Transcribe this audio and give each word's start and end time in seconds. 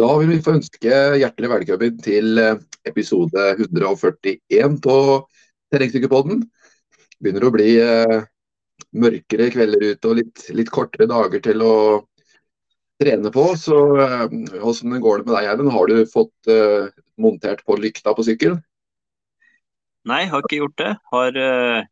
Da 0.00 0.08
vil 0.16 0.30
vi 0.32 0.40
få 0.40 0.54
ønske 0.56 0.98
hjertelig 1.20 1.48
velkommen 1.50 1.96
til 2.00 2.38
eh, 2.40 2.60
episode 2.88 3.42
141 3.58 4.78
på 4.80 4.94
Terrengsykkelpodden. 5.74 6.38
Begynner 7.20 7.44
å 7.44 7.50
bli 7.52 7.74
eh, 7.82 8.22
mørkere 8.96 9.50
kvelder 9.52 9.84
ute 9.90 10.08
og 10.08 10.16
litt, 10.22 10.46
litt, 10.56 10.70
kortere 10.72 11.10
dager 11.10 11.44
til 11.44 11.64
å 11.66 11.74
trene 13.02 13.32
på. 13.34 13.44
Så 13.60 13.76
eh, 14.06 14.24
går 14.24 15.20
det 15.20 15.28
med 15.28 15.34
deg, 15.34 15.50
Eivind? 15.50 15.74
Har 15.74 15.92
du 15.92 16.00
fått 16.08 16.52
montert 17.20 17.60
på 17.68 17.76
lykta 17.82 18.16
på 18.16 18.24
sykkelen? 18.30 18.62
Nei, 20.08 20.22
har 20.32 20.46
ikke 20.46 20.62
gjort 20.62 20.78
det. 20.80 20.94
Har 21.12 21.36
eh, 21.44 21.84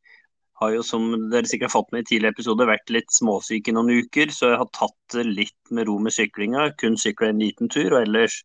har 0.59 0.75
jo, 0.75 0.83
som 0.87 1.07
dere 1.31 1.47
sikkert 1.47 1.69
har 1.69 1.77
fått 1.77 1.93
med 1.95 2.03
i 2.03 2.09
tidligere 2.09 2.35
episoder, 2.35 2.69
vært 2.71 2.93
litt 2.95 3.13
småsyk 3.15 3.71
i 3.71 3.75
noen 3.77 3.93
uker. 4.03 4.33
Så 4.35 4.53
jeg 4.53 4.61
har 4.61 4.71
tatt 4.75 5.15
det 5.15 5.27
litt 5.29 5.73
med 5.75 5.87
ro 5.89 5.99
med 6.03 6.15
syklinga. 6.15 6.71
Kun 6.81 6.99
sykla 6.99 7.31
en 7.31 7.43
liten 7.43 7.71
tur. 7.73 7.93
Og 7.93 8.01
ellers 8.03 8.41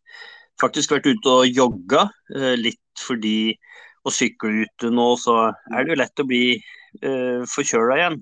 faktisk 0.62 0.94
vært 0.94 1.08
ute 1.10 1.32
og 1.32 1.50
jogga. 1.50 2.06
Eh, 2.36 2.54
litt 2.60 3.02
fordi 3.02 3.54
å 4.04 4.12
sykle 4.12 4.66
ute 4.68 4.92
nå, 4.92 5.08
så 5.18 5.38
er 5.72 5.84
det 5.84 5.94
jo 5.94 6.00
lett 6.02 6.20
å 6.20 6.26
bli 6.28 6.44
uh, 7.00 7.40
forkjøla 7.48 7.96
igjen. 7.96 8.18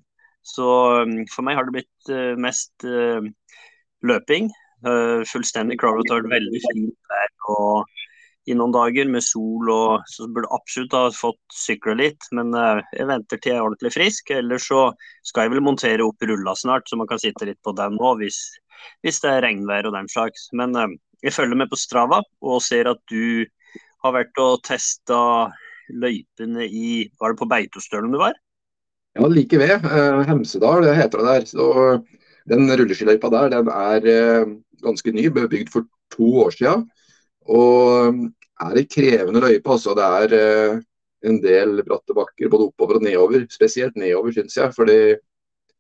Så 0.47 0.67
um, 1.03 1.17
for 1.31 1.47
meg 1.47 1.59
har 1.59 1.67
det 1.67 1.75
blitt 1.75 2.13
uh, 2.15 2.39
mest 2.39 2.87
uh, 2.87 3.19
løping. 4.07 4.51
Uh, 4.87 5.27
fullstendig 5.27 5.81
klar 5.83 5.99
over 5.99 6.07
at 6.23 6.31
veldig 6.31 6.63
fint 6.69 7.11
vær. 7.11 7.35
og 7.51 7.91
i 8.51 8.55
noen 8.59 8.73
dager 8.75 9.07
med 9.11 9.23
sol 9.23 9.71
og 9.71 10.07
så 10.11 10.27
burde 10.27 10.51
absolutt 10.55 10.95
ha 10.97 11.03
fått 11.15 11.55
sykle 11.55 11.95
litt. 11.99 12.27
Men 12.35 12.51
uh, 12.57 12.83
jeg 12.97 13.09
venter 13.11 13.39
til 13.39 13.55
jeg 13.55 13.61
er 13.61 13.67
ordentlig 13.67 13.93
frisk. 13.95 14.33
Ellers 14.35 14.67
så 14.71 14.89
skal 15.27 15.47
jeg 15.47 15.55
vel 15.55 15.65
montere 15.65 16.07
opp 16.07 16.27
rulla 16.27 16.55
snart, 16.59 16.89
så 16.89 16.99
man 16.99 17.11
kan 17.11 17.23
sitte 17.23 17.47
litt 17.49 17.61
på 17.63 17.75
den 17.79 18.01
òg 18.03 18.23
hvis, 18.23 18.41
hvis, 19.07 19.21
det 19.23 19.31
er 19.31 19.45
regnvær 19.47 19.89
og 19.89 19.97
den 19.97 20.11
slags. 20.11 20.49
Men 20.59 20.75
uh, 20.79 20.89
jeg 21.23 21.37
følger 21.37 21.61
med 21.61 21.71
på 21.71 21.79
Strava 21.79 22.23
og 22.43 22.65
ser 22.65 22.91
at 22.91 23.03
du 23.13 23.47
har 24.03 24.17
vært 24.17 24.43
og 24.43 24.65
testa 24.67 25.21
løypene 25.93 26.67
i 26.67 27.05
Var 27.21 27.33
det 27.35 27.39
på 27.39 27.51
Beitostølen 27.51 28.15
du 28.15 28.19
var? 28.19 28.35
Ja, 29.19 29.29
like 29.29 29.59
ved. 29.61 29.87
Uh, 29.87 30.25
Hemsedal 30.27 30.83
det 30.89 30.99
heter 30.99 31.23
det 31.23 31.31
der. 31.31 31.47
Så 31.47 31.69
den 32.51 32.67
rulleskiløypa 32.67 33.31
der 33.31 33.53
den 33.53 33.71
er 33.71 34.51
ganske 34.83 35.13
ny, 35.15 35.29
bygd 35.31 35.71
for 35.71 35.87
to 36.11 36.27
år 36.43 36.51
siden. 36.57 36.89
Og 37.51 38.09
um, 38.09 38.25
er 38.63 38.75
det 38.77 38.91
krevende 38.91 39.43
løype. 39.43 39.71
altså 39.71 39.95
Det 39.99 40.05
er 40.05 40.35
eh, 40.39 40.81
en 41.29 41.39
del 41.43 41.83
bratte 41.87 42.15
bakker 42.15 42.51
både 42.51 42.69
oppover 42.71 43.01
og 43.01 43.07
nedover. 43.07 43.47
Spesielt 43.51 43.97
nedover, 43.97 44.33
syns 44.33 44.57
jeg. 44.57 44.75
fordi 44.75 44.99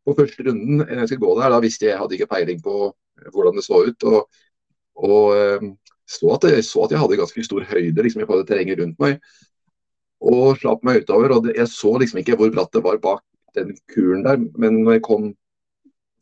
på 0.02 0.14
første 0.18 0.42
runden 0.48 0.82
jeg 0.82 1.08
skulle 1.08 1.26
gå 1.26 1.34
der, 1.38 1.50
da 1.50 1.60
visste 1.62 1.86
jeg, 1.86 1.92
jeg 1.92 2.00
hadde 2.00 2.16
ikke 2.18 2.32
peiling 2.34 2.62
på 2.62 2.76
hvordan 3.30 3.56
det 3.56 3.64
så 3.64 3.82
ut. 3.86 4.08
Og, 4.10 4.28
og 4.96 5.36
eh, 5.36 5.68
så, 6.06 6.34
at 6.34 6.48
jeg, 6.50 6.64
så 6.64 6.84
at 6.84 6.94
jeg 6.94 7.02
hadde 7.02 7.20
ganske 7.20 7.44
stor 7.44 7.68
høyde 7.70 8.02
liksom, 8.02 8.22
i 8.22 8.26
forhold 8.26 8.46
til 8.46 8.54
terrenget 8.54 8.82
rundt 8.82 8.98
meg. 9.02 9.20
Og 10.22 10.56
slapp 10.58 10.82
meg 10.86 11.02
utover. 11.02 11.36
og 11.36 11.46
det, 11.46 11.56
Jeg 11.56 11.68
så 11.68 11.94
liksom 11.98 12.18
ikke 12.22 12.36
hvor 12.36 12.50
bratt 12.50 12.74
det 12.74 12.84
var 12.84 12.98
bak 13.02 13.22
den 13.54 13.76
kuren 13.94 14.24
der. 14.26 14.42
Men 14.58 14.82
når 14.82 14.98
jeg 14.98 15.06
kom 15.06 15.32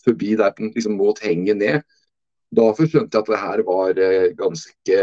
forbi 0.04 0.36
der 0.36 0.52
liksom, 0.58 0.96
mot 0.96 1.18
henget 1.24 1.56
ned, 1.56 1.80
da 2.56 2.70
skjønte 2.74 3.14
jeg 3.14 3.22
at 3.22 3.30
det 3.30 3.40
her 3.40 3.62
var 3.66 4.00
eh, 4.06 4.30
ganske 4.38 5.02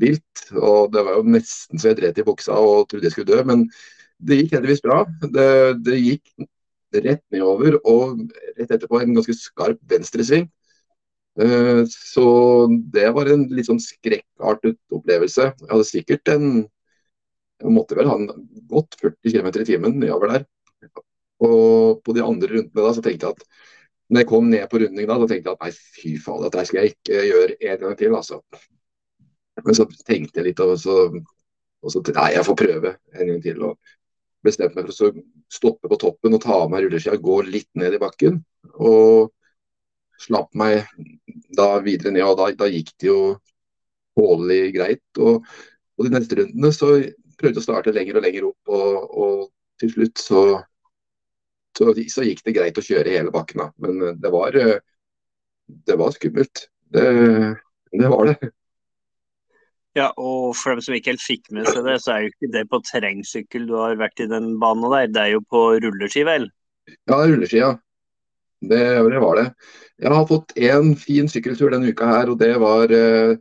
vilt. 0.00 0.42
Og 0.52 0.92
det 0.92 1.04
var 1.06 1.18
jo 1.18 1.36
nesten 1.36 1.80
så 1.80 1.92
jeg 1.92 2.00
dret 2.00 2.20
i 2.20 2.26
buksa 2.26 2.58
og 2.58 2.88
trodde 2.90 3.08
jeg 3.08 3.14
skulle 3.14 3.32
dø. 3.32 3.42
Men 3.48 3.66
det 4.18 4.40
gikk 4.42 4.56
heldigvis 4.56 4.84
bra. 4.84 5.02
Det, 5.22 5.48
det 5.86 6.02
gikk 6.02 6.46
rett 6.96 7.24
nedover 7.34 7.78
og 7.84 8.22
rett 8.56 8.70
etterpå 8.70 9.00
en 9.00 9.16
ganske 9.18 9.36
skarp 9.36 9.80
venstresving. 9.90 10.48
Uh, 11.36 11.84
så 11.92 12.24
det 12.94 13.10
var 13.12 13.28
en 13.28 13.42
litt 13.52 13.68
sånn 13.68 13.82
skrekkartet 13.82 14.78
opplevelse. 14.88 15.50
Jeg 15.52 15.72
hadde 15.72 15.88
sikkert 15.90 16.32
en 16.32 16.48
Jeg 17.56 17.72
måtte 17.72 17.96
vel 17.96 18.04
ha 18.04 18.14
en 18.18 18.26
godt 18.68 18.98
40 19.00 19.32
km 19.32 19.46
i 19.48 19.64
timen 19.64 19.94
nedover 19.96 20.28
der. 20.28 20.42
Og 21.40 22.02
på 22.04 22.12
de 22.12 22.20
andre 22.20 22.50
rundene 22.50 22.82
da 22.84 22.90
så 22.92 23.04
tenkte 23.04 23.30
jeg 23.30 23.32
at 23.32 23.46
når 24.08 24.22
jeg 24.22 24.28
kom 24.30 24.50
ned 24.50 24.66
på 24.70 24.80
runding 24.80 25.08
da, 25.08 25.18
da 25.18 25.28
tenkte 25.30 25.50
jeg 25.50 25.58
at 25.58 25.64
nei, 25.64 25.70
fy 25.96 26.12
faen, 26.22 26.42
dette 26.44 26.64
skal 26.68 26.82
jeg 26.82 26.94
ikke 26.94 27.22
gjøre 27.26 27.56
en 27.58 27.80
gang 27.82 27.96
til. 27.98 28.14
altså. 28.14 28.40
Men 29.64 29.78
så 29.78 29.86
tenkte 30.06 30.40
jeg 30.40 30.50
litt, 30.50 30.62
og 30.62 30.76
så, 30.78 30.98
og 31.82 31.92
så 31.92 32.02
nei, 32.12 32.28
jeg 32.36 32.46
får 32.46 32.58
prøve 32.60 32.92
en 33.16 33.32
gang 33.32 33.40
til. 33.44 33.64
og 33.66 33.94
Bestemte 34.46 34.78
meg 34.78 34.92
for 34.92 35.08
å 35.08 35.24
stoppe 35.50 35.90
på 35.90 35.98
toppen 35.98 36.36
og 36.36 36.42
ta 36.44 36.54
av 36.54 36.70
meg 36.70 36.84
rulleskia, 36.84 37.16
gå 37.18 37.40
litt 37.48 37.70
ned 37.78 37.96
i 37.96 38.02
bakken. 38.02 38.38
Og 38.78 39.32
slapp 40.22 40.54
meg 40.56 40.86
da 41.56 41.72
videre 41.84 42.14
ned, 42.14 42.24
og 42.28 42.38
da, 42.38 42.52
da 42.54 42.70
gikk 42.70 42.92
det 43.00 43.10
jo 43.10 43.20
tålelig 44.16 44.72
greit. 44.76 45.04
Og, 45.18 45.42
og, 45.96 46.06
de 46.06 46.14
neste 46.14 46.38
rundene 46.38 46.72
så 46.74 46.92
prøvde 47.36 47.58
jeg 47.58 47.64
å 47.64 47.66
starte 47.66 47.94
lenger 47.96 48.20
og 48.20 48.26
lenger 48.28 48.48
opp, 48.52 48.72
og, 48.72 49.18
og 49.18 49.82
til 49.82 49.92
slutt 49.92 50.22
så 50.22 50.42
så, 51.76 51.92
så, 52.10 52.24
gikk 52.24 52.44
det 52.46 52.54
greit 52.56 52.78
å 52.80 52.84
kjøre 52.84 53.12
hele 53.12 53.32
bakken. 53.34 53.64
Da. 53.64 53.70
Men 53.84 54.02
eh, 54.02 54.18
det 54.20 54.32
var, 54.32 54.56
eh, 54.56 54.78
det 55.88 55.98
var 56.00 56.14
skummelt. 56.14 56.66
Det, 56.94 57.06
det, 57.92 58.10
var 58.12 58.30
det. 58.30 58.52
Ja, 59.96 60.10
og 60.16 60.54
for 60.58 60.74
dem 60.74 60.84
som 60.84 60.96
ikke 60.96 61.14
helt 61.14 61.24
fikk 61.24 61.50
med 61.56 61.68
seg 61.68 61.86
det, 61.88 61.96
så 62.04 62.14
er 62.14 62.24
jo 62.24 62.32
ikke 62.32 62.52
det 62.54 62.66
på 62.70 62.80
terrengsykkel 62.86 63.66
du 63.68 63.74
har 63.80 63.98
vært 64.00 64.22
i 64.22 64.30
den 64.30 64.54
banen 64.62 64.88
der. 64.92 65.10
Det 65.12 65.24
er 65.24 65.34
jo 65.34 65.42
på 65.50 65.66
rulleski, 65.82 66.24
vel? 66.28 66.48
Ja, 67.08 67.20
rulleski, 67.24 67.60
ja. 67.62 67.74
Det, 68.66 68.80
det 69.12 69.20
var 69.20 69.36
det. 69.40 69.46
Jeg 70.00 70.12
har 70.12 70.26
fått 70.28 70.54
én 70.56 70.94
fin 71.00 71.28
sykkeltur 71.28 71.72
denne 71.72 71.92
uka 71.92 72.08
her, 72.08 72.32
og 72.32 72.40
det 72.40 72.54
var 72.60 72.92
eh, 72.92 73.36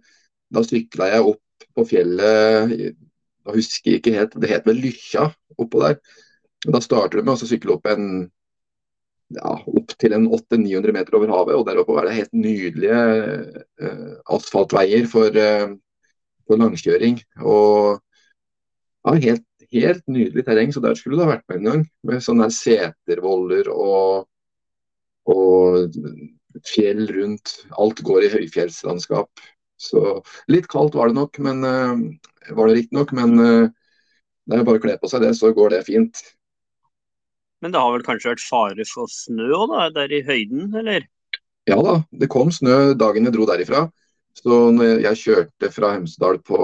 Da 0.53 0.61
sykla 0.63 1.07
jeg 1.09 1.25
opp 1.31 1.65
på 1.75 1.85
fjellet 1.87 2.73
Jeg 2.75 3.55
husker 3.55 3.97
ikke 3.97 4.13
helt, 4.15 4.35
det 4.39 4.51
het 4.51 4.67
vel 4.67 4.79
Lykkja 4.83 5.29
oppå 5.59 5.81
der. 5.83 5.97
Da 6.65 6.81
starter 6.81 7.19
du 7.19 7.25
med 7.25 7.35
å 7.35 7.47
sykle 7.47 7.75
opp 7.77 7.87
en 7.91 8.25
ja, 9.33 9.55
opp 9.65 9.93
til 10.01 10.13
en 10.15 10.27
800-900 10.29 10.93
meter 10.95 11.17
over 11.17 11.33
havet, 11.33 11.57
og 11.57 11.65
der 11.67 11.81
oppe 11.81 11.97
er 11.99 12.09
det 12.09 12.17
helt 12.19 12.35
nydelige 12.37 13.01
uh, 13.81 14.13
asfaltveier 14.35 15.07
for, 15.09 15.33
uh, 15.33 15.73
for, 16.45 16.61
langkjøring. 16.61 17.19
Og 17.41 17.97
ja, 17.97 19.15
helt, 19.27 19.47
helt, 19.73 20.03
nydelig 20.11 20.45
terreng, 20.45 20.73
så 20.73 20.83
der 20.83 20.97
skulle 20.97 21.17
du 21.17 21.25
ha 21.25 21.33
vært 21.33 21.45
med 21.49 21.61
en 21.61 21.69
gang. 21.69 21.83
Med 22.05 22.23
sånne 22.25 22.51
setervoller 22.53 23.71
og, 23.73 24.29
og 25.33 25.97
fjell 26.65 27.05
rundt. 27.17 27.57
Alt 27.81 28.05
går 28.05 28.27
i 28.27 28.31
høyfjellslandskap. 28.37 29.45
Så 29.81 30.21
litt 30.53 30.69
kaldt 30.71 30.95
var 30.95 31.09
det 31.09 31.17
nok, 31.17 31.41
men 31.43 31.65
uh, 31.65 32.53
var 32.55 32.69
det 32.69 32.79
riktignok. 32.79 33.13
Men 33.17 33.35
det 34.45 34.59
er 34.59 34.65
bare 34.65 34.77
å 34.77 34.85
kle 34.85 34.99
på 35.01 35.09
seg 35.09 35.25
det, 35.25 35.33
så 35.37 35.49
går 35.53 35.73
det 35.73 35.85
fint. 35.89 36.21
Men 37.63 37.73
det 37.73 37.81
har 37.81 37.93
vel 37.95 38.05
kanskje 38.05 38.33
vært 38.33 38.45
fare 38.45 38.85
for 38.89 39.11
snø 39.11 39.49
òg, 39.55 39.71
da, 39.71 39.85
der 39.95 40.13
i 40.13 40.23
høyden, 40.25 40.69
eller? 40.75 41.07
Ja 41.65 41.77
da, 41.81 41.95
det 42.13 42.29
kom 42.29 42.51
snø 42.53 42.93
dagen 42.99 43.25
jeg 43.25 43.33
dro 43.35 43.47
derifra. 43.49 43.87
Så 44.35 44.59
når 44.75 44.99
jeg 45.05 45.21
kjørte 45.21 45.71
fra 45.71 45.93
Hemsedal 45.95 46.41
på 46.45 46.59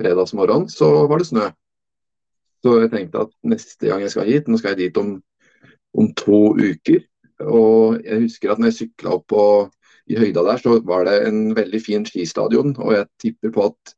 fredagsmorgen, 0.00 0.68
så 0.70 0.88
var 1.10 1.20
det 1.20 1.28
snø. 1.28 1.50
Så 2.62 2.78
jeg 2.84 2.92
tenkte 2.92 3.26
at 3.26 3.32
neste 3.42 3.90
gang 3.90 4.04
jeg 4.04 4.14
skal 4.14 4.28
hit, 4.30 4.48
nå 4.48 4.60
skal 4.60 4.76
jeg 4.76 4.86
dit 4.86 5.00
om, 5.02 5.16
om 5.98 6.10
to 6.18 6.54
uker. 6.54 7.02
Og 7.42 7.98
jeg 8.06 8.28
husker 8.28 8.52
at 8.52 8.62
når 8.62 8.70
jeg 8.70 8.78
sykla 8.78 9.16
opp 9.18 9.26
på, 9.32 9.44
i 10.10 10.18
høyda 10.18 10.42
der, 10.46 10.58
så 10.58 10.78
var 10.86 11.06
det 11.06 11.18
en 11.28 11.52
veldig 11.56 11.80
fin 11.82 12.06
skistadion. 12.06 12.74
Og 12.78 12.94
jeg 12.96 13.08
tipper 13.22 13.52
på 13.54 13.68
at 13.70 13.94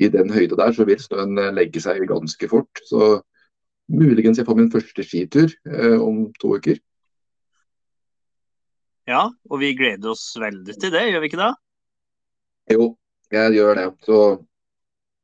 i 0.00 0.08
den 0.12 0.30
høyda 0.32 0.58
der 0.60 0.74
så 0.74 0.86
vil 0.88 1.00
snøen 1.02 1.38
legge 1.56 1.82
seg 1.82 2.06
ganske 2.08 2.50
fort. 2.50 2.82
Så 2.86 3.20
muligens 3.90 4.38
jeg 4.38 4.46
får 4.46 4.58
min 4.58 4.70
første 4.72 5.04
skitur 5.06 5.50
eh, 5.68 5.98
om 5.98 6.28
to 6.40 6.54
uker. 6.58 6.78
Ja, 9.10 9.26
og 9.50 9.62
vi 9.62 9.72
gleder 9.74 10.12
oss 10.12 10.28
veldig 10.38 10.76
til 10.78 10.92
det, 10.94 11.08
gjør 11.10 11.22
vi 11.22 11.30
ikke 11.30 11.40
det? 11.40 11.50
Jo, 12.76 12.84
jeg 13.34 13.56
gjør 13.56 13.78
det. 13.78 13.86
Så 14.06 14.18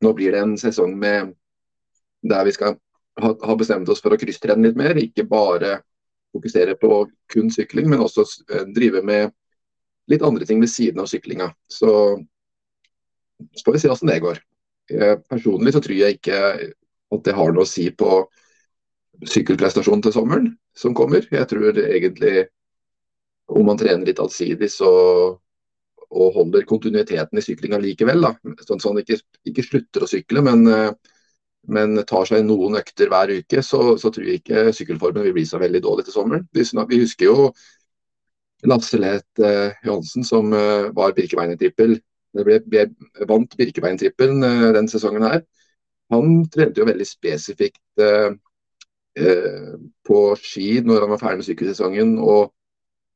nå 0.02 0.12
blir 0.16 0.34
det 0.34 0.42
en 0.42 0.56
sesong 0.58 0.96
med 0.98 1.34
der 2.26 2.46
vi 2.48 2.54
skal 2.56 2.74
ha, 3.22 3.30
ha 3.30 3.58
bestemt 3.58 3.88
oss 3.92 4.02
for 4.02 4.14
å 4.14 4.18
krysstrene 4.18 4.66
litt 4.66 4.80
mer. 4.80 4.98
Ikke 4.98 5.26
bare 5.28 5.80
fokusere 6.34 6.74
på 6.80 7.04
kun 7.32 7.52
sykling, 7.54 7.86
men 7.92 8.02
også 8.02 8.26
eh, 8.50 8.66
drive 8.74 9.04
med 9.06 9.30
litt 10.10 10.24
andre 10.26 10.46
ting 10.46 10.58
ved 10.62 10.70
siden 10.72 11.02
av 11.02 11.10
syklinga. 11.10 11.52
Så, 11.70 11.92
så 13.54 13.66
får 13.66 13.76
vi 13.76 13.84
se 13.84 13.92
hvordan 13.92 14.12
det 14.12 14.20
går. 14.24 14.42
Personlig 15.26 15.72
så 15.74 15.80
tror 15.82 15.98
jeg 15.98 16.14
ikke 16.14 16.36
at 16.46 17.22
det 17.26 17.34
har 17.34 17.54
noe 17.54 17.64
å 17.66 17.68
si 17.68 17.88
på 17.90 18.20
sykkelprestasjon 19.24 20.04
til 20.04 20.14
sommeren 20.14 20.52
som 20.76 20.94
kommer. 20.96 21.26
Jeg 21.30 21.48
tror 21.50 21.78
egentlig 21.80 22.46
om 23.46 23.66
man 23.68 23.78
trener 23.78 24.06
litt 24.06 24.20
allsidig 24.22 24.68
så, 24.72 24.90
og 26.06 26.38
holder 26.38 26.66
kontinuiteten 26.68 27.38
i 27.38 27.44
syklinga 27.44 27.78
likevel, 27.82 28.24
da. 28.24 28.32
sånn 28.66 28.80
at 28.80 28.88
man 28.88 29.02
ikke, 29.02 29.20
ikke, 29.46 29.64
slutter 29.66 30.04
å 30.04 30.10
sykle, 30.10 30.42
men, 30.46 30.66
men, 31.70 32.00
tar 32.08 32.26
seg 32.28 32.44
noen 32.46 32.78
økter 32.80 33.10
hver 33.12 33.32
uke, 33.38 33.62
så, 33.62 33.94
så, 34.02 34.10
tror 34.10 34.26
jeg 34.26 34.42
ikke 34.42 34.66
sykkelformen 34.74 35.28
vil 35.28 35.36
bli 35.36 35.46
så 35.48 35.62
veldig 35.62 35.82
dårlig 35.86 36.08
til 36.08 36.16
sommeren. 36.18 36.46
Vi, 36.54 37.00
husker 37.02 37.30
jo 37.30 37.50
Lasse 38.66 38.98
Let 38.98 39.38
eh, 39.44 39.76
Johansen, 39.84 40.24
som 40.24 40.52
eh, 40.56 40.88
var 40.96 41.14
Birkebeinertrippel. 41.16 41.98
det 42.36 42.44
ble, 42.44 42.86
vant 43.28 43.54
Birkebeintrippelen 43.56 44.42
uh, 44.44 44.72
den 44.76 44.88
sesongen 44.92 45.24
her. 45.24 45.44
Han 46.12 46.42
trente 46.52 46.82
jo 46.82 46.86
veldig 46.88 47.06
spesifikt 47.08 47.80
på 49.16 50.20
ski 50.36 50.82
når 50.84 51.06
han 51.06 51.12
var 51.14 51.20
ferdig 51.22 51.40
med 51.40 51.46
sykkelsesongen, 51.46 52.10
og, 52.20 52.50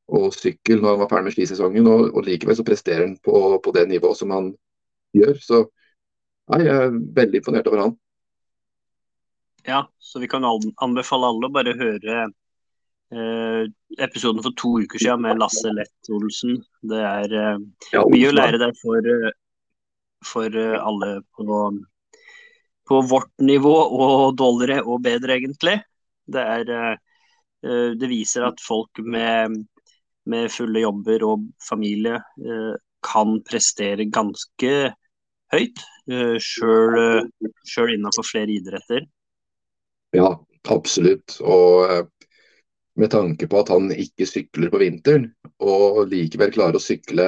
og 0.09 0.31
sykkel 0.33 0.81
når 0.81 0.95
han 0.95 1.01
var 1.03 1.09
ferdig 1.11 1.29
med 1.29 1.35
skisesongen. 1.35 1.89
Og, 1.91 2.07
og 2.15 2.25
likevel 2.25 2.57
så 2.57 2.65
presterer 2.65 3.05
han 3.05 3.17
på, 3.21 3.35
på, 3.63 3.73
det 3.75 3.87
nivået 3.89 4.17
som 4.17 4.33
han 4.33 4.51
gjør. 5.17 5.35
Så 5.43 5.61
nei, 6.51 6.63
jeg 6.65 6.87
er 6.87 6.97
veldig 7.21 7.41
imponert 7.41 7.69
over 7.69 7.85
han. 7.85 7.97
Ja, 9.67 9.83
så 9.99 10.19
vi 10.19 10.29
kan 10.29 10.45
anbefale 10.45 11.29
alle 11.29 11.49
å 11.49 11.53
bare 11.53 11.77
høre 11.77 12.23
eh, 13.11 13.63
episoden 14.01 14.41
for 14.43 14.55
to 14.57 14.73
uker 14.81 15.01
siden 15.01 15.21
med 15.25 15.39
Lasse 15.41 15.73
Lett 15.75 16.11
Olsen. 16.13 16.57
Det 16.81 17.01
er 17.05 17.35
eh, 17.37 17.61
ja, 17.93 18.03
mye 18.09 18.31
å 18.31 18.35
lære 18.35 18.61
der 18.61 18.73
for, 18.79 19.05
eh, 19.05 19.35
for 20.25 20.57
eh, 20.63 20.77
alle 20.79 21.13
på, 21.37 21.61
på, 22.89 23.01
vårt 23.11 23.31
nivå, 23.45 23.75
og 24.01 24.35
dårligere 24.39 24.81
og 24.85 25.03
bedre, 25.05 25.37
egentlig. 25.37 25.77
Det, 26.33 26.45
er, 26.57 26.71
eh, 27.65 27.91
det 27.97 28.09
viser 28.11 28.47
at 28.47 28.63
folk 28.63 29.01
med, 29.03 29.59
med, 30.29 30.51
fulle 30.53 30.83
jobber 30.85 31.27
og 31.27 31.45
familie 31.67 32.19
eh, 32.19 32.73
kan 33.01 33.39
prestere 33.47 34.05
ganske 34.13 34.73
høyt, 35.51 35.79
sjøl 36.39 37.95
innenfor 37.95 38.23
flere 38.23 38.53
idretter. 38.53 39.07
Ja, 40.15 40.35
absolutt. 40.69 41.37
Og 41.41 41.91
eh, 41.91 42.05
med 42.99 43.11
tanke 43.11 43.47
på 43.47 43.61
at 43.61 43.71
han 43.71 43.91
ikke 43.95 44.27
sykler 44.27 44.71
på 44.71 44.81
vinteren, 44.81 45.29
og 45.63 46.03
likevel 46.11 46.53
klarer 46.53 46.79
å 46.79 46.83
sykle 46.83 47.27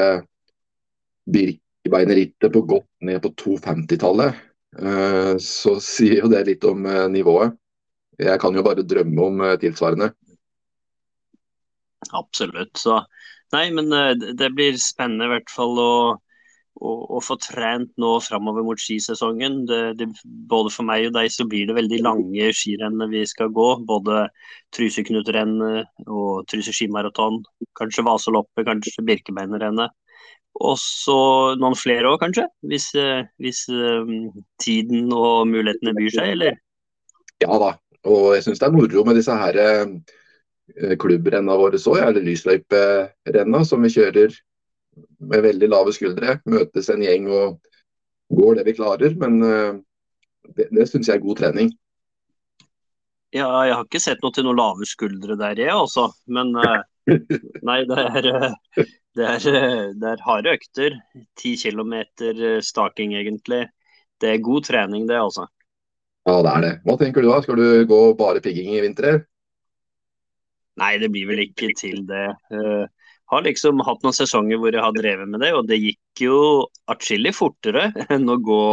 Birkebeinerrittet 1.33 2.51
på 2.51 2.63
godt 2.67 2.89
ned 3.07 3.21
på 3.23 3.31
250-tallet, 3.39 4.41
eh, 4.79 5.33
så 5.39 5.77
sier 5.83 6.25
jo 6.25 6.31
det 6.33 6.43
litt 6.49 6.67
om 6.67 6.83
eh, 6.89 7.07
nivået. 7.13 7.55
Jeg 8.21 8.39
kan 8.41 8.55
jo 8.55 8.65
bare 8.65 8.85
drømme 8.85 9.29
om 9.29 9.43
tilsvarende. 9.61 10.11
Absolutt. 12.13 12.75
Så 12.77 12.99
nei, 13.55 13.69
men 13.73 13.89
det 14.37 14.51
blir 14.53 14.77
spennende 14.81 15.29
i 15.29 15.33
hvert 15.33 15.51
fall 15.53 15.79
å 15.81 15.93
å, 16.81 17.19
få 17.23 17.37
trent 17.41 17.91
nå 18.01 18.11
framover 18.23 18.65
mot 18.65 18.79
skisesongen. 18.79 19.63
Det, 19.69 19.81
det, 19.99 20.07
både 20.23 20.71
for 20.73 20.87
meg 20.87 21.07
og 21.09 21.17
deg 21.17 21.31
så 21.33 21.45
blir 21.49 21.67
det 21.69 21.77
veldig 21.77 21.99
lange 22.03 22.51
skirenn 22.55 23.03
vi 23.11 23.23
skal 23.29 23.51
gå. 23.53 23.69
Både 23.87 24.27
Tryseknutrennet 24.75 26.07
og 26.07 26.47
Tryse 26.51 26.73
skimaraton, 26.75 27.41
kanskje 27.79 28.05
Vasaloppet, 28.07 28.65
kanskje 28.69 29.05
Birkebeinerrennet. 29.07 29.93
Og 30.63 30.75
så 30.77 31.19
noen 31.57 31.77
flere 31.77 32.11
òg, 32.11 32.19
kanskje? 32.21 32.45
Hvis, 32.69 32.91
hvis 33.41 33.63
tiden 34.61 35.07
og 35.09 35.47
mulighetene 35.49 35.95
byr 35.97 36.13
seg, 36.13 36.35
eller? 36.35 36.59
Ja 37.41 37.57
da, 37.59 37.73
og 38.03 38.33
jeg 38.35 38.45
syns 38.45 38.61
det 38.61 38.67
er 38.67 38.75
moro 38.75 39.03
med 39.07 39.17
disse 39.19 39.35
her 39.37 39.59
uh, 39.63 40.95
klubbrenna 40.99 41.55
våre 41.59 41.79
så, 41.79 41.95
eller 42.01 42.23
lysløyperenna 42.23 43.63
som 43.67 43.83
vi 43.83 43.93
kjører 43.93 44.35
med 45.23 45.45
veldig 45.45 45.69
lave 45.71 45.93
skuldre. 45.95 46.37
Møtes 46.49 46.89
en 46.91 47.03
gjeng 47.03 47.29
og 47.31 47.59
går 48.33 48.59
det 48.59 48.67
vi 48.67 48.75
klarer. 48.77 49.15
Men 49.19 49.39
uh, 49.43 49.79
det, 50.57 50.69
det 50.71 50.87
syns 50.89 51.09
jeg 51.09 51.19
er 51.19 51.25
god 51.25 51.41
trening. 51.41 51.71
Ja, 53.33 53.47
jeg 53.65 53.73
har 53.73 53.87
ikke 53.87 54.03
sett 54.03 54.21
noe 54.21 54.33
til 54.35 54.45
noen 54.45 54.59
lave 54.59 54.85
skuldre 54.85 55.37
der, 55.39 55.57
jeg 55.57 55.73
også. 55.73 56.09
Men 56.33 56.53
uh, 56.59 56.83
nei, 57.69 57.79
det 57.89 58.03
er, 58.03 58.29
uh, 58.35 58.83
det, 59.17 59.29
er, 59.29 59.47
det 59.97 60.11
er 60.11 60.27
harde 60.27 60.53
økter. 60.53 60.99
Ti 61.39 61.55
kilometer 61.59 62.61
staking, 62.65 63.17
egentlig. 63.17 63.65
Det 64.21 64.35
er 64.35 64.45
god 64.45 64.69
trening, 64.69 65.07
det, 65.09 65.17
altså. 65.19 65.47
Ja, 66.23 66.39
det 66.39 66.51
er 66.53 66.63
det. 66.63 66.73
Hva 66.87 66.97
tenker 66.99 67.23
du 67.23 67.29
da? 67.29 67.41
Skal 67.43 67.59
du 67.59 67.85
gå 67.89 68.01
bare 68.19 68.41
pigging 68.43 68.71
i 68.73 68.81
vinter? 68.83 69.23
Nei, 70.79 70.95
det 71.01 71.11
blir 71.13 71.27
vel 71.29 71.43
ikke 71.43 71.73
til 71.77 72.05
det. 72.09 72.27
Uh, 72.49 72.87
har 73.33 73.45
liksom 73.45 73.81
hatt 73.85 74.03
noen 74.03 74.15
sesonger 74.15 74.59
hvor 74.61 74.73
jeg 74.73 74.83
har 74.83 74.95
drevet 74.95 75.29
med 75.29 75.43
det, 75.43 75.53
og 75.57 75.67
det 75.69 75.81
gikk 75.81 76.23
jo 76.25 76.37
atskillig 76.91 77.33
fortere 77.35 77.89
enn 78.13 78.29
å 78.29 78.39
gå 78.41 78.65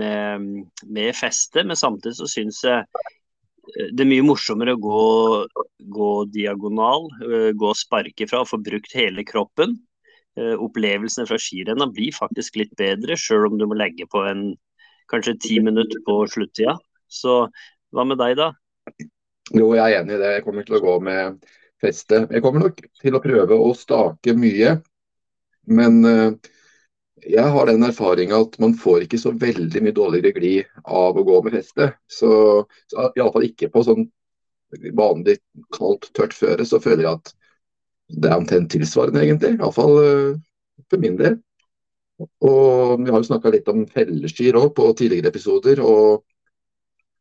med, 0.00 0.50
med 0.86 1.16
feste. 1.18 1.64
Men 1.66 1.78
samtidig 1.78 2.18
så 2.20 2.28
syns 2.30 2.62
jeg 2.66 2.84
eh, 2.84 3.90
det 3.94 4.04
er 4.04 4.10
mye 4.10 4.26
morsommere 4.26 4.76
å 4.76 4.82
gå, 4.82 5.04
gå 5.98 6.10
diagonal, 6.34 7.08
eh, 7.26 7.50
gå 7.54 7.70
og 7.70 7.78
sparke 7.78 8.28
fra 8.30 8.44
og 8.44 8.50
få 8.52 8.60
brukt 8.62 8.96
hele 8.96 9.26
kroppen. 9.26 9.78
Eh, 10.38 10.56
opplevelsene 10.58 11.28
fra 11.28 11.38
skirenna 11.40 11.90
blir 11.90 12.14
faktisk 12.16 12.58
litt 12.60 12.74
bedre, 12.78 13.18
sjøl 13.18 13.50
om 13.50 13.60
du 13.60 13.66
må 13.70 13.78
legge 13.78 14.08
på 14.10 14.24
en 14.30 14.50
kanskje 15.10 15.38
ti 15.42 15.60
minutter 15.64 16.02
på 16.06 16.22
sluttida. 16.30 16.76
Så 17.10 17.42
hva 17.90 18.06
med 18.06 18.20
deg, 18.20 18.36
da? 18.38 18.52
Jo, 19.50 19.72
jeg 19.74 19.82
er 19.82 20.02
enig 20.02 20.14
i 20.14 20.20
det. 20.20 20.30
Jeg 20.36 20.46
kommer 20.46 20.66
til 20.66 20.78
å 20.78 20.84
gå 20.84 20.94
med 21.02 21.40
feste. 21.82 22.24
Jeg 22.30 22.44
kommer 22.44 22.66
nok 22.66 22.80
til 23.00 23.16
å 23.16 23.22
prøve 23.24 23.58
å 23.58 23.72
stake 23.76 24.34
mye, 24.38 24.76
men 25.70 25.98
uh, 26.06 26.52
jeg 27.20 27.52
har 27.54 27.68
den 27.68 27.84
erfaringa 27.84 28.38
at 28.44 28.56
man 28.62 28.76
får 28.78 29.06
ikke 29.06 29.20
så 29.20 29.32
veldig 29.36 29.82
mye 29.84 29.96
dårligere 29.96 30.34
glid 30.36 30.70
av 30.84 31.18
å 31.18 31.26
gå 31.26 31.40
med 31.44 31.56
feste. 31.58 31.90
Så, 32.08 32.30
så 32.90 33.10
Iallfall 33.18 33.48
ikke 33.50 33.70
på 33.72 33.84
sånn 33.86 34.06
vanlig 34.96 35.40
kaldt, 35.74 36.12
tørt 36.14 36.36
føre, 36.36 36.64
så 36.66 36.78
føler 36.82 37.08
jeg 37.08 37.18
at 37.18 37.34
det 38.20 38.30
er 38.30 38.38
omtrent 38.38 38.70
tilsvarende, 38.72 39.22
egentlig. 39.24 39.56
Iallfall 39.58 39.96
uh, 39.98 40.84
for 40.90 41.02
min 41.02 41.18
del. 41.18 41.40
Og 42.20 43.00
Vi 43.00 43.10
har 43.10 43.18
jo 43.18 43.28
snakka 43.30 43.52
litt 43.54 43.68
om 43.72 43.86
felleskier 43.88 44.58
òg 44.60 44.74
på 44.76 44.90
tidligere 44.98 45.32
episoder. 45.32 45.80
Og, 45.80 46.24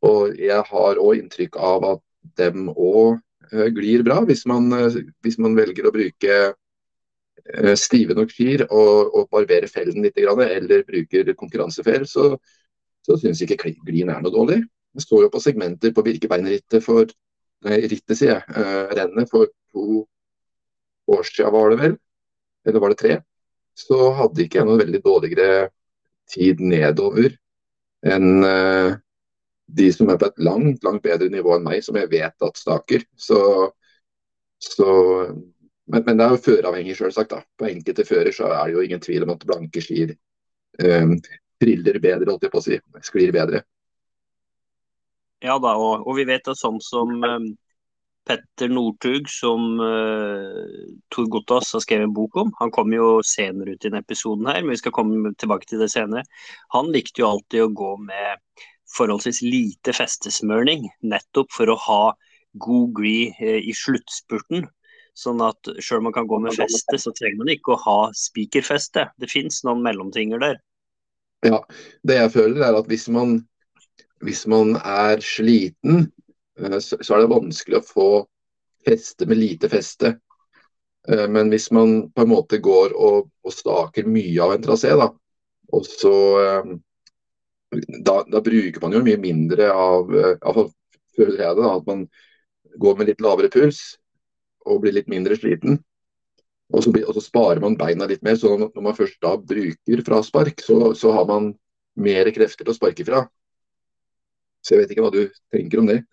og 0.04 0.36
jeg 0.36 0.64
har 0.72 1.02
òg 1.02 1.22
inntrykk 1.22 1.56
av 1.56 1.88
at 1.94 2.06
dem 2.40 2.68
òg 2.74 3.20
Eh, 3.52 3.70
glir 3.74 4.04
bra 4.06 4.22
hvis 4.30 4.46
man, 4.50 4.70
eh, 4.78 5.00
hvis 5.26 5.40
man 5.42 5.56
velger 5.58 5.88
å 5.90 5.94
bruke 5.94 6.34
eh, 6.50 7.76
stive 7.80 8.14
nok 8.18 8.34
skier 8.34 8.66
og, 8.68 9.16
og 9.16 9.30
barbere 9.34 9.70
fellen 9.72 10.06
litt, 10.06 10.18
eller 10.20 10.84
bruker 10.86 11.34
konkurransefell, 11.40 12.06
så, 12.06 12.36
så 13.06 13.18
syns 13.18 13.42
ikke 13.42 13.74
glien 13.88 14.12
er 14.14 14.22
noe 14.22 14.36
dårlig. 14.36 14.62
Det 14.94 15.06
står 15.06 15.26
jo 15.26 15.32
på 15.34 15.42
segmenter 15.42 15.96
på 15.96 16.06
Birkebeinerrittet 16.06 16.86
for 16.86 17.10
nei, 17.66 17.82
rittet, 17.90 18.18
sier 18.18 18.38
jeg, 18.38 18.70
rennet 18.98 19.30
for 19.30 19.50
to 19.74 20.04
år 21.10 21.26
siden 21.26 21.54
var 21.54 21.74
det 21.74 21.80
vel, 21.82 21.98
eller 22.70 22.84
var 22.84 22.94
det 22.94 23.00
tre, 23.02 23.18
så 23.80 24.10
hadde 24.18 24.44
ikke 24.44 24.60
jeg 24.60 24.68
noen 24.68 24.82
veldig 24.82 25.02
dårligere 25.06 25.70
tid 26.30 26.60
nedover 26.62 27.32
enn 28.06 28.44
de 29.70 29.90
som 29.94 30.10
er 30.10 30.18
på 30.20 30.30
et 30.30 30.42
langt 30.46 30.86
langt 30.86 31.04
bedre 31.06 31.30
nivå 31.32 31.56
enn 31.56 31.66
meg, 31.66 31.84
som 31.86 31.98
jeg 32.00 32.10
vet 32.12 32.46
at 32.46 32.58
staker. 32.60 33.06
Så, 33.18 33.40
så 34.62 34.90
men, 35.90 36.04
men, 36.06 36.18
det 36.18 36.26
er 36.26 36.36
jo 36.36 36.44
føreravhengig, 36.46 36.96
selvsagt. 36.98 37.36
På 37.58 37.70
enkelte 37.70 38.06
fører 38.08 38.34
så 38.36 38.50
er 38.54 38.64
det 38.68 38.78
jo 38.78 38.86
ingen 38.86 39.04
tvil 39.04 39.26
om 39.26 39.34
at 39.36 39.46
blanke 39.46 39.84
skier 39.84 40.16
um, 40.84 41.16
triller 41.62 42.00
bedre, 42.02 42.30
holdt 42.32 42.48
jeg 42.48 42.54
på 42.54 42.62
å 42.62 42.66
si. 42.66 42.80
Sklir 43.06 43.34
bedre. 43.36 43.64
Ja 45.46 45.56
da, 45.62 45.76
og, 45.80 46.06
og 46.06 46.18
vi 46.18 46.28
vet 46.28 46.50
at 46.52 46.60
sånn 46.60 46.82
som 46.84 47.14
um, 47.24 47.50
Petter 48.30 48.70
Northug, 48.70 49.30
som 49.34 49.80
uh, 49.82 50.90
Tor 51.10 51.30
Gotas 51.34 51.74
har 51.74 51.82
skrevet 51.82 52.06
en 52.06 52.14
bok 52.14 52.38
om, 52.38 52.52
han 52.60 52.74
kommer 52.74 53.00
jo 53.00 53.08
senere 53.26 53.74
ut 53.74 53.82
i 53.82 53.90
denne 53.90 54.04
episoden 54.06 54.50
her, 54.52 54.62
men 54.62 54.76
vi 54.76 54.82
skal 54.84 54.94
komme 54.94 55.34
tilbake 55.42 55.66
til 55.70 55.82
det 55.82 55.90
senere. 55.90 56.22
Han 56.76 56.92
likte 56.94 57.24
jo 57.24 57.32
alltid 57.32 57.66
å 57.66 57.72
gå 57.74 57.96
med 58.06 58.68
forholdsvis 58.94 59.42
lite 59.46 59.94
festesmørning, 59.98 60.88
nettopp 61.06 61.54
for 61.54 61.74
å 61.74 61.78
ha 61.88 62.04
god 62.62 62.94
glid 62.98 63.42
eh, 63.42 63.62
i 63.66 63.74
sluttspurten. 63.76 64.68
Sånn 65.18 65.42
at 65.44 65.68
sjøl 65.84 66.00
om 66.00 66.10
man 66.10 66.16
kan 66.16 66.30
gå 66.30 66.40
med 66.42 66.56
feste, 66.56 66.96
så 67.02 67.12
trenger 67.16 67.42
man 67.42 67.52
ikke 67.52 67.74
å 67.76 67.82
ha 67.84 68.00
spikerfeste. 68.16 69.10
Det 69.20 69.30
fins 69.30 69.64
noen 69.68 69.82
mellomtinger 69.84 70.42
der. 70.42 70.60
Ja, 71.46 71.64
det 72.08 72.20
jeg 72.20 72.34
føler 72.36 72.64
er 72.68 72.78
at 72.80 72.88
hvis 72.92 73.08
man, 73.12 73.40
hvis 74.24 74.46
man 74.52 74.78
er 74.80 75.20
sliten, 75.24 76.08
eh, 76.60 76.80
så, 76.80 76.98
er 77.00 77.24
det 77.24 77.32
vanskelig 77.32 77.80
å 77.80 77.86
få 77.86 78.10
feste 78.88 79.28
med 79.30 79.42
lite 79.42 79.70
feste. 79.72 80.16
Eh, 81.08 81.26
men 81.32 81.52
hvis 81.54 81.70
man 81.76 82.10
på 82.12 82.26
en 82.26 82.34
måte 82.34 82.62
går 82.64 82.96
og, 82.96 83.32
og 83.46 83.56
staker 83.56 84.10
mye 84.10 84.38
av 84.46 84.56
en 84.56 84.66
trasé, 84.66 84.94
da, 84.98 85.10
og 85.70 85.86
så 85.86 86.14
da, 88.02 88.16
da, 88.26 88.40
bruker 88.42 88.82
man 88.82 88.96
jo 88.96 89.04
mye 89.06 89.20
mindre 89.22 89.68
av 89.70 90.10
Iallfall 90.10 90.72
føler 91.14 91.44
jeg 91.44 91.58
det, 91.60 91.66
da, 91.66 91.76
at 91.76 91.86
man 91.86 92.08
går 92.82 92.98
med 92.98 93.12
litt 93.12 93.22
lavere 93.22 93.52
puls 93.54 93.84
og 94.66 94.82
blir 94.84 94.96
litt 94.96 95.10
mindre 95.12 95.38
sliten. 95.38 95.80
Og 96.70 96.86
så, 96.86 96.94
og 96.94 97.16
så, 97.18 97.24
sparer 97.24 97.62
man 97.64 97.78
beina 97.80 98.08
litt 98.10 98.22
mer. 98.26 98.38
så 98.38 98.56
Når 98.58 98.84
man 98.86 98.98
først 98.98 99.18
da 99.26 99.36
bruker 99.38 100.04
fraspark, 100.06 100.62
så, 100.62 100.94
så 100.94 101.14
har 101.16 101.26
man 101.30 101.54
mer 102.00 102.30
krefter 102.36 102.66
til 102.66 102.74
å 102.74 102.78
sparke 102.78 103.06
fra. 103.08 103.24
Så 104.62 104.76
jeg 104.76 104.84
vet 104.84 104.94
ikke 104.94 105.06
hva 105.08 105.14
du 105.16 105.24
tenker 105.54 105.82
om 105.82 105.90
det? 105.90 106.04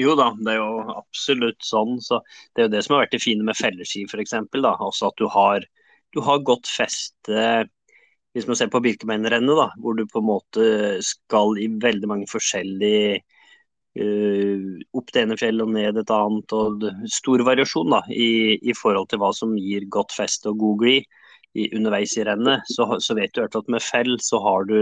Jo 0.00 0.14
da, 0.16 0.30
det 0.40 0.54
er 0.54 0.60
jo 0.60 0.96
absolutt 0.96 1.60
sånn. 1.66 1.98
Så 2.00 2.22
det 2.54 2.62
er 2.62 2.68
jo 2.68 2.74
det 2.74 2.82
som 2.84 2.96
har 2.96 3.04
vært 3.04 3.14
det 3.16 3.22
fine 3.24 3.44
med 3.46 3.58
felleski 3.58 4.06
f.eks. 4.08 4.34
Også 4.54 5.10
at 5.10 5.20
du 5.20 5.28
har, 5.32 5.66
du 6.16 6.22
har 6.24 6.44
godt 6.46 6.70
feste 6.70 7.68
hvis 8.32 8.48
man 8.48 8.56
ser 8.56 8.70
på 8.72 8.80
Birkebeinerrennet, 8.80 9.76
hvor 9.80 9.96
du 9.96 10.06
på 10.08 10.22
en 10.22 10.28
måte 10.30 10.66
skal 11.04 11.58
i 11.60 11.68
veldig 11.82 12.08
mange 12.08 12.28
forskjellige 12.30 13.18
uh, 14.00 14.68
opp 14.96 15.12
det 15.12 15.24
ene 15.26 15.36
fjellet 15.36 15.66
og 15.66 15.74
ned 15.74 16.00
et 16.00 16.12
annet, 16.16 16.54
og 16.56 16.86
stor 17.12 17.44
variasjon 17.44 17.92
da, 17.92 18.00
i, 18.08 18.56
i, 18.56 18.72
forhold 18.76 19.10
til 19.10 19.20
hva 19.20 19.34
som 19.36 19.52
gir 19.60 19.84
godt 19.92 20.16
feste 20.16 20.48
og 20.48 20.62
god 20.64 20.80
glid 20.86 21.10
underveis 21.76 22.16
i 22.16 22.24
rennet, 22.24 22.64
så, 22.72 22.86
så 23.04 23.12
vet 23.18 23.34
du 23.36 23.42
at 23.44 23.68
med 23.68 23.84
fell 23.84 24.14
så 24.24 24.40
har 24.40 24.64
du 24.64 24.78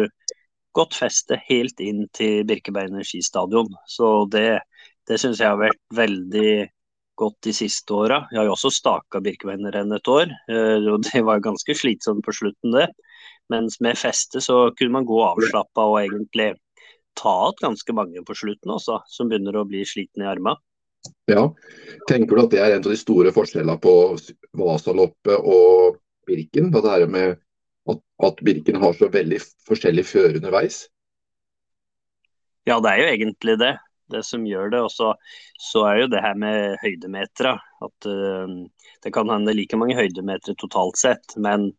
godt 0.78 0.94
feste 0.94 1.34
helt 1.48 1.80
inn 1.82 2.04
til 2.14 2.44
Birkebeiner 2.46 3.02
skistadion. 3.02 3.72
Så 3.90 4.28
det, 4.30 4.60
det 5.08 5.18
syns 5.20 5.40
jeg 5.40 5.50
har 5.50 5.60
vært 5.60 5.80
veldig 5.96 6.52
godt 7.20 7.36
de 7.44 7.52
siste 7.54 7.94
åra. 7.94 8.22
Jeg 8.30 8.40
har 8.40 8.48
jo 8.48 8.54
også 8.54 8.72
staka 8.72 9.20
Birkebeinerrennet 9.24 10.00
et 10.00 10.10
år, 10.10 10.32
eh, 10.52 10.88
og 10.92 11.04
det 11.08 11.22
var 11.26 11.44
ganske 11.44 11.76
slitsomt 11.76 12.24
på 12.26 12.34
slutten, 12.36 12.74
det. 12.76 12.88
Mens 13.50 13.80
med 13.82 13.98
feste 13.98 14.42
så 14.44 14.70
kunne 14.78 15.00
man 15.00 15.08
gå 15.08 15.18
avslappa 15.26 15.86
og 15.90 16.00
egentlig 16.04 16.52
ta 17.18 17.34
igjen 17.50 17.64
ganske 17.64 17.94
mange 17.96 18.22
på 18.24 18.36
slutten 18.38 18.72
også, 18.76 19.00
som 19.10 19.30
begynner 19.30 19.58
å 19.58 19.66
bli 19.68 19.82
slitne 19.88 20.24
i 20.24 20.30
armene. 20.30 20.60
Ja, 21.30 21.48
tenker 22.08 22.36
du 22.36 22.42
at 22.44 22.52
det 22.52 22.60
er 22.60 22.74
en 22.76 22.84
av 22.84 22.92
de 22.92 22.98
store 23.00 23.32
forskjellene 23.32 23.78
på 23.80 23.94
Vasaloppet 24.60 25.40
og 25.40 25.98
Birken? 26.28 26.70
Det 26.70 26.84
her 26.84 27.06
med 27.10 27.38
at, 27.90 28.00
at 28.28 28.42
Birken 28.44 28.80
har 28.82 28.96
så 28.96 29.08
veldig 29.12 29.40
forskjellig 29.66 30.04
føre 30.06 30.36
underveis? 30.38 30.84
Ja, 32.68 32.78
det 32.84 32.92
er 32.92 33.00
jo 33.00 33.12
egentlig 33.14 33.56
det 33.62 33.74
det 34.12 34.22
som 34.26 34.46
gjør 34.46 34.72
det. 34.72 34.82
Og 34.86 34.92
så, 34.92 35.12
så 35.60 35.84
er 35.88 36.02
jo 36.02 36.10
det 36.12 36.22
her 36.24 36.38
med 36.38 36.78
høydemetere. 36.82 37.56
At 37.84 38.08
uh, 38.08 38.56
det 39.04 39.12
kan 39.14 39.30
hende 39.32 39.56
like 39.56 39.78
mange 39.80 39.98
høydemetere 39.98 40.58
totalt 40.60 41.00
sett, 41.00 41.36
men 41.36 41.70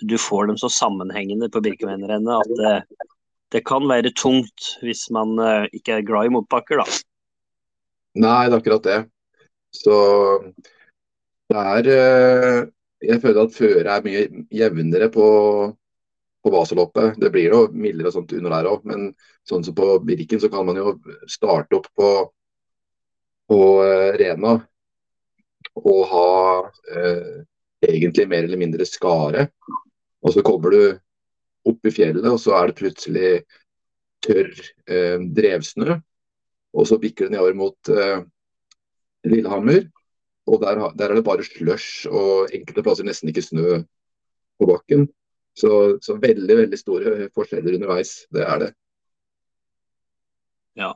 du 0.00 0.16
får 0.20 0.48
dem 0.48 0.60
så 0.60 0.70
sammenhengende 0.72 1.50
på 1.52 1.60
Birkeveinerrennet 1.64 2.38
at 2.40 2.54
det, 2.60 3.00
det, 3.52 3.60
kan 3.68 3.84
være 3.84 4.14
tungt 4.16 4.70
hvis 4.84 5.06
man 5.12 5.36
uh, 5.40 5.66
ikke 5.76 5.98
er 5.98 6.06
glad 6.06 6.30
i 6.30 6.34
motbakker, 6.38 6.80
da. 6.80 7.00
Nei, 8.24 8.46
det 8.46 8.54
er 8.54 8.60
akkurat 8.62 8.88
det. 8.88 9.00
Så 9.74 9.94
det 11.50 11.60
er 11.60 11.88
uh, 11.90 12.60
Jeg 13.04 13.20
føler 13.20 13.42
at 13.42 13.56
føret 13.56 13.88
er 13.90 14.04
mye 14.06 14.44
jevnere 14.54 15.10
på 15.12 15.24
på 16.44 16.50
baseloppet. 16.52 17.16
Det 17.16 17.30
blir 17.32 17.48
jo 17.48 17.60
mildere 17.72 18.10
og 18.10 18.18
sånt 18.18 18.34
under 18.36 18.52
der 18.52 18.68
òg, 18.68 18.84
men 18.88 19.12
sånn 19.48 19.64
som 19.66 19.76
på 19.76 19.88
Birken 20.04 20.40
så 20.40 20.50
kan 20.52 20.66
man 20.66 20.78
jo 20.80 20.96
starte 21.30 21.78
opp 21.78 21.88
på, 21.96 22.10
på 23.50 23.60
uh, 23.84 24.12
Rena 24.20 24.56
og 25.80 26.00
ha 26.10 26.28
uh, 26.64 27.34
egentlig 27.84 28.28
mer 28.30 28.46
eller 28.46 28.60
mindre 28.60 28.86
skare. 28.88 29.48
Og 30.24 30.36
så 30.36 30.44
kommer 30.46 30.72
du 30.72 30.82
opp 31.68 31.88
i 31.88 31.92
fjellet, 31.92 32.24
og 32.28 32.38
så 32.40 32.54
er 32.58 32.70
det 32.70 32.78
plutselig 32.78 33.32
tørr 34.24 34.52
uh, 34.54 35.18
drevsnø. 35.36 35.98
Og 36.74 36.88
så 36.90 36.98
bikker 36.98 37.28
det 37.28 37.36
nedover 37.36 37.54
mot 37.54 37.90
Lillehammer. 39.22 39.84
Og 40.50 40.58
der, 40.60 40.80
der, 40.98 41.12
er 41.12 41.14
det 41.14 41.24
bare 41.24 41.44
slush 41.46 42.08
og 42.10 42.50
enkelte 42.50 42.82
plasser 42.82 43.06
nesten 43.06 43.30
ikke 43.30 43.44
snø 43.46 43.76
på 44.58 44.68
bakken. 44.68 45.06
Så, 45.54 45.70
så, 46.02 46.16
veldig 46.18 46.56
veldig 46.64 46.80
store 46.80 47.28
forskjeller 47.36 47.78
underveis, 47.78 48.24
det 48.34 48.42
er 48.42 48.58
det. 48.64 48.70
Ja. 50.78 50.94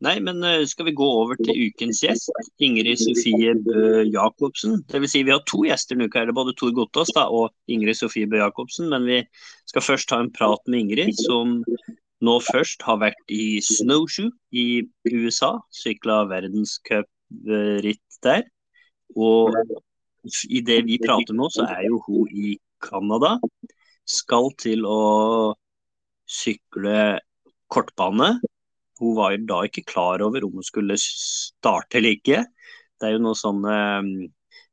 Nei, 0.00 0.14
men 0.24 0.40
eh, 0.48 0.62
skal 0.64 0.86
vi 0.88 0.96
gå 0.96 1.04
over 1.04 1.36
til 1.36 1.58
ukens 1.66 1.98
gjest, 2.00 2.30
Ingrid 2.64 3.02
Sofie 3.02 3.52
Bø 3.66 4.00
Jacobsen. 4.08 4.78
Dvs. 4.88 5.12
Si 5.12 5.20
vi 5.28 5.34
har 5.34 5.42
to 5.44 5.60
gjester 5.66 5.98
nå, 5.98 6.06
er 6.16 6.30
det 6.30 6.36
både 6.38 6.54
Tor 6.56 6.72
Gottaas 6.76 7.12
og 7.20 7.50
Ingrid 7.68 7.98
Sofie 7.98 8.28
Bø 8.30 8.40
Jacobsen. 8.40 8.88
Men 8.88 9.04
vi 9.04 9.18
skal 9.68 9.84
først 9.84 10.08
ta 10.08 10.22
en 10.22 10.32
prat 10.32 10.62
med 10.66 10.86
Ingrid, 10.86 11.12
som 11.20 11.58
nå 12.24 12.38
først 12.48 12.80
har 12.88 12.96
vært 13.02 13.20
i 13.32 13.60
snowshoe 13.64 14.32
i 14.56 14.86
USA. 15.12 15.58
Sykla 15.82 16.22
verdenscupritt 16.32 18.20
der. 18.24 18.46
Og 19.20 19.52
i 20.48 20.62
det 20.64 20.80
vi 20.88 20.96
prater 21.04 21.36
med, 21.36 21.52
så 21.52 21.66
er 21.68 21.84
jo 21.90 22.00
hun 22.06 22.32
i 22.32 22.56
Canada 22.80 23.36
skal 24.08 24.48
til 24.60 24.88
å 24.88 25.02
sykle 26.24 27.20
kortbane. 27.70 28.38
Hun 29.00 29.16
var 29.16 29.36
da 29.48 29.62
ikke 29.66 29.86
klar 29.88 30.22
over 30.24 30.44
om 30.46 30.58
hun 30.58 30.66
skulle 30.66 30.98
starte 31.00 31.98
eller 32.00 32.18
ikke. 32.18 32.44
Det 33.00 33.08
er 33.08 33.16
jo 33.16 33.22
noen 33.24 33.38
sånne 33.38 33.76
mm, 34.04 34.28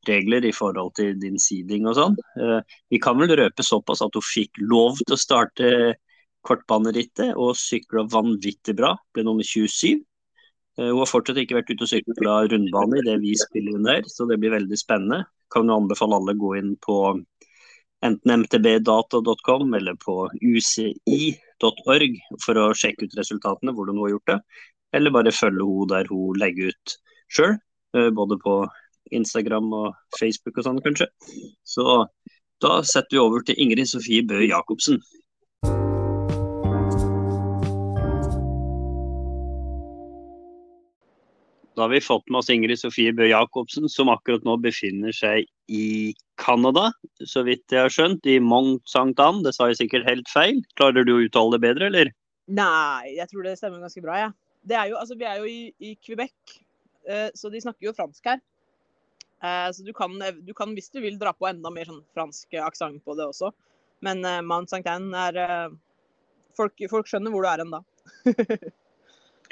regler 0.07 0.47
i 0.47 0.55
forhold 0.55 0.93
til 0.99 1.15
din 1.21 1.39
seeding 1.41 1.87
og 1.87 1.95
sånn. 1.97 2.17
Eh, 2.39 2.75
vi 2.91 2.99
kan 3.03 3.17
vel 3.19 3.33
røpe 3.39 3.65
såpass 3.65 4.03
at 4.05 4.17
hun 4.17 4.25
fikk 4.25 4.59
lov 4.63 4.99
til 5.03 5.15
å 5.15 5.21
starte 5.21 5.71
kortbanerittet 6.47 7.35
og 7.35 7.57
sykla 7.59 8.05
vanvittig 8.11 8.75
bra. 8.77 8.93
Ble 9.15 9.25
nummer 9.27 9.47
27. 9.47 10.03
Eh, 10.77 10.89
hun 10.91 11.01
har 11.01 11.09
fortsatt 11.09 11.39
ikke 11.41 11.59
vært 11.59 11.71
ute 11.73 11.87
og 11.87 11.91
sykla 11.91 12.37
rundbane 12.51 13.01
i 13.01 13.07
det 13.07 13.17
vi 13.23 13.33
spiller 13.39 13.77
inn 13.77 13.87
der, 13.87 14.05
så 14.11 14.27
det 14.29 14.39
blir 14.41 14.55
veldig 14.55 14.79
spennende. 14.79 15.23
Kan 15.53 15.71
jo 15.71 15.79
anbefale 15.79 16.19
alle 16.19 16.35
å 16.35 16.41
gå 16.43 16.55
inn 16.59 16.75
på 16.83 16.99
enten 18.05 18.33
mtbdata.com 18.43 19.73
eller 19.73 19.97
på 20.01 20.29
uci.org 20.41 22.17
for 22.43 22.61
å 22.61 22.73
sjekke 22.77 23.07
ut 23.07 23.17
resultatene, 23.17 23.73
hvordan 23.73 23.97
hun 23.97 24.05
har 24.05 24.15
gjort 24.15 24.33
det. 24.33 24.39
Eller 24.97 25.13
bare 25.15 25.35
følge 25.35 25.65
henne 25.65 25.89
der 25.91 26.11
hun 26.11 26.37
legger 26.39 26.73
ut 26.73 26.97
sjøl, 27.33 27.57
eh, 27.97 28.09
både 28.15 28.37
på 28.43 28.59
Instagram 29.17 29.71
og 29.73 29.93
Facebook 30.19 30.59
og 30.59 30.67
sånn, 30.67 30.81
kanskje. 30.83 31.07
Så 31.67 32.05
da 32.63 32.81
setter 32.83 33.17
vi 33.17 33.23
over 33.23 33.45
til 33.45 33.59
Ingrid 33.61 33.89
Sofie 33.89 34.25
Bøe 34.25 34.47
Jacobsen. 34.49 35.01
Da 41.77 41.83
har 41.83 41.89
vi 41.93 41.99
fått 42.01 42.25
med 42.29 42.39
oss 42.39 42.49
Ingrid 42.49 42.79
Sofie 42.81 43.13
Bø 43.13 43.27
Jacobsen, 43.29 43.85
som 43.93 44.09
akkurat 44.09 44.41
nå 44.47 44.55
befinner 44.63 45.13
seg 45.13 45.45
i 45.69 46.15
Canada, 46.41 46.87
så 47.21 47.43
vidt 47.45 47.69
jeg 47.69 47.83
har 47.85 47.93
skjønt. 47.93 48.25
I 48.25 48.39
Mont 48.41 48.81
Saint-Anne. 48.89 49.43
Det 49.45 49.53
sa 49.53 49.67
jeg 49.69 49.77
sikkert 49.83 50.07
helt 50.09 50.31
feil. 50.33 50.63
Klarer 50.81 51.05
du 51.05 51.13
å 51.13 51.19
uttale 51.27 51.53
det 51.53 51.59
bedre, 51.67 51.91
eller? 51.91 52.09
Nei, 52.49 53.13
jeg 53.19 53.29
tror 53.29 53.45
det 53.45 53.53
stemmer 53.59 53.83
ganske 53.85 54.01
bra, 54.01 54.15
jeg. 54.23 54.33
Ja. 54.73 54.87
Altså, 54.87 55.19
vi 55.19 55.27
er 55.29 55.43
jo 55.43 55.51
i, 55.51 55.59
i 55.77 55.93
Quebec, 56.01 56.55
uh, 57.11 57.29
så 57.37 57.53
de 57.53 57.61
snakker 57.61 57.91
jo 57.91 57.93
fransk 57.99 58.25
her. 58.31 58.41
Uh, 59.45 59.69
så 59.69 59.85
du 59.85 59.93
kan, 59.93 60.17
du 60.17 60.53
kan, 60.57 60.73
hvis 60.73 60.89
du 60.89 60.97
vil, 61.03 61.21
dra 61.21 61.35
på 61.37 61.45
enda 61.51 61.69
mer 61.69 61.85
sånn 61.91 62.01
fransk 62.17 62.57
aksent 62.57 63.05
på 63.05 63.19
det 63.21 63.29
også. 63.29 63.53
Men 64.01 64.25
uh, 64.25 64.41
Mount 64.41 64.73
Saint-Anne 64.73 65.29
er 65.29 65.77
folk, 66.57 66.73
folk 66.89 67.13
skjønner 67.13 67.29
hvor 67.29 67.45
du 67.45 67.51
er 67.53 67.61
hen 67.67 67.77
da. 67.77 67.85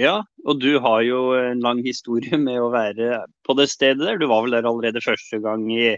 Ja, 0.02 0.16
og 0.44 0.60
du 0.60 0.76
har 0.84 1.02
jo 1.08 1.20
en 1.40 1.62
lang 1.64 1.80
historie 1.86 2.38
med 2.48 2.60
å 2.60 2.72
være 2.74 3.24
på 3.48 3.56
det 3.60 3.70
stedet 3.72 4.04
der. 4.04 4.20
Du 4.20 4.28
var 4.32 4.44
vel 4.44 4.56
der 4.58 4.68
allerede 4.68 5.04
første 5.04 5.40
gang 5.44 5.64
i 5.72 5.96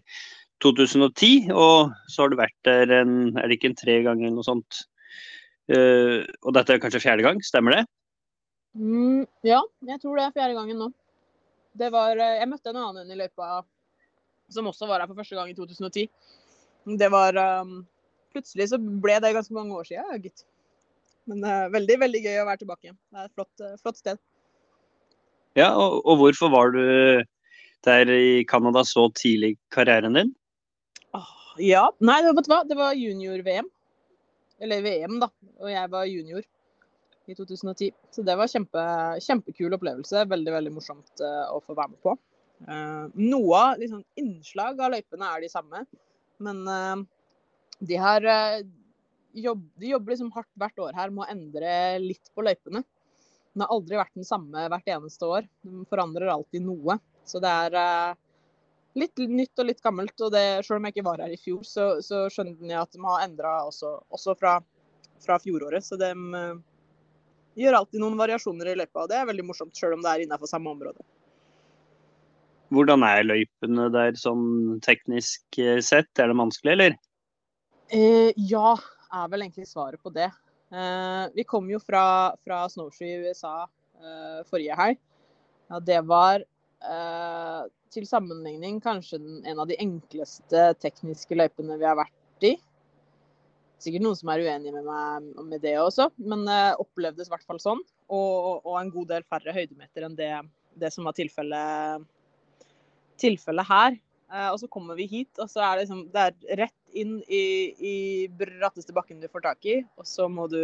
2010, 0.64 1.50
og 1.54 1.94
så 2.10 2.24
har 2.24 2.32
du 2.32 2.38
vært 2.40 2.58
der 2.66 2.94
en, 3.02 3.36
er 3.38 3.50
det 3.50 3.58
ikke 3.58 3.72
en 3.72 3.80
tre 3.80 4.00
ganger 4.06 4.28
eller 4.28 4.40
noe 4.40 4.48
sånt. 4.48 4.84
Uh, 5.68 6.24
og 6.48 6.54
dette 6.56 6.74
er 6.74 6.82
kanskje 6.82 7.04
fjerde 7.04 7.26
gang, 7.26 7.42
stemmer 7.44 7.76
det? 7.76 7.84
Mm, 8.78 9.26
ja, 9.46 9.60
jeg 9.90 10.02
tror 10.02 10.18
det 10.18 10.28
er 10.28 10.38
fjerde 10.38 10.58
gangen 10.58 10.82
nå. 10.86 10.92
Det 11.78 11.90
var, 11.94 12.18
eh, 12.18 12.40
jeg 12.40 12.50
møtte 12.50 12.72
en 12.72 12.80
annen 12.82 13.12
i 13.14 13.18
løypa 13.18 13.62
som 14.54 14.70
også 14.70 14.88
var 14.90 15.04
her 15.04 15.10
for 15.10 15.20
første 15.20 15.38
gang 15.38 15.52
i 15.52 15.58
2010. 15.58 16.08
Det 16.98 17.10
var 17.12 17.38
um, 17.62 17.82
Plutselig 18.34 18.70
så 18.72 18.78
ble 18.78 19.18
det 19.24 19.34
ganske 19.34 19.56
mange 19.56 19.76
år 19.76 19.88
siden, 19.88 20.22
gitt. 20.22 20.44
Men 21.28 21.44
det 21.44 21.54
er 21.54 21.72
veldig 21.74 21.98
veldig 22.06 22.24
gøy 22.24 22.42
å 22.42 22.48
være 22.48 22.62
tilbake. 22.64 22.94
Det 22.94 23.22
er 23.22 23.30
et 23.30 23.36
flott, 23.36 23.64
eh, 23.64 23.80
flott 23.84 24.00
sted. 24.00 24.20
Ja, 25.58 25.72
og, 25.74 26.00
og, 26.06 26.22
hvorfor 26.22 26.52
var 26.54 26.76
du 26.76 26.84
der 27.86 28.12
i 28.14 28.44
Canada 28.48 28.84
så 28.86 29.08
tidlig 29.18 29.56
i 29.56 29.58
karrieren 29.74 30.18
din? 30.18 30.30
Oh, 31.18 31.34
ja, 31.62 31.88
nei, 32.00 32.20
vet 32.28 32.46
du 32.46 32.54
hva? 32.54 32.62
Det 32.68 32.78
var 32.78 32.98
junior-VM. 32.98 33.68
Eller 34.64 34.86
VM, 34.86 35.20
da. 35.22 35.30
Og 35.62 35.72
jeg 35.72 35.92
var 35.94 36.10
junior 36.10 36.46
i 37.28 37.36
2010. 37.36 37.92
Så 38.14 38.24
det 38.26 38.38
var 38.40 38.50
kjempe, 38.52 38.84
kjempekul 39.24 39.76
opplevelse. 39.78 40.26
Veldig, 40.32 40.54
veldig 40.56 40.74
morsomt 40.78 41.24
uh, 41.24 41.50
å 41.54 41.62
få 41.64 41.76
være 41.78 41.94
med 41.94 42.02
på. 42.06 42.16
Uh, 42.68 43.06
noe 43.20 43.64
liksom, 43.82 44.02
innslag 44.18 44.80
av 44.82 44.96
løypene 44.96 45.30
er 45.30 45.44
de 45.44 45.50
samme, 45.52 45.84
men 46.42 46.64
uh, 46.66 47.04
de 47.86 48.00
her 48.02 48.26
jobb, 49.44 49.64
de 49.80 49.92
jobber 49.94 50.14
liksom 50.14 50.32
hardt 50.36 50.54
hvert 50.60 50.80
år 50.84 50.96
her 50.98 51.12
med 51.14 51.26
å 51.26 51.32
endre 51.32 51.74
litt 52.04 52.32
på 52.36 52.46
løypene. 52.46 52.84
Den 53.54 53.66
har 53.66 53.74
aldri 53.74 53.98
vært 53.98 54.16
den 54.18 54.28
samme 54.28 54.68
hvert 54.70 54.90
eneste 54.94 55.28
år. 55.28 55.50
De 55.66 55.84
forandrer 55.90 56.30
alltid 56.30 56.66
noe. 56.66 56.98
Så 57.28 57.42
det 57.44 57.50
er 57.66 57.78
uh, 57.78 58.18
litt 58.98 59.18
nytt 59.18 59.62
og 59.62 59.70
litt 59.70 59.82
gammelt. 59.84 60.14
Og 60.22 60.34
det, 60.36 60.46
selv 60.68 60.78
om 60.78 60.88
jeg 60.88 60.96
ikke 60.96 61.08
var 61.08 61.24
her 61.26 61.34
i 61.34 61.40
fjor, 61.42 61.64
så, 61.66 61.88
så 62.06 62.28
skjønner 62.34 62.76
jeg 62.76 62.82
at 62.84 62.94
de 62.94 63.02
har 63.06 63.26
endra 63.26 63.54
også, 63.66 63.96
også, 64.14 64.38
fra, 64.38 64.58
fra 65.26 65.40
fjoråret. 65.42 65.86
Så 65.86 65.98
de 65.98 66.12
uh, 66.14 66.60
gjør 67.58 67.80
alltid 67.80 68.04
noen 68.04 68.20
variasjoner 68.20 68.72
i 68.72 68.78
løypa. 68.78 69.06
Og 69.06 69.12
det 69.12 69.18
er 69.20 69.30
veldig 69.32 69.48
morsomt, 69.50 69.76
selv 69.78 69.98
om 69.98 70.06
det 70.06 70.14
er 70.14 70.26
innenfor 70.28 70.52
samme 70.52 70.74
område. 70.76 71.02
Hvordan 72.74 73.06
er 73.08 73.26
løypene 73.26 73.88
der 73.94 74.18
sånn 74.20 74.78
teknisk 74.84 75.60
eh, 75.62 75.80
sett? 75.84 76.12
Er 76.20 76.30
det 76.30 76.38
vanskelig, 76.38 76.74
eller? 76.74 76.98
Eh, 77.96 78.34
ja, 78.36 78.76
er 79.14 79.32
vel 79.32 79.46
egentlig 79.46 79.68
svaret 79.70 80.02
på 80.04 80.12
det. 80.14 80.30
Eh, 80.72 81.24
vi 81.36 81.46
kom 81.48 81.70
jo 81.72 81.80
fra, 81.80 82.36
fra 82.44 82.66
Snowshoe 82.70 83.08
i 83.08 83.28
USA 83.28 83.56
eh, 83.64 84.40
forrige 84.50 84.78
helg. 84.78 85.00
Ja, 85.68 85.80
det 85.84 86.00
var 86.08 86.44
eh, 86.44 87.62
til 87.94 88.08
sammenligning 88.08 88.82
kanskje 88.84 89.20
en 89.20 89.60
av 89.60 89.68
de 89.70 89.78
enkleste 89.80 90.72
tekniske 90.84 91.38
løypene 91.38 91.80
vi 91.80 91.88
har 91.88 92.00
vært 92.00 92.48
i. 92.48 92.56
Sikkert 93.82 94.04
noen 94.04 94.18
som 94.18 94.32
er 94.34 94.42
uenig 94.42 94.74
med 94.74 94.88
meg 94.88 95.28
med 95.46 95.62
det 95.62 95.76
også, 95.78 96.08
men 96.18 96.48
uh, 96.50 96.74
opplevdes 96.82 97.30
i 97.30 97.34
hvert 97.34 97.46
fall 97.46 97.60
sånn. 97.62 97.84
Og, 98.10 98.64
og, 98.64 98.74
en 98.80 98.90
god 98.90 99.12
del 99.12 99.26
færre 99.30 99.54
høydemeter 99.54 100.08
enn 100.08 100.16
det, 100.18 100.32
det 100.82 100.90
som 100.96 101.06
var 101.06 101.14
tilfellet 101.18 102.08
tilfelle 103.22 103.66
her. 103.68 104.00
Eh, 104.34 104.50
og 104.52 104.60
så 104.60 104.68
kommer 104.68 104.98
vi 105.00 105.08
hit, 105.08 105.32
og 105.40 105.50
så 105.52 105.64
er 105.64 105.78
det, 105.78 105.86
liksom, 105.86 106.04
det 106.12 106.24
er 106.26 106.62
rett 106.64 106.98
inn 106.98 107.18
i, 107.32 107.44
i 107.80 107.96
bratteste 108.28 108.96
bakken 108.96 109.22
du 109.22 109.30
får 109.32 109.46
tak 109.46 109.68
i. 109.70 109.80
Og 110.00 110.08
så 110.08 110.28
må 110.32 110.50
du 110.52 110.62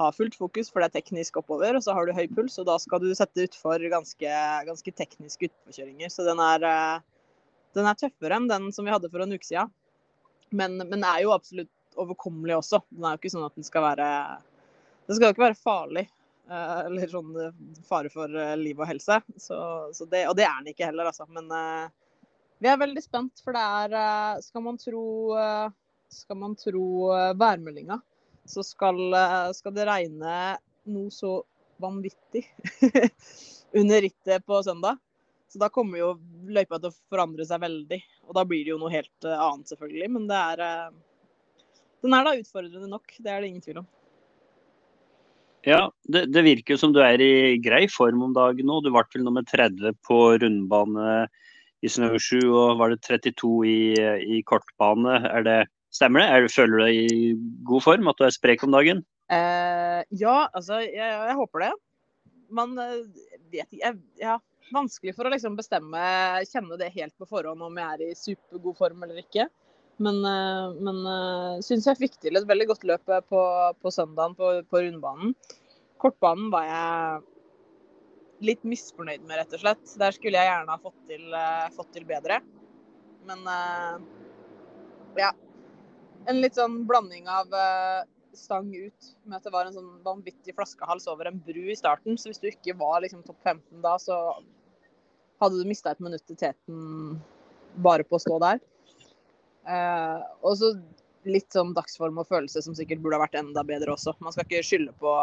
ha 0.00 0.10
fullt 0.14 0.36
fokus, 0.38 0.70
for 0.70 0.80
det 0.80 0.90
er 0.90 1.00
teknisk 1.00 1.40
oppover, 1.42 1.76
og 1.76 1.84
så 1.84 1.94
har 1.96 2.06
du 2.06 2.14
høy 2.16 2.26
puls. 2.30 2.58
Og 2.62 2.68
da 2.68 2.78
skal 2.80 3.02
du 3.02 3.10
sette 3.16 3.48
utfor 3.48 3.82
ganske, 3.92 4.36
ganske 4.68 4.94
tekniske 5.02 5.50
utforkjøringer. 5.50 6.12
Så 6.12 6.26
den 6.28 6.40
er, 6.44 6.68
eh, 6.68 7.34
den 7.78 7.90
er, 7.90 7.98
tøffere 7.98 8.38
enn 8.38 8.48
den 8.50 8.70
som 8.76 8.86
vi 8.86 8.94
hadde 8.94 9.10
for 9.10 9.24
en 9.24 9.34
uke 9.34 9.48
siden. 9.48 9.74
Men, 10.54 10.78
men 10.86 11.04
er 11.06 11.24
jo 11.24 11.34
absolutt 11.34 11.98
overkommelig 12.00 12.56
også. 12.58 12.80
Den 12.94 13.04
er 13.04 13.14
jo 13.14 13.22
ikke 13.22 13.34
sånn 13.34 13.46
at 13.46 13.58
den 13.58 13.66
skal 13.66 13.84
være 13.84 14.08
Det 15.06 15.16
skal 15.16 15.28
jo 15.28 15.34
ikke 15.34 15.48
være 15.48 15.58
farlig. 15.58 16.06
Eh, 16.50 16.78
eller 16.86 17.10
sånn 17.10 17.34
fare 17.86 18.10
for 18.14 18.40
liv 18.62 18.78
og 18.78 18.88
helse. 18.88 19.18
Så, 19.36 19.58
så 19.94 20.06
det, 20.06 20.28
og 20.30 20.38
det 20.38 20.46
er 20.46 20.62
den 20.62 20.70
ikke 20.70 20.86
heller, 20.86 21.10
altså. 21.10 21.26
Men 21.28 21.50
vi 22.60 22.68
er 22.68 22.80
veldig 22.80 23.02
spent, 23.02 23.40
for 23.44 23.56
det 23.56 23.62
er 23.64 23.96
eh, 23.96 24.40
Skal 24.44 24.64
man 24.64 24.78
tro, 24.80 25.04
eh, 25.40 25.68
skal 26.12 26.40
man 26.40 26.56
tro 26.60 26.86
eh, 27.16 27.34
værmeldinga, 27.40 28.00
så 28.50 28.64
skal, 28.66 28.98
skal, 29.54 29.74
det 29.76 29.86
regne 29.86 30.34
noe 30.90 31.12
så 31.14 31.36
vanvittig 31.80 32.42
under 33.80 34.02
rittet 34.02 34.44
på 34.48 34.58
søndag. 34.66 34.98
Så 35.50 35.60
da 35.62 35.68
kommer 35.72 36.00
jo 36.00 36.08
løypa 36.50 36.80
til 36.80 36.90
å 36.90 36.98
forandre 37.12 37.46
seg 37.46 37.62
veldig. 37.62 38.00
Og 38.26 38.34
da 38.36 38.44
blir 38.46 38.64
det 38.64 38.72
jo 38.72 38.80
noe 38.80 38.90
helt 38.92 39.28
annet, 39.28 39.70
selvfølgelig. 39.70 40.10
Men 40.16 40.26
det 40.30 40.40
er 40.40 40.90
Den 42.02 42.16
er 42.16 42.26
da 42.26 42.34
utfordrende 42.38 42.90
nok, 42.90 43.14
det 43.18 43.30
er 43.30 43.40
det 43.42 43.50
ingen 43.50 43.64
tvil 43.64 43.80
om. 43.82 43.88
Ja, 45.68 45.90
det, 46.08 46.24
det 46.32 46.42
virker 46.46 46.78
som 46.80 46.94
du 46.96 47.02
er 47.04 47.20
i 47.20 47.58
grei 47.62 47.84
form 47.92 48.24
om 48.26 48.34
dagen 48.34 48.66
nå. 48.66 48.80
Du 48.80 48.90
ble 48.90 49.04
vel 49.14 49.26
nummer 49.26 49.46
30 49.46 49.98
på 50.06 50.20
rundbane 50.40 51.28
i 51.80 51.90
snøsju 51.90 52.42
og 52.48 52.80
var 52.80 52.92
det 52.92 53.00
32 53.06 53.52
i, 53.68 53.78
i 54.38 54.42
kortbane. 54.46 55.20
Er 55.30 55.46
det, 55.46 55.58
stemmer 55.94 56.22
det? 56.22 56.28
Er, 56.28 56.52
føler 56.52 56.76
du 56.76 56.84
deg 56.84 57.14
i 57.14 57.30
god 57.68 57.86
form, 57.86 58.10
at 58.10 58.20
du 58.20 58.26
er 58.26 58.36
sprek 58.36 58.64
om 58.66 58.76
dagen? 58.76 59.02
Eh, 59.30 60.00
ja, 60.20 60.36
altså 60.48 60.80
jeg, 60.82 60.98
jeg, 60.98 61.38
håper 61.38 61.66
det. 61.66 61.72
Man 62.50 62.74
eh, 62.82 63.02
vet 63.52 63.76
ikke 63.76 63.94
Ja, 64.18 64.36
vanskelig 64.74 65.14
for 65.16 65.26
å 65.28 65.32
liksom 65.32 65.56
bestemme, 65.58 66.02
kjenne 66.50 66.78
det 66.80 66.92
helt 66.96 67.14
på 67.18 67.28
forhånd 67.30 67.62
om 67.62 67.78
jeg 67.78 67.94
er 67.94 68.04
i 68.10 68.18
supergod 68.18 68.78
form 68.78 69.06
eller 69.06 69.22
ikke. 69.22 69.48
Men, 70.00 70.20
eh, 70.24 70.76
men 70.80 71.00
eh, 71.14 71.64
syns 71.64 71.88
jeg 71.88 72.00
fikk 72.00 72.20
til 72.20 72.36
et 72.40 72.48
veldig 72.48 72.70
godt 72.72 72.86
løp 72.88 73.16
på, 73.30 73.42
på 73.80 73.94
søndagen 73.94 74.36
på, 74.38 74.54
på 74.68 74.84
rundbanen. 74.84 75.34
Kortbanen 76.00 76.48
var 76.52 76.64
jeg 76.66 77.29
litt 78.44 78.62
misfornøyd 78.66 79.24
med, 79.26 79.36
rett 79.40 79.54
og 79.56 79.62
slett. 79.62 79.92
Der 80.00 80.16
skulle 80.16 80.40
jeg 80.40 80.48
gjerne 80.48 80.74
ha 80.74 80.80
fått 80.82 80.98
til, 81.08 81.26
uh, 81.34 81.66
fått 81.76 81.92
til 81.96 82.06
bedre. 82.08 82.40
Men 83.28 83.44
uh, 83.48 84.00
ja. 85.20 85.34
En 86.28 86.40
litt 86.42 86.56
sånn 86.58 86.82
blanding 86.88 87.28
av 87.32 87.52
uh, 87.52 88.06
stang 88.36 88.68
ut 88.72 89.12
med 89.24 89.38
at 89.38 89.46
det 89.46 89.52
var 89.54 89.68
en 89.68 89.76
sånn 89.76 89.92
vanvittig 90.04 90.54
flaskehals 90.56 91.08
over 91.10 91.30
en 91.30 91.40
bru 91.44 91.62
i 91.72 91.78
starten. 91.78 92.18
Så 92.20 92.30
hvis 92.30 92.42
du 92.42 92.50
ikke 92.50 92.76
var 92.80 93.00
liksom 93.04 93.24
topp 93.26 93.40
15 93.44 93.84
da, 93.84 93.96
så 94.00 94.18
hadde 95.40 95.60
du 95.60 95.68
mista 95.68 95.92
et 95.92 96.04
minutt 96.04 96.24
til 96.28 96.38
teten 96.40 97.20
bare 97.80 98.04
på 98.04 98.18
å 98.18 98.22
stå 98.22 98.36
der. 98.42 98.58
og 100.42 100.56
så 100.58 100.72
litt 101.28 101.52
sånn 101.52 101.72
dagsform 101.76 102.18
og 102.20 102.28
følelse 102.28 102.62
som 102.64 102.74
sikkert 102.76 103.00
burde 103.04 103.18
ha 103.18 103.24
vært 103.24 103.38
enda 103.40 103.64
bedre 103.66 103.94
også. 103.94 104.14
Man 104.24 104.34
skal 104.34 104.46
ikke 104.46 104.66
skylde 104.66 104.94
på 105.00 105.14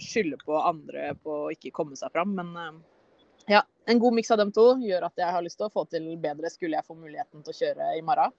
skylde 0.00 0.38
på 0.44 0.56
andre 0.60 1.12
på 1.22 1.44
å 1.46 1.52
ikke 1.52 1.74
komme 1.74 1.98
seg 1.98 2.12
fram. 2.14 2.34
Men 2.38 2.54
eh, 2.56 2.80
ja, 3.56 3.62
en 3.90 4.00
god 4.02 4.14
miks 4.14 4.30
av 4.30 4.40
dem 4.40 4.52
to 4.54 4.72
gjør 4.82 5.08
at 5.08 5.18
jeg 5.18 5.34
har 5.34 5.44
lyst 5.44 5.58
til 5.60 5.68
å 5.68 5.74
få 5.74 5.84
til 5.90 6.06
bedre, 6.22 6.50
skulle 6.52 6.78
jeg 6.78 6.86
få 6.86 6.96
muligheten 6.98 7.42
til 7.42 7.54
å 7.54 7.58
kjøre 7.58 7.92
i 7.98 8.04
morgen. 8.06 8.34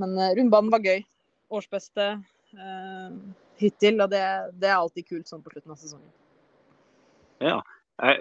Men 0.00 0.16
uh, 0.18 0.32
rundbanen 0.34 0.72
var 0.74 0.82
gøy. 0.82 1.04
Årsbeste 1.54 2.06
eh, 2.56 3.10
hittil, 3.60 4.00
og 4.02 4.10
det, 4.10 4.24
det, 4.56 4.70
er 4.70 4.78
alltid 4.80 5.06
kult 5.06 5.28
sånn 5.28 5.42
på 5.44 5.52
slutten 5.52 5.74
av 5.74 5.78
sesongen. 5.78 6.10
Ja. 7.44 7.60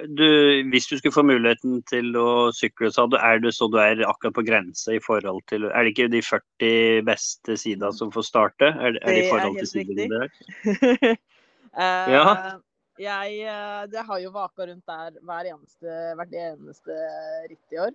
Du, 0.06 0.28
hvis 0.70 0.86
du 0.86 1.00
skulle 1.00 1.16
få 1.16 1.24
muligheten 1.26 1.80
til 1.90 2.12
å 2.20 2.52
sykle, 2.54 2.92
så 2.94 3.08
er 3.18 3.40
det 3.42 3.56
så 3.58 3.66
du 3.74 3.80
er 3.82 4.04
akkurat 4.06 4.36
på 4.36 4.44
grense 4.46 4.94
i 4.94 5.00
forhold 5.02 5.42
til 5.50 5.66
Er 5.72 5.82
det 5.82 5.96
ikke 5.96 6.12
de 6.14 6.22
40 6.22 7.08
beste 7.08 7.56
sida 7.58 7.90
som 7.96 8.12
får 8.14 8.28
starte? 8.28 8.70
Er, 8.70 9.00
er 9.02 9.16
det 9.16 9.24
i 9.24 9.32
forhold 9.32 9.58
til 9.64 9.72
sidene 9.72 10.06
der? 10.14 11.18
ja. 11.76 12.24
Eh, 12.32 12.56
jeg 13.02 13.38
eh, 13.50 13.84
det 13.90 14.04
har 14.06 14.20
jo 14.22 14.34
vaka 14.34 14.68
rundt 14.70 14.90
der 14.90 15.20
hver 15.26 15.50
eneste, 15.50 15.94
hvert 16.20 16.36
eneste 16.38 16.98
ritt 17.50 17.76
i 17.76 17.80
år. 17.82 17.94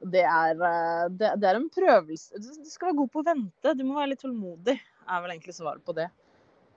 Det 0.00 0.22
er, 0.22 0.54
eh, 0.54 1.06
det, 1.12 1.32
det 1.42 1.48
er, 1.48 1.58
en 1.58 1.70
prøvelse. 1.74 2.40
Du 2.40 2.70
skal 2.70 2.90
være 2.90 3.00
god 3.02 3.12
på 3.12 3.22
å 3.22 3.26
vente. 3.26 3.74
Du 3.76 3.84
må 3.84 3.98
være 3.98 4.12
litt 4.12 4.22
tålmodig, 4.22 4.76
er 4.78 5.24
vel 5.24 5.34
egentlig 5.34 5.56
svaret 5.58 5.84
på 5.84 5.96
det. 5.98 6.08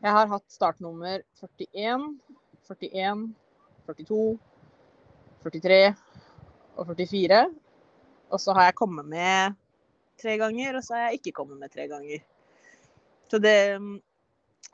Jeg 0.04 0.16
har 0.18 0.32
hatt 0.34 0.48
startnummer 0.52 1.22
41, 1.40 2.10
41, 2.68 3.28
42, 3.88 4.24
43 5.46 5.78
og 6.74 6.90
44. 6.90 7.44
Og 8.34 8.42
så 8.42 8.56
har 8.58 8.68
jeg 8.68 8.80
kommet 8.82 9.08
med 9.08 9.56
tre 10.20 10.36
ganger, 10.42 10.80
og 10.80 10.84
så 10.84 10.98
har 10.98 11.06
jeg 11.06 11.22
ikke 11.22 11.36
kommet 11.38 11.62
med 11.62 11.72
tre 11.72 11.86
ganger. 11.92 12.26
Så 13.32 13.40
det 13.42 13.56
mm, 13.80 13.96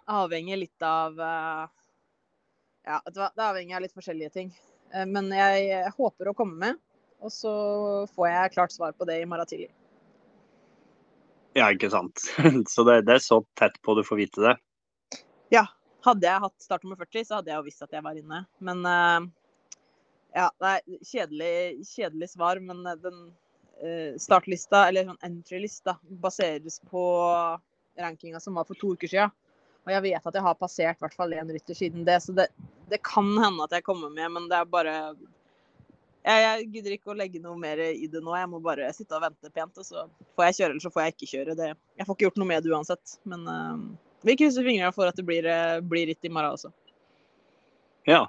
avhenger 0.10 0.58
litt 0.58 0.82
av 0.82 1.20
eh, 1.22 1.66
Ja, 2.90 3.02
det 3.06 3.44
avhenger 3.44 3.78
av 3.78 3.84
litt 3.84 3.94
forskjellige 3.94 4.34
ting. 4.34 4.54
Eh, 4.94 5.06
men 5.06 5.30
jeg 5.36 5.92
håper 5.98 6.32
å 6.32 6.36
komme 6.38 6.58
med, 6.58 6.80
og 7.22 7.34
så 7.34 7.54
får 8.16 8.32
jeg 8.32 8.56
klart 8.56 8.74
svar 8.74 8.96
på 8.98 9.08
det 9.10 9.20
i 9.22 9.28
morgen 9.30 9.50
tidlig. 9.50 9.72
Ja, 11.58 11.72
ikke 11.74 11.90
sant. 11.92 12.22
Så 12.72 12.86
det, 12.86 13.02
det, 13.08 13.16
er 13.18 13.24
så 13.26 13.42
tett 13.58 13.80
på 13.84 13.96
du 13.98 14.04
får 14.06 14.20
vite 14.22 14.44
det? 14.46 14.56
Ja. 15.52 15.66
Hadde 16.06 16.30
jeg 16.30 16.40
hatt 16.46 16.64
start 16.64 16.86
nummer 16.86 16.96
40, 17.02 17.26
så 17.28 17.40
hadde 17.40 17.52
jeg 17.52 17.58
jo 17.58 17.66
visst 17.66 17.82
at 17.84 17.92
jeg 17.92 18.04
var 18.06 18.16
inne. 18.16 18.38
Men 18.64 18.86
uh, 18.86 19.26
ja, 20.32 20.46
det 20.62 20.70
er 20.70 21.02
kjedelig, 21.10 21.56
kjedelig 21.90 22.30
svar. 22.32 22.62
Men 22.64 22.86
den 23.02 23.18
startlista, 24.22 24.86
eller 24.88 25.10
sånn 25.10 25.20
entry-lista, 25.26 25.98
baseres 26.24 26.80
på 26.88 27.04
rankinga 28.00 28.40
som 28.40 28.56
var 28.56 28.70
for 28.70 28.80
to 28.80 28.94
uker 28.96 29.12
siden. 29.12 29.36
Og 29.88 29.94
jeg 29.94 30.06
vet 30.06 30.30
at 30.30 30.38
jeg 30.38 30.46
har 30.46 30.60
passert 30.60 30.98
i 30.98 31.04
hvert 31.06 31.18
fall 31.18 31.36
én 31.38 31.52
rytter 31.54 31.78
siden 31.78 32.06
det, 32.08 32.20
så 32.24 32.36
det, 32.36 32.50
det, 32.92 33.02
kan 33.06 33.30
hende 33.40 33.66
at 33.66 33.76
jeg 33.78 33.86
kommer 33.86 34.12
med, 34.14 34.28
men 34.36 34.50
det 34.52 34.58
er 34.60 34.70
bare 34.70 34.96
jeg, 36.20 36.42
jeg, 36.44 36.66
gidder 36.74 36.96
ikke 36.96 37.14
å 37.14 37.18
legge 37.18 37.42
noe 37.42 37.56
mer 37.58 37.80
i 37.88 38.08
det 38.12 38.20
nå. 38.22 38.34
Jeg 38.36 38.50
må 38.52 38.60
bare 38.62 38.90
sitte 38.94 39.16
og 39.16 39.24
vente 39.24 39.52
pent, 39.56 39.80
og 39.80 39.88
så 39.88 40.04
får 40.36 40.50
jeg 40.50 40.58
kjøre, 40.58 40.74
eller 40.74 40.84
så 40.84 40.92
får 40.94 41.04
jeg 41.04 41.16
ikke 41.16 41.30
kjøre. 41.32 41.56
Det, 41.58 41.70
jeg 41.98 42.08
får 42.08 42.18
ikke 42.18 42.28
gjort 42.28 42.42
noe 42.42 42.50
med 42.50 42.66
det 42.66 42.74
uansett. 42.76 43.14
Men 43.32 43.48
uh, 43.48 43.80
vi 44.28 44.36
krysser 44.38 44.68
fingrene 44.68 44.92
for 44.94 45.10
at 45.10 45.18
det 45.18 45.26
blir, 45.26 45.48
uh, 45.48 45.80
blir 45.80 46.12
ritt 46.12 46.28
i 46.28 46.34
morgen 46.34 46.60
også. 46.60 46.74
Ja. 48.10 48.26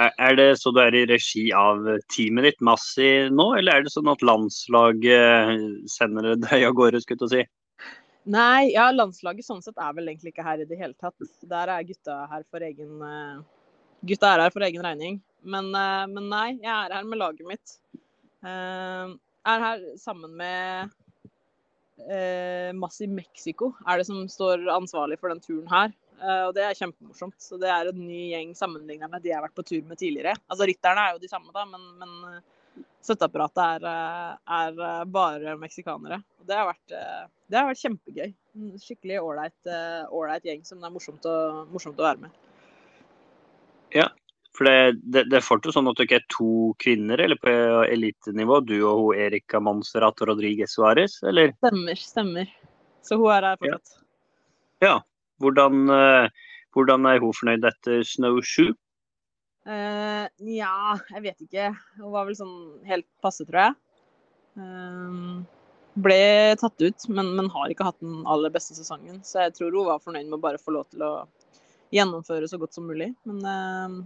Er 0.00 0.36
det 0.38 0.48
så 0.62 0.72
du 0.72 0.78
er 0.80 0.94
i 0.96 1.04
regi 1.10 1.48
av 1.52 1.84
teamet 2.14 2.46
ditt, 2.46 2.60
Massi, 2.64 3.28
nå, 3.28 3.50
eller 3.58 3.76
er 3.80 3.84
det 3.84 3.92
sånn 3.92 4.08
at 4.10 4.22
landslaget 4.24 5.90
sender 5.92 6.36
deg 6.40 6.66
av 6.70 6.76
gårde, 6.78 7.02
skulle 7.04 7.28
jeg 7.28 7.32
si? 7.34 7.59
Nei, 8.28 8.72
ja, 8.74 8.90
landslaget 8.92 9.46
sånn 9.46 9.62
sett 9.64 9.78
er 9.80 9.94
vel 9.96 10.10
egentlig 10.10 10.34
ikke 10.34 10.44
her 10.44 10.60
i 10.60 10.68
det 10.68 10.76
hele 10.76 10.96
tatt. 11.00 11.16
Der 11.48 11.72
er 11.72 11.86
gutta 11.88 12.18
her 12.28 12.44
for 12.52 12.64
egen 12.66 13.00
uh, 13.00 13.40
Gutta 14.04 14.34
er 14.34 14.42
her 14.44 14.52
for 14.52 14.64
egen 14.64 14.84
regning. 14.84 15.18
Men, 15.40 15.70
uh, 15.72 16.04
men, 16.08 16.28
nei, 16.28 16.48
jeg 16.60 16.70
er 16.72 16.94
her 16.98 17.08
med 17.08 17.20
laget 17.20 17.48
mitt. 17.48 17.76
Uh, 18.44 19.16
er 19.48 19.64
her 19.64 19.82
sammen 20.00 20.36
med 20.36 20.92
uh, 22.04 22.70
Massi 22.76 23.08
Mexico, 23.08 23.72
er 23.88 24.00
det 24.00 24.08
som 24.08 24.28
står 24.28 24.68
ansvarlig 24.72 25.20
for 25.20 25.32
den 25.32 25.40
turen 25.44 25.68
her. 25.72 25.96
og 26.20 26.52
det 26.52 26.60
er 26.60 26.76
kjempemorsomt. 26.76 27.38
Så 27.40 27.56
det 27.56 27.72
er 27.72 27.88
en 27.88 28.00
ny 28.04 28.26
gjeng 28.34 28.52
sammenlignet 28.56 29.08
med 29.08 29.24
de 29.24 29.32
jeg 29.32 29.38
har 29.38 29.46
vært 29.46 29.56
på 29.56 29.64
tur 29.64 29.84
med 29.88 29.96
tidligere. 29.96 30.36
Altså 30.52 30.68
Rytterne 30.68 31.06
er 31.06 31.14
jo 31.16 31.22
de 31.22 31.30
samme, 31.32 31.48
da, 31.56 31.64
men, 31.64 31.86
men 31.96 32.42
støtteapparatet 33.04 33.62
er, 33.64 33.86
eh, 33.90 34.36
er, 34.60 34.80
eh, 34.86 35.04
bare 35.04 35.56
meksikanere. 35.58 36.22
Det 36.46 36.56
har 36.56 36.68
vært, 36.72 36.92
eh, 36.92 37.26
det 37.48 37.58
har 37.58 37.68
vært 37.68 37.82
kjempegøy. 37.84 38.34
Skikkelig 38.82 39.20
ålreit 39.22 40.44
gjeng 40.44 40.64
som 40.66 40.80
det 40.80 40.88
er 40.88 40.94
morsomt 40.94 41.28
å, 41.28 41.66
morsomt 41.70 42.00
å, 42.00 42.08
være 42.08 42.20
med. 42.20 42.30
Ja, 43.94 44.08
for 44.56 44.64
det, 44.64 45.00
det, 45.02 45.24
det 45.30 45.38
er 45.38 45.46
fortsatt 45.46 45.74
sånn 45.74 45.88
at 45.90 46.02
ikke 46.02 46.20
er 46.20 46.26
to 46.28 46.74
kvinner 46.82 47.20
eller 47.20 47.38
på 47.40 47.50
elitenivå? 47.88 48.60
Du 48.66 48.76
og 48.82 49.04
hun 49.04 49.22
Erika 49.22 49.60
Monserrat 49.62 50.20
Rodriguez 50.26 50.76
Suárez, 50.76 51.22
eller? 51.26 51.54
Stemmer, 51.64 51.96
stemmer. 51.96 52.52
Så 53.02 53.16
hun 53.16 53.32
er 53.32 53.52
her 53.52 53.56
fortsatt. 53.62 53.96
Ja. 54.84 55.00
Hvordan, 55.40 55.88
eh, 55.88 56.28
hvordan 56.76 57.06
er 57.08 57.20
hun 57.22 57.32
fornøyd 57.32 57.64
etter 57.64 58.02
snowshoe? 58.04 58.74
Eh, 59.70 60.26
Nja, 60.42 60.74
jeg 61.14 61.24
vet 61.28 61.46
ikke. 61.46 61.70
Hun 62.00 62.12
var 62.14 62.26
vel 62.26 62.36
sånn 62.38 62.54
helt 62.88 63.06
passe, 63.22 63.46
tror 63.46 63.68
jeg. 63.68 63.78
Uh, 64.58 65.42
ble 66.02 66.22
tatt 66.58 66.82
ut, 66.82 67.04
men, 67.12 67.30
men 67.38 67.50
har 67.54 67.70
ikke 67.70 67.86
hatt 67.86 68.00
den 68.02 68.24
aller 68.28 68.50
beste 68.52 68.74
sesongen. 68.74 69.20
Så 69.26 69.44
jeg 69.46 69.54
tror 69.58 69.76
hun 69.76 69.90
var 69.92 70.02
fornøyd 70.02 70.26
med 70.26 70.40
å 70.40 70.42
bare 70.42 70.60
få 70.60 70.74
lov 70.74 70.88
til 70.90 71.04
å 71.06 71.12
gjennomføre 71.94 72.48
så 72.50 72.58
godt 72.60 72.74
som 72.74 72.88
mulig. 72.90 73.12
Men 73.28 73.38
uh, 73.46 74.00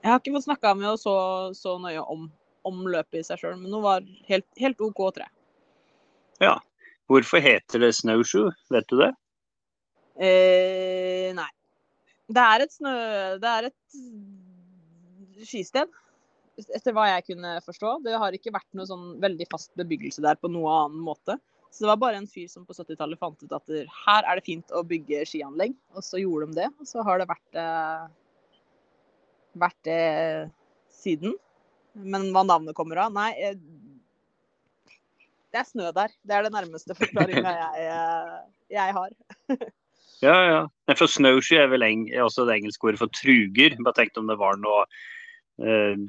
jeg 0.00 0.12
har 0.12 0.22
ikke 0.22 0.36
fått 0.36 0.46
snakka 0.46 0.76
med 0.76 0.88
henne 0.88 1.02
så, 1.02 1.16
så 1.58 1.76
nøye 1.82 2.04
om, 2.06 2.28
om 2.68 2.82
løpet 2.86 3.22
i 3.22 3.26
seg 3.26 3.42
sjøl. 3.42 3.58
Men 3.58 3.74
hun 3.74 3.84
var 3.84 4.06
helt, 4.30 4.48
helt 4.60 4.84
OK, 4.86 5.02
tror 5.08 5.26
jeg. 5.26 5.34
Ja. 6.46 6.58
Hvorfor 7.10 7.42
heter 7.42 7.82
det 7.82 7.90
snowshoe, 7.98 8.52
vet 8.70 8.86
du 8.86 9.00
det? 9.00 9.10
Eh, 10.22 11.32
nei. 11.34 11.48
Det 12.30 12.44
er 12.54 12.62
et 12.62 12.70
snø... 12.76 12.92
Det 13.42 13.50
er 13.50 13.66
et 13.72 13.78
skisted, 15.48 15.90
etter 16.60 16.94
hva 16.96 17.06
jeg 17.08 17.26
kunne 17.30 17.54
forstå. 17.64 17.94
Det 18.04 18.18
har 18.20 18.36
ikke 18.36 18.52
vært 18.54 18.68
noe 18.76 18.88
sånn 18.88 19.14
veldig 19.22 19.46
fast 19.52 19.72
bebyggelse 19.80 20.24
der 20.24 20.38
på 20.40 20.50
noe 20.52 20.72
annen 20.84 21.02
måte. 21.04 21.38
Så 21.70 21.84
det 21.84 21.90
var 21.92 22.00
bare 22.02 22.18
en 22.18 22.28
fyr 22.30 22.48
som 22.50 22.64
på 22.66 22.74
70-tallet 22.74 23.20
fant 23.20 23.42
ut 23.44 23.52
at 23.54 23.70
her 23.70 24.26
er 24.26 24.38
det 24.38 24.46
fint 24.46 24.72
å 24.74 24.82
bygge 24.86 25.22
skianlegg. 25.28 25.76
Og 25.94 26.02
så 26.04 26.18
gjorde 26.18 26.50
de 26.50 26.64
det. 26.64 26.70
Og 26.82 26.88
så 26.90 27.04
har 27.06 27.22
det 27.22 27.28
vært, 27.30 27.60
eh, 27.62 28.08
vært 29.62 29.78
det 29.86 30.00
siden. 30.90 31.36
Men 31.94 32.32
hva 32.34 32.42
navnet 32.46 32.74
kommer 32.74 32.98
av? 33.04 33.14
Nei, 33.14 33.30
eh, 33.38 33.54
det 35.50 35.62
er 35.62 35.66
snø 35.66 35.92
der. 35.94 36.10
Det 36.26 36.34
er 36.34 36.46
det 36.46 36.54
nærmeste 36.54 36.94
forklaringa 36.98 37.54
jeg, 37.54 37.86
eh, 37.86 38.40
jeg 38.78 38.98
har. 38.98 39.14
Ja, 40.20 40.34
ja. 40.44 40.94
For 40.98 41.08
snowshoe 41.08 41.62
er 41.62 41.70
vel 41.72 41.80
også 42.20 42.44
det 42.44 42.58
engelske 42.58 42.90
ordet 42.90 43.00
for 43.00 43.08
truger. 43.16 43.72
Bare 43.80 43.96
tenkte 43.96 44.20
om 44.20 44.26
det 44.28 44.36
var 44.36 44.58
noe 44.60 44.82
eh, 44.84 44.98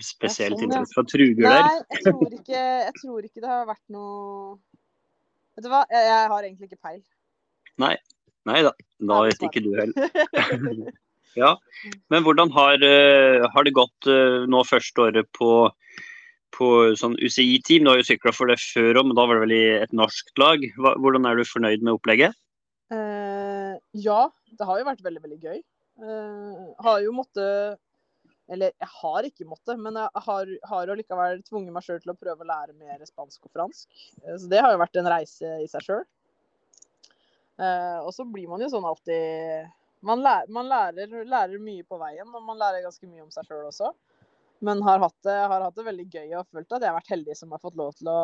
spesielt 0.06 0.56
sånn, 0.56 0.64
ja. 0.64 0.68
interesse 0.70 0.96
fra 0.96 1.04
truger 1.10 1.44
der. 1.44 1.66
Nei, 1.68 1.80
jeg 1.92 2.06
tror, 2.06 2.36
ikke, 2.40 2.62
jeg 2.62 2.94
tror 3.02 3.26
ikke 3.28 3.44
det 3.44 3.52
har 3.52 3.66
vært 3.68 3.84
noe 3.92 4.60
Vet 5.52 5.66
du 5.66 5.68
hva, 5.68 5.82
jeg, 5.92 6.06
jeg 6.08 6.28
har 6.32 6.46
egentlig 6.48 6.70
ikke 6.70 6.84
peil. 6.88 7.02
Nei 8.48 8.62
da, 8.66 8.72
da 8.74 9.18
Nei, 9.20 9.26
vet 9.30 9.44
ikke 9.46 9.64
du 9.64 9.74
heller. 9.78 10.72
ja, 11.42 11.52
Men 12.14 12.26
hvordan 12.26 12.52
har, 12.56 12.82
eh, 12.86 13.44
har 13.54 13.68
det 13.68 13.76
gått 13.78 14.10
eh, 14.10 14.48
nå 14.50 14.64
første 14.68 15.06
året 15.08 15.30
på, 15.38 15.52
på 16.56 16.70
sånn 16.98 17.18
UCI-team? 17.20 17.86
Du 17.86 17.92
har 17.94 18.02
jo 18.02 18.08
sykla 18.10 18.34
for 18.36 18.52
det 18.52 18.58
før 18.64 19.02
òg, 19.02 19.10
men 19.10 19.20
da 19.20 19.28
var 19.28 19.38
det 19.38 19.46
vel 19.46 19.56
i 19.58 19.66
et 19.82 19.94
norsk 19.96 20.32
lag. 20.42 20.66
Hvordan 20.80 21.30
er 21.30 21.38
du 21.38 21.46
fornøyd 21.48 21.86
med 21.86 21.94
opplegget? 21.98 22.38
Uh, 22.92 23.78
ja, 23.96 24.26
det 24.58 24.68
har 24.68 24.82
jo 24.82 24.90
vært 24.90 25.06
veldig, 25.06 25.24
veldig 25.24 25.40
gøy. 25.46 25.62
Uh, 26.02 26.72
har 26.82 27.00
jo 27.04 27.14
måttet 27.16 27.80
Eller 28.52 28.74
jeg 28.76 28.90
har 28.92 29.28
ikke 29.28 29.48
måttet, 29.48 29.80
men 29.80 29.96
jeg 29.96 30.24
har, 30.26 30.88
jo 30.90 30.96
likevel 31.00 31.44
tvunget 31.48 31.76
meg 31.76 31.86
sjøl 31.86 32.02
til 32.04 32.12
å 32.12 32.18
prøve 32.20 32.44
å 32.44 32.50
lære 32.50 32.76
mer 32.76 33.04
spansk 33.08 33.48
og 33.48 33.54
fransk. 33.56 34.02
Eh, 34.26 34.36
så 34.36 34.50
det 34.52 34.60
har 34.64 34.74
jo 34.74 34.82
vært 34.82 35.00
en 35.00 35.12
reise 35.14 35.54
i 35.64 35.70
seg 35.72 35.86
sjøl. 35.86 36.04
Eh, 37.62 38.00
og 38.02 38.12
så 38.16 38.26
blir 38.28 38.50
man 38.52 38.64
jo 38.64 38.72
sånn 38.72 38.88
alltid 38.88 39.70
Man, 40.08 40.24
lærer, 40.24 40.48
man 40.50 40.66
lærer, 40.66 41.12
lærer 41.30 41.62
mye 41.62 41.84
på 41.86 42.00
veien, 42.02 42.26
og 42.26 42.42
man 42.42 42.58
lærer 42.58 42.82
ganske 42.82 43.06
mye 43.06 43.22
om 43.22 43.30
seg 43.34 43.46
sjøl 43.46 43.68
også. 43.68 43.92
Men 44.66 44.82
har 44.86 45.02
hatt, 45.04 45.18
det, 45.26 45.36
har 45.52 45.62
hatt 45.62 45.78
det 45.78 45.86
veldig 45.86 46.08
gøy 46.10 46.34
og 46.40 46.48
følt 46.50 46.74
at 46.74 46.82
jeg 46.82 46.90
har 46.90 46.98
vært 46.98 47.14
heldig 47.14 47.36
som 47.38 47.54
har 47.54 47.62
fått 47.62 47.78
lov 47.78 47.94
til 48.00 48.10
å, 48.10 48.20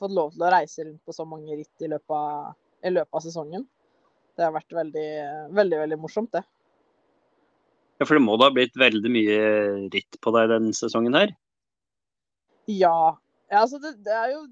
fått 0.00 0.14
lov 0.14 0.34
til 0.34 0.42
å 0.42 0.50
reise 0.50 0.84
rundt 0.86 1.02
på 1.06 1.14
så 1.14 1.26
mange 1.26 1.56
ritt 1.58 1.86
i 1.86 1.90
løpet 1.90 2.14
av, 2.14 2.52
i 2.82 2.92
løpet 2.92 3.18
av 3.18 3.24
sesongen. 3.24 3.64
Det 4.36 4.44
har 4.44 4.52
vært 4.54 4.76
veldig, 4.76 5.08
veldig, 5.56 5.78
veldig 5.84 5.98
morsomt, 6.02 6.34
det. 6.34 6.42
Ja, 7.96 8.04
For 8.04 8.18
det 8.18 8.24
må 8.24 8.36
da 8.36 8.50
ha 8.50 8.54
blitt 8.54 8.76
veldig 8.76 9.12
mye 9.12 9.40
ritt 9.92 10.18
på 10.20 10.32
deg 10.36 10.50
denne 10.52 10.76
sesongen 10.76 11.16
her? 11.16 11.32
Ja. 12.68 13.16
ja 13.50 13.62
altså 13.62 13.80
det, 13.82 13.96
det 14.04 14.14
er 14.14 14.34
jo 14.34 14.44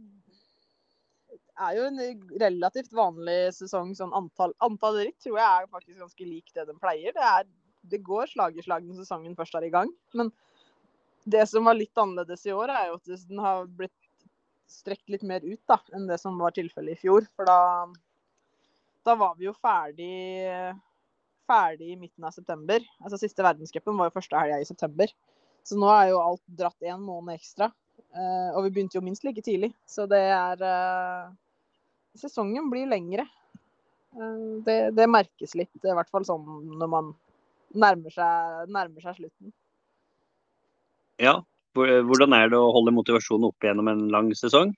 det 1.54 1.66
er 1.68 1.76
jo 1.76 1.82
en 1.86 2.22
relativt 2.42 2.94
vanlig 2.96 3.52
sesong. 3.54 3.92
sånn 3.94 4.14
Antall, 4.16 4.56
antall 4.64 4.96
ritt 5.04 5.20
tror 5.22 5.38
jeg 5.38 5.46
er 5.46 5.68
faktisk 5.70 6.00
ganske 6.00 6.26
lik 6.26 6.50
det 6.56 6.64
den 6.66 6.80
pleier. 6.82 7.14
Det, 7.14 7.22
er, 7.22 7.46
det 7.92 8.00
går 8.06 8.32
slag 8.32 8.58
i 8.58 8.64
slag 8.64 8.82
når 8.86 9.04
sesongen 9.04 9.36
først 9.38 9.54
er 9.60 9.68
i 9.68 9.70
gang. 9.74 9.92
Men 10.18 10.32
det 11.30 11.44
som 11.48 11.68
var 11.68 11.78
litt 11.78 12.00
annerledes 12.00 12.42
i 12.48 12.54
år, 12.54 12.72
er 12.74 12.88
jo 12.90 12.98
at 12.98 13.28
den 13.28 13.44
har 13.44 13.68
blitt 13.70 13.94
strekt 14.70 15.06
litt 15.12 15.22
mer 15.22 15.44
ut 15.44 15.60
da, 15.70 15.78
enn 15.94 16.08
det 16.08 16.18
som 16.20 16.40
var 16.42 16.56
tilfellet 16.56 16.98
i 16.98 17.02
fjor. 17.04 17.28
For 17.36 17.46
da, 17.48 17.86
da 19.06 19.14
var 19.20 19.38
vi 19.38 19.46
jo 19.46 19.54
ferdig, 19.54 20.10
ferdig 21.48 21.92
i 21.92 21.98
midten 22.00 22.26
av 22.26 22.34
september. 22.34 22.82
Altså 23.02 23.20
Siste 23.20 23.44
verdenscupen 23.44 23.96
var 23.98 24.10
jo 24.10 24.16
første 24.18 24.38
helga 24.38 24.60
i 24.60 24.68
september. 24.68 25.10
Så 25.64 25.78
nå 25.80 25.88
er 25.92 26.10
jo 26.12 26.20
alt 26.20 26.42
dratt 26.58 26.90
en 26.90 27.02
måned 27.04 27.38
ekstra. 27.38 27.70
Uh, 28.14 28.50
og 28.54 28.66
vi 28.66 28.74
begynte 28.74 28.98
jo 28.98 29.04
minst 29.04 29.24
like 29.26 29.42
tidlig. 29.44 29.72
Så 29.88 30.06
det 30.10 30.20
er 30.34 30.60
uh, 30.62 31.32
Sesongen 32.18 32.68
blir 32.70 32.90
lengre. 32.90 33.26
Uh, 34.14 34.60
det, 34.66 34.78
det 34.98 35.10
merkes 35.10 35.56
litt, 35.58 35.72
i 35.82 35.96
hvert 35.96 36.12
fall 36.12 36.26
sånn 36.26 36.44
når 36.78 36.90
man 36.90 37.10
nærmer 37.74 38.14
seg, 38.14 38.70
nærmer 38.70 39.02
seg 39.02 39.18
slutten. 39.18 39.54
Ja. 41.22 41.40
Hvordan 41.74 42.36
er 42.36 42.52
det 42.52 42.58
å 42.60 42.70
holde 42.70 42.94
motivasjonen 42.94 43.48
oppe 43.48 43.66
gjennom 43.66 43.88
en 43.90 44.04
lang 44.12 44.28
sesong? 44.38 44.70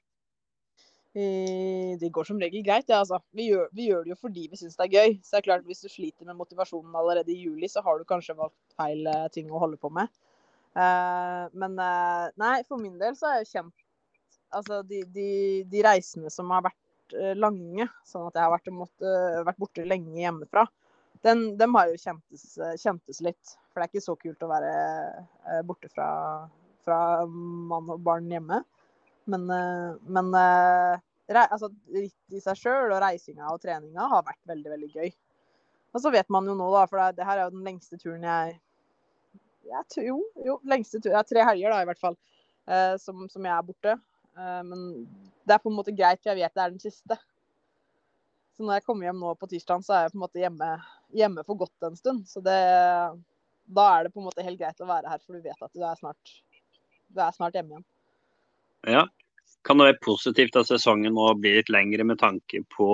Det 1.16 2.11
går 2.12 2.26
som 2.29 2.40
regel 2.40 2.61
greit, 2.61 2.90
ja, 2.92 2.98
altså. 3.00 3.22
Vi 3.33 3.46
gjør, 3.48 3.70
vi 3.72 3.87
gjør 3.88 4.02
det 4.05 4.12
jo 4.12 4.18
fordi 4.20 4.42
vi 4.52 4.59
syns 4.61 4.76
det 4.76 4.85
er 4.85 4.96
gøy. 4.96 5.14
Så 5.24 5.33
det 5.33 5.38
er 5.38 5.46
klart, 5.46 5.64
hvis 5.64 5.81
du 5.81 5.88
sliter 5.88 6.29
med 6.29 6.37
motivasjonen 6.37 6.96
allerede 6.98 7.33
i 7.33 7.38
juli, 7.40 7.70
så 7.72 7.81
har 7.87 7.96
du 7.96 8.05
kanskje 8.09 8.37
valgt 8.37 8.76
feil 8.76 9.07
eh, 9.09 9.29
ting 9.33 9.48
å 9.48 9.62
holde 9.62 9.81
på 9.81 9.88
med. 9.96 10.12
Eh, 10.76 11.44
men 11.57 11.79
eh, 11.81 12.26
nei, 12.42 12.59
for 12.68 12.83
min 12.83 12.98
del 13.00 13.16
så 13.16 13.31
har 13.31 13.42
jeg 13.42 13.52
kjent 13.55 13.85
Altså 14.57 14.79
de, 14.87 15.00
de, 15.11 15.31
de 15.66 15.81
reisene 15.83 16.31
som 16.31 16.52
har 16.55 16.62
vært 16.62 17.14
lange, 17.37 17.88
sånn 18.07 18.29
at 18.29 18.37
jeg 18.38 18.44
har 18.44 18.52
vært, 18.52 18.68
måtte, 18.72 19.14
vært 19.44 19.59
borte 19.59 19.85
lenge 19.85 20.14
hjemmefra, 20.20 20.62
den, 21.26 21.42
dem 21.59 21.74
har 21.76 21.90
jo 21.90 21.98
kjentes, 21.98 22.44
kjentes 22.79 23.18
litt. 23.26 23.57
For 23.72 23.83
det 23.83 23.88
er 23.88 23.90
ikke 23.90 24.05
så 24.05 24.14
kult 24.22 24.46
å 24.46 24.50
være 24.52 24.70
borte 25.66 25.90
fra, 25.90 26.07
fra 26.87 27.00
mann 27.26 27.90
og 27.90 28.00
barn 28.07 28.31
hjemme. 28.31 28.62
Men, 29.35 29.50
men 30.07 30.31
altså, 31.35 31.71
ritt 31.95 32.37
i 32.37 32.43
seg 32.43 32.61
sjøl 32.61 32.93
og 32.95 33.01
reisinga 33.03 33.49
og 33.51 33.62
treninga 33.62 34.07
har 34.12 34.27
vært 34.27 34.43
veldig, 34.47 34.71
veldig 34.77 34.91
gøy. 34.95 35.11
Og 35.97 36.03
så 36.05 36.12
vet 36.12 36.29
man 36.31 36.47
jo 36.47 36.55
nå, 36.55 36.69
da, 36.75 36.85
for 36.87 37.01
det, 37.01 37.17
det 37.19 37.27
her 37.27 37.41
er 37.41 37.49
jo 37.49 37.57
den 37.57 37.67
lengste 37.67 37.99
turen 37.99 38.27
jeg 38.27 38.59
jeg 39.67 39.87
tror, 39.91 40.05
jo, 40.07 40.19
jo, 40.47 40.59
lengste 40.69 41.01
tur. 41.01 41.11
Det 41.11 41.19
er 41.19 41.27
tre 41.27 41.47
helger, 41.49 41.73
da, 41.73 41.81
i 41.83 41.89
hvert 41.89 42.03
fall, 42.03 42.17
eh, 42.71 42.93
som, 43.03 43.25
som 43.33 43.47
jeg 43.47 43.55
er 43.55 43.65
borte. 43.67 43.95
Eh, 44.39 44.61
men 44.69 44.85
det 45.43 45.57
er 45.57 45.62
på 45.62 45.73
en 45.73 45.79
måte 45.79 45.95
greit, 45.97 46.21
for 46.23 46.31
jeg 46.31 46.39
vet 46.39 46.55
det 46.55 46.62
er 46.62 46.75
den 46.75 46.83
siste. 46.83 47.19
Så 48.57 48.65
når 48.65 48.79
jeg 48.79 48.87
kommer 48.87 49.09
hjem 49.09 49.19
nå 49.21 49.35
på 49.37 49.49
tirsdag, 49.51 49.83
så 49.85 49.97
er 49.97 50.07
jeg 50.07 50.15
på 50.15 50.21
en 50.21 50.25
måte 50.25 50.41
hjemme, 50.41 50.71
hjemme 51.19 51.45
for 51.45 51.61
godt 51.61 51.89
en 51.89 51.99
stund. 51.99 52.25
Så 52.31 52.41
det, 52.45 52.57
da 53.67 53.89
er 53.93 54.07
det 54.07 54.15
på 54.15 54.23
en 54.23 54.29
måte 54.29 54.45
helt 54.47 54.61
greit 54.61 54.81
å 54.81 54.89
være 54.89 55.12
her, 55.12 55.21
for 55.25 55.37
du 55.37 55.45
vet 55.45 55.67
at 55.69 55.75
du 55.75 55.85
er 55.85 56.01
snart, 56.01 56.35
du 57.11 57.21
er 57.21 57.37
snart 57.37 57.59
hjemme 57.59 57.77
igjen. 57.77 57.87
Ja. 58.87 59.05
Kan 59.66 59.81
det 59.81 59.90
være 59.90 60.05
positivt 60.05 60.57
at 60.59 60.68
sesongen 60.70 61.16
nå 61.16 61.33
blir 61.40 61.59
litt 61.59 61.72
lengre 61.72 62.07
med 62.07 62.20
tanke 62.22 62.62
på 62.76 62.88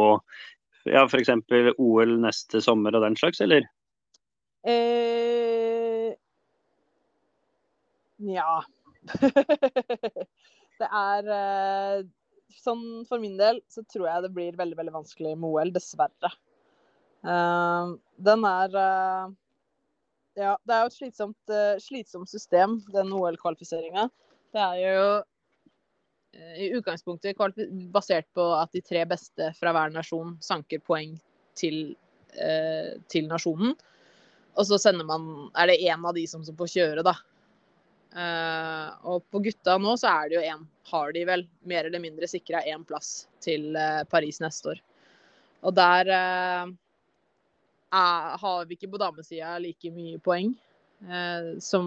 ja, 0.88 1.04
f.eks. 1.04 1.30
OL 1.78 2.16
neste 2.24 2.62
sommer 2.64 2.96
og 2.96 3.04
den 3.04 3.18
slags, 3.18 3.42
eller? 3.44 3.66
Eh, 4.66 6.12
Nja. 8.22 8.62
det 10.80 10.88
er 10.88 11.30
eh, 11.36 12.02
Sånn 12.62 13.02
for 13.08 13.22
min 13.22 13.38
del 13.38 13.62
så 13.72 13.82
tror 13.88 14.08
jeg 14.10 14.24
det 14.26 14.32
blir 14.36 14.56
veldig, 14.58 14.76
veldig 14.78 14.92
vanskelig 14.94 15.30
med 15.40 15.48
OL, 15.48 15.70
dessverre. 15.74 16.30
Uh, 17.22 17.94
den 18.20 18.44
er 18.44 18.74
uh, 18.76 19.30
Ja, 20.36 20.56
det 20.66 20.74
er 20.74 20.82
jo 20.82 20.90
et 20.90 20.96
slitsomt, 20.98 21.38
uh, 21.48 21.80
slitsomt 21.80 22.28
system, 22.28 22.76
den 22.92 23.12
OL-kvalifiseringa. 23.16 24.08
Det 24.52 24.62
er 24.62 24.80
jo 24.82 25.06
i 26.32 26.70
utgangspunktet 26.72 27.36
basert 27.92 28.28
på 28.34 28.44
at 28.56 28.72
de 28.72 28.80
tre 28.84 29.04
beste 29.08 29.50
fra 29.58 29.72
hver 29.74 29.92
nasjon 29.92 30.36
sanker 30.40 30.80
poeng 30.84 31.18
til, 31.58 31.94
eh, 32.32 32.94
til 33.12 33.28
nasjonen. 33.28 33.74
Og 34.56 34.68
så 34.68 34.78
sender 34.80 35.04
man, 35.08 35.50
er 35.56 35.68
det 35.68 35.80
én 35.80 36.08
av 36.08 36.14
de 36.14 36.26
som 36.28 36.44
som 36.44 36.56
får 36.56 36.72
kjøre, 36.72 37.04
da. 37.04 37.14
Eh, 38.12 38.88
og 39.08 39.24
på 39.32 39.40
gutta 39.44 39.78
nå 39.80 39.94
så 39.96 40.10
er 40.12 40.28
det 40.28 40.36
jo 40.36 40.44
én, 40.44 40.66
har 40.92 41.12
de 41.12 41.24
vel 41.24 41.46
mer 41.64 41.88
eller 41.88 42.02
mindre 42.02 42.28
sikra 42.28 42.60
én 42.68 42.84
plass 42.84 43.26
til 43.40 43.76
eh, 43.76 44.02
Paris 44.04 44.40
neste 44.40 44.74
år. 44.74 44.82
Og 45.62 45.74
der 45.76 46.10
eh, 46.12 46.72
er, 47.92 48.36
har 48.42 48.66
vi 48.68 48.76
ikke 48.76 48.90
på 48.92 49.00
damesida 49.00 49.56
like 49.62 49.92
mye 49.94 50.20
poeng 50.20 50.52
eh, 51.08 51.56
som 51.60 51.86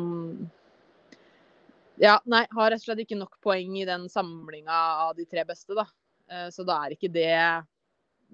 Ja, 2.02 2.18
nei, 2.28 2.44
har 2.52 2.72
rett 2.72 2.82
og 2.82 2.86
slett 2.90 3.04
ikke 3.06 3.20
nok 3.20 3.38
poeng 3.44 3.78
i 3.80 3.88
den 3.88 4.10
samlinga 4.12 4.80
av 5.06 5.16
de 5.16 5.26
tre 5.30 5.46
beste, 5.48 5.74
da. 5.78 5.86
Eh, 6.32 6.50
så 6.52 6.64
da 6.68 6.74
er 6.84 6.92
ikke 6.96 7.14
det 7.14 7.38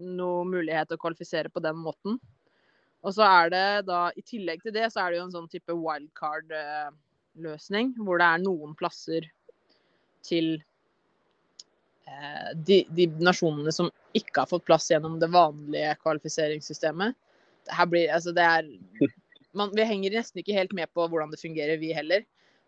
noe 0.02 0.46
mulighet 0.50 0.88
til 0.90 0.98
å 0.98 1.04
kvalifisere 1.04 1.50
på 1.54 1.60
den 1.64 1.78
måten. 1.78 2.20
Og 3.02 3.14
så 3.18 3.24
er 3.26 3.50
det 3.54 3.86
da, 3.90 4.00
i 4.18 4.22
tillegg 4.26 4.60
til 4.66 4.74
det, 4.76 4.86
så 4.94 5.00
er 5.04 5.08
det 5.12 5.18
jo 5.20 5.28
en 5.28 5.36
sånn 5.36 5.52
type 5.52 5.74
wildcard-løsning, 5.78 7.88
hvor 8.02 8.16
det 8.22 8.28
er 8.28 8.44
noen 8.44 8.72
plasser 8.78 9.22
til 10.26 10.48
eh, 12.06 12.50
de, 12.56 12.86
de, 12.98 13.06
nasjonene 13.22 13.72
som 13.74 13.92
ikke 14.18 14.40
har 14.44 14.50
fått 14.52 14.68
plass 14.68 14.92
gjennom 14.92 15.20
det 15.22 15.30
vanlige 15.34 15.96
kvalifiseringssystemet. 16.04 17.12
Det 17.70 17.86
blir, 17.90 18.08
altså 18.14 18.32
det 18.38 18.46
er, 18.46 18.64
man, 19.58 19.70
vi 19.78 19.84
henger 19.86 20.12
nesten 20.18 20.40
ikke 20.42 20.58
helt 20.58 20.74
med 20.78 20.88
på 20.94 21.02
hvordan 21.10 21.32
det 21.34 21.42
fungerer, 21.42 21.82
vi 21.82 21.98
heller. 21.98 22.22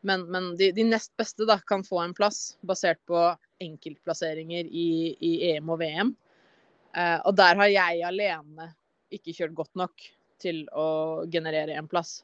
Men, 0.04 0.26
men 0.32 0.52
de, 0.60 0.72
de, 0.76 0.84
nest 0.88 1.14
beste 1.20 1.48
da, 1.48 1.60
kan 1.68 1.86
få 1.88 2.02
en 2.04 2.16
plass 2.16 2.58
basert 2.62 3.00
på 3.08 3.20
enkeltplasseringer 3.64 4.68
i, 4.68 4.90
i 5.16 5.34
EM 5.54 5.72
og 5.72 5.80
VM. 5.80 6.12
Eh, 6.94 7.20
og 7.24 7.38
der 7.40 7.56
har 7.60 7.72
jeg 7.72 8.04
alene 8.06 8.74
ikke 9.14 9.36
kjørt 9.38 9.56
godt 9.58 9.80
nok 9.80 10.06
til 10.44 10.66
å 10.76 11.24
generere 11.32 11.78
en 11.80 11.88
plass. 11.88 12.22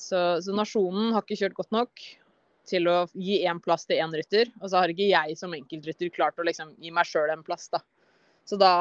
Så, 0.00 0.40
så 0.40 0.56
nasjonen 0.56 1.12
har 1.12 1.26
ikke 1.26 1.42
kjørt 1.42 1.58
godt 1.58 1.74
nok 1.76 2.04
til 2.70 2.88
å 2.88 2.96
gi 3.12 3.40
én 3.48 3.60
plass 3.62 3.86
til 3.88 4.00
én 4.00 4.14
rytter. 4.14 4.50
Og 4.60 4.70
så 4.70 4.80
har 4.80 4.92
ikke 4.92 5.10
jeg 5.10 5.36
som 5.38 5.54
enkeltrytter 5.56 6.12
klart 6.14 6.40
å 6.40 6.46
liksom 6.46 6.72
gi 6.80 6.92
meg 6.94 7.08
sjøl 7.08 7.32
en 7.34 7.44
plass, 7.46 7.68
da. 7.72 7.82
Så 8.48 8.56
da, 8.60 8.72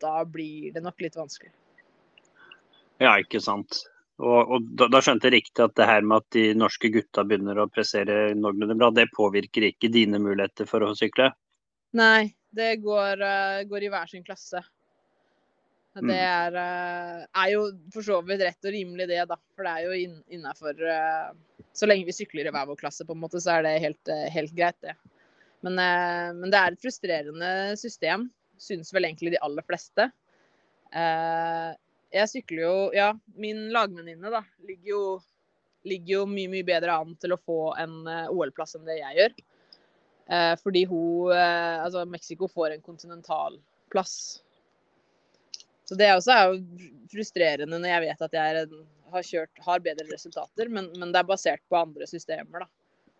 da, 0.00 0.20
blir 0.24 0.70
det 0.74 0.82
nok 0.84 1.02
litt 1.02 1.18
vanskelig. 1.18 1.50
Ja, 3.00 3.16
ikke 3.18 3.40
sant. 3.42 3.82
Og, 4.20 4.50
og 4.52 4.66
da, 4.76 4.88
da, 4.92 5.00
skjønte 5.00 5.28
jeg 5.28 5.38
riktig 5.38 5.64
at 5.64 5.76
det 5.78 5.86
her 5.88 6.04
med 6.04 6.20
at 6.20 6.34
de 6.36 6.42
norske 6.58 6.90
gutta 6.92 7.24
begynner 7.24 7.62
å 7.62 7.70
pressere 7.72 8.34
noenlunde 8.36 8.76
bra, 8.76 8.90
det 8.92 9.08
påvirker 9.14 9.70
ikke 9.70 9.88
dine 9.92 10.20
muligheter 10.20 10.68
for 10.68 10.84
å 10.84 10.92
sykle? 10.98 11.30
Nei, 11.96 12.34
det 12.54 12.74
går, 12.84 13.24
uh, 13.24 13.62
går 13.70 13.86
i 13.86 13.90
hver 13.92 14.10
sin 14.10 14.26
klasse. 14.26 14.62
Det 15.96 16.04
mm. 16.04 16.12
er, 16.14 16.58
uh, 16.58 17.22
er, 17.24 17.48
jo 17.54 17.64
for 17.94 18.06
så 18.06 18.20
vidt 18.26 18.44
rett 18.44 18.68
og 18.68 18.76
rimelig 18.76 19.08
det, 19.10 19.22
da. 19.30 19.38
For 19.56 19.66
det 19.66 19.72
er 19.72 19.88
jo 19.88 19.96
inn, 20.04 20.18
innafor 20.36 20.84
uh, 20.84 21.32
Så 21.74 21.88
lenge 21.88 22.06
vi 22.06 22.14
sykler 22.14 22.46
i 22.46 22.52
hver 22.54 22.68
vår 22.68 22.78
klasse, 22.82 23.06
på 23.08 23.16
en 23.16 23.24
måte, 23.24 23.40
så 23.42 23.56
er 23.56 23.66
det 23.66 23.78
helt, 23.86 24.12
helt 24.36 24.52
greit, 24.56 24.78
det. 24.84 24.98
Men, 25.64 25.76
men, 25.76 26.48
det 26.48 26.56
er 26.56 26.72
et 26.72 26.80
frustrerende 26.80 27.50
system, 27.76 28.30
synes 28.60 28.94
vel 28.96 29.04
egentlig 29.04 29.34
de 29.34 29.42
aller 29.44 29.64
fleste. 29.68 30.06
Jeg 32.10 32.30
sykler 32.32 32.62
jo 32.64 32.74
Ja, 32.96 33.12
min 33.38 33.68
lagvenninne, 33.74 34.32
da, 34.32 34.42
ligger 34.66 34.90
jo, 34.92 35.04
ligger 35.86 36.20
jo 36.20 36.26
mye, 36.30 36.50
mye 36.52 36.66
bedre 36.66 36.98
an 36.98 37.16
til 37.22 37.36
å 37.36 37.40
få 37.40 37.60
en 37.80 38.02
OL-plass 38.32 38.76
enn 38.78 38.88
det 38.88 38.98
jeg 38.98 39.18
gjør. 39.20 39.38
fordi 40.62 40.84
hun 40.90 41.32
Altså, 41.32 42.04
Mexico 42.06 42.48
får 42.50 42.74
en 42.74 42.84
kontinentalplass 42.84 44.16
så 45.90 45.96
det 45.98 46.06
også 46.14 46.30
er 46.30 46.44
jo 46.46 46.90
frustrerende 47.10 47.78
når 47.82 47.90
jeg 47.90 48.02
vet 48.04 48.20
at 48.22 48.34
jeg 48.36 48.66
har, 49.10 49.24
kjørt, 49.26 49.62
har 49.64 49.80
bedre 49.82 50.04
resultater, 50.06 50.68
men, 50.70 50.86
men, 50.94 51.10
det 51.10 51.18
er 51.18 51.26
basert 51.26 51.64
på 51.66 51.80
andre 51.80 52.06
systemer, 52.06 52.62
da. 52.62 52.68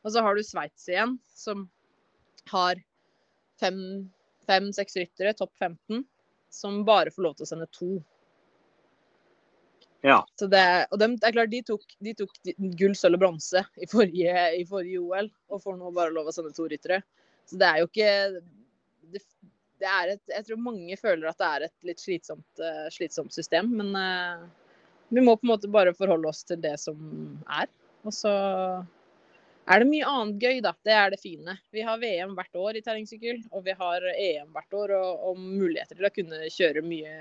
Og 0.07 0.15
så 0.15 0.23
har 0.23 0.39
du 0.39 0.43
Sveits 0.47 0.85
igjen, 0.87 1.17
som 1.35 1.65
har 2.53 2.79
fem-seks 3.59 4.95
fem, 4.95 5.03
ryttere, 5.03 5.35
topp 5.35 5.51
15, 5.59 6.05
som 6.55 6.79
bare 6.87 7.11
får 7.11 7.27
lov 7.27 7.35
til 7.41 7.49
å 7.49 7.51
sende 7.51 7.67
to. 7.75 7.91
Ja. 10.07 10.19
Det, 10.41 10.65
og 10.91 11.01
de, 11.01 11.09
det 11.21 11.29
er 11.29 11.35
klart, 11.37 11.53
de 11.53 11.63
tok, 11.67 11.83
de 12.01 12.15
tok 12.17 12.53
gull, 12.79 12.95
sølv 12.97 13.19
og 13.19 13.25
bronse 13.25 13.63
i 13.77 13.89
forrige, 13.91 14.45
i 14.57 14.65
forrige 14.69 15.03
OL, 15.03 15.29
og 15.53 15.63
får 15.65 15.77
nå 15.77 15.91
bare 15.97 16.15
lov 16.15 16.31
å 16.31 16.35
sende 16.35 16.55
to 16.57 16.69
ryttere. 16.71 17.03
Så 17.49 17.59
det 17.61 17.69
er 17.69 17.83
jo 17.83 17.91
ikke 17.91 18.13
det, 19.11 19.25
det 19.81 19.91
er 19.91 20.15
et, 20.15 20.23
jeg 20.33 20.47
tror 20.47 20.63
mange 20.63 20.97
føler 21.01 21.29
at 21.31 21.41
det 21.41 21.51
er 21.51 21.67
et 21.67 21.91
litt 21.91 22.03
slitsomt, 22.03 22.49
uh, 22.63 22.87
slitsomt 22.93 23.35
system. 23.35 23.73
Men 23.81 23.93
uh, 23.97 24.49
vi 25.11 25.25
må 25.25 25.37
på 25.37 25.47
en 25.47 25.55
måte 25.55 25.71
bare 25.73 25.97
forholde 25.97 26.31
oss 26.31 26.45
til 26.49 26.61
det 26.63 26.77
som 26.81 26.97
er. 27.49 27.69
Og 28.07 28.15
så 28.15 28.33
er 29.71 29.83
det 29.83 29.91
mye 29.91 30.09
annet 30.09 30.43
gøy, 30.43 30.61
da. 30.65 30.73
Det 30.87 30.95
er 30.97 31.13
det 31.13 31.21
fine. 31.23 31.57
Vi 31.75 31.85
har 31.87 32.01
VM 32.01 32.33
hvert 32.39 32.57
år 32.59 32.79
i 32.79 32.83
terrengsykkel, 32.85 33.43
og 33.51 33.65
vi 33.67 33.77
har 33.77 34.07
EM 34.15 34.53
hvert 34.55 34.77
år 34.79 34.95
og, 34.97 35.29
og 35.31 35.41
muligheter 35.41 35.99
til 35.99 36.09
å 36.09 36.15
kunne 36.15 36.41
kjøre 36.53 36.85
mye, 36.87 37.17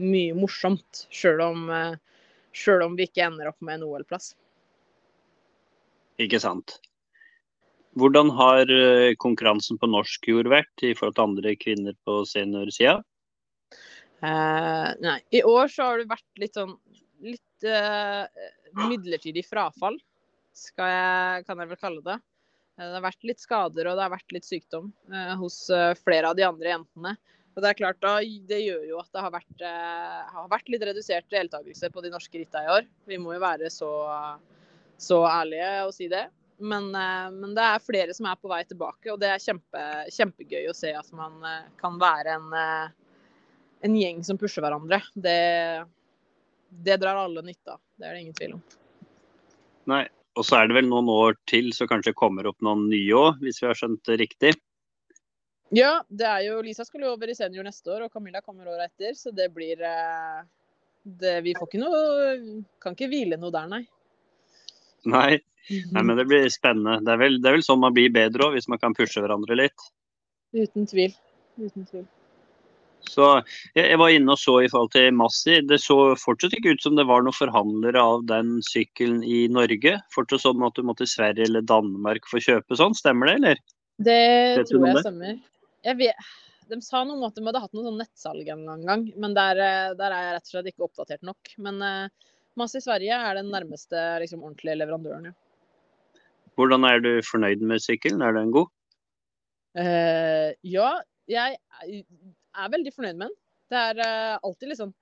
mye 0.00 0.34
morsomt. 0.36 1.04
Sjøl 1.14 1.42
om, 1.44 1.68
uh, 1.70 2.80
om 2.84 2.96
vi 2.98 3.08
ikke 3.08 3.26
ender 3.26 3.50
opp 3.50 3.60
med 3.64 3.78
en 3.78 3.86
OL-plass. 3.88 4.32
Ikke 6.22 6.40
sant. 6.42 6.78
Hvordan 7.98 8.30
har 8.34 8.70
eh, 8.74 9.14
konkurransen 9.22 9.78
på 9.78 9.86
norsk 9.86 10.26
jord 10.26 10.48
vært 10.50 10.82
i 10.82 10.94
forhold 10.98 11.14
til 11.14 11.28
andre 11.28 11.52
kvinner 11.58 11.94
på 12.06 12.22
seniorsida? 12.26 12.96
Eh, 14.24 14.88
nei, 15.04 15.18
i 15.30 15.42
år 15.46 15.70
så 15.70 15.90
har 15.90 16.00
det 16.00 16.10
vært 16.10 16.42
litt 16.42 16.58
sånn 16.58 16.74
litt 17.24 17.66
eh, 17.66 18.24
midlertidig 18.78 19.44
frafall, 19.46 19.98
jeg, 20.54 21.44
kan 21.46 21.60
jeg 21.60 21.70
vel 21.70 21.80
kalle 21.80 22.02
det. 22.04 22.18
Eh, 22.78 22.86
det 22.86 22.96
har 22.96 23.06
vært 23.06 23.28
litt 23.30 23.42
skader 23.42 23.90
og 23.90 23.98
det 23.98 24.06
har 24.06 24.14
vært 24.14 24.34
litt 24.34 24.48
sykdom 24.48 24.90
eh, 25.12 25.34
hos 25.40 25.58
eh, 25.70 25.92
flere 25.98 26.30
av 26.30 26.38
de 26.38 26.46
andre 26.46 26.74
jentene. 26.74 27.16
Og 27.54 27.62
Det 27.62 27.70
er 27.70 27.78
klart 27.78 28.00
da, 28.02 28.16
det 28.18 28.60
gjør 28.64 28.86
jo 28.88 28.98
at 28.98 29.10
det 29.14 29.22
har 29.22 29.30
vært, 29.30 29.62
har 30.34 30.48
vært 30.50 30.70
litt 30.72 30.82
redusert 30.82 31.28
deltakelse 31.30 31.86
på 31.94 32.02
de 32.02 32.10
norske 32.10 32.40
ritta 32.40 32.64
i 32.64 32.70
år. 32.80 32.88
Vi 33.06 33.18
må 33.22 33.36
jo 33.36 33.42
være 33.44 33.70
så, 33.70 33.90
så 34.98 35.20
ærlige 35.30 35.68
og 35.84 35.92
si 35.94 36.08
det. 36.10 36.24
Men, 36.58 36.94
eh, 36.94 37.30
men, 37.30 37.54
det 37.54 37.62
er 37.62 37.82
flere 37.82 38.14
som 38.14 38.28
er 38.30 38.38
på 38.38 38.50
vei 38.50 38.62
tilbake, 38.68 39.10
og 39.12 39.18
det 39.22 39.32
er 39.32 39.42
kjempe, 39.42 39.84
kjempegøy 40.14 40.68
å 40.70 40.76
se 40.76 40.92
at 40.94 41.10
man 41.16 41.40
eh, 41.48 41.70
kan 41.80 41.98
være 42.00 42.36
en, 42.38 42.52
eh, 42.58 43.24
en 43.88 43.96
gjeng 43.98 44.22
som 44.26 44.38
pusher 44.38 44.62
hverandre. 44.64 45.00
Det, 45.14 45.38
det 46.86 47.00
drar 47.02 47.24
alle 47.24 47.42
nytte 47.44 47.74
av. 47.74 47.82
Det 47.98 48.06
er 48.06 48.14
det 48.14 48.22
ingen 48.22 48.38
tvil 48.38 48.56
om. 48.58 48.62
Nei, 49.90 50.04
og 50.38 50.46
så 50.46 50.60
er 50.60 50.70
det 50.70 50.78
vel 50.78 50.88
noen 50.88 51.10
år 51.12 51.36
til 51.50 51.72
så 51.76 51.88
kanskje 51.90 52.14
kommer 52.16 52.46
opp 52.48 52.62
noen 52.64 52.86
nye 52.92 53.18
òg, 53.18 53.42
hvis 53.42 53.60
vi 53.62 53.68
har 53.68 53.78
skjønt 53.78 54.04
det 54.08 54.20
riktig? 54.22 54.54
Ja, 55.74 55.94
det 56.08 56.26
er 56.28 56.44
jo 56.46 56.60
Lisa 56.62 56.84
skal 56.86 57.02
jo 57.04 57.14
over 57.14 57.30
i 57.30 57.36
senior 57.36 57.66
neste 57.66 57.90
år, 57.90 58.06
og 58.06 58.12
Camilla 58.14 58.42
kommer 58.44 58.68
året 58.70 58.92
etter. 58.92 59.16
Så 59.18 59.32
det 59.34 59.48
blir 59.54 59.80
det, 59.80 61.40
Vi 61.44 61.54
får 61.58 61.68
ikke 61.68 61.82
noe 61.82 62.62
Kan 62.82 62.96
ikke 62.96 63.10
hvile 63.12 63.40
noe 63.40 63.54
der, 63.54 63.68
nei. 63.70 63.82
Nei. 65.04 65.42
Nei, 65.64 66.02
men 66.02 66.18
det 66.18 66.26
blir 66.28 66.44
spennende. 66.52 66.98
Det 67.04 67.14
er 67.14 67.20
vel, 67.22 67.38
det 67.40 67.48
er 67.48 67.56
vel 67.56 67.64
sånn 67.64 67.80
man 67.80 67.94
blir 67.96 68.12
bedre 68.12 68.48
òg, 68.48 68.58
hvis 68.58 68.68
man 68.68 68.80
kan 68.82 68.96
pushe 68.96 69.22
hverandre 69.24 69.56
litt. 69.56 69.86
Uten 70.52 70.84
tvil. 70.90 71.14
Uten 71.56 71.88
tvil. 71.88 72.04
Så 73.04 73.26
jeg, 73.76 73.84
jeg, 73.84 73.96
var 74.00 74.12
inne 74.12 74.32
og 74.32 74.40
så 74.40 74.58
i 74.64 74.68
forhold 74.70 74.92
til 74.94 75.08
Massi. 75.16 75.58
Det 75.68 75.78
så 75.80 75.98
fortsatt 76.20 76.56
ikke 76.56 76.74
ut 76.76 76.84
som 76.84 76.96
det 76.98 77.06
var 77.08 77.24
noen 77.24 77.36
forhandlere 77.36 78.00
av 78.00 78.24
den 78.28 78.58
sykkelen 78.64 79.22
i 79.24 79.44
Norge. 79.52 79.96
Fortsatt 80.14 80.44
sånn 80.44 80.64
at 80.64 80.76
du 80.76 80.84
måtte 80.88 81.08
Sverige 81.08 81.48
eller 81.48 81.64
Danmark 81.68 82.28
for 82.30 82.40
å 82.40 82.44
kjøpe 82.44 82.80
sånn. 82.80 82.96
Stemmer 82.96 83.32
det, 83.32 83.36
eller? 83.40 83.64
Det 84.04 84.68
tror 84.68 84.88
jeg 84.88 85.04
stemmer. 85.04 85.42
Jeg 85.84 85.98
vet, 86.00 86.28
de 86.70 86.80
sa 86.84 87.02
noe 87.04 87.18
om 87.18 87.26
at 87.26 87.36
de 87.36 87.44
hadde 87.44 87.60
hatt 87.60 87.74
noe 87.76 87.86
sånn 87.86 88.00
nettsalg 88.00 88.48
en 88.52 88.64
gang, 88.88 89.06
men 89.20 89.36
der, 89.36 89.60
eh, 89.60 89.90
der, 89.98 90.14
er 90.14 90.28
jeg 90.28 90.36
rett 90.36 90.48
og 90.48 90.52
slett 90.54 90.70
ikke 90.70 90.86
oppdatert 90.86 91.26
nok. 91.26 91.52
Men 91.66 91.82
uh, 91.84 92.64
i 92.64 92.82
Sverige 92.82 93.18
er 93.18 93.38
den 93.38 93.52
nærmeste 93.52 94.04
liksom, 94.22 94.44
ordentlige 94.46 94.78
leverandøren, 94.80 95.30
ja. 95.30 95.38
Hvordan 96.54 96.86
er 96.86 97.00
du 97.02 97.10
fornøyd 97.26 97.64
med 97.66 97.82
sykkelen, 97.82 98.22
er 98.22 98.36
den 98.36 98.52
god? 98.54 98.70
Uh, 99.74 100.54
ja, 100.62 100.90
jeg 101.26 101.56
er 101.90 102.74
veldig 102.76 102.92
fornøyd 102.94 103.18
med 103.18 103.26
den. 103.26 103.40
Det 103.72 103.80
er 103.80 104.02
uh, 104.06 104.36
alltid 104.46 104.70
litt 104.70 104.80
sånn 104.80 104.94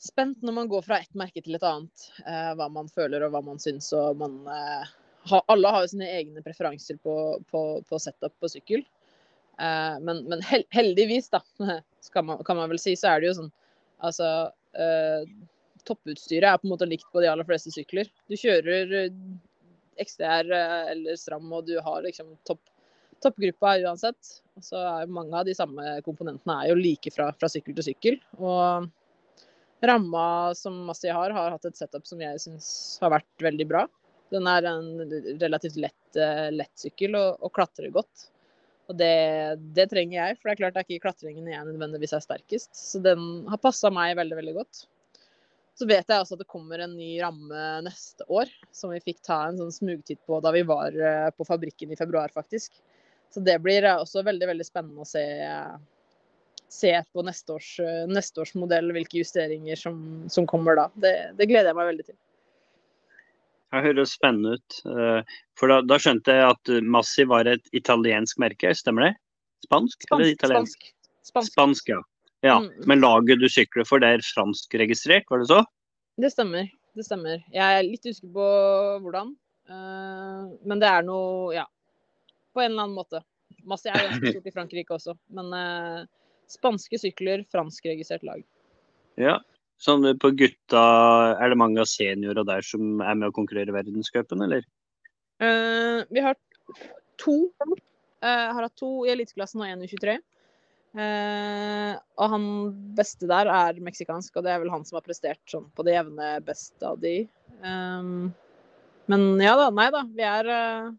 spent 0.00 0.40
når 0.42 0.56
man 0.56 0.68
går 0.72 0.82
fra 0.82 0.98
ett 0.98 1.12
merke 1.14 1.44
til 1.44 1.54
et 1.54 1.66
annet. 1.66 2.08
Uh, 2.24 2.50
hva 2.58 2.66
man 2.72 2.90
føler 2.90 3.22
og 3.22 3.36
hva 3.36 3.44
man 3.46 3.62
syns. 3.62 3.92
Og 3.94 4.18
man 4.18 4.40
ha, 4.50 5.40
Alle 5.52 5.70
har 5.70 5.84
jo 5.84 5.92
sine 5.92 6.08
egne 6.10 6.42
preferanser 6.42 6.98
på, 7.04 7.14
på, 7.52 7.62
på 7.86 8.02
setup 8.02 8.34
på 8.42 8.50
sykkel. 8.50 8.82
Men, 9.60 10.22
men 10.30 10.42
hel, 10.46 10.62
heldigvis, 10.72 11.28
da, 11.32 11.42
man, 12.22 12.40
kan 12.46 12.56
man, 12.56 12.70
vel 12.72 12.80
si, 12.80 12.94
så 12.96 13.12
er 13.12 13.20
det 13.20 13.30
jo 13.30 13.38
sånn 13.42 13.50
Altså 14.00 14.26
Topputstyret 15.84 16.46
er 16.48 16.60
på 16.60 16.68
en 16.68 16.72
måte 16.72 16.88
likt 16.88 17.08
på 17.12 17.20
de 17.20 17.28
aller 17.28 17.44
fleste 17.44 17.72
sykler. 17.74 18.08
Du 18.30 18.36
kjører 18.38 19.10
XDR 20.00 20.52
eh, 20.52 20.90
eller 20.92 21.16
Stram, 21.16 21.52
og 21.52 21.66
du 21.66 21.76
har 21.80 22.02
liksom 22.04 22.32
topp, 22.48 22.62
toppgruppa 23.22 23.76
uansett. 23.84 24.40
Så 24.60 24.80
er 24.80 25.12
mange 25.12 25.36
av 25.36 25.46
de 25.48 25.56
samme 25.56 25.98
komponentene 26.06 26.56
er 26.62 26.72
jo 26.72 26.80
like 26.80 27.12
fra, 27.14 27.30
fra 27.36 27.50
sykkel 27.52 27.76
til 27.78 27.90
sykkel. 27.90 28.18
Og 28.40 28.90
ramma 29.84 30.26
som 30.56 30.76
Massi 30.88 31.08
har, 31.12 31.32
har 31.32 31.54
hatt 31.54 31.70
et 31.70 31.78
setup 31.78 32.08
som 32.08 32.20
jeg 32.20 32.42
syns 32.42 32.68
har 33.02 33.14
vært 33.16 33.48
veldig 33.48 33.68
bra. 33.70 33.86
Den 34.30 34.46
er 34.46 34.66
en 34.68 34.90
relativt 35.40 35.78
lett, 35.80 36.04
eh, 36.16 36.50
lett 36.54 36.76
sykkel 36.78 37.16
og, 37.18 37.40
og, 37.40 37.52
klatrer 37.56 37.90
godt. 37.94 38.28
Og 38.90 38.96
det, 38.98 39.60
det, 39.76 39.86
trenger 39.92 40.16
jeg, 40.18 40.38
for 40.38 40.48
det 40.48 40.56
er 40.56 40.60
klart 40.64 40.74
det 40.74 40.82
er 40.82 40.88
ikke 40.88 41.04
klatringen 41.04 41.46
jeg 41.46 41.66
nødvendigvis 41.68 42.16
er 42.16 42.24
sterkest. 42.24 42.72
Så 42.74 42.98
den 43.04 43.44
har 43.50 43.60
passa 43.62 43.92
meg 43.94 44.16
veldig, 44.18 44.38
veldig 44.40 44.54
godt. 44.56 44.80
Så 45.78 45.86
vet 45.88 46.10
jeg 46.10 46.20
også 46.24 46.34
at 46.36 46.42
det 46.42 46.50
kommer 46.50 46.82
en 46.82 46.96
ny 46.98 47.12
ramme 47.22 47.66
neste 47.86 48.26
år, 48.28 48.50
som 48.74 48.90
vi 48.92 48.98
fikk 49.04 49.22
ta 49.24 49.44
en 49.46 49.60
sånn 49.60 49.70
smugtitt 49.72 50.18
på 50.28 50.40
da 50.42 50.50
vi 50.52 50.64
var 50.66 50.92
eh, 50.92 51.28
på 51.32 51.46
fabrikken 51.46 51.94
i 51.94 51.96
februar, 51.96 52.34
faktisk. 52.34 52.74
Så 53.30 53.40
det 53.46 53.54
blir 53.62 53.86
eh, 53.86 54.02
også 54.02 54.24
veldig, 54.26 54.50
veldig 54.50 54.66
spennende 54.66 55.06
å 55.06 55.08
se, 55.08 55.22
se 56.68 56.92
på 57.14 57.24
neste 57.24 57.56
års, 57.56 57.70
neste 58.10 58.42
års 58.42 58.56
modell, 58.58 58.90
hvilke 58.96 59.22
justeringer 59.22 59.78
som, 59.78 60.02
som 60.28 60.50
kommer 60.50 60.76
da. 60.82 60.90
Det, 60.98 61.14
det, 61.38 61.48
gleder 61.48 61.70
jeg 61.70 61.78
meg 61.78 61.92
veldig 61.94 62.08
til. 62.10 62.18
Det 63.70 63.82
høres 63.84 64.14
spennende 64.16 64.56
ut. 64.58 64.78
For 65.58 65.70
da, 65.70 65.80
da, 65.86 65.98
skjønte 66.02 66.34
jeg 66.34 66.46
at 66.56 66.70
Massi 66.82 67.26
var 67.28 67.46
et 67.46 67.68
italiensk 67.76 68.40
merke, 68.42 68.72
stemmer 68.74 69.08
det? 69.08 69.12
Spansk? 69.66 70.06
Spansk, 70.06 70.16
eller 70.16 70.32
italiensk? 70.32 70.88
Spansk. 71.28 71.52
Spansk, 71.52 71.92
ja. 71.92 72.00
ja. 72.46 72.56
Mm. 72.64 72.70
Men 72.90 73.02
laget 73.04 73.42
du 73.42 73.46
sykler 73.52 73.86
for, 73.86 74.02
det 74.02 74.10
er 74.16 74.24
franskregistrert, 74.26 75.28
var 75.30 75.42
det 75.42 75.50
så? 75.52 75.60
Det 76.20 76.32
stemmer. 76.34 76.66
Det 76.98 77.06
stemmer. 77.06 77.44
Jeg 77.54 77.78
er 77.78 77.86
litt 77.86 78.08
usikker 78.08 78.32
på 78.34 78.48
hvordan. 79.04 79.34
Men 79.70 80.82
det 80.82 80.88
er 80.90 81.06
noe, 81.06 81.52
ja. 81.54 81.68
På 82.50 82.64
en 82.64 82.72
eller 82.72 82.88
annen 82.88 82.98
måte. 82.98 83.22
Massi 83.68 83.92
er 83.92 84.08
ganske 84.08 84.32
stort 84.34 84.48
i 84.50 84.54
Frankrike 84.56 84.96
også. 84.96 85.14
Men 85.36 85.54
spanske 86.50 86.98
sykler, 86.98 87.44
franskregistrert 87.52 88.26
lag. 88.26 88.42
Ja. 89.20 89.38
Sånn 89.80 90.04
på 90.20 90.32
gutta, 90.36 90.82
er 91.40 91.52
det 91.52 91.60
mange 91.60 91.80
av 91.80 91.88
seniorer 91.88 92.44
der 92.44 92.64
som 92.66 93.00
er 93.00 93.16
med 93.16 93.30
å 93.30 93.36
konkurrere 93.36 93.72
i 93.72 93.78
verdenscupen, 93.78 94.44
eller? 94.44 94.66
Uh, 95.40 96.04
vi 96.12 96.24
har 96.24 96.36
to. 97.20 97.46
Uh, 98.20 98.50
har 98.52 98.66
hatt 98.66 98.76
to 98.76 99.06
i 99.06 99.14
eliteklassen 99.14 99.62
og 99.62 99.70
én 99.70 99.86
i 99.86 99.88
23. 99.88 100.18
Uh, 100.90 101.94
og 102.18 102.32
han 102.34 102.46
beste 102.98 103.28
der 103.30 103.48
er 103.48 103.80
meksikansk, 103.80 104.36
og 104.36 104.44
det 104.44 104.52
er 104.52 104.60
vel 104.60 104.72
han 104.74 104.84
som 104.84 104.98
har 104.98 105.06
prestert 105.06 105.40
sånn 105.48 105.70
på 105.72 105.86
det 105.86 105.96
jevne 105.96 106.34
best 106.44 106.76
av 106.84 107.00
de. 107.00 107.22
Um, 107.64 108.34
men 109.10 109.40
ja 109.42 109.56
da, 109.58 109.70
nei 109.74 109.88
da. 109.94 110.02
Vi 110.12 110.24
er 110.26 110.50
uh, 110.50 110.90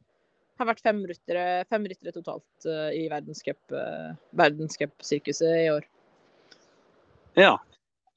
har 0.61 0.69
vært 0.71 0.85
fem 0.85 1.01
ryttere, 1.09 1.65
fem 1.69 1.85
ryttere 1.89 2.13
totalt 2.15 2.69
uh, 2.69 2.89
i 2.95 3.09
verdenscupsirkuset 3.11 5.49
uh, 5.49 5.63
i 5.65 5.69
år. 5.73 5.83
Ja. 7.37 7.59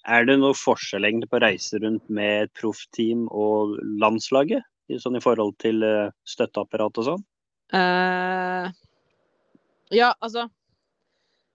Er 0.05 0.27
det 0.29 0.37
noe 0.41 0.57
forskjell 0.57 1.07
egentlig 1.09 1.31
på 1.33 1.39
å 1.39 1.45
reise 1.47 1.81
rundt 1.81 2.05
med 2.13 2.47
et 2.47 2.53
proffteam 2.59 3.25
og 3.33 3.79
landslaget? 4.03 4.65
Sånn 5.01 5.17
i 5.17 5.23
forhold 5.25 5.55
til 5.65 5.81
uh, 5.81 6.13
støtteapparat 6.29 7.01
og 7.01 7.07
sånn? 7.09 7.23
ja, 9.91 10.11
altså 10.23 10.45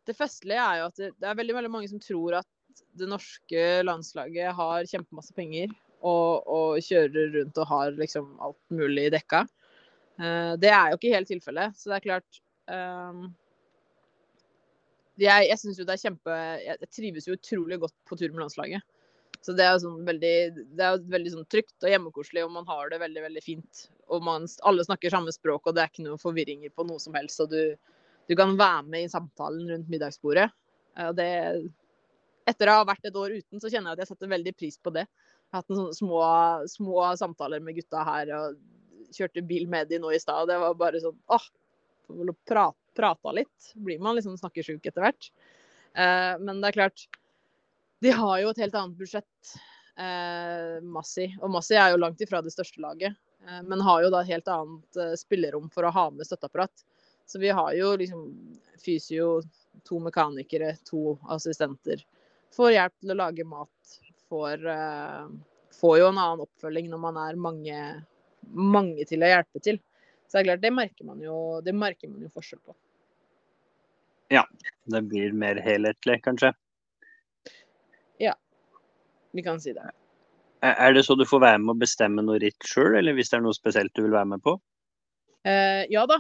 Det 0.08 0.16
festlige 0.18 0.60
er 0.60 0.80
jo 0.82 0.88
at 0.90 0.98
det, 0.98 1.12
det, 1.14 1.28
er 1.30 1.38
veldig, 1.38 1.54
veldig 1.60 1.72
mange 1.72 1.92
som 1.92 2.02
tror 2.02 2.40
at 2.42 2.82
det 2.98 3.08
norske 3.08 3.62
landslaget 3.86 4.58
har 4.58 4.90
kjempemasse 4.90 5.36
penger 5.38 5.70
og, 6.02 6.48
og 6.50 6.82
kjører 6.84 7.32
rundt 7.38 7.62
og 7.62 7.70
har 7.70 7.96
liksom 8.00 8.34
alt 8.44 8.60
mulig 8.74 9.10
dekka. 9.14 9.46
Uh, 10.20 10.56
det 10.60 10.74
er 10.74 10.92
jo 10.92 11.00
ikke 11.00 11.14
helt 11.16 11.32
tilfellet. 11.32 11.78
Så 11.78 11.92
det 11.92 12.00
er 12.00 12.08
klart 12.08 12.42
um, 12.72 13.30
Jeg, 15.20 15.50
jeg 15.50 15.60
syns 15.62 15.80
jo 15.80 15.86
det 15.88 15.96
er 15.96 16.02
kjempe 16.04 16.36
Jeg 16.64 16.90
trives 16.96 17.28
jo 17.28 17.36
utrolig 17.36 17.80
godt 17.82 17.96
på 18.08 18.18
tur 18.20 18.32
med 18.32 18.46
landslaget. 18.46 18.86
Så 19.44 19.54
det 19.56 19.66
er 19.66 19.78
sånn 19.80 20.02
veldig, 20.08 20.34
det 20.76 20.86
er 20.86 21.04
veldig 21.14 21.32
sånn 21.32 21.48
trygt 21.52 21.86
og 21.86 21.92
hjemmekoselig, 21.94 22.44
og 22.44 22.52
man 22.52 22.68
har 22.68 22.90
det 22.92 23.00
veldig 23.00 23.22
veldig 23.24 23.44
fint. 23.44 23.84
Og 24.12 24.24
man, 24.26 24.48
alle 24.68 24.84
snakker 24.84 25.14
samme 25.14 25.32
språk, 25.32 25.70
og 25.70 25.76
det 25.76 25.84
er 25.84 25.92
ikke 25.92 26.04
noen 26.04 26.20
forvirringer 26.20 26.74
på 26.76 26.84
noe 26.88 27.00
som 27.00 27.16
helst. 27.16 27.40
Så 27.40 27.48
du, 27.48 27.62
du 28.28 28.36
kan 28.36 28.58
være 28.60 28.84
med 28.92 29.06
i 29.06 29.12
samtalen 29.12 29.70
rundt 29.72 29.92
middagsbordet. 29.92 30.50
Og 31.06 31.16
det, 31.16 31.30
etter 32.52 32.72
å 32.72 32.82
ha 32.82 32.90
vært 32.90 33.08
et 33.08 33.22
år 33.22 33.38
uten, 33.38 33.64
så 33.64 33.72
kjenner 33.72 33.94
jeg 33.94 34.00
at 34.00 34.04
jeg 34.04 34.12
setter 34.12 34.34
veldig 34.36 34.56
pris 34.60 34.76
på 34.76 34.92
det. 34.98 35.06
Jeg 35.08 35.56
har 35.56 35.64
hatt 35.64 35.72
noen 35.72 35.96
små, 35.96 36.20
små 36.76 37.08
samtaler 37.22 37.64
med 37.64 37.80
gutta 37.80 38.04
her. 38.12 38.36
og 38.42 38.60
kjørte 39.16 39.46
bil 39.46 39.68
med 39.70 39.90
de 39.90 40.00
nå 40.02 40.12
i 40.14 40.20
stad. 40.22 40.50
Det 40.50 40.58
var 40.62 40.78
bare 40.78 41.02
sånn 41.04 41.18
åh, 41.34 41.48
pra, 42.50 42.70
prata 43.00 43.34
litt. 43.36 43.72
Blir 43.80 44.02
man 44.04 44.18
liksom 44.18 44.38
snakkesjuk 44.40 44.86
etter 44.86 45.06
hvert. 45.06 45.30
Eh, 45.96 46.36
men 46.44 46.60
det 46.60 46.72
er 46.72 46.78
klart, 46.82 47.06
de 48.04 48.14
har 48.16 48.38
jo 48.44 48.52
et 48.52 48.62
helt 48.64 48.78
annet 48.80 49.00
budsjett, 49.00 49.56
eh, 49.98 50.78
Massi. 50.84 51.30
Og 51.42 51.52
Massi 51.56 51.80
er 51.80 51.94
jo 51.94 52.02
langt 52.04 52.22
ifra 52.24 52.44
det 52.44 52.54
største 52.56 52.84
laget, 52.84 53.18
eh, 53.48 53.62
men 53.64 53.84
har 53.88 54.04
jo 54.04 54.12
da 54.14 54.22
et 54.24 54.34
helt 54.34 54.52
annet 54.54 55.02
eh, 55.02 55.16
spillerom 55.20 55.72
for 55.74 55.88
å 55.88 55.94
ha 55.96 56.06
med 56.12 56.28
støtteapparat. 56.28 56.86
Så 57.30 57.42
vi 57.42 57.52
har 57.54 57.74
jo 57.78 57.96
liksom 58.02 58.24
fysio, 58.82 59.40
to 59.86 60.00
mekanikere, 60.04 60.74
to 60.88 61.14
assistenter. 61.32 62.02
Får 62.56 62.74
hjelp 62.74 62.96
til 63.00 63.14
å 63.14 63.20
lage 63.20 63.46
mat. 63.48 63.98
Får, 64.30 64.66
eh, 64.66 65.28
får 65.80 66.00
jo 66.00 66.08
en 66.10 66.18
annen 66.22 66.48
oppfølging 66.48 66.90
når 66.90 67.04
man 67.04 67.20
er 67.22 67.44
mange 67.48 67.84
mange 68.50 69.06
til 69.10 69.24
å 69.24 69.30
hjelpe 69.30 69.62
til. 69.64 69.80
Så 70.28 70.38
det 70.38 70.42
er 70.42 70.50
klart, 70.52 70.64
det 70.64 70.74
merker 70.76 71.08
man 71.08 71.22
jo, 71.24 71.36
det 71.66 71.74
merker 71.76 72.12
man 72.12 72.24
jo 72.26 72.32
forskjell 72.34 72.62
på. 72.66 72.76
Ja, 74.30 74.44
det 74.86 75.02
blir 75.10 75.34
mer 75.34 75.58
helhetlig, 75.66 76.20
kanskje? 76.26 76.54
Ja, 78.22 78.36
vi 79.34 79.44
kan 79.46 79.62
si 79.62 79.74
det. 79.74 79.88
Er 80.62 80.94
det 80.94 81.06
så 81.08 81.16
du 81.16 81.24
får 81.26 81.42
være 81.42 81.62
med 81.64 81.74
å 81.74 81.80
bestemme 81.82 82.22
noe 82.26 82.42
ritt 82.44 82.68
sjøl, 82.68 82.98
eller 83.00 83.16
hvis 83.18 83.32
det 83.32 83.40
er 83.40 83.46
noe 83.46 83.56
spesielt 83.56 83.96
du 83.96 84.04
vil 84.04 84.14
være 84.14 84.30
med 84.36 84.44
på? 84.46 84.58
Eh, 85.48 85.86
ja 85.90 86.04
da. 86.10 86.20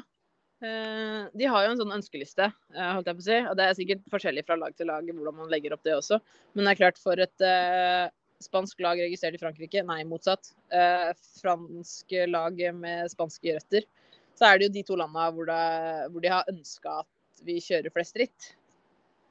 Eh, 0.63 1.27
de 1.37 1.49
har 1.51 1.65
jo 1.65 1.73
en 1.73 1.81
sånn 1.81 1.97
ønskeliste, 1.99 2.47
eh, 2.75 2.87
holdt 2.95 3.11
jeg 3.11 3.19
på 3.19 3.23
å 3.25 3.27
si. 3.27 3.37
Og 3.51 3.59
det 3.59 3.67
er 3.67 3.77
sikkert 3.77 4.07
forskjellig 4.15 4.45
fra 4.47 4.57
lag 4.59 4.73
til 4.79 4.89
lag 4.89 5.05
hvordan 5.11 5.37
man 5.43 5.51
legger 5.51 5.75
opp 5.75 5.83
det 5.85 5.97
også. 5.97 6.21
Men 6.55 6.65
det 6.65 6.73
er 6.73 6.81
klart, 6.81 7.03
for 7.03 7.19
et 7.19 7.45
eh, 7.45 8.07
Spansk 8.39 8.79
lag 8.79 8.95
registrert 8.95 9.35
i 9.35 9.41
Frankrike? 9.41 9.81
Nei, 9.83 9.99
motsatt. 10.07 10.53
Eh, 10.71 11.09
fransk 11.41 12.13
lag 12.31 12.61
med 12.71 13.11
spanske 13.11 13.57
røtter. 13.57 13.83
Så 14.39 14.47
er 14.47 14.57
det 14.57 14.69
jo 14.69 14.75
de 14.77 14.83
to 14.87 14.95
landene 14.95 15.25
hvor, 15.35 15.49
hvor 16.13 16.23
de 16.23 16.31
har 16.31 16.47
ønska 16.47 17.01
at 17.01 17.09
vi 17.45 17.59
kjører 17.63 17.93
flest 17.93 18.19
ritt. 18.19 18.51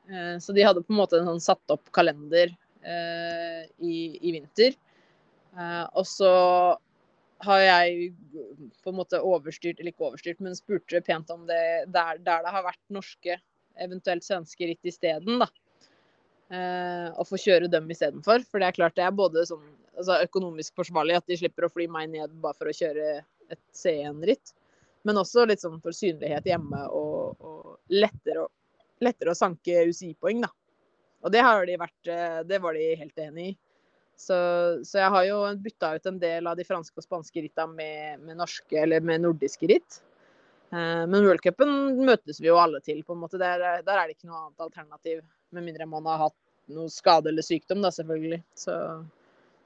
Eh, 0.09 0.37
så 0.43 0.55
de 0.57 0.67
hadde 0.67 0.85
på 0.85 0.95
en 0.95 1.01
måte 1.01 1.21
en 1.21 1.29
sånn 1.29 1.45
satt 1.45 1.75
opp 1.75 1.91
kalender 1.95 2.53
eh, 2.83 3.63
i, 3.79 3.97
i, 4.21 4.35
vinter. 4.37 4.77
Eh, 5.57 5.85
og 5.93 6.07
så 6.09 6.33
har 7.47 7.63
jeg 7.63 8.11
på 8.83 8.91
en 8.91 8.99
måte 8.99 9.21
overstyrt, 9.23 9.79
eller 9.79 9.93
ikke 9.93 10.09
overstyrt, 10.11 10.43
men 10.43 10.59
spurte 10.59 11.03
pent 11.07 11.31
om 11.31 11.47
det 11.47 11.63
der, 11.95 12.19
der 12.19 12.43
det 12.45 12.55
har 12.55 12.67
vært 12.67 12.83
norske, 12.91 13.39
eventuelt 13.79 14.27
svenske 14.27 14.67
ritt 14.67 14.89
isteden, 14.91 15.39
da 15.45 15.47
eh, 16.55 17.09
og 17.15 17.29
få 17.29 17.41
kjøre 17.41 17.71
dem 17.73 17.89
istedenfor. 17.93 18.45
For 18.49 18.61
det 18.61 18.71
er 18.71 18.79
klart 18.79 18.97
det 18.99 19.07
er 19.07 19.17
både 19.17 19.47
sånn, 19.49 19.65
altså 19.99 20.21
økonomisk 20.25 20.77
forsvarlig 20.79 21.19
at 21.19 21.29
de 21.29 21.39
slipper 21.41 21.67
å 21.67 21.73
fly 21.73 21.89
meg 21.93 22.13
ned 22.15 22.35
bare 22.43 22.57
for 22.59 22.71
å 22.71 22.77
kjøre 22.77 23.21
et 23.53 23.63
C1-ritt. 23.77 24.55
Men 25.07 25.21
også 25.21 25.47
litt 25.49 25.63
sånn 25.63 25.79
for 25.85 25.95
synlighet 25.95 26.49
hjemme 26.49 26.81
og, 26.95 27.39
og 27.39 27.95
lettere, 27.95 28.49
lettere, 29.05 29.33
å, 29.33 29.39
sanke 29.39 29.87
UCI-poeng, 29.89 30.43
da. 30.47 30.51
Og 31.27 31.33
det, 31.35 31.43
har 31.43 31.65
de 31.67 31.79
vært, 31.81 32.11
eh, 32.11 32.41
det 32.47 32.61
var 32.63 32.77
de 32.79 32.91
helt 32.99 33.23
enig 33.23 33.53
i. 33.53 33.57
Så, 34.19 34.35
så, 34.83 34.99
jeg 34.99 35.15
har 35.15 35.25
jo 35.29 35.39
bytta 35.63 35.93
ut 35.95 36.07
en 36.11 36.19
del 36.19 36.51
av 36.51 36.59
de 36.59 36.67
franske 36.67 36.99
og 36.99 37.05
spanske 37.07 37.43
ritta 37.45 37.69
med, 37.71 38.19
med, 38.25 38.39
norske, 38.41 38.75
eller 38.83 39.05
med 39.07 39.23
nordiske 39.23 39.71
ritt. 39.71 40.01
Eh, 40.73 41.05
men 41.07 41.23
worldcupen 41.23 42.03
møtes 42.03 42.43
vi 42.43 42.51
jo 42.51 42.59
alle 42.59 42.83
til, 42.85 43.05
på 43.07 43.15
en 43.15 43.23
måte. 43.23 43.39
Der, 43.41 43.63
der, 43.87 43.95
er 43.95 44.09
det 44.09 44.19
ikke 44.19 44.31
noe 44.31 44.49
annet 44.49 44.67
alternativ. 44.67 45.23
Med 45.55 45.65
mindre 45.65 45.87
man 45.89 46.07
har 46.11 46.27
hatt 46.27 46.39
noe 46.75 46.91
skade 46.93 47.31
eller 47.31 47.47
sykdom, 47.47 47.81
da, 47.85 47.93
selvfølgelig. 47.95 48.43
Så, 48.59 48.75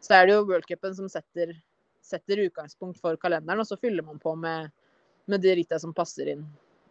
så 0.05 0.18
er 0.18 0.29
det 0.29 0.37
jo 0.37 0.47
worldcupen 0.51 0.95
som 1.01 1.09
setter, 1.11 1.57
setter, 2.05 2.45
utgangspunkt 2.47 3.01
for 3.03 3.18
kalenderen, 3.23 3.64
og 3.64 3.68
så 3.68 3.81
fyller 3.81 4.07
man 4.07 4.21
på 4.23 4.37
med, 4.38 4.71
med 5.30 5.42
de 5.44 5.54
ritta 5.56 5.78
som 5.78 5.94
passer 5.94 6.32
inn, 6.35 6.46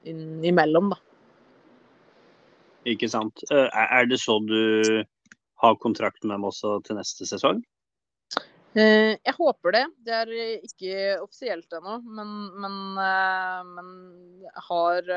innimellom, 0.07 0.91
da. 0.93 0.99
Ikke 2.89 3.09
sant. 3.11 3.43
Eh, 3.53 3.67
er 3.69 4.07
det 4.09 4.17
så 4.21 4.39
du 4.41 5.03
har 5.61 5.77
kontrakt 5.82 6.23
med 6.23 6.36
dem 6.36 6.47
også 6.49 6.79
til 6.86 6.97
neste 6.97 7.27
sesong? 7.29 7.61
Eh, 8.73 9.17
jeg 9.19 9.36
håper 9.38 9.75
det. 9.75 9.84
Det 10.07 10.15
er 10.23 10.32
ikke 10.57 11.19
offisielt 11.21 11.77
ennå, 11.77 11.99
men, 12.01 12.32
men, 12.63 12.79
eh, 13.03 13.59
men 13.75 13.91
har 14.69 15.11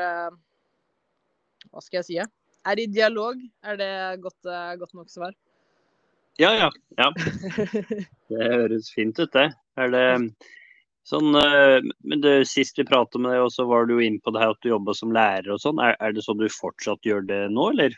Hva 1.71 1.81
skal 1.81 2.01
jeg 2.01 2.07
si? 2.09 2.19
Er 2.65 2.81
i 2.81 2.85
dialog. 2.89 3.41
Er 3.65 3.79
det 3.81 3.91
godt, 4.21 4.53
godt 4.79 4.93
nok 4.97 5.09
svar? 5.09 5.33
Ja, 6.37 6.51
ja. 6.53 6.69
ja. 6.99 7.09
Det 8.29 8.47
høres 8.51 8.91
fint 8.91 9.17
ut, 9.21 9.31
det. 9.33 9.49
Er 9.79 9.91
det 9.93 10.05
sånn 11.05 11.35
Men 11.35 12.21
det 12.23 12.47
sist 12.49 12.79
vi 12.79 12.85
pratet 12.87 13.21
med 13.21 13.31
deg, 13.31 13.43
også 13.45 13.67
var 13.69 13.85
du 13.89 13.99
inne 13.99 14.21
på 14.23 14.33
det 14.33 14.41
her 14.41 14.55
at 14.55 14.61
du 14.65 14.71
jobba 14.71 14.95
som 14.97 15.13
lærer 15.13 15.51
og 15.53 15.61
sånn. 15.61 15.81
Er, 15.83 15.97
er 16.01 16.15
det 16.15 16.25
sånn 16.25 16.41
du 16.41 16.47
fortsatt 16.49 17.05
gjør 17.05 17.25
det 17.29 17.43
nå, 17.53 17.69
eller? 17.75 17.93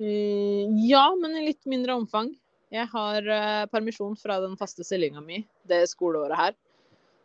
Ja, 0.00 1.10
men 1.18 1.34
i 1.36 1.44
litt 1.50 1.66
mindre 1.68 1.98
omfang. 1.98 2.30
Jeg 2.70 2.86
har 2.92 3.26
uh, 3.26 3.66
permisjon 3.70 4.14
fra 4.16 4.38
den 4.40 4.56
faste 4.58 4.86
stillinga 4.86 5.20
mi 5.24 5.42
det 5.68 5.82
skoleåret 5.90 6.38
her. 6.38 6.58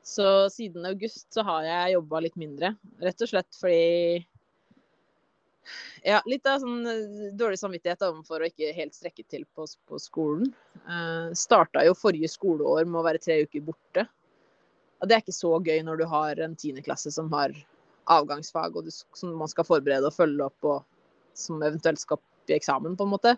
Så 0.05 0.49
siden 0.53 0.85
august 0.85 1.33
så 1.33 1.45
har 1.45 1.65
jeg 1.65 1.93
jobba 1.95 2.21
litt 2.25 2.35
mindre. 2.37 2.73
Rett 3.01 3.21
og 3.21 3.29
slett 3.29 3.59
fordi 3.59 4.25
Ja, 6.05 6.19
litt 6.29 6.45
av 6.45 6.59
sånn 6.61 6.83
eh, 6.85 7.31
dårlig 7.33 7.57
samvittighet 7.57 8.03
overfor 8.05 8.43
å 8.43 8.49
ikke 8.51 8.73
helt 8.77 8.93
strekke 8.93 9.23
til 9.25 9.47
på, 9.57 9.65
på 9.89 10.01
skolen. 10.01 10.51
Uh, 10.85 11.31
Starta 11.37 11.85
jo 11.87 11.95
forrige 11.97 12.29
skoleår 12.29 12.85
med 12.85 12.99
å 13.01 13.05
være 13.07 13.21
tre 13.21 13.39
uker 13.45 13.65
borte. 13.65 14.05
Og 15.01 15.09
det 15.09 15.15
er 15.15 15.23
ikke 15.23 15.35
så 15.35 15.51
gøy 15.59 15.81
når 15.85 15.99
du 15.99 16.05
har 16.09 16.39
en 16.43 16.55
tiendeklasse 16.59 17.11
som 17.13 17.31
har 17.35 17.53
avgangsfag, 18.11 18.75
og 18.77 18.87
du, 18.87 18.91
som 18.91 19.33
man 19.37 19.51
skal 19.51 19.67
forberede 19.67 20.07
og 20.07 20.15
følge 20.15 20.45
opp, 20.45 20.67
og 20.67 21.37
som 21.37 21.61
eventuelt 21.65 21.99
skal 22.01 22.19
opp 22.19 22.51
i 22.51 22.55
eksamen, 22.55 22.95
på 22.97 23.07
en 23.07 23.13
måte. 23.15 23.35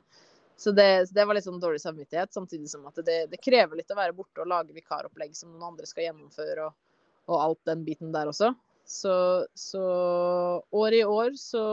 Så 0.57 0.73
det, 0.73 1.13
det 1.13 1.25
var 1.25 1.37
litt 1.37 1.45
sånn 1.45 1.61
dårlig 1.61 1.79
samvittighet, 1.83 2.33
samtidig 2.33 2.69
som 2.71 2.85
at 2.89 2.97
det, 3.05 3.17
det, 3.31 3.39
krever 3.41 3.77
litt 3.77 3.91
å 3.93 3.97
være 3.97 4.15
borte 4.17 4.41
og 4.41 4.49
lage 4.49 4.75
vikaropplegg 4.75 5.35
som 5.37 5.51
noen 5.53 5.71
andre 5.71 5.85
skal 5.89 6.07
gjennomføre, 6.07 6.69
og, 6.69 7.03
og 7.29 7.43
alt 7.43 7.61
den 7.69 7.83
biten 7.85 8.13
der 8.15 8.31
også. 8.31 8.53
Så, 8.87 9.13
så 9.53 9.83
år 10.71 10.95
i 10.95 11.03
år 11.03 11.35
så 11.37 11.63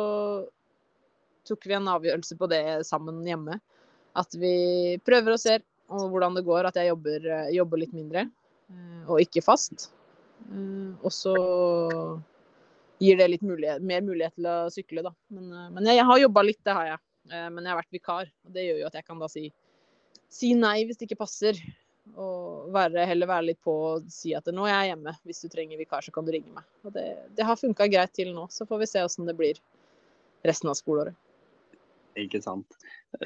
tok 1.48 1.66
vi 1.68 1.76
en 1.76 1.90
avgjørelse 1.92 2.36
på 2.40 2.48
det 2.50 2.64
sammen 2.88 3.22
hjemme. 3.26 3.60
At 4.18 4.34
vi 4.38 4.98
prøver 5.06 5.34
og 5.34 5.42
ser 5.42 5.64
hvordan 5.88 6.36
det 6.36 6.44
går, 6.46 6.68
at 6.68 6.78
jeg 6.80 6.90
jobber, 6.90 7.28
jobber 7.54 7.80
litt 7.80 7.94
mindre 7.96 8.28
og 9.08 9.20
ikke 9.22 9.42
fast. 9.44 9.88
Eh, 10.50 10.92
og 11.02 11.12
så 11.12 11.34
gir 13.02 13.18
det 13.18 13.30
litt 13.32 13.44
mulighet, 13.44 13.84
mer 13.84 14.04
mulighet 14.06 14.36
til 14.38 14.48
å 14.48 14.56
sykle, 14.72 15.04
da. 15.06 15.14
Men, 15.34 15.52
eh, 15.52 15.70
men 15.76 15.90
jeg 15.90 16.06
har 16.10 16.22
jobba 16.22 16.46
litt, 16.46 16.62
det 16.64 16.76
har 16.76 16.94
jeg. 16.94 17.02
Men 17.24 17.64
jeg 17.64 17.72
har 17.72 17.78
vært 17.78 17.94
vikar. 17.96 18.26
og 18.44 18.52
Det 18.52 18.62
gjør 18.66 18.80
jo 18.82 18.86
at 18.90 18.96
jeg 18.98 19.04
kan 19.06 19.18
da 19.22 19.26
si, 19.32 19.46
si 20.28 20.50
nei 20.52 20.84
hvis 20.84 20.98
det 21.00 21.06
ikke 21.08 21.22
passer. 21.22 21.56
Og 22.20 22.68
være, 22.68 23.06
heller 23.08 23.30
være 23.30 23.46
litt 23.46 23.62
på 23.64 23.72
og 23.72 24.10
si 24.12 24.34
at 24.36 24.44
nå 24.52 24.66
er 24.68 24.74
jeg 24.74 24.90
hjemme. 24.90 25.14
Hvis 25.24 25.40
du 25.40 25.48
trenger 25.48 25.80
vikar, 25.80 26.04
så 26.04 26.12
kan 26.12 26.26
du 26.26 26.34
ringe 26.34 26.52
meg. 26.52 26.66
Og 26.84 26.92
det, 26.92 27.06
det 27.32 27.46
har 27.48 27.56
funka 27.56 27.88
greit 27.88 28.12
til 28.12 28.34
nå. 28.36 28.44
Så 28.52 28.68
får 28.68 28.82
vi 28.82 28.90
se 28.90 29.06
åssen 29.06 29.24
det 29.24 29.38
blir 29.38 29.56
resten 30.44 30.68
av 30.68 30.76
skoleåret. 30.76 31.16
Ikke 32.20 32.40
sant. 32.42 32.76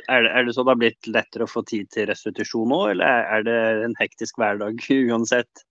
Er 0.09 0.24
det, 0.24 0.30
er 0.32 0.47
det, 0.47 0.55
så 0.57 0.64
det 0.64 0.72
har 0.72 0.80
blitt 0.80 1.09
lettere 1.11 1.45
å 1.45 1.51
få 1.51 1.62
tid 1.68 1.91
til 1.93 2.09
restitusjon 2.09 2.68
nå, 2.72 2.80
eller 2.93 3.26
er 3.36 3.45
det 3.45 3.59
en 3.84 3.97
hektisk 3.99 4.41
hverdag 4.41 4.80
uansett? 5.11 5.64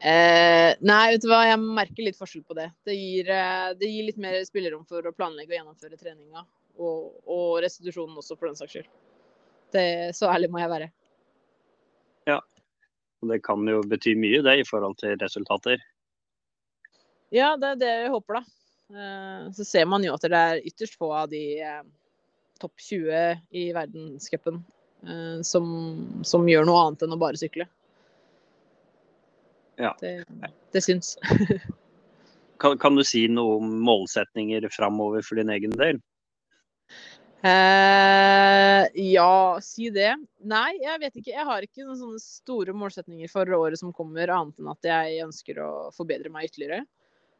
Eh, 0.00 0.70
nei, 0.80 1.02
vet 1.12 1.24
du 1.24 1.28
hva, 1.28 1.42
jeg 1.44 1.60
merker 1.60 2.06
litt 2.06 2.16
forskjell 2.16 2.44
på 2.48 2.56
det. 2.56 2.70
Det 2.88 2.94
gir, 2.96 3.28
eh, 3.34 3.66
det 3.76 3.90
gir 3.90 4.06
litt 4.06 4.20
mer 4.22 4.38
spillerom 4.46 4.86
for 4.88 5.04
å 5.04 5.12
planlegge 5.12 5.52
og 5.52 5.58
gjennomføre 5.58 5.98
treninga. 6.00 6.46
Og, 6.80 7.18
og 7.28 7.58
restitusjonen 7.64 8.16
også, 8.22 8.38
for 8.38 8.48
den 8.48 8.56
saks 8.56 8.78
skyld. 8.78 8.88
Det, 9.74 9.84
så 10.16 10.30
ærlig 10.32 10.48
må 10.50 10.62
jeg 10.62 10.72
være. 10.72 10.88
Ja. 12.30 12.38
Og 13.20 13.28
det 13.28 13.42
kan 13.44 13.66
jo 13.68 13.82
bety 13.84 14.14
mye, 14.16 14.40
det, 14.46 14.62
i 14.62 14.66
forhold 14.66 14.96
til 15.02 15.18
resultater. 15.20 15.82
Ja, 17.34 17.52
det 17.60 17.74
er 17.74 17.82
det 17.82 17.92
jeg 18.06 18.14
håper, 18.14 18.40
da. 18.40 18.60
Eh, 18.90 19.50
så 19.58 19.66
ser 19.68 19.86
man 19.86 20.04
jo 20.06 20.16
at 20.16 20.24
det 20.24 20.38
er 20.38 20.64
ytterst 20.66 20.96
få 20.98 21.12
av 21.14 21.28
de 21.30 21.44
eh, 21.62 21.82
topp 22.60 22.80
20 22.86 23.40
i 23.56 23.66
verdenscupen 23.76 24.62
eh, 25.06 25.40
som, 25.46 25.66
som, 26.26 26.48
gjør 26.48 26.68
noe 26.68 26.84
annet 26.86 27.06
enn 27.06 27.16
å 27.16 27.20
bare 27.20 27.40
sykle. 27.40 27.66
Ja. 29.80 29.94
Det, 30.00 30.24
det 30.74 30.84
syns. 30.84 31.14
kan, 32.60 32.76
kan, 32.78 32.96
du 32.96 33.04
si 33.06 33.24
noe 33.32 33.58
om 33.62 33.74
målsetninger 33.84 34.68
framover 34.74 35.24
for 35.24 35.40
din 35.40 35.52
egen 35.56 35.76
del? 35.80 36.02
Eh, 37.40 38.86
ja, 39.14 39.58
si 39.64 39.88
det. 39.94 40.12
Nei, 40.44 40.74
jeg 40.82 41.00
vet 41.00 41.14
ikke. 41.16 41.32
Jeg 41.32 41.46
har 41.48 41.64
ikke 41.64 41.86
noen 41.86 42.00
sånne 42.00 42.20
store 42.20 42.74
målsetninger 42.76 43.30
for 43.32 43.48
året 43.56 43.80
som 43.80 43.94
kommer, 43.96 44.28
annet 44.28 44.60
enn 44.60 44.68
at 44.72 44.90
jeg 44.90 45.22
ønsker 45.24 45.62
å 45.64 45.70
forbedre 45.96 46.32
meg 46.32 46.50
ytterligere. 46.50 46.84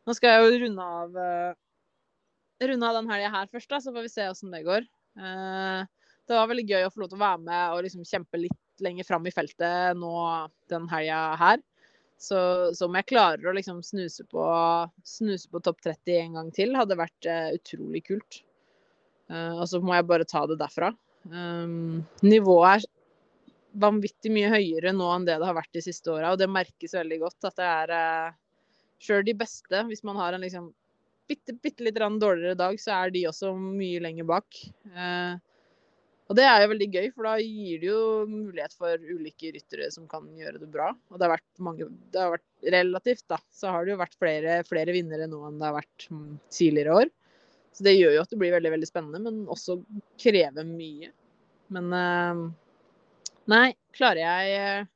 Nå 0.09 0.17
skal 0.17 0.33
jeg 0.33 0.47
jo 0.47 0.63
runde 0.65 0.87
av, 0.87 1.19
uh, 1.21 2.65
runde 2.65 2.89
av 2.89 2.97
den 2.97 3.13
helga 3.13 3.35
her 3.35 3.53
først, 3.53 3.69
da, 3.69 3.83
så 3.85 3.93
får 3.93 4.07
vi 4.07 4.13
se 4.15 4.29
åssen 4.31 4.55
det 4.55 4.65
går. 4.65 4.89
Eh, 5.19 5.81
det 6.29 6.37
var 6.39 6.51
veldig 6.51 6.67
gøy 6.69 6.87
å 6.87 6.93
få 6.93 7.03
lov 7.03 7.11
til 7.11 7.19
å 7.19 7.25
være 7.25 7.43
med 7.47 7.75
og 7.75 7.83
liksom 7.87 8.07
kjempe 8.07 8.39
litt 8.39 8.85
lenger 8.85 9.07
fram 9.09 9.27
i 9.27 9.33
feltet 9.35 9.99
nå 9.99 10.13
den 10.71 10.87
helga 10.93 11.21
her. 11.41 11.63
Så, 12.21 12.39
så, 12.77 12.85
om 12.85 12.97
jeg 12.99 13.09
klarer 13.09 13.49
å 13.49 13.55
liksom 13.57 13.81
snuse 13.85 14.27
på, 14.29 14.45
snuse 15.09 15.49
på 15.49 15.63
topp 15.65 15.81
30 15.87 16.19
en 16.19 16.35
gang 16.37 16.51
til, 16.53 16.75
hadde 16.77 16.99
vært 17.01 17.29
uh, 17.29 17.49
utrolig 17.57 18.03
kult. 18.11 18.43
Uh, 19.33 19.57
og 19.57 19.65
så 19.71 19.81
må 19.81 19.95
jeg 19.97 20.09
bare 20.11 20.27
ta 20.29 20.45
det 20.49 20.59
derfra. 20.61 20.91
Nivået 21.25 22.75
er 22.75 22.85
vanvittig 23.81 24.33
mye 24.33 24.53
høyere 24.53 24.93
nå 24.97 25.09
enn 25.15 25.25
det 25.29 25.39
det 25.41 25.49
har 25.49 25.57
vært 25.57 25.73
de 25.77 25.83
siste 25.85 26.13
åra, 26.13 26.35
og 26.35 26.41
det 26.41 26.49
merkes 26.53 26.97
veldig 26.97 27.19
godt 27.25 27.49
at 27.49 27.59
det 27.61 27.73
er 27.73 28.37
Sjøl 29.01 29.25
de 29.25 29.33
beste, 29.41 29.81
hvis 29.89 30.05
man 30.05 30.19
har 30.21 30.37
en 30.37 30.45
liksom 30.45 30.69
bitte, 31.31 31.55
bitte 31.63 31.87
litt 31.87 32.01
dårligere 32.01 32.59
dag, 32.59 32.81
så 32.81 32.97
er 32.97 33.15
de 33.15 33.29
også 33.31 33.55
mye 33.55 34.03
lenger 34.03 34.27
bak. 34.29 34.59
Eh, 34.91 35.39
og 36.31 36.37
det 36.39 36.45
er 36.47 36.63
jo 36.63 36.71
veldig 36.71 36.89
gøy, 36.95 37.07
for 37.11 37.27
da 37.27 37.33
gir 37.43 37.81
det 37.83 37.89
jo 37.89 38.03
mulighet 38.31 38.75
for 38.79 39.03
ulike 39.03 39.51
ryttere 39.57 39.89
som 39.91 40.07
kan 40.11 40.29
gjøre 40.39 40.61
det 40.63 40.69
bra. 40.71 40.93
Og 41.11 41.19
det 41.19 41.27
har 41.27 41.35
vært 41.35 41.63
mange 41.67 41.89
Det 42.13 42.23
har 42.23 42.37
vært 42.37 42.71
relativt, 42.77 43.25
da, 43.33 43.41
så 43.51 43.75
har 43.75 43.87
det 43.87 43.97
jo 43.97 44.03
vært 44.03 44.19
flere, 44.19 44.61
flere 44.69 44.95
vinnere 44.95 45.27
nå 45.31 45.43
enn 45.49 45.59
det 45.59 45.67
har 45.67 45.79
vært 45.81 46.07
mm, 46.13 46.29
tidligere 46.55 47.01
år. 47.03 47.11
Så 47.75 47.87
det 47.87 47.97
gjør 47.97 48.15
jo 48.15 48.23
at 48.23 48.31
det 48.31 48.39
blir 48.39 48.55
veldig, 48.55 48.73
veldig 48.77 48.91
spennende, 48.91 49.23
men 49.27 49.43
også 49.51 49.81
krever 50.23 50.67
mye. 50.71 51.11
Men 51.75 51.93
eh, 51.99 52.47
nei, 53.51 53.67
klarer 53.97 54.27
jeg 54.27 54.89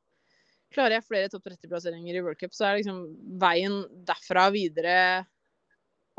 Klarer 0.75 0.97
jeg 0.97 1.07
flere 1.07 1.31
topp 1.31 1.45
30-plasseringer 1.47 2.17
i 2.19 2.21
World 2.25 2.39
Cup, 2.41 2.51
så 2.51 2.65
er 2.67 2.81
liksom 2.81 3.05
veien 3.39 3.77
derfra 4.09 4.49
videre 4.51 4.97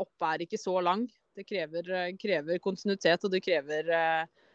opp 0.02 0.26
er 0.28 0.44
ikke 0.44 0.60
så 0.60 0.74
lang. 0.84 1.06
Det 1.36 1.44
krever, 1.48 1.88
eh, 1.92 2.12
krever 2.20 2.60
kontinuitet, 2.62 3.24
og 3.24 3.32
det 3.32 3.42
krever 3.44 3.90
uh, 3.92 4.52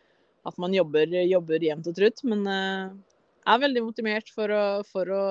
at 0.48 0.62
man 0.62 0.74
jobber, 0.74 1.10
jobber 1.30 1.64
jevnt 1.64 1.89
og 1.92 1.98
trutt. 1.98 2.24
Men 2.26 2.46
jeg 2.48 3.52
er 3.54 3.66
veldig 3.66 3.84
motivert 3.86 4.32
for 4.34 4.54
å, 4.54 4.64
for 4.88 5.12
å, 5.14 5.26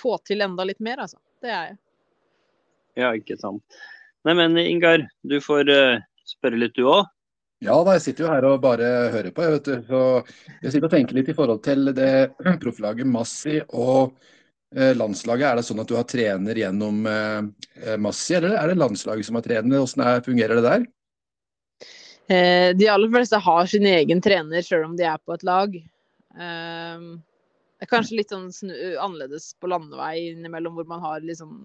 få 0.00 0.16
til 0.24 0.44
enda 0.44 0.64
litt 0.64 0.80
mer, 0.80 1.00
altså. 1.04 1.18
Det 1.40 1.48
er 1.52 1.70
jeg. 1.70 1.78
Ja, 3.00 3.14
ikke 3.16 3.36
sant. 3.40 3.80
Nei, 4.28 4.34
men 4.36 4.56
Ingar, 4.60 5.06
du 5.24 5.38
får 5.40 5.68
spørre 6.28 6.60
litt 6.60 6.76
du 6.76 6.86
òg. 6.88 7.08
Ja 7.64 7.76
da, 7.84 7.96
jeg 7.96 8.04
sitter 8.06 8.24
jo 8.24 8.32
her 8.32 8.46
og 8.48 8.62
bare 8.64 8.88
hører 9.12 9.32
på. 9.36 9.44
Jeg, 9.44 9.56
vet 9.58 9.68
du. 9.68 9.88
Så 9.88 10.02
jeg 10.64 10.72
sitter 10.72 10.88
og 10.88 10.94
tenker 10.94 11.16
litt 11.16 11.28
i 11.32 11.36
forhold 11.36 11.60
til 11.64 11.92
det 11.96 12.12
profflaget 12.62 13.08
Massi 13.08 13.58
og 13.68 14.16
Eh, 14.16 14.39
landslaget, 14.70 15.46
er 15.48 15.58
det 15.58 15.66
sånn 15.66 15.82
at 15.82 15.90
du 15.90 15.96
har 15.98 16.06
trener 16.06 16.58
gjennom 16.62 17.02
eh, 17.10 17.40
eh, 17.82 17.96
Massi, 17.98 18.36
eller 18.38 18.54
er 18.54 18.70
det 18.70 18.78
landslaget 18.78 19.26
som 19.26 19.38
har 19.38 19.46
trener? 19.46 19.82
Hvordan 19.82 20.26
fungerer 20.26 20.60
det 20.60 20.66
der? 20.68 20.88
de 22.30 22.86
aller 22.86 23.10
fleste 23.10 23.40
har 23.42 23.66
sin 23.66 23.82
egen 23.90 24.20
trener, 24.22 24.62
selv 24.62 24.84
om 24.86 24.92
de 24.94 25.02
er 25.02 25.16
på 25.18 25.34
et 25.34 25.42
lag. 25.42 25.72
det 25.74 26.46
er 27.82 27.90
kanskje 27.90 28.20
litt 28.20 28.30
sånn 28.30 28.70
annerledes 29.02 29.48
på 29.58 29.66
landevei 29.66 30.28
innimellom, 30.28 30.76
hvor 30.78 30.86
man 30.86 31.02
har 31.02 31.26
liksom 31.26 31.56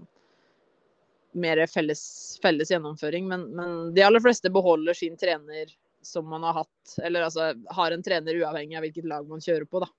mer 1.36 1.68
felles, 1.68 2.40
felles 2.42 2.72
gjennomføring. 2.72 3.28
Men, 3.28 3.46
men, 3.56 3.94
de 3.94 4.04
aller 4.04 4.24
fleste 4.24 4.50
beholder 4.50 4.94
sin 4.98 5.18
trener 5.18 5.70
som 6.02 6.30
man 6.30 6.44
har 6.44 6.54
hatt, 6.54 6.98
eller 7.04 7.28
altså 7.28 7.54
har 7.78 7.92
en 7.92 8.04
trener 8.04 8.42
uavhengig 8.42 8.78
av 8.78 8.86
hvilket 8.86 9.08
lag 9.10 9.28
man 9.30 9.42
kjører 9.42 9.66
på, 9.70 9.82
da. 9.86 9.90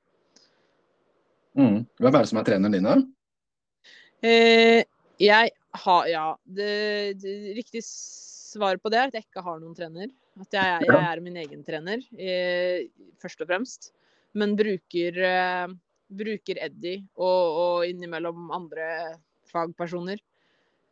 Mm. 1.56 1.78
Hvem 1.98 2.12
er 2.12 2.18
det 2.20 2.30
som 2.30 2.40
er 2.40 2.46
treneren 2.46 2.76
din, 2.76 2.86
da? 2.86 2.96
Eh, 4.26 4.82
jeg 5.20 5.50
har 5.84 6.08
Ja. 6.08 6.26
Det, 6.44 7.18
det, 7.20 7.56
riktig 7.56 7.82
svar 7.84 8.76
på 8.80 8.90
det 8.92 8.98
er 9.00 9.10
at 9.10 9.18
jeg 9.18 9.26
ikke 9.26 9.44
har 9.44 9.60
noen 9.60 9.76
trener. 9.76 10.12
At 10.40 10.52
jeg, 10.52 10.88
jeg 10.88 11.00
er 11.00 11.20
min 11.24 11.36
egen 11.40 11.62
trener, 11.64 12.02
eh, 12.20 12.88
først 13.22 13.40
og 13.40 13.48
fremst. 13.48 13.92
Men 14.36 14.56
bruker, 14.56 15.16
eh, 15.16 15.68
bruker 16.12 16.60
Eddie 16.60 17.06
og, 17.16 17.44
og, 17.56 17.86
innimellom 17.88 18.50
andre 18.52 19.16
fagpersoner 19.48 20.20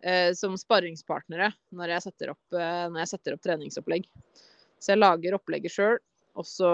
eh, 0.01 0.33
som 0.33 0.57
sparringspartnere 0.57 1.51
når 1.77 1.93
jeg, 1.97 2.07
setter 2.07 2.33
opp, 2.33 2.57
eh, 2.57 2.87
når 2.89 3.03
jeg 3.05 3.13
setter 3.13 3.37
opp 3.37 3.45
treningsopplegg. 3.45 4.09
Så 4.81 4.95
jeg 4.95 5.03
lager 5.03 5.37
opplegget 5.37 5.77
sjøl, 5.77 6.01
og 6.41 6.49
så 6.49 6.73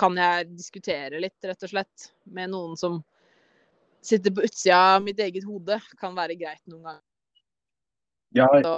kan 0.00 0.16
jeg 0.16 0.48
diskutere 0.56 1.20
litt, 1.20 1.36
rett 1.44 1.66
og 1.66 1.72
slett, 1.72 2.10
med 2.32 2.52
noen 2.54 2.76
som 2.80 3.00
sitter 4.00 4.32
på 4.32 4.46
utsida 4.46 4.78
av 4.96 5.02
mitt 5.04 5.18
eget 5.20 5.44
hode, 5.44 5.76
kan 6.00 6.14
være 6.16 6.38
greit 6.40 6.62
noen 6.70 6.86
ganger. 6.88 7.02
Ja. 8.36 8.46
Så, 8.62 8.76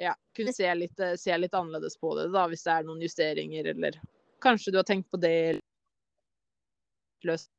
ja, 0.00 0.14
kunne 0.34 0.54
se 0.56 0.72
litt, 0.74 1.04
se 1.20 1.36
litt, 1.38 1.54
annerledes 1.54 1.94
på 2.00 2.14
det, 2.18 2.30
da, 2.34 2.46
hvis 2.50 2.64
det 2.66 2.72
er 2.74 2.88
noen 2.88 3.04
justeringer, 3.04 3.68
eller 3.74 4.00
kanskje 4.42 4.74
du 4.74 4.80
har 4.80 4.88
tenkt 4.88 5.06
på 5.12 5.20
det 5.22 5.60
løst 7.24 7.52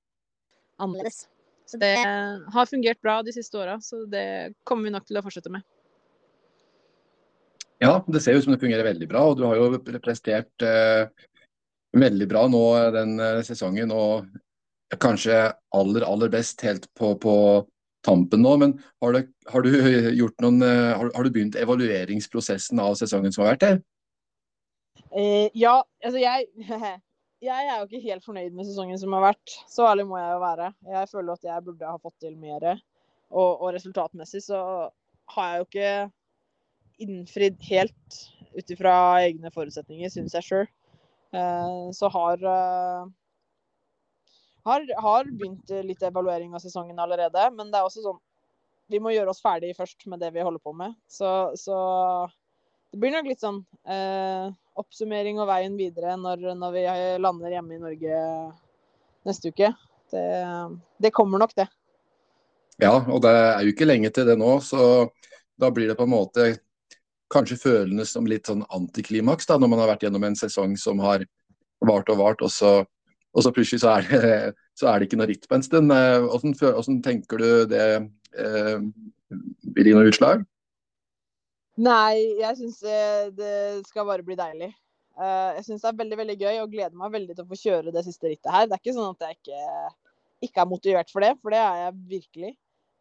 annerledes. 0.82 1.24
Så 1.66 1.80
det 1.82 1.96
har 1.98 2.68
fungert 2.70 3.00
bra 3.02 3.22
de 3.26 3.34
siste 3.34 3.58
åra, 3.58 3.80
så 3.82 4.04
det 4.10 4.54
kommer 4.68 4.90
vi 4.90 4.94
nok 4.94 5.08
til 5.08 5.18
å 5.18 5.24
fortsette 5.26 5.54
med. 5.54 5.64
Ja, 7.82 7.98
det 8.08 8.22
ser 8.24 8.36
ut 8.36 8.44
som 8.46 8.54
det 8.54 8.62
fungerer 8.62 8.86
veldig 8.86 9.08
bra, 9.10 9.24
og 9.30 9.40
du 9.40 9.48
har 9.48 9.58
jo 9.60 9.80
prestert 10.04 10.64
eh, 10.64 11.08
veldig 12.00 12.28
bra 12.32 12.46
nå 12.52 12.64
den 12.96 13.16
eh, 13.22 13.42
sesongen. 13.46 13.94
Og 13.96 14.26
kanskje 15.02 15.38
aller, 15.76 16.06
aller 16.06 16.32
best 16.34 16.62
helt 16.66 16.88
på, 16.98 17.16
på 17.22 17.36
tampen 18.06 18.44
nå. 18.46 18.56
Men 18.62 18.78
har 19.04 19.16
du, 19.16 19.34
har 19.52 19.66
du, 19.66 19.72
gjort 20.16 20.46
noen, 20.46 20.62
eh, 20.66 20.94
har, 20.94 21.12
har, 21.16 21.26
du 21.26 21.34
begynt 21.34 21.58
evalueringsprosessen 21.60 22.82
av 22.84 22.98
sesongen 23.00 23.34
som 23.34 23.46
har 23.46 23.56
vært 23.56 23.68
her? 23.70 23.82
Eh, 25.16 25.48
ja, 25.56 25.78
altså 26.04 26.22
jeg, 26.22 26.50
jeg 27.50 27.70
er 27.70 27.80
jo 27.80 27.88
ikke 27.88 28.06
helt 28.10 28.28
fornøyd 28.28 28.54
med 28.56 28.68
sesongen 28.68 29.00
som 29.02 29.16
har 29.18 29.32
vært. 29.32 29.58
Så 29.72 29.88
ærlig 29.88 30.08
må 30.10 30.20
jeg 30.22 30.36
jo 30.36 30.44
være. 30.44 30.70
Jeg 30.98 31.12
føler 31.14 31.34
at 31.34 31.50
jeg 31.50 31.66
burde 31.70 31.96
ha 31.96 31.98
fått 32.02 32.20
til 32.24 32.38
mer. 32.38 32.70
Og, 33.34 33.50
og 33.50 33.74
resultatmessig 33.76 34.46
så 34.46 34.62
har 35.34 35.52
jeg 35.52 35.60
jo 35.60 35.68
ikke 35.70 35.92
innfridd 37.02 37.58
helt 37.68 38.18
ut 38.56 38.72
ifra 38.72 38.96
egne 39.26 39.52
forutsetninger, 39.52 40.12
syns 40.12 40.36
jeg 40.38 40.48
sjøl. 40.48 40.68
Så 41.96 42.10
har, 42.14 42.46
har 44.70 44.86
har 45.06 45.30
begynt 45.32 45.74
litt 45.86 46.04
evaluering 46.06 46.56
av 46.56 46.64
sesongen 46.64 47.00
allerede. 47.00 47.50
Men 47.58 47.72
det 47.72 47.80
er 47.80 47.90
også 47.90 48.06
sånn 48.06 48.22
Vi 48.92 49.00
må 49.02 49.10
gjøre 49.16 49.32
oss 49.34 49.42
ferdig 49.42 49.72
først 49.74 50.04
med 50.12 50.22
det 50.22 50.30
vi 50.36 50.44
holder 50.46 50.62
på 50.62 50.74
med. 50.78 50.94
Så, 51.10 51.30
så 51.58 51.78
det 52.94 53.00
blir 53.02 53.12
nok 53.16 53.26
litt 53.28 53.42
sånn 53.42 53.64
eh, 53.90 54.52
oppsummering 54.80 55.40
og 55.42 55.50
veien 55.50 55.74
videre 55.80 56.14
når, 56.20 56.52
når, 56.60 56.76
vi 56.76 56.84
lander 57.24 57.56
hjemme 57.56 57.76
i 57.76 57.82
Norge 57.82 58.20
neste 59.26 59.52
uke. 59.52 59.72
Det, 60.14 60.26
det 61.02 61.12
kommer 61.16 61.42
nok, 61.42 61.56
det. 61.58 61.66
Ja, 62.80 62.94
og 63.00 63.24
det 63.24 63.32
er 63.32 63.66
jo 63.66 63.74
ikke 63.74 63.88
lenge 63.88 64.12
til 64.14 64.28
det 64.28 64.36
nå, 64.40 64.54
så 64.64 65.08
da 65.60 65.72
blir 65.74 65.90
det 65.90 65.98
på 66.00 66.06
en 66.06 66.14
måte 66.14 66.48
kanskje 67.34 67.58
følende 67.62 68.06
som 68.08 68.28
litt 68.30 68.50
sånn 68.50 68.64
antiklimaks 68.76 69.48
da, 69.50 69.58
når 69.60 69.72
man 69.72 69.82
har 69.82 69.94
vært 69.94 70.06
gjennom 70.06 70.26
en 70.28 70.38
sesong 70.38 70.76
som 70.80 71.02
har 71.04 71.26
vart 71.86 72.10
og 72.14 72.20
vart, 72.22 72.44
og 72.46 72.52
så, 72.54 72.78
og 73.36 73.46
så 73.46 73.52
plutselig 73.54 73.82
så 73.84 73.98
er, 73.98 74.10
det, 74.10 74.34
så 74.80 74.90
er, 74.92 75.00
det, 75.00 75.10
ikke 75.10 75.22
noe 75.22 75.30
ritt 75.32 75.48
på 75.50 75.58
en 75.58 75.66
stund. 75.66 75.94
Hvordan, 75.94 76.56
eh, 76.56 76.76
hvordan 76.78 77.02
tenker 77.06 77.42
du 77.42 77.50
det 77.72 77.88
eh, 77.96 78.78
vil 79.76 79.90
gi 79.90 79.96
noe 79.98 80.12
utslag? 80.12 80.46
Nei, 81.76 82.40
jeg 82.40 82.56
syns 82.62 82.80
eh, 82.88 83.30
det 83.36 83.56
skal 83.90 84.08
bare 84.08 84.24
bli 84.24 84.38
deilig. 84.40 84.72
Eh, 85.16 85.50
jeg 85.58 85.66
syns 85.68 85.84
det 85.84 85.90
er 85.92 86.00
veldig 86.00 86.20
veldig 86.22 86.36
gøy 86.40 86.60
og 86.62 86.72
gleder 86.72 86.96
meg 87.00 87.14
veldig 87.14 87.36
til 87.36 87.44
å 87.44 87.50
få 87.50 87.60
kjøre 87.60 87.94
det 87.96 88.06
siste 88.08 88.32
rittet 88.32 88.52
her. 88.52 88.68
Det 88.68 88.78
er 88.78 88.84
ikke 88.84 88.96
sånn 88.96 89.16
at 89.16 89.26
jeg 89.26 89.40
ikke, 89.40 89.90
ikke 90.48 90.64
er 90.64 90.72
motivert 90.72 91.12
for 91.12 91.26
det, 91.26 91.34
for 91.42 91.56
det 91.56 91.60
er 91.64 91.82
jeg 91.82 91.98
virkelig. 92.14 92.54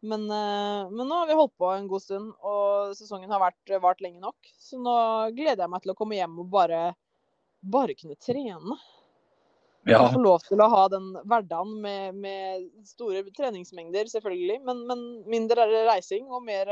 Men, 0.05 0.25
eh, 0.29 0.89
men, 0.91 1.07
nå 1.07 1.21
har 1.21 1.27
vi 1.27 1.37
holdt 1.37 1.55
på 1.57 1.69
en 1.73 1.87
god 1.89 2.03
stund, 2.03 2.33
og 2.45 2.93
sesongen 2.97 3.31
har 3.31 3.41
vært, 3.41 3.77
vart 3.81 4.03
lenge 4.05 4.21
nok. 4.21 4.51
Så 4.61 4.77
nå 4.81 4.95
gleder 5.37 5.65
jeg 5.65 5.73
meg 5.73 5.85
til 5.85 5.95
å 5.95 5.97
komme 5.97 6.19
hjem 6.19 6.37
og 6.43 6.51
bare, 6.53 6.81
bare 7.61 7.97
kunne 7.97 8.17
trene. 8.21 8.77
Ja. 9.85 9.99
Få 10.09 10.21
lov 10.21 10.41
til 10.47 10.61
å 10.61 10.69
ha 10.69 10.85
den 10.89 11.11
hverdagen 11.29 11.75
med, 11.81 12.15
med 12.17 12.69
store 12.89 13.21
treningsmengder, 13.35 14.09
selvfølgelig. 14.09 14.59
Men, 14.65 14.81
men, 14.89 15.03
mindre 15.29 15.67
reising 15.91 16.25
og 16.25 16.41
mer, 16.45 16.71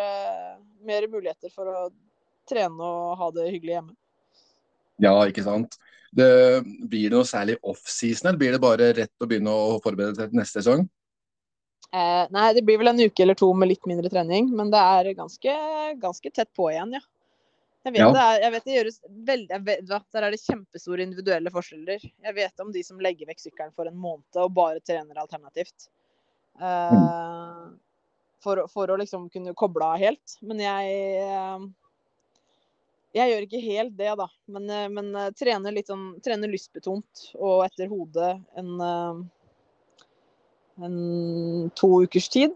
mer, 0.82 1.06
muligheter 1.10 1.54
for 1.54 1.70
å 1.70 1.84
trene 2.50 2.90
og 2.90 3.20
ha 3.20 3.30
det 3.36 3.52
hyggelig 3.52 3.78
hjemme. 3.78 3.94
Ja, 5.02 5.14
ikke 5.30 5.46
sant. 5.46 5.78
Det, 6.14 6.26
blir 6.90 7.10
det 7.10 7.18
noe 7.18 7.30
særlig 7.30 7.60
offseason, 7.62 8.32
eller 8.32 8.42
blir 8.42 8.58
det 8.58 8.62
bare 8.62 8.92
rett 8.98 9.26
å 9.26 9.30
begynne 9.30 9.54
å 9.54 9.80
forberede 9.82 10.18
seg 10.18 10.34
til 10.34 10.42
neste 10.42 10.62
sesong? 10.62 10.86
Eh, 11.94 12.28
nei, 12.34 12.54
det 12.54 12.64
blir 12.66 12.80
vel 12.82 12.90
en 12.90 13.02
uke 13.04 13.22
eller 13.24 13.38
to 13.38 13.52
med 13.54 13.70
litt 13.70 13.86
mindre 13.86 14.10
trening, 14.10 14.48
men 14.58 14.72
det 14.74 14.80
er 14.82 15.12
ganske, 15.14 15.58
ganske 16.02 16.32
tett 16.34 16.50
på 16.58 16.72
igjen, 16.72 16.96
ja. 16.98 17.04
Jeg 17.84 17.94
vet, 17.94 18.00
ja. 18.00 18.08
Det, 18.16 18.24
er, 18.24 18.38
jeg 18.42 18.54
vet 18.54 18.66
det 18.66 18.76
gjøres 18.78 18.98
veldig 19.28 19.58
vet, 19.68 19.90
Der 20.16 20.26
er 20.26 20.32
det 20.32 20.40
kjempestore 20.40 21.04
individuelle 21.04 21.52
forskjeller. 21.52 22.06
Jeg 22.26 22.36
vet 22.38 22.64
om 22.64 22.72
de 22.72 22.84
som 22.88 23.02
legger 23.04 23.28
vekk 23.28 23.44
sykkelen 23.44 23.74
for 23.76 23.90
en 23.90 24.00
måned 24.00 24.40
og 24.40 24.54
bare 24.56 24.80
trener 24.80 25.20
alternativt. 25.20 25.90
Eh, 26.62 26.96
mm. 26.96 27.74
for, 28.46 28.64
for, 28.72 28.94
å 28.94 28.98
liksom 29.02 29.28
kunne 29.34 29.56
koble 29.60 29.86
av 29.86 30.00
helt. 30.00 30.38
Men 30.42 30.64
jeg 30.64 30.98
eh, 31.28 31.68
Jeg 33.20 33.30
gjør 33.30 33.46
ikke 33.46 33.64
helt 33.68 33.98
det, 34.00 34.10
da. 34.24 34.30
Men, 34.56 34.70
eh, 34.72 34.90
men 34.96 35.14
eh, 35.20 35.30
trener 35.38 35.76
litt 35.76 35.92
sånn 35.92 36.14
Trener 36.24 36.50
lystbetont 36.50 37.28
og 37.36 37.66
etter 37.68 37.92
hodet 37.92 38.38
en 38.58 38.74
en 40.82 41.72
to 41.76 42.04
ukers 42.04 42.30
tid. 42.30 42.52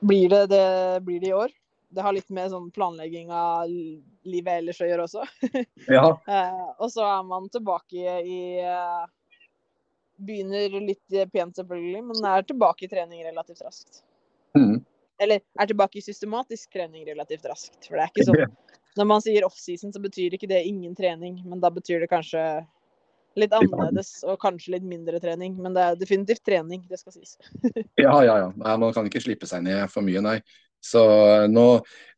Blir 0.00 0.28
det, 0.28 0.46
det 0.46 1.00
blir 1.04 1.20
det 1.20 1.30
i 1.30 1.32
år. 1.32 1.50
Det 1.94 2.02
har 2.02 2.12
litt 2.12 2.30
med 2.34 2.50
sånn 2.50 2.70
planlegging 2.74 3.30
av 3.32 3.70
livet 4.26 4.58
ellers 4.58 4.80
å 4.82 4.88
gjøre 4.88 5.06
også. 5.06 5.26
Ja. 5.94 6.06
eh, 6.26 6.64
og 6.78 6.90
så 6.92 7.04
er 7.06 7.22
man 7.28 7.50
tilbake 7.52 8.16
i 8.24 8.40
eh, 8.64 9.04
Begynner 10.14 10.76
litt 10.78 11.14
pent, 11.32 11.56
selvfølgelig, 11.58 12.00
men 12.06 12.26
er 12.30 12.44
tilbake 12.46 12.86
i 12.86 12.88
trening 12.88 13.24
relativt 13.26 13.64
raskt. 13.64 14.04
Mm. 14.54 14.76
Eller 15.18 15.40
er 15.58 15.66
tilbake 15.66 15.98
i 15.98 16.04
systematisk 16.04 16.70
trening 16.72 17.02
relativt 17.08 17.48
raskt. 17.50 17.80
For 17.88 17.98
det 17.98 18.04
er 18.04 18.12
ikke 18.12 18.26
sånn 18.30 18.54
Når 18.94 19.08
man 19.10 19.24
sier 19.24 19.46
offseason, 19.46 19.90
så 19.90 20.02
betyr 20.02 20.36
ikke 20.36 20.46
det 20.50 20.60
ingen 20.68 20.94
trening, 20.94 21.40
men 21.42 21.58
da 21.62 21.72
betyr 21.74 22.04
det 22.04 22.12
kanskje 22.12 22.44
Litt 23.38 23.54
annerledes 23.56 24.20
og 24.28 24.36
kanskje 24.42 24.76
litt 24.76 24.84
mindre 24.86 25.18
trening, 25.22 25.56
men 25.60 25.74
det 25.74 25.82
er 25.82 25.96
definitivt 25.98 26.44
trening, 26.46 26.84
det 26.90 27.00
skal 27.00 27.16
sies. 27.16 27.34
ja, 28.04 28.14
ja, 28.22 28.36
ja. 28.44 28.50
Nei, 28.60 28.76
man 28.82 28.94
kan 28.94 29.08
ikke 29.08 29.22
slippe 29.24 29.48
seg 29.50 29.64
ned 29.66 29.88
for 29.92 30.06
mye, 30.06 30.22
nei. 30.24 30.38
Så 30.84 31.00
nå, 31.48 31.66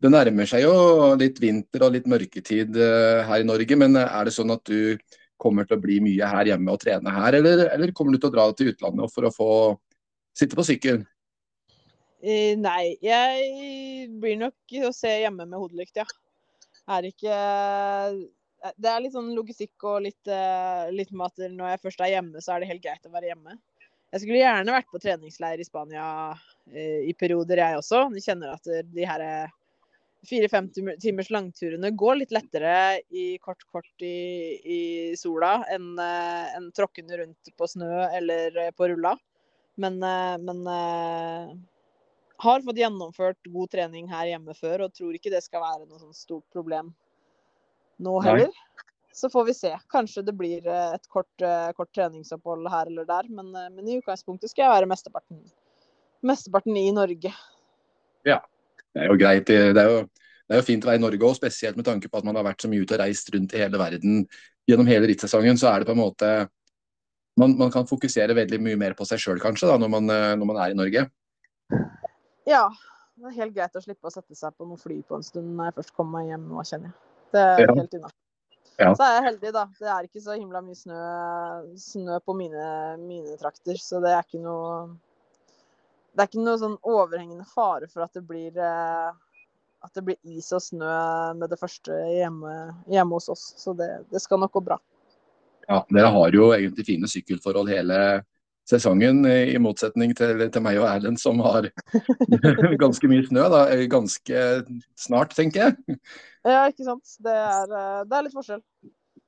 Det 0.03 0.11
nærmer 0.11 0.49
seg 0.51 0.65
jo 0.65 0.75
litt 1.21 1.39
vinter 1.41 1.87
og 1.87 1.95
litt 1.95 2.09
mørketid 2.11 2.75
uh, 2.77 3.23
her 3.29 3.45
i 3.45 3.47
Norge, 3.47 3.79
men 3.79 3.97
er 4.03 4.27
det 4.27 4.35
sånn 4.35 4.53
at 4.53 4.65
du 4.67 4.99
kommer 5.41 5.69
til 5.69 5.79
å 5.79 5.83
bli 5.83 6.01
mye 6.03 6.29
her 6.33 6.51
hjemme 6.51 6.75
og 6.75 6.81
trene 6.83 7.13
her, 7.13 7.39
eller, 7.39 7.67
eller 7.71 7.93
kommer 7.97 8.17
du 8.17 8.21
til 8.21 8.33
å 8.33 8.35
dra 8.35 8.47
til 8.57 8.73
utlandet 8.73 9.13
for 9.13 9.29
å 9.29 9.33
få 9.33 9.51
sitte 10.37 10.59
på 10.59 10.65
sykkel? 10.67 11.05
Nei, 12.27 12.97
jeg 13.05 14.09
blir 14.19 14.41
nok 14.41 14.79
å 14.89 14.93
se 14.97 15.13
hjemme 15.23 15.47
med 15.47 15.61
hodelykt, 15.61 16.01
ja. 16.01 16.09
Er 16.97 17.07
ikke 17.09 17.35
Eh, 17.37 18.15
det 18.77 18.91
er 18.91 19.03
litt 19.05 19.15
sånn 19.15 19.33
logistikk 19.37 19.85
og 19.89 20.03
litt, 20.07 20.23
uh, 20.31 20.87
litt 20.95 21.13
at 21.13 21.45
når 21.53 21.75
jeg 21.75 21.83
først 21.85 22.03
er 22.05 22.15
hjemme, 22.17 22.43
så 22.43 22.55
er 22.55 22.63
det 22.63 22.71
helt 22.71 22.85
greit 22.85 23.07
å 23.09 23.13
være 23.13 23.31
hjemme. 23.33 23.59
Jeg 24.15 24.23
skulle 24.23 24.41
gjerne 24.41 24.75
vært 24.77 24.91
på 24.93 25.01
treningsleir 25.03 25.61
i 25.61 25.67
Spania 25.67 26.09
uh, 26.33 27.01
i 27.03 27.15
perioder, 27.19 27.63
jeg 27.63 27.79
også. 27.83 28.07
Jeg 28.17 28.27
kjenner 28.29 28.57
at 28.57 28.71
de 28.93 29.07
her 29.07 29.25
fire-fem 30.27 30.69
timers 31.03 31.31
langturene 31.31 31.93
går 31.95 32.21
litt 32.23 32.35
lettere 32.35 32.99
i 33.15 33.37
kort, 33.43 33.63
kort 33.71 34.03
i, 34.03 34.59
i 34.59 34.81
sola 35.19 35.61
enn 35.71 35.93
uh, 36.01 36.57
en 36.57 36.71
tråkkende 36.75 37.23
rundt 37.23 37.55
på 37.55 37.71
snø 37.71 38.09
eller 38.17 38.61
på 38.77 38.91
rulla. 38.93 39.17
Men, 39.77 39.99
men 40.01 40.63
har 42.41 42.63
fått 42.65 42.79
gjennomført 42.81 43.51
god 43.53 43.75
trening 43.75 44.07
her 44.09 44.31
hjemme 44.31 44.55
før 44.57 44.87
og 44.87 44.95
tror 44.97 45.13
ikke 45.19 45.35
det 45.35 45.43
skal 45.45 45.61
være 45.61 45.85
noe 45.85 46.01
sånn 46.01 46.17
stort 46.17 46.47
problem 46.49 46.95
nå 48.03 48.21
heller. 48.25 48.55
Så 49.17 49.31
får 49.33 49.45
vi 49.45 49.55
se. 49.55 49.71
Kanskje 49.89 50.23
det 50.23 50.35
blir 50.37 50.67
eh, 50.69 50.95
et 50.95 51.07
kort, 51.09 51.41
eh, 51.41 51.71
kort 51.73 51.89
treningsopphold 51.97 52.69
her 52.69 52.91
eller 52.91 53.07
der. 53.09 53.31
Men, 53.33 53.47
eh, 53.57 53.71
men, 53.73 53.87
i 53.89 53.97
utgangspunktet 53.97 54.53
skal 54.53 54.67
jeg 54.67 54.73
være 54.75 54.89
mesteparten, 54.91 55.39
mesteparten 56.21 56.77
i 56.77 56.91
Norge. 56.93 57.33
Ja, 58.29 58.43
det 58.93 59.07
er 59.07 59.09
jo 59.09 59.17
greit. 59.23 59.49
Det 59.49 59.81
er 59.81 59.89
jo, 59.89 60.03
det 60.45 60.59
er 60.59 60.61
jo 60.61 60.67
fint 60.67 60.85
å 60.85 60.91
være 60.91 61.01
i 61.01 61.05
Norge 61.07 61.31
òg, 61.31 61.39
spesielt 61.39 61.81
med 61.81 61.89
tanke 61.89 62.13
på 62.13 62.21
at 62.21 62.29
man 62.29 62.37
har 62.37 62.45
vært 62.45 62.67
så 62.67 62.69
mye 62.69 62.85
ute 62.85 62.99
og 62.99 63.03
reist 63.07 63.33
rundt 63.33 63.57
i 63.57 63.65
hele 63.65 63.81
verden 63.81 64.21
gjennom 64.69 64.93
hele 64.93 65.09
rittsesongen. 65.09 65.57
Så 65.57 65.73
er 65.73 65.81
det 65.81 65.89
på 65.89 65.97
en 65.97 66.03
måte 66.03 66.35
man, 67.41 67.57
man 67.57 67.73
kan 67.73 67.89
fokusere 67.89 68.37
veldig 68.37 68.61
mye 68.69 68.83
mer 68.85 68.99
på 69.01 69.09
seg 69.09 69.23
sjøl 69.23 69.41
kanskje, 69.41 69.73
da, 69.73 69.81
når 69.81 69.97
man, 69.97 70.13
når 70.13 70.53
man 70.53 70.61
er 70.61 70.77
i 70.77 70.77
Norge. 70.77 71.09
Ja, 72.49 72.67
det 73.17 73.33
er 73.33 73.41
helt 73.41 73.57
greit 73.57 73.77
å 73.77 73.85
slippe 73.85 74.09
å 74.09 74.13
sette 74.13 74.37
seg 74.37 74.53
på 74.57 74.69
noe 74.69 74.81
fly 74.81 75.01
på 75.09 75.17
en 75.17 75.25
stund 75.25 75.57
når 75.57 75.71
jeg 75.71 75.81
først 75.81 75.97
kommer 75.97 76.21
meg 76.21 76.35
hjem 76.35 76.49
nå, 76.53 76.65
kjenner 76.69 76.93
jeg. 76.93 77.06
Det 77.35 77.43
er 77.43 77.65
ja. 77.65 77.75
helt 77.75 77.99
innafor. 77.99 78.23
Ja. 78.77 78.91
Så 78.93 79.07
er 79.07 79.15
jeg 79.15 79.25
heldig, 79.31 79.53
da. 79.57 79.65
Det 79.81 79.89
er 79.89 80.07
ikke 80.09 80.21
så 80.21 80.35
himla 80.37 80.61
mye 80.61 80.77
snø, 80.77 81.03
snø 81.81 82.19
på 82.21 82.35
mine, 82.37 82.65
mine, 83.01 83.37
trakter, 83.41 83.79
så 83.81 84.03
det 84.05 84.13
er 84.13 84.27
ikke 84.27 84.43
noe 84.45 84.91
Det 86.13 86.25
er 86.25 86.29
ikke 86.29 86.45
noe 86.45 86.61
sånn 86.61 86.77
overhengende 86.85 87.47
fare 87.49 87.89
for 87.93 88.05
at 88.05 88.13
det 88.17 88.23
blir 88.29 88.57
eh, 88.57 89.09
at 89.85 89.95
det 89.95 90.05
blir 90.05 90.37
is 90.37 90.49
og 90.57 90.63
snø 90.65 90.93
med 91.39 91.51
det 91.53 91.59
første 91.61 91.97
hjemme, 92.11 92.53
hjemme 92.91 93.19
hos 93.19 93.29
oss. 93.33 93.45
Så 93.61 93.75
det, 93.77 93.89
det, 94.11 94.23
skal 94.25 94.41
nok 94.43 94.55
gå 94.57 94.63
bra. 94.69 94.79
Ja, 95.69 95.83
Dere 95.91 96.11
har 96.15 96.35
jo 96.35 96.51
egentlig 96.55 96.87
fine 96.89 97.11
sykkelforhold 97.11 97.71
hele 97.71 97.99
sesongen, 98.67 99.25
i 99.27 99.57
motsetning 99.63 100.15
til, 100.19 100.43
til 100.51 100.65
meg 100.65 100.81
og 100.81 100.89
Erlend 100.91 101.21
som 101.23 101.41
har 101.45 101.69
ganske 102.85 103.11
mye 103.11 103.27
snø. 103.29 103.47
da, 103.53 103.63
Ganske 103.91 104.47
snart, 104.99 105.37
tenker 105.39 105.69
jeg. 105.69 105.99
Ja, 106.47 106.67
ikke 106.71 106.87
sant. 106.87 107.17
Det 107.23 107.35
er, 107.35 107.73
eh, 107.75 108.03
det 108.07 108.17
er 108.17 108.27
litt 108.27 108.37
forskjell. 108.37 108.63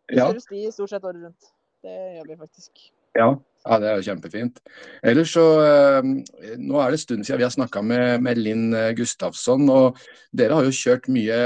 Vi 0.08 0.16
ja. 0.16 0.28
kjører 0.28 0.44
sti 0.44 0.64
stort 0.74 0.92
sett 0.92 1.04
året 1.04 1.24
rundt. 1.26 1.50
Det 1.84 1.96
gjør 2.16 2.30
vi 2.30 2.36
faktisk. 2.38 2.84
Ja, 3.18 3.28
ja 3.66 3.78
det 3.82 3.88
er 3.88 3.98
jo 3.98 4.06
kjempefint. 4.06 4.60
Ellers 5.06 5.32
så 5.34 5.44
eh, 5.64 6.10
Nå 6.58 6.78
er 6.78 6.92
det 6.92 6.98
en 6.98 7.02
stund 7.02 7.26
siden 7.26 7.40
vi 7.42 7.46
har 7.46 7.54
snakka 7.54 7.82
med, 7.82 8.22
med, 8.24 8.40
Linn 8.40 8.70
eh, 8.76 8.92
Gustavsson. 8.98 9.66
og 9.72 9.98
Dere 10.36 10.58
har 10.58 10.68
jo 10.68 10.74
kjørt 10.74 11.10
mye, 11.12 11.38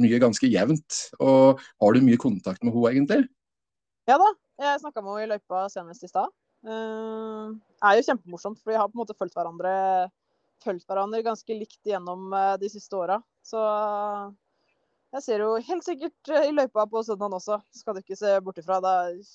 mye 0.00 0.22
ganske 0.22 0.50
jevnt. 0.50 1.02
og 1.20 1.60
Har 1.60 1.92
du 1.92 2.04
mye 2.06 2.20
kontakt 2.20 2.64
med 2.64 2.72
henne 2.74 2.94
egentlig? 2.94 3.26
Ja 4.10 4.18
da. 4.20 4.32
Jeg 4.62 4.80
snakka 4.82 5.02
med 5.02 5.16
henne 5.16 5.26
i 5.26 5.32
løypa 5.34 5.66
senest 5.72 6.04
i 6.06 6.10
stad. 6.10 6.30
Uh, 6.62 7.54
er 7.82 7.98
jo 7.98 8.06
kjempemorsomt, 8.06 8.60
for 8.62 8.72
vi 8.72 8.78
har 8.78 8.90
på 8.90 8.96
en 8.96 9.02
måte 9.02 9.16
fulgt 9.18 9.34
hverandre, 9.34 9.72
fulgt 10.62 10.86
hverandre 10.86 11.24
ganske 11.26 11.56
likt 11.58 11.80
gjennom 11.90 12.30
de 12.60 12.68
siste 12.70 12.94
åra. 12.94 13.18
Så 13.42 13.58
jeg 15.12 15.24
ser 15.26 15.42
jo 15.44 15.50
helt 15.60 15.84
sikkert 15.84 16.30
eh, 16.32 16.48
i 16.48 16.54
løypa 16.56 16.86
på 16.88 17.02
søndag 17.04 17.34
også, 17.36 17.58
skal 17.76 17.96
du 17.96 18.00
ikke 18.00 18.16
se 18.16 18.32
bort 18.44 18.60
ifra. 18.62 18.78
Da 18.80 18.94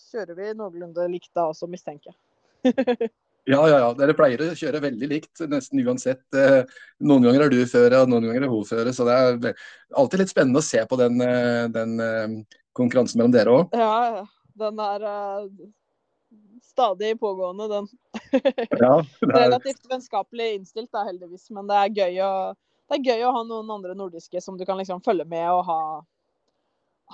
kjører 0.09 0.37
vi 0.39 0.53
noenlunde 0.57 1.05
likt 1.11 1.29
da 1.37 1.49
også, 1.51 1.69
mistenker 1.69 2.13
jeg. 2.13 3.13
Ja, 3.47 3.61
ja, 3.71 3.77
ja. 3.79 3.91
Dere 3.95 4.11
pleier 4.11 4.41
å 4.43 4.45
kjøre 4.59 4.81
veldig 4.83 5.07
likt 5.07 5.39
nesten 5.47 5.79
uansett. 5.79 6.19
Eh, 6.35 6.65
noen 7.07 7.23
ganger 7.23 7.45
er 7.45 7.53
du 7.53 7.61
føre, 7.71 8.01
og 8.03 8.09
noen 8.11 8.25
ganger 8.27 8.43
er 8.43 8.51
hun 8.51 8.65
føre. 8.67 8.91
Så 8.91 9.05
det 9.07 9.13
er 9.15 9.61
alltid 9.95 10.19
litt 10.19 10.33
spennende 10.33 10.59
å 10.59 10.65
se 10.67 10.81
på 10.83 10.97
den, 10.99 11.15
eh, 11.23 11.69
den 11.71 11.93
eh, 12.03 12.33
konkurransen 12.75 13.21
mellom 13.21 13.31
dere 13.31 13.53
òg. 13.53 13.77
Ja, 13.79 14.25
den 14.59 14.81
er 14.83 15.07
stadig 16.77 17.19
pågående, 17.19 17.67
den. 17.67 17.87
ja, 18.69 19.05
er... 19.21 19.33
Relativt 19.33 19.89
vennskapelig 19.89 20.53
innstilt, 20.55 20.91
da, 20.93 21.01
heldigvis. 21.07 21.49
Men 21.49 21.69
det 21.69 21.77
er, 21.79 21.93
gøy 22.03 22.19
å, 22.21 22.33
det 22.85 22.99
er 22.99 23.07
gøy 23.07 23.23
å 23.25 23.31
ha 23.33 23.41
noen 23.47 23.71
andre 23.79 23.95
nordiske 23.97 24.41
som 24.43 24.59
du 24.59 24.65
kan 24.67 24.77
liksom 24.77 25.01
følge 25.05 25.25
med 25.25 25.47
og 25.49 25.63
ha, 25.65 25.79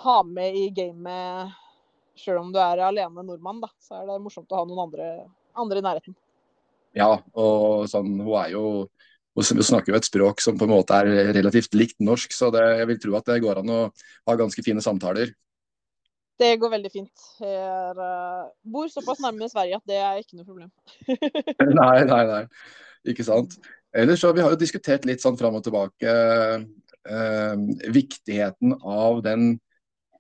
ha 0.04 0.18
med 0.28 0.58
i 0.60 0.66
gamet. 0.76 1.56
Sjøl 2.20 2.42
om 2.42 2.52
du 2.52 2.60
er 2.60 2.84
alene 2.84 3.24
nordmann, 3.24 3.64
da, 3.64 3.72
så 3.80 4.02
er 4.02 4.12
det 4.12 4.20
morsomt 4.26 4.52
å 4.52 4.60
ha 4.60 4.68
noen 4.68 4.84
andre, 4.84 5.08
andre 5.64 5.80
i 5.80 5.86
nærheten. 5.88 6.18
Ja, 6.94 7.16
og 7.40 7.88
sånn, 7.90 8.12
hun 8.20 8.36
er 8.44 8.52
jo 8.54 8.66
hun 9.34 9.64
snakker 9.66 9.96
jo 9.96 9.98
et 9.98 10.06
språk 10.06 10.44
som 10.44 10.60
på 10.60 10.68
en 10.68 10.76
måte 10.76 11.00
er 11.00 11.32
relativt 11.34 11.74
likt 11.74 12.04
norsk, 12.04 12.36
så 12.36 12.52
det, 12.54 12.68
jeg 12.84 12.90
vil 12.92 13.00
tro 13.02 13.16
at 13.18 13.32
det 13.32 13.40
går 13.42 13.64
an 13.64 13.72
å 13.74 13.80
ha 14.28 14.36
ganske 14.38 14.62
fine 14.62 14.84
samtaler. 14.84 15.32
Det 16.42 16.50
går 16.62 16.72
veldig 16.74 16.92
fint. 16.92 17.26
Jeg 17.44 17.98
uh, 18.00 18.48
bor 18.74 18.90
såpass 18.92 19.22
nærme 19.24 19.50
Sverige 19.52 19.78
at 19.78 19.90
det 19.90 20.00
er 20.02 20.22
ikke 20.22 20.40
noe 20.40 20.48
problem. 20.48 20.72
nei, 21.82 22.00
nei, 22.10 22.24
nei. 22.32 22.44
Ikke 23.14 23.26
sant. 23.28 23.60
Ellers 23.94 24.24
så 24.24 24.32
Vi 24.34 24.42
har 24.42 24.54
jo 24.54 24.60
diskutert 24.60 25.06
litt 25.06 25.22
sånn 25.22 25.38
fram 25.38 25.60
og 25.60 25.66
tilbake 25.66 26.10
eh, 26.10 27.58
viktigheten 27.94 28.74
av 28.82 29.22
den 29.26 29.54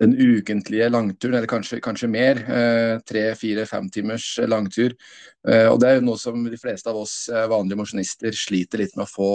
den 0.02 0.16
ukentlige 0.18 0.90
langturen, 0.90 1.38
eller 1.38 1.48
kanskje, 1.48 1.80
kanskje 1.84 2.10
mer. 2.12 2.40
Eh, 2.50 2.96
tre, 3.08 3.24
fire, 3.40 3.66
fem 3.70 3.90
timers 3.94 4.26
langtur. 4.50 4.96
Eh, 5.48 5.68
og 5.70 5.80
Det 5.80 5.90
er 5.90 6.00
jo 6.00 6.08
noe 6.08 6.20
som 6.20 6.44
de 6.44 6.60
fleste 6.60 6.90
av 6.90 6.98
oss 7.04 7.30
eh, 7.30 7.48
vanlige 7.48 7.80
mosjonister 7.80 8.36
sliter 8.36 8.84
litt 8.84 8.98
med 8.98 9.06
å 9.06 9.12
få 9.12 9.30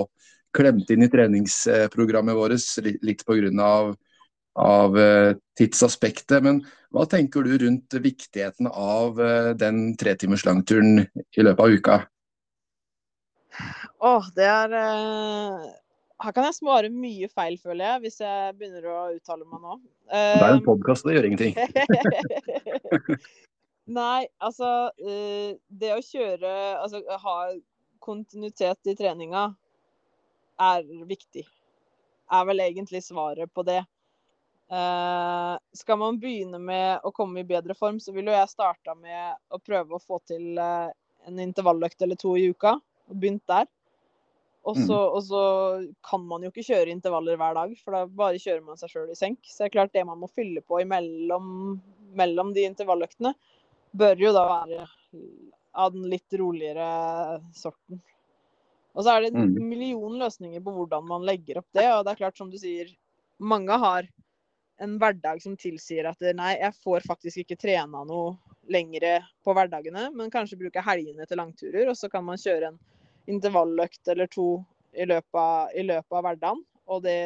klemt 0.57 0.91
inn 0.91 1.05
i 1.05 1.11
treningsprogrammet 1.13 2.37
vårt, 2.37 2.69
litt 3.05 3.25
pga. 3.25 3.73
Av, 4.59 4.97
av 4.97 5.37
tidsaspektet. 5.59 6.41
Men 6.43 6.63
hva 6.95 7.05
tenker 7.07 7.47
du 7.47 7.53
rundt 7.63 7.95
viktigheten 7.95 8.67
av 8.73 9.21
den 9.61 9.93
tretimers 10.01 10.43
langturen 10.49 11.05
i 11.05 11.45
løpet 11.45 11.63
av 11.63 11.77
uka? 11.79 11.99
Åh, 14.09 14.31
det 14.35 14.47
er 14.47 14.75
her 16.19 16.35
kan 16.35 16.49
jeg 16.49 16.57
svare 16.57 16.89
mye 16.91 17.29
feil, 17.31 17.55
føler 17.63 17.85
jeg, 17.85 18.01
hvis 18.03 18.17
jeg 18.25 18.55
begynner 18.59 18.87
å 18.91 19.03
uttale 19.15 19.45
meg 19.47 19.61
nå. 19.63 19.77
det 20.11 20.47
er 20.49 20.55
en 20.57 20.65
podkast, 20.67 21.07
det 21.07 21.15
gjør 21.15 21.29
ingenting. 21.29 21.55
Nei, 23.99 24.27
altså 24.45 24.91
eh, 25.01 25.55
Det 25.69 25.95
å 25.95 26.03
kjøre 26.05 26.51
Altså 26.83 27.01
ha 27.23 27.37
kontinuitet 28.05 28.91
i 28.91 28.97
treninga 28.99 29.47
er 30.61 30.85
viktig. 31.09 31.47
Er 32.35 32.45
vel 32.51 32.61
egentlig 32.67 33.01
svaret 33.07 33.49
på 33.55 33.63
det. 33.65 33.81
Uh, 34.69 35.57
skal 35.73 35.97
man 36.01 36.19
begynne 36.21 36.59
med 36.61 37.05
å 37.07 37.13
komme 37.17 37.41
i 37.41 37.49
bedre 37.49 37.77
form, 37.79 38.01
så 38.01 38.13
ville 38.13 38.35
jeg 38.35 38.53
starta 38.53 38.95
med 38.99 39.39
å 39.49 39.61
prøve 39.65 39.97
å 39.97 40.03
få 40.03 40.21
til 40.29 40.61
uh, 40.61 40.91
en 41.29 41.41
intervalløkt 41.41 42.05
eller 42.05 42.21
to 42.21 42.37
i 42.37 42.51
uka. 42.53 42.77
Og 43.09 43.17
begynt 43.17 43.47
der. 43.49 43.69
Og 44.69 44.77
så, 44.77 44.97
mm. 44.99 45.15
og 45.17 45.23
så, 45.25 45.43
kan 46.05 46.25
man 46.29 46.43
jo 46.45 46.51
ikke 46.53 46.67
kjøre 46.67 46.93
intervaller 46.93 47.39
hver 47.41 47.55
dag, 47.57 47.73
for 47.81 47.97
da 47.97 48.03
bare 48.05 48.41
kjører 48.43 48.65
man 48.67 48.81
seg 48.81 48.93
sjøl 48.93 49.13
i 49.15 49.17
senk. 49.17 49.41
Så 49.49 49.63
det 49.63 49.71
er 49.71 49.77
klart 49.79 49.95
det 49.97 50.05
man 50.05 50.21
må 50.21 50.29
fylle 50.29 50.61
på 50.61 50.83
imellom 50.83 51.79
mellom 52.19 52.53
de 52.57 52.65
intervalløktene, 52.69 53.35
bør 53.97 54.21
jo 54.21 54.33
da 54.37 54.45
være 54.49 54.87
av 55.79 55.93
den 55.95 56.07
litt 56.11 56.37
roligere 56.41 56.87
sorten. 57.57 58.01
Og 58.97 59.05
så 59.05 59.15
er 59.15 59.25
det 59.25 59.35
en 59.35 59.53
mm. 59.53 59.67
million 59.69 60.17
løsninger 60.19 60.63
på 60.65 60.75
hvordan 60.75 61.05
man 61.07 61.27
legger 61.29 61.61
opp 61.61 61.69
det. 61.77 61.87
Og 61.93 62.05
det 62.05 62.13
er 62.13 62.21
klart, 62.23 62.39
som 62.41 62.51
du 62.51 62.59
sier, 62.59 62.91
mange 63.39 63.77
har 63.79 64.09
en 64.79 64.95
hverdag 65.01 65.43
som 65.43 65.57
tilsier 65.59 66.07
at 66.09 66.23
nei, 66.39 66.55
jeg 66.61 66.77
får 66.85 67.07
faktisk 67.07 67.43
ikke 67.43 67.59
trena 67.59 68.05
noe 68.07 68.37
lengre 68.71 69.19
på 69.45 69.55
hverdagene, 69.57 70.09
men 70.15 70.33
kanskje 70.33 70.59
bruke 70.61 70.83
helgene 70.85 71.27
til 71.27 71.41
langturer, 71.41 71.89
og 71.89 71.97
så 71.99 72.11
kan 72.13 72.27
man 72.27 72.41
kjøre 72.41 72.73
en 72.73 72.81
intervalløkt 73.29 74.11
eller 74.13 74.29
to 74.33 74.49
i 74.93 75.07
løpet 75.09 75.41
av, 75.41 75.73
i 75.77 75.85
løpet 75.87 76.17
av 76.17 76.25
hverdagen. 76.25 76.63
Og 76.89 77.03
det, 77.05 77.17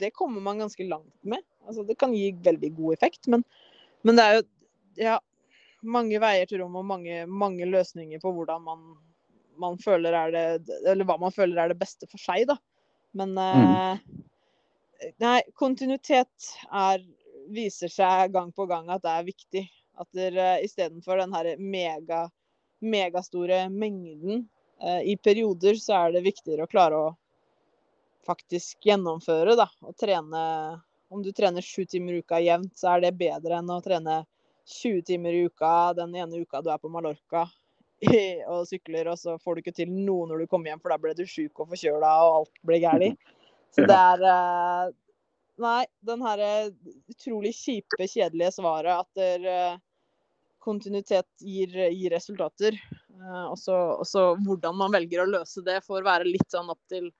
det, 0.00 0.12
kommer 0.16 0.44
man 0.44 0.60
ganske 0.60 0.86
langt 0.88 1.14
med. 1.24 1.44
Altså, 1.66 1.84
det 1.88 1.96
kan 2.00 2.14
gi 2.16 2.32
veldig 2.44 2.72
god 2.76 2.96
effekt, 2.96 3.28
men, 3.32 3.44
men 4.02 4.18
det 4.18 4.26
er 4.26 4.38
jo 4.38 4.42
ja, 5.00 5.16
mange 5.82 6.20
veier 6.22 6.48
til 6.48 6.62
rom 6.62 6.76
og 6.80 6.88
mange, 6.88 7.22
mange 7.28 7.68
løsninger 7.68 8.20
på 8.22 8.32
hvordan 8.34 8.64
man, 8.66 8.82
man, 9.60 9.78
føler 9.82 10.16
er 10.16 10.34
det 10.34 10.76
Eller 10.82 11.06
hva 11.08 11.18
man 11.20 11.34
føler 11.34 11.62
er 11.62 11.72
det 11.72 11.80
beste 11.80 12.08
for 12.10 12.20
seg, 12.20 12.48
da. 12.50 12.58
Men 13.16 13.34
mm. 13.36 13.64
eh, 13.70 14.04
nei, 15.22 15.40
kontinuitet 15.58 16.52
er, 16.68 17.04
viser 17.52 17.92
seg 17.92 18.32
gang 18.34 18.52
på 18.54 18.66
gang 18.70 18.90
at 18.92 19.04
det 19.04 19.12
er 19.16 19.28
viktig. 19.28 19.66
At 20.00 20.08
dere 20.16 20.56
istedenfor 20.64 21.20
den 21.20 21.34
her 21.36 21.52
mega, 21.60 22.24
megastore 22.80 23.66
mengden 23.70 24.46
Eh, 24.82 25.02
I 25.10 25.16
perioder 25.16 25.74
så 25.74 25.94
er 25.94 26.16
det 26.16 26.24
viktigere 26.26 26.66
å 26.66 26.70
klare 26.70 26.98
å 26.98 27.10
faktisk 28.26 28.82
gjennomføre, 28.86 29.54
da. 29.58 29.68
Og 29.86 29.96
trene 29.98 30.46
Om 31.12 31.20
du 31.20 31.28
trener 31.36 31.60
sju 31.60 31.84
timer 31.84 32.14
i 32.16 32.20
uka 32.24 32.38
jevnt, 32.40 32.70
så 32.72 32.94
er 32.94 33.02
det 33.02 33.18
bedre 33.20 33.58
enn 33.58 33.68
å 33.68 33.82
trene 33.84 34.22
20 34.64 35.02
timer 35.04 35.34
i 35.36 35.42
uka 35.44 35.92
den 35.92 36.14
ene 36.16 36.40
uka 36.40 36.62
du 36.64 36.70
er 36.72 36.78
på 36.80 36.88
Mallorca 36.88 37.42
og 38.54 38.62
sykler, 38.64 39.10
og 39.12 39.18
så 39.20 39.34
får 39.42 39.54
du 39.54 39.60
ikke 39.60 39.74
til 39.76 39.92
noe 39.92 40.30
når 40.30 40.40
du 40.40 40.46
kommer 40.48 40.72
hjem, 40.72 40.80
for 40.80 40.94
da 40.94 40.96
ble 41.02 41.12
du 41.18 41.26
sjuk 41.28 41.60
og 41.60 41.68
forkjøla, 41.74 42.14
og 42.24 42.38
alt 42.38 42.62
ble 42.64 42.80
galt. 42.80 43.28
Så 43.72 43.86
det 43.88 43.96
er 43.96 44.26
uh, 44.26 44.90
Nei, 45.62 45.84
den 46.00 46.22
her 46.24 46.40
utrolig 47.12 47.52
kjipe, 47.54 48.06
kjedelige 48.08 48.54
svaret 48.56 48.94
at 48.96 49.18
der, 49.18 49.44
eh, 49.46 49.74
kontinuitet 50.64 51.28
gir, 51.44 51.74
gir 51.92 52.14
resultater. 52.14 52.78
Uh, 53.12 53.52
og 53.52 53.58
så 54.08 54.22
hvordan 54.42 54.78
man 54.80 54.94
velger 54.94 55.22
å 55.22 55.28
løse 55.28 55.62
det, 55.66 55.82
får 55.86 56.06
være 56.06 56.30
litt 56.30 56.48
sånn 56.50 56.70
opp 56.72 56.80
til, 56.90 57.10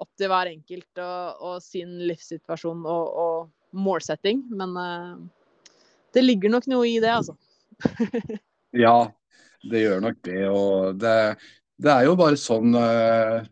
opp 0.00 0.10
til 0.20 0.30
hver 0.32 0.52
enkelt 0.52 1.02
og, 1.02 1.42
og 1.48 1.58
sin 1.64 1.98
livssituasjon 2.08 2.86
og, 2.86 3.20
og, 3.24 3.52
målsetting. 3.74 4.44
Men 4.54 4.76
uh, 4.78 5.18
det 6.14 6.22
ligger 6.22 6.54
nok 6.54 6.70
noe 6.70 6.86
i 6.88 7.00
det, 7.02 7.10
altså. 7.10 7.34
ja, 8.84 8.96
det 9.66 9.82
gjør 9.82 10.04
nok 10.06 10.20
det. 10.30 10.40
Og 10.46 11.00
det, 11.02 11.16
det 11.82 11.90
er 11.90 12.06
jo 12.06 12.14
bare 12.18 12.38
sånn 12.38 12.76
uh, 12.76 13.42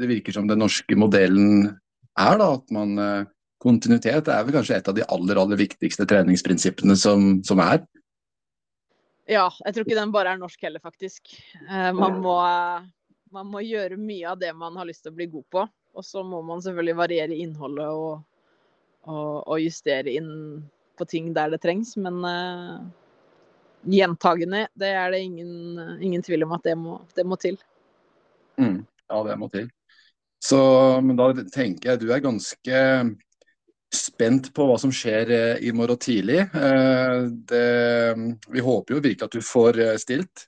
det 0.00 0.08
virker 0.08 0.34
som 0.34 0.48
den 0.48 0.62
norske 0.62 0.96
modellen 0.96 1.68
er, 1.68 2.40
da. 2.40 2.54
At 2.56 2.72
man 2.74 2.96
uh, 2.96 3.28
Kontinuitet 3.60 4.28
er 4.32 4.44
vel 4.46 4.54
kanskje 4.56 4.78
et 4.78 4.86
av 4.88 4.96
de 4.96 5.04
aller, 5.12 5.36
aller 5.36 5.58
viktigste 5.60 6.06
treningsprinsippene 6.08 6.94
som, 6.96 7.42
som 7.44 7.60
er. 7.60 7.82
Ja, 9.28 9.50
jeg 9.66 9.74
tror 9.74 9.84
ikke 9.84 9.98
den 9.98 10.14
bare 10.14 10.32
er 10.32 10.40
norsk 10.40 10.64
heller, 10.64 10.80
faktisk. 10.80 11.28
Eh, 11.68 11.90
man 11.92 12.16
må, 12.24 12.38
man 13.36 13.50
må, 13.52 13.60
gjøre 13.60 14.00
mye 14.00 14.32
av 14.32 14.40
det 14.40 14.54
man 14.56 14.80
har 14.80 14.88
lyst 14.88 15.04
til 15.04 15.12
å 15.12 15.18
bli 15.18 15.28
god 15.34 15.44
på. 15.52 15.66
Og 15.92 16.06
så 16.06 16.24
må 16.24 16.40
man 16.46 16.64
selvfølgelig 16.64 16.96
variere 17.02 17.36
innholdet 17.36 17.92
og, 17.92 18.24
og, 19.04 19.36
og 19.44 19.60
justere 19.60 20.16
inn 20.16 20.32
på 20.96 21.06
ting 21.12 21.28
der 21.36 21.52
det 21.52 21.60
trengs. 21.60 21.92
Men 22.00 22.24
gjentagende, 23.88 24.66
det 24.76 24.92
er 24.92 25.10
det 25.12 25.22
ingen, 25.24 25.78
ingen 26.00 26.22
tvil 26.22 26.44
om 26.44 26.54
at 26.56 26.66
det 26.66 26.76
må, 26.78 27.00
det 27.16 27.24
må 27.26 27.38
til. 27.40 27.56
Mm, 28.60 28.82
ja, 29.08 29.22
det 29.26 29.36
må 29.40 29.48
til. 29.52 29.70
Så 30.40 30.60
men 31.04 31.18
da 31.18 31.32
tenker 31.52 31.92
jeg 31.92 32.00
du 32.00 32.08
er 32.12 32.22
ganske 32.24 32.80
spent 33.90 34.52
på 34.54 34.66
hva 34.68 34.76
som 34.78 34.92
skjer 34.94 35.32
eh, 35.34 35.62
i 35.66 35.72
morgen 35.74 35.98
tidlig. 36.00 36.40
Eh, 36.46 37.16
det, 37.50 37.66
vi 38.48 38.62
håper 38.64 38.96
jo 38.96 39.02
virkelig 39.02 39.26
at 39.26 39.34
du 39.34 39.42
får 39.44 39.80
eh, 39.82 39.96
stilt. 40.00 40.46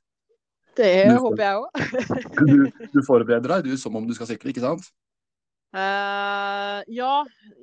Det 0.79 0.89
du, 1.11 1.17
håper 1.21 1.43
jeg 1.43 1.61
òg. 1.61 1.81
du, 2.49 2.87
du, 2.95 3.01
forbereder 3.05 3.59
deg 3.59 3.73
du 3.73 3.81
som 3.81 3.97
om 3.99 4.07
du 4.09 4.15
skal 4.17 4.31
sykle, 4.31 4.55
ikke 4.55 4.65
sant? 4.65 4.87
Uh, 5.73 6.81
ja, 6.93 7.13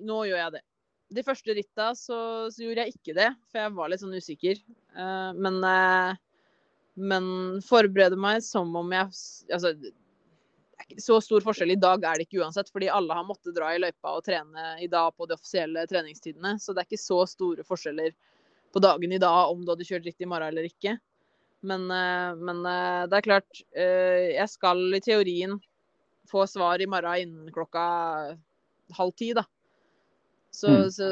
nå 0.06 0.24
gjør 0.28 0.44
jeg 0.44 0.54
det. 0.58 0.62
De 1.10 1.24
første 1.26 1.54
ritta 1.58 1.92
så, 1.98 2.18
så, 2.54 2.64
gjorde 2.64 2.86
jeg 2.86 2.98
ikke 2.98 3.16
det, 3.18 3.30
for 3.50 3.64
jeg 3.64 3.76
var 3.78 3.90
litt 3.90 4.02
sånn 4.04 4.18
usikker. 4.18 4.60
Uh, 4.94 5.32
men, 5.42 5.58
uh, 5.66 6.14
men 7.00 7.26
forberede 7.66 8.20
meg 8.20 8.44
som 8.46 8.70
om 8.78 8.94
jeg 8.94 9.10
Altså, 9.56 9.74
så 11.02 11.18
stor 11.22 11.44
forskjell 11.46 11.74
i 11.74 11.80
dag 11.82 12.06
er 12.08 12.18
det 12.18 12.28
ikke 12.28 12.40
uansett, 12.44 12.70
fordi 12.74 12.88
alle 12.94 13.14
har 13.18 13.26
måttet 13.28 13.56
dra 13.58 13.72
i 13.74 13.82
løypa 13.82 14.14
og 14.16 14.24
trene 14.26 14.76
i 14.82 14.88
dag 14.90 15.12
på 15.18 15.28
de 15.30 15.36
offisielle 15.36 15.84
treningstidene. 15.90 16.56
Så 16.62 16.74
det 16.74 16.84
er 16.84 16.90
ikke 16.90 17.02
så 17.02 17.20
store 17.30 17.66
forskjeller 17.68 18.14
på 18.74 18.82
dagen 18.82 19.14
i 19.14 19.22
dag 19.22 19.52
om 19.52 19.62
du 19.66 19.74
hadde 19.74 19.86
kjørt 19.86 20.08
ritt 20.08 20.24
i 20.24 20.30
morgen 20.30 20.50
eller 20.50 20.70
ikke. 20.70 20.96
Men, 21.66 21.90
uh, 21.92 22.38
men, 22.38 22.62
det 23.10 23.18
er 23.18 23.26
klart, 23.26 23.64
jeg 23.74 24.50
skal 24.54 24.86
i 24.96 25.04
teorien 25.04 25.58
få 26.30 26.46
svar 26.50 26.82
i 26.82 26.90
morgen 26.90 27.26
innen 27.26 27.54
klokka 27.54 27.86
halv 28.98 29.16
ti, 29.18 29.34
da. 29.38 29.46
Så, 30.52 30.70
mm. 30.70 30.92
så 30.92 31.10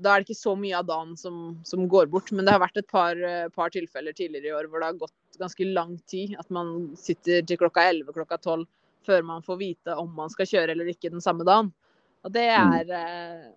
da 0.00 0.14
er 0.14 0.22
det 0.22 0.30
ikke 0.30 0.40
så 0.40 0.54
mye 0.56 0.78
av 0.78 0.86
dagen 0.88 1.16
som, 1.20 1.40
som 1.66 1.86
går 1.90 2.08
bort. 2.12 2.32
Men 2.32 2.46
det 2.46 2.54
har 2.54 2.62
vært 2.62 2.80
et 2.80 2.90
par, 2.90 3.18
par, 3.54 3.72
tilfeller 3.74 4.16
tidligere 4.16 4.50
i 4.50 4.54
år 4.56 4.70
hvor 4.70 4.82
det 4.82 4.90
har 4.90 5.00
gått 5.02 5.40
ganske 5.40 5.68
lang 5.68 5.96
tid. 6.10 6.36
At 6.40 6.50
man 6.54 6.90
sitter 6.98 7.44
til 7.46 7.60
klokka 7.60 7.84
11, 7.92 8.12
klokka 8.16 8.40
12 8.40 8.64
før 9.06 9.24
man 9.24 9.44
får 9.44 9.56
vite 9.60 9.96
om 9.96 10.10
man 10.16 10.32
skal 10.32 10.48
kjøre 10.48 10.74
eller 10.74 10.92
ikke 10.92 11.12
den 11.12 11.24
samme 11.24 11.46
dagen. 11.48 11.72
Og 12.24 12.32
det 12.32 12.46
mm. 12.48 12.74
er, 12.78 12.94
mm. 12.94 13.52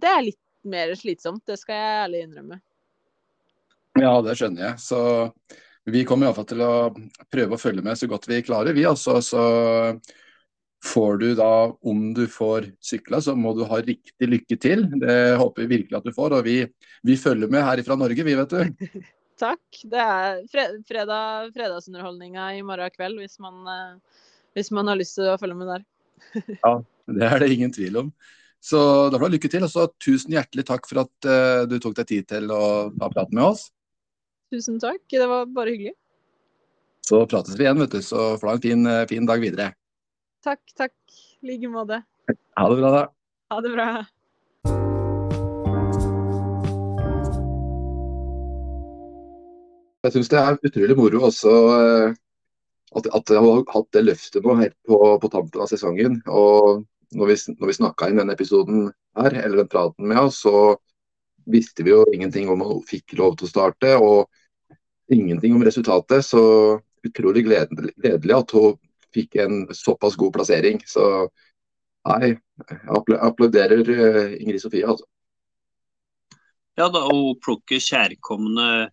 det 0.00 0.10
er 0.10 0.26
litt 0.30 0.40
mer 0.64 0.94
slitsomt, 0.96 1.44
det 1.48 1.58
skal 1.60 1.76
jeg 1.76 2.00
ærlig 2.06 2.24
innrømme. 2.24 2.58
Ja, 4.00 4.16
det 4.24 4.34
skjønner 4.38 4.68
jeg. 4.68 4.80
Så 4.82 5.00
vi 5.92 6.04
kommer 6.08 6.28
iallfall 6.28 6.48
til 6.48 6.64
å 6.64 6.74
prøve 7.32 7.56
å 7.56 7.60
følge 7.60 7.84
med 7.84 7.98
så 8.00 8.08
godt 8.10 8.28
vi 8.30 8.40
klarer, 8.44 8.76
vi. 8.76 8.86
altså. 8.88 9.20
Så 9.22 9.42
får 10.84 11.18
du 11.22 11.28
da, 11.38 11.50
om 11.82 12.06
du 12.14 12.26
får 12.30 12.68
sykla, 12.84 13.20
så 13.24 13.34
må 13.38 13.54
du 13.56 13.64
ha 13.68 13.80
riktig 13.80 14.28
lykke 14.28 14.58
til. 14.60 14.86
Det 15.00 15.36
håper 15.40 15.64
vi 15.64 15.78
virkelig 15.78 15.98
at 15.98 16.06
du 16.08 16.14
får. 16.14 16.36
Og 16.38 16.46
vi, 16.46 16.58
vi 17.06 17.16
følger 17.20 17.50
med 17.52 17.64
her 17.64 17.82
fra 17.86 17.96
Norge, 17.98 18.26
vi, 18.26 18.36
vet 18.38 18.52
du. 18.54 19.00
Takk. 19.44 19.64
Det 19.90 20.04
er 20.04 20.44
fredag, 20.52 21.50
fredagsunderholdninga 21.56 22.52
i 22.58 22.62
morgen 22.66 22.92
kveld, 22.94 23.18
hvis 23.22 23.40
man, 23.42 23.64
eh, 23.70 24.22
hvis 24.58 24.70
man 24.76 24.92
har 24.92 25.00
lyst 25.00 25.18
til 25.18 25.32
å 25.32 25.38
følge 25.40 25.58
med 25.58 25.72
der. 25.72 25.86
ja, 26.64 26.74
det 27.18 27.28
er 27.30 27.42
det 27.42 27.52
ingen 27.56 27.74
tvil 27.74 28.04
om. 28.04 28.14
Så 28.64 28.78
da 29.12 29.18
får 29.20 29.28
du 29.28 29.36
lykke 29.36 29.50
til. 29.52 29.66
Og 29.66 29.72
så 29.72 29.88
tusen 30.00 30.36
hjertelig 30.36 30.64
takk 30.68 30.88
for 30.88 31.04
at 31.04 31.28
uh, 31.28 31.64
du 31.68 31.76
tok 31.82 31.98
deg 31.98 32.08
tid 32.08 32.28
til 32.30 32.48
å 32.54 32.64
ta 32.96 33.10
praten 33.12 33.36
med 33.36 33.50
oss. 33.50 33.66
Tusen 34.54 34.78
takk. 34.80 35.02
Det 35.12 35.26
var 35.28 35.50
bare 35.52 35.74
hyggelig. 35.74 35.92
Så 37.04 37.20
prates 37.28 37.58
vi 37.58 37.66
igjen, 37.66 37.82
vet 37.82 37.92
du. 37.92 38.00
Så 38.00 38.34
får 38.38 38.46
du 38.46 38.48
ha 38.48 38.54
en 38.56 38.64
fin, 38.64 38.86
eh, 38.88 39.06
fin 39.10 39.26
dag 39.28 39.42
videre. 39.42 39.74
Takk, 40.44 40.60
takk. 40.76 40.92
I 41.40 41.46
like 41.46 41.68
måte. 41.72 42.02
Ha 42.56 42.68
det 42.68 42.76
bra, 42.76 42.90
da. 42.92 43.04
Ha 43.54 43.60
det 43.64 43.70
bra. 43.72 43.86
Jeg 50.04 50.12
syns 50.12 50.28
det 50.28 50.42
er 50.42 50.60
utrolig 50.68 50.98
moro 50.98 51.22
også 51.30 51.54
eh, 51.78 52.12
at, 52.92 53.08
at 53.08 53.32
jeg 53.32 53.40
har 53.40 53.64
hatt 53.72 53.88
det 53.96 54.04
løftet 54.04 54.44
nå 54.44 54.58
helt 54.60 54.76
på, 54.84 55.00
på 55.22 55.32
tampen 55.32 55.64
av 55.64 55.72
sesongen. 55.72 56.20
Og 56.28 56.84
når 57.16 57.32
vi, 57.32 57.40
når 57.56 57.72
vi 57.72 57.80
snakka 57.80 58.12
inn 58.12 58.20
denne 58.20 58.36
episoden 58.36 58.90
her, 59.16 59.40
eller 59.40 59.62
den 59.62 59.72
praten 59.72 60.12
med 60.12 60.26
oss, 60.26 60.42
så 60.44 60.76
visste 61.48 61.88
vi 61.88 61.96
jo 61.96 62.04
ingenting 62.12 62.52
om 62.52 62.60
hun 62.60 62.84
fikk 62.84 63.16
lov 63.16 63.40
til 63.40 63.48
å 63.48 63.54
starte. 63.56 63.96
og 63.96 64.28
ingenting 65.08 65.56
om 65.56 65.64
resultatet. 65.64 66.24
Så 66.28 66.44
utrolig 67.04 67.48
gledelig 67.48 68.36
at 68.36 68.52
hun 68.52 68.76
fikk 69.14 69.38
en 69.42 69.64
såpass 69.74 70.18
god 70.20 70.34
plassering. 70.36 70.80
Så 70.88 71.04
nei, 72.08 72.34
jeg 72.34 73.18
applauderer 73.24 73.82
eh, 73.94 74.36
Ingrid 74.40 74.62
Sofie, 74.62 74.86
altså. 74.86 75.06
Ja, 76.74 76.88
da 76.90 77.04
hun 77.06 77.36
plukker 77.42 77.78
kjærkomne 77.78 78.88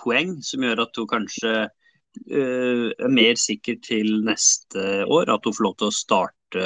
poeng 0.00 0.38
som 0.42 0.64
gjør 0.66 0.82
at 0.86 0.98
hun 0.98 1.06
kanskje 1.10 1.52
uh, 1.68 2.88
er 2.90 3.12
mer 3.12 3.38
sikker 3.38 3.76
til 3.84 4.16
neste 4.26 5.04
år. 5.06 5.30
At 5.30 5.46
hun 5.46 5.54
får 5.54 5.66
lov 5.68 5.76
til 5.78 5.90
å 5.90 5.94
starte 5.94 6.64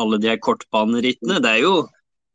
alle 0.00 0.20
de 0.22 0.30
her 0.32 0.40
kortbanerittene. 0.40 1.42
Det 1.44 1.50
er 1.58 1.66
jo 1.66 1.74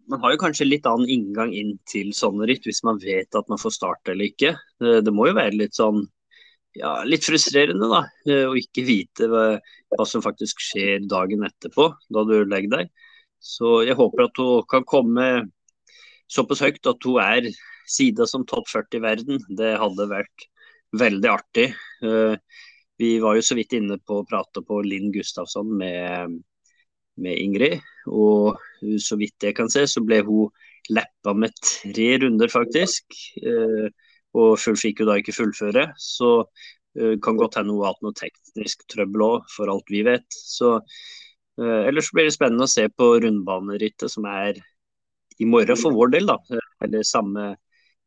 man 0.08 0.22
har 0.24 0.34
jo 0.34 0.40
kanskje 0.40 0.68
litt 0.68 0.86
annen 0.88 1.10
inngang 1.12 1.52
inn 1.56 1.74
til 1.90 2.14
sånne 2.16 2.48
ritt 2.48 2.68
hvis 2.68 2.84
man 2.88 3.00
vet 3.02 3.36
at 3.36 3.50
man 3.52 3.60
får 3.60 3.74
starte 3.76 4.14
eller 4.14 4.30
ikke. 4.30 4.54
Det, 4.80 5.12
må 5.12 5.28
jo 5.28 5.36
være 5.36 5.58
litt 5.60 5.76
sånn 5.76 6.06
ja, 6.78 6.92
litt 7.08 7.26
frustrerende 7.26 7.90
da, 7.92 8.02
eh, 8.30 8.46
å 8.48 8.56
ikke 8.58 8.86
vite 8.88 9.30
hva, 9.32 9.46
hva, 9.94 10.08
som 10.10 10.24
faktisk 10.26 10.62
skjer 10.64 11.08
dagen 11.10 11.46
etterpå, 11.48 11.90
da 12.14 12.26
du 12.28 12.36
legger 12.46 12.74
deg. 12.78 12.92
Så 13.44 13.82
jeg 13.88 13.98
håper 13.98 14.28
at 14.28 14.42
hun 14.42 14.66
kan 14.70 14.86
komme 14.88 15.28
såpass 16.32 16.64
høyt 16.66 16.90
at 16.90 17.08
hun 17.08 17.22
er 17.24 17.50
sida 17.88 18.28
som 18.28 18.46
topp 18.48 18.68
40 18.72 19.00
i 19.00 19.04
verden. 19.04 19.46
Det 19.60 19.76
hadde 19.80 20.10
vært 20.12 20.50
veldig 20.98 21.32
artig. 21.32 21.70
Eh, 22.04 22.36
vi 22.98 23.18
var 23.22 23.38
jo 23.38 23.46
så 23.46 23.58
vidt 23.58 23.78
inne 23.78 24.00
på 24.02 24.22
å 24.22 24.28
prate 24.28 24.64
på 24.66 24.82
Linn 24.86 25.12
Gustafsson 25.14 25.70
med 25.78 26.40
med 27.22 27.38
Ingrid. 27.42 27.82
Og 28.08 28.58
så 29.02 29.18
vidt 29.20 29.44
jeg 29.44 29.56
kan 29.58 29.72
se, 29.74 29.86
så 29.90 30.04
ble 30.06 30.22
hun 30.28 30.52
lappa 30.94 31.34
med 31.36 31.56
tre 31.60 32.10
runder, 32.24 32.52
faktisk. 32.52 33.18
Eh, 33.42 33.90
og 34.38 34.58
full 34.62 34.78
fikk 34.80 35.02
jo 35.02 35.10
da 35.10 35.18
ikke 35.20 35.36
fullføre. 35.36 35.90
Så 36.02 36.32
eh, 36.42 37.16
kan 37.24 37.40
godt 37.40 37.60
hende 37.60 37.74
hun 37.74 37.84
har 37.84 37.96
hatt 37.96 38.06
noe 38.06 38.18
teknisk 38.18 38.86
trøbbel 38.92 39.26
òg, 39.26 39.52
for 39.54 39.72
alt 39.74 39.94
vi 39.94 40.04
vet. 40.08 40.28
Så 40.30 40.78
eh, 40.78 41.84
ellers 41.90 42.12
blir 42.14 42.30
det 42.30 42.36
spennende 42.38 42.68
å 42.68 42.72
se 42.72 42.88
på 42.94 43.12
rundbanerittet 43.24 44.14
som 44.14 44.28
er 44.30 44.60
i 45.38 45.46
morgen 45.50 45.80
for 45.80 45.96
vår 45.96 46.16
del, 46.18 46.30
da. 46.30 46.62
Eller 46.86 47.06
samme 47.08 47.54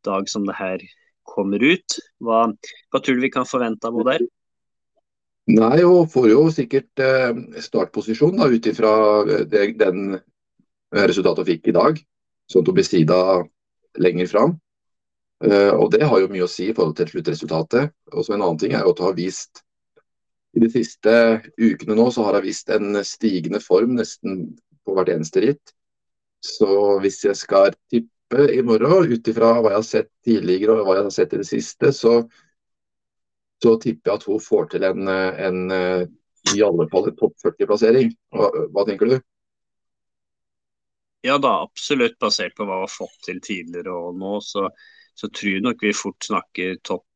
dag 0.07 0.29
som 0.31 0.47
det 0.49 0.59
her 0.59 0.85
kommer 1.29 1.63
ut. 1.63 1.99
Hva, 2.25 2.47
hva 2.91 3.01
tror 3.03 3.19
du 3.19 3.25
vi 3.25 3.33
kan 3.33 3.49
forvente 3.49 3.87
av 3.87 3.99
henne 3.99 4.17
der? 4.17 4.29
Nei, 5.51 5.83
hun 5.83 6.07
får 6.11 6.27
jo 6.31 6.43
sikkert 6.55 7.03
eh, 7.03 7.31
startposisjon 7.65 8.39
da, 8.39 8.47
ut 8.47 8.67
ifra 8.71 8.91
den 9.51 10.19
resultatet 10.95 11.43
hun 11.43 11.49
fikk 11.49 11.71
i 11.71 11.77
dag. 11.77 12.03
Sånn 12.51 12.65
at 12.65 12.71
hun 12.71 12.77
blir 12.77 12.87
sida 12.87 13.21
lenger 14.03 14.31
fram. 14.31 14.59
Uh, 15.41 15.73
og 15.73 15.89
det 15.95 16.05
har 16.05 16.21
jo 16.21 16.29
mye 16.29 16.45
å 16.45 16.51
si 16.51 16.69
i 16.69 16.77
forhold 16.77 16.99
til 16.99 17.09
sluttresultatet. 17.15 17.95
Og 18.13 18.25
så 18.27 18.35
En 18.35 18.43
annen 18.43 18.61
ting 18.61 18.75
er 18.77 18.85
jo 18.85 18.95
at 18.95 19.03
hun 19.03 19.11
har 19.11 19.19
vist 19.19 19.63
i 20.57 20.61
de 20.61 20.69
siste 20.73 21.13
ukene 21.63 21.95
nå 21.95 22.09
så 22.11 22.25
har 22.27 22.41
hun 22.41 22.49
vist 22.49 22.71
en 22.75 22.99
stigende 23.07 23.61
form 23.63 23.95
nesten 23.99 24.41
på 24.85 24.97
hvert 24.97 25.13
eneste 25.15 25.45
ritt. 25.45 25.75
Så 26.43 26.99
hvis 27.05 27.21
jeg 27.25 27.39
skal 27.39 27.71
tippe 27.93 28.47
i 28.51 28.63
morgen, 28.67 29.13
ut 29.13 29.29
ifra 29.31 29.53
hva 29.59 29.73
jeg 29.73 29.79
har 29.79 29.87
sett 29.87 30.11
tidligere 30.27 30.79
og 30.79 30.89
hva 30.89 30.97
jeg 30.99 31.07
har 31.07 31.15
sett 31.15 31.37
i 31.37 31.43
det 31.43 31.49
siste, 31.49 31.93
så 31.95 32.23
så 33.61 33.75
tipper 33.77 34.09
jeg 34.09 34.17
at 34.17 34.23
hun 34.25 34.41
får 34.41 34.71
til 34.73 34.85
en, 34.89 35.09
en 35.11 35.59
i 36.57 36.63
alle 36.65 36.87
fall 36.89 37.11
en 37.11 37.17
topp 37.19 37.35
40-plassering. 37.45 38.15
Hva, 38.33 38.49
hva, 38.73 38.85
tenker 38.89 39.11
du? 39.11 39.19
Ja 41.27 41.37
da, 41.39 41.59
absolutt. 41.67 42.17
Basert 42.21 42.57
på 42.57 42.65
hva 42.65 42.81
hun 42.81 42.87
har 42.87 42.95
fått 42.95 43.19
til 43.27 43.43
tidligere 43.45 43.93
og 43.93 44.17
nå, 44.17 44.39
så, 44.45 44.71
så 45.21 45.29
tror 45.29 45.53
jeg 45.53 45.65
nok 45.65 45.83
vi 45.85 45.95
fort 45.97 46.25
snakker 46.25 46.79
topp 46.87 47.07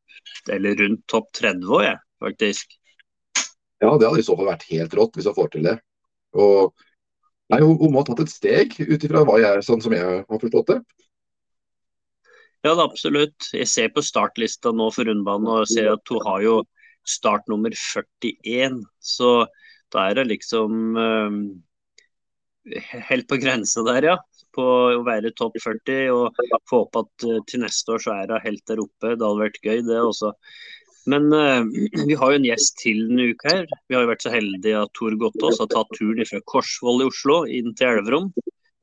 eller 0.51 0.77
rundt 0.79 1.05
topp 1.09 1.31
30 1.37 1.69
òg, 1.69 1.83
jeg, 1.87 2.01
faktisk. 2.21 2.75
Ja, 3.83 3.95
det 3.97 4.07
hadde 4.07 4.21
i 4.21 4.25
så 4.25 4.35
fall 4.37 4.49
vært 4.49 4.67
helt 4.69 4.93
rått 4.97 5.17
hvis 5.17 5.29
hun 5.29 5.37
får 5.37 5.49
til 5.55 5.65
det. 5.67 5.75
Og, 6.37 6.75
nei, 7.51 7.59
hun, 7.63 7.75
hun 7.81 7.93
må 7.93 8.01
ha 8.01 8.07
tatt 8.07 8.23
et 8.25 8.33
steg 8.33 8.77
ut 8.79 9.07
ifra 9.07 9.25
sånn 9.65 9.83
som 9.83 9.95
jeg 9.95 10.05
har 10.05 10.23
forstått 10.29 10.71
det. 10.73 10.79
Ja, 12.65 12.73
det 12.73 12.81
absolutt. 12.81 13.49
Jeg 13.53 13.69
ser 13.69 13.91
på 13.93 14.01
startlista 14.01 14.71
nå 14.73 14.87
for 14.93 15.05
rundbanen 15.05 15.51
og 15.53 15.69
ser 15.69 15.91
at 15.91 16.09
hun 16.09 16.23
har 16.25 16.41
jo 16.41 16.55
startnummer 17.05 17.75
41. 17.77 18.79
Så 18.97 19.45
da 19.93 20.07
er 20.09 20.17
det 20.17 20.29
liksom 20.31 20.97
um, 20.97 21.37
helt 23.09 23.27
på 23.29 23.37
grensa 23.41 23.85
der, 23.85 24.09
ja. 24.13 24.15
På 24.55 24.65
å 24.93 25.03
være 25.05 25.33
topp 25.35 25.57
40 25.61 26.13
og 26.15 26.39
få 26.69 26.85
opp 26.85 27.01
at 27.01 27.27
uh, 27.27 27.41
til 27.49 27.63
neste 27.65 27.95
år 27.95 28.03
så 28.05 28.15
er 28.15 28.33
hun 28.33 28.45
helt 28.45 28.65
der 28.71 28.81
oppe. 28.83 29.13
Det 29.13 29.25
hadde 29.25 29.43
vært 29.43 29.61
gøy, 29.63 29.83
det 29.87 30.01
også. 30.01 30.31
Men 31.11 31.29
uh, 31.33 31.61
vi 32.07 32.17
har 32.17 32.33
jo 32.33 32.39
en 32.39 32.47
gjest 32.47 32.77
til 32.81 33.05
denne 33.09 33.29
uka 33.33 33.51
her. 33.51 33.65
Vi 33.89 33.97
har 33.97 34.05
jo 34.05 34.11
vært 34.13 34.25
så 34.25 34.33
heldige 34.33 34.83
at 34.85 34.93
Tor 34.97 35.17
Gottaas 35.21 35.61
har 35.61 35.71
tatt 35.73 35.91
turen 35.97 36.29
fra 36.29 36.41
Korsvoll 36.49 37.03
i 37.03 37.09
Oslo 37.11 37.41
inn 37.45 37.75
til 37.77 37.91
Elverum 37.91 38.31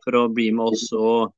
for 0.02 0.18
å 0.18 0.28
bli 0.34 0.50
med 0.54 0.74
oss 0.74 0.88
og 0.98 1.32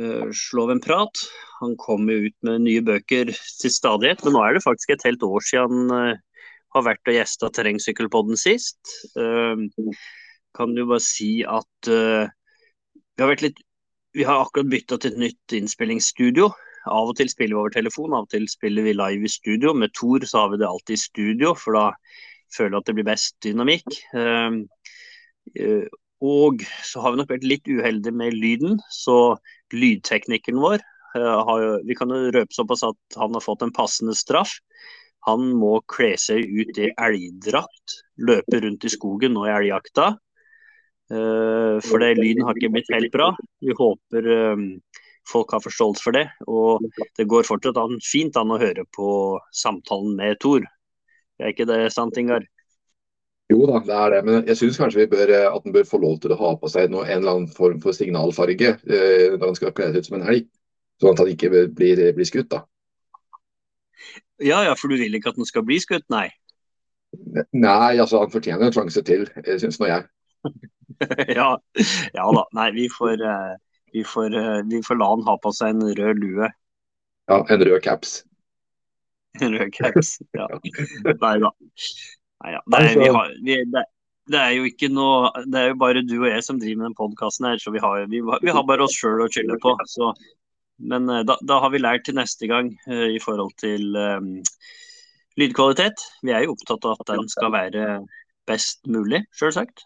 uh, 0.00 0.26
slå 0.34 0.66
av 0.66 0.74
en 0.76 0.82
prat. 0.82 1.26
Han 1.60 1.76
kom 1.80 2.08
jo 2.10 2.24
ut 2.26 2.36
med 2.46 2.64
nye 2.64 2.82
bøker 2.84 3.30
til 3.34 3.72
stadighet, 3.72 4.24
men 4.24 4.36
nå 4.36 4.42
er 4.46 4.56
det 4.56 4.64
faktisk 4.64 4.94
et 4.94 5.06
helt 5.06 5.24
år 5.26 5.46
siden 5.46 5.90
han 5.92 6.14
uh, 6.14 6.26
har 6.74 6.86
vært 6.86 7.10
og 7.10 7.16
gjesta 7.16 7.50
Terrengsykkelpodden 7.54 8.38
sist. 8.38 8.80
Uh, 9.18 9.58
kan 10.56 10.74
jo 10.78 10.88
bare 10.90 11.04
si 11.04 11.40
at 11.46 11.90
uh, 11.90 12.30
vi 13.28 13.36
har 13.36 13.44
litt 13.44 13.62
Vi 14.16 14.24
har 14.26 14.40
akkurat 14.42 14.66
bytta 14.66 14.98
til 14.98 15.12
et 15.12 15.20
nytt 15.22 15.54
innspillingsstudio. 15.54 16.48
Av 16.90 17.10
og 17.12 17.14
til 17.14 17.28
spiller 17.30 17.54
vi 17.54 17.60
over 17.60 17.70
telefon, 17.70 18.14
av 18.16 18.24
og 18.24 18.32
til 18.32 18.48
spiller 18.50 18.82
vi 18.82 18.96
live 18.96 19.28
i 19.28 19.30
studio. 19.30 19.70
Med 19.76 19.92
Tor 19.94 20.24
så 20.26 20.40
har 20.42 20.50
vi 20.50 20.58
det 20.58 20.66
alltid 20.66 20.96
i 20.96 21.02
studio, 21.04 21.52
for 21.54 21.78
da 21.78 21.84
føler 22.56 22.74
jeg 22.74 22.80
at 22.80 22.88
det 22.88 22.94
blir 22.96 23.06
best 23.06 23.36
dynamikk. 23.46 23.86
Uh, 24.10 25.86
og 26.26 26.64
så 26.82 27.04
har 27.04 27.14
vi 27.14 27.20
nok 27.20 27.30
vært 27.30 27.46
litt 27.46 27.70
uheldige 27.70 28.18
med 28.18 28.34
lyden, 28.34 28.80
så 28.90 29.36
lydteknikeren 29.70 30.58
vår 30.58 30.82
Eh, 31.16 31.44
har, 31.46 31.86
vi 31.86 31.94
kan 31.98 32.10
jo 32.10 32.30
røpe 32.30 32.54
såpass 32.54 32.84
at 32.86 33.18
han 33.18 33.34
har 33.34 33.42
fått 33.42 33.64
en 33.66 33.74
passende 33.74 34.14
straff. 34.14 34.52
Han 35.26 35.50
må 35.58 35.80
kle 35.90 36.14
seg 36.20 36.46
ut 36.46 36.78
i 36.80 36.90
elgdrakt, 36.94 37.96
løpe 38.16 38.62
rundt 38.64 38.86
i 38.86 38.92
skogen 38.92 39.34
nå 39.36 39.44
i 39.48 39.54
elgjakta. 39.56 40.14
Uh, 41.10 41.82
for 41.82 42.02
det, 42.02 42.14
lyden 42.20 42.44
har 42.46 42.54
ikke 42.58 42.72
blitt 42.72 42.90
helt 42.94 43.10
bra. 43.14 43.32
Vi 43.64 43.74
håper 43.76 44.28
um, 44.54 44.66
folk 45.30 45.52
har 45.52 45.62
forståelse 45.64 46.04
for 46.04 46.16
det. 46.16 46.26
Og 46.46 46.84
det 47.18 47.28
går 47.30 47.48
fortsatt 47.48 47.78
an, 47.80 47.98
fint 48.04 48.36
an 48.40 48.54
å 48.54 48.60
høre 48.60 48.86
på 48.96 49.10
samtalen 49.54 50.16
med 50.18 50.40
Tor. 50.42 50.64
Er 51.40 51.52
ikke 51.52 51.68
det 51.68 51.86
sant, 51.94 52.18
Ingar? 52.20 52.44
Jo 53.50 53.64
da, 53.66 53.80
det 53.82 53.96
er 53.96 54.14
det. 54.14 54.20
Men 54.28 54.48
jeg 54.48 54.60
syns 54.60 54.78
kanskje 54.78 55.02
vi 55.02 55.10
bør, 55.10 55.32
eh, 55.34 55.48
at 55.50 55.64
han 55.66 55.74
bør 55.74 55.88
få 55.88 56.00
lov 56.02 56.18
til 56.22 56.34
å 56.34 56.40
ha 56.40 56.54
på 56.60 56.70
seg 56.70 56.90
noe, 56.92 57.06
en 57.08 57.22
eller 57.22 57.36
annen 57.36 57.54
form 57.54 57.80
for 57.82 57.96
signalfarge 57.96 58.76
eh, 58.78 59.30
når 59.34 59.46
han 59.48 59.58
skal 59.58 59.74
kle 59.74 59.90
seg 59.90 60.02
ut 60.02 60.10
som 60.10 60.20
en 60.20 60.28
elg. 60.30 60.50
Sånn 61.00 61.16
at 61.16 61.22
han 61.22 61.32
ikke 61.32 61.50
blir, 61.50 62.04
blir 62.14 62.28
skutt, 62.28 62.50
da. 62.52 62.64
Ja 64.40 64.60
ja, 64.64 64.76
for 64.76 64.92
du 64.92 65.00
vil 65.00 65.16
ikke 65.16 65.32
at 65.32 65.40
den 65.40 65.48
skal 65.48 65.64
bli 65.66 65.80
skutt, 65.80 66.06
nei? 66.12 66.28
Nei, 67.50 67.96
altså 67.98 68.20
han 68.22 68.30
fortjener 68.32 68.68
en 68.68 68.76
sjanse 68.76 69.02
til, 69.04 69.26
syns 69.60 69.80
nå 69.80 69.88
jeg. 69.90 70.04
ja, 71.38 71.50
ja, 72.14 72.24
da. 72.36 72.44
Nei, 72.56 72.70
vi 72.76 72.88
får, 72.92 73.22
uh, 73.22 73.54
vi, 73.94 74.04
får, 74.06 74.34
uh, 74.34 74.58
vi 74.70 74.82
får, 74.86 74.98
la 75.00 75.12
han 75.12 75.24
ha 75.28 75.36
på 75.42 75.52
seg 75.56 75.76
en 75.76 75.94
rød 75.98 76.24
lue. 76.24 76.50
Ja, 77.30 77.38
en 77.40 77.64
rød 77.68 77.78
caps. 77.84 78.20
En 79.40 79.54
rød 79.54 79.70
caps, 79.76 80.18
ja. 80.36 80.48
Nei 81.24 81.36
da. 81.44 81.54
Nei, 82.40 82.52
ja. 82.56 82.60
er, 82.80 82.90
vi 82.98 83.08
har, 83.14 83.32
vi, 83.44 83.56
det, 83.74 83.86
det, 84.32 84.40
er 84.40 84.52
jo 84.56 84.66
ikke 84.66 84.88
noe 84.88 85.30
Det 85.44 85.60
er 85.60 85.72
jo 85.72 85.80
bare 85.82 86.02
du 86.06 86.16
og 86.22 86.30
jeg 86.30 86.42
som 86.46 86.58
driver 86.58 86.80
med 86.80 86.90
den 86.90 86.98
podkasten 86.98 87.50
her, 87.50 87.62
så 87.62 87.72
vi 87.74 87.82
har, 87.84 88.06
vi, 88.10 88.22
vi 88.24 88.54
har 88.56 88.66
bare 88.66 88.86
oss 88.86 88.96
sjøl 88.96 89.26
å 89.26 89.30
skylde 89.30 89.60
på. 89.62 89.76
Så 89.90 90.12
men 90.80 91.08
eh, 91.08 91.24
da, 91.28 91.36
da, 91.44 91.60
har 91.60 91.72
vi 91.74 91.82
lært 91.82 92.06
til 92.08 92.16
neste 92.18 92.48
gang 92.50 92.72
uh, 92.88 93.08
i 93.12 93.20
forhold 93.22 93.52
til 93.60 93.96
um, 93.96 94.38
lydkvalitet. 95.40 96.00
Vi 96.24 96.34
er 96.34 96.46
jo 96.46 96.56
opptatt 96.56 96.86
av 96.88 96.96
at 97.00 97.12
den 97.12 97.28
skal 97.32 97.52
være 97.54 97.90
best 98.48 98.88
mulig, 98.90 99.22
sjølsagt. 99.36 99.84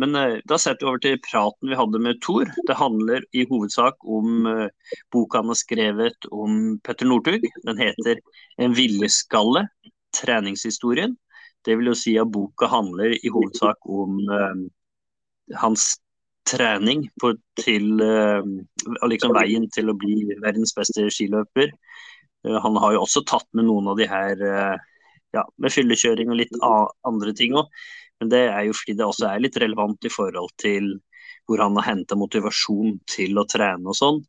Men 0.00 0.16
uh, 0.16 0.38
da 0.48 0.58
setter 0.60 0.84
vi 0.84 0.90
over 0.90 1.02
til 1.02 1.20
praten 1.24 1.70
vi 1.70 1.78
hadde 1.78 2.00
med 2.02 2.20
Thor. 2.24 2.50
Det 2.68 2.78
handler 2.78 3.24
i 3.36 3.46
hovedsak 3.48 4.02
om 4.04 4.48
uh, 4.48 4.94
boka 5.14 5.42
han 5.42 5.52
har 5.52 5.60
skrevet 5.60 6.28
om 6.32 6.76
Petter 6.84 7.08
Northug. 7.08 7.46
Den 7.66 7.80
heter 7.80 8.20
'En 8.58 8.76
villeskalle 8.76 9.66
treningshistorien'. 10.16 11.16
Det 11.64 11.76
vil 11.76 11.90
jo 11.90 11.98
si 11.98 12.16
at 12.18 12.30
boka 12.32 12.68
handler 12.70 13.16
i 13.16 13.32
hovedsak 13.32 13.76
om 13.90 14.20
hans 15.58 15.96
trening 16.46 17.08
på, 17.18 17.32
til 17.58 17.98
liksom 19.02 19.34
veien 19.34 19.66
til 19.74 19.90
å 19.90 19.96
bli 19.98 20.36
verdens 20.44 20.76
beste 20.76 21.08
skiløper. 21.10 21.72
Han 22.46 22.78
har 22.78 22.94
jo 22.94 23.02
også 23.02 23.24
tatt 23.26 23.48
med 23.50 23.66
noen 23.66 23.90
av 23.90 23.98
de 23.98 24.06
her 24.06 24.44
ja, 25.34 25.42
med 25.58 25.74
fyllekjøring 25.74 26.30
og 26.30 26.38
litt 26.38 26.54
andre 26.62 27.34
ting 27.34 27.58
òg. 27.58 27.66
Men 28.20 28.32
det 28.32 28.44
er 28.48 28.64
jo 28.68 28.76
fordi 28.76 28.96
det 28.96 29.06
også 29.06 29.28
er 29.28 29.44
litt 29.44 29.58
relevant 29.60 30.08
i 30.08 30.12
forhold 30.12 30.54
til 30.60 30.94
hvor 31.46 31.62
han 31.62 31.76
har 31.78 31.90
henta 31.92 32.16
motivasjon 32.18 32.96
til 33.10 33.38
å 33.38 33.46
trene 33.50 33.92
og 33.92 33.98
sånn. 33.98 34.22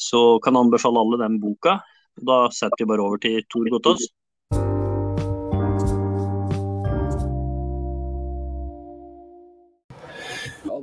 Så 0.00 0.40
kan 0.42 0.56
jeg 0.56 0.66
anbefale 0.66 1.02
alle 1.04 1.20
den 1.20 1.38
boka. 1.42 1.78
Da 2.14 2.44
setter 2.54 2.82
vi 2.82 2.90
bare 2.90 3.04
over 3.04 3.20
til 3.22 3.42
Tor 3.52 3.68
Gotaas. 3.70 4.08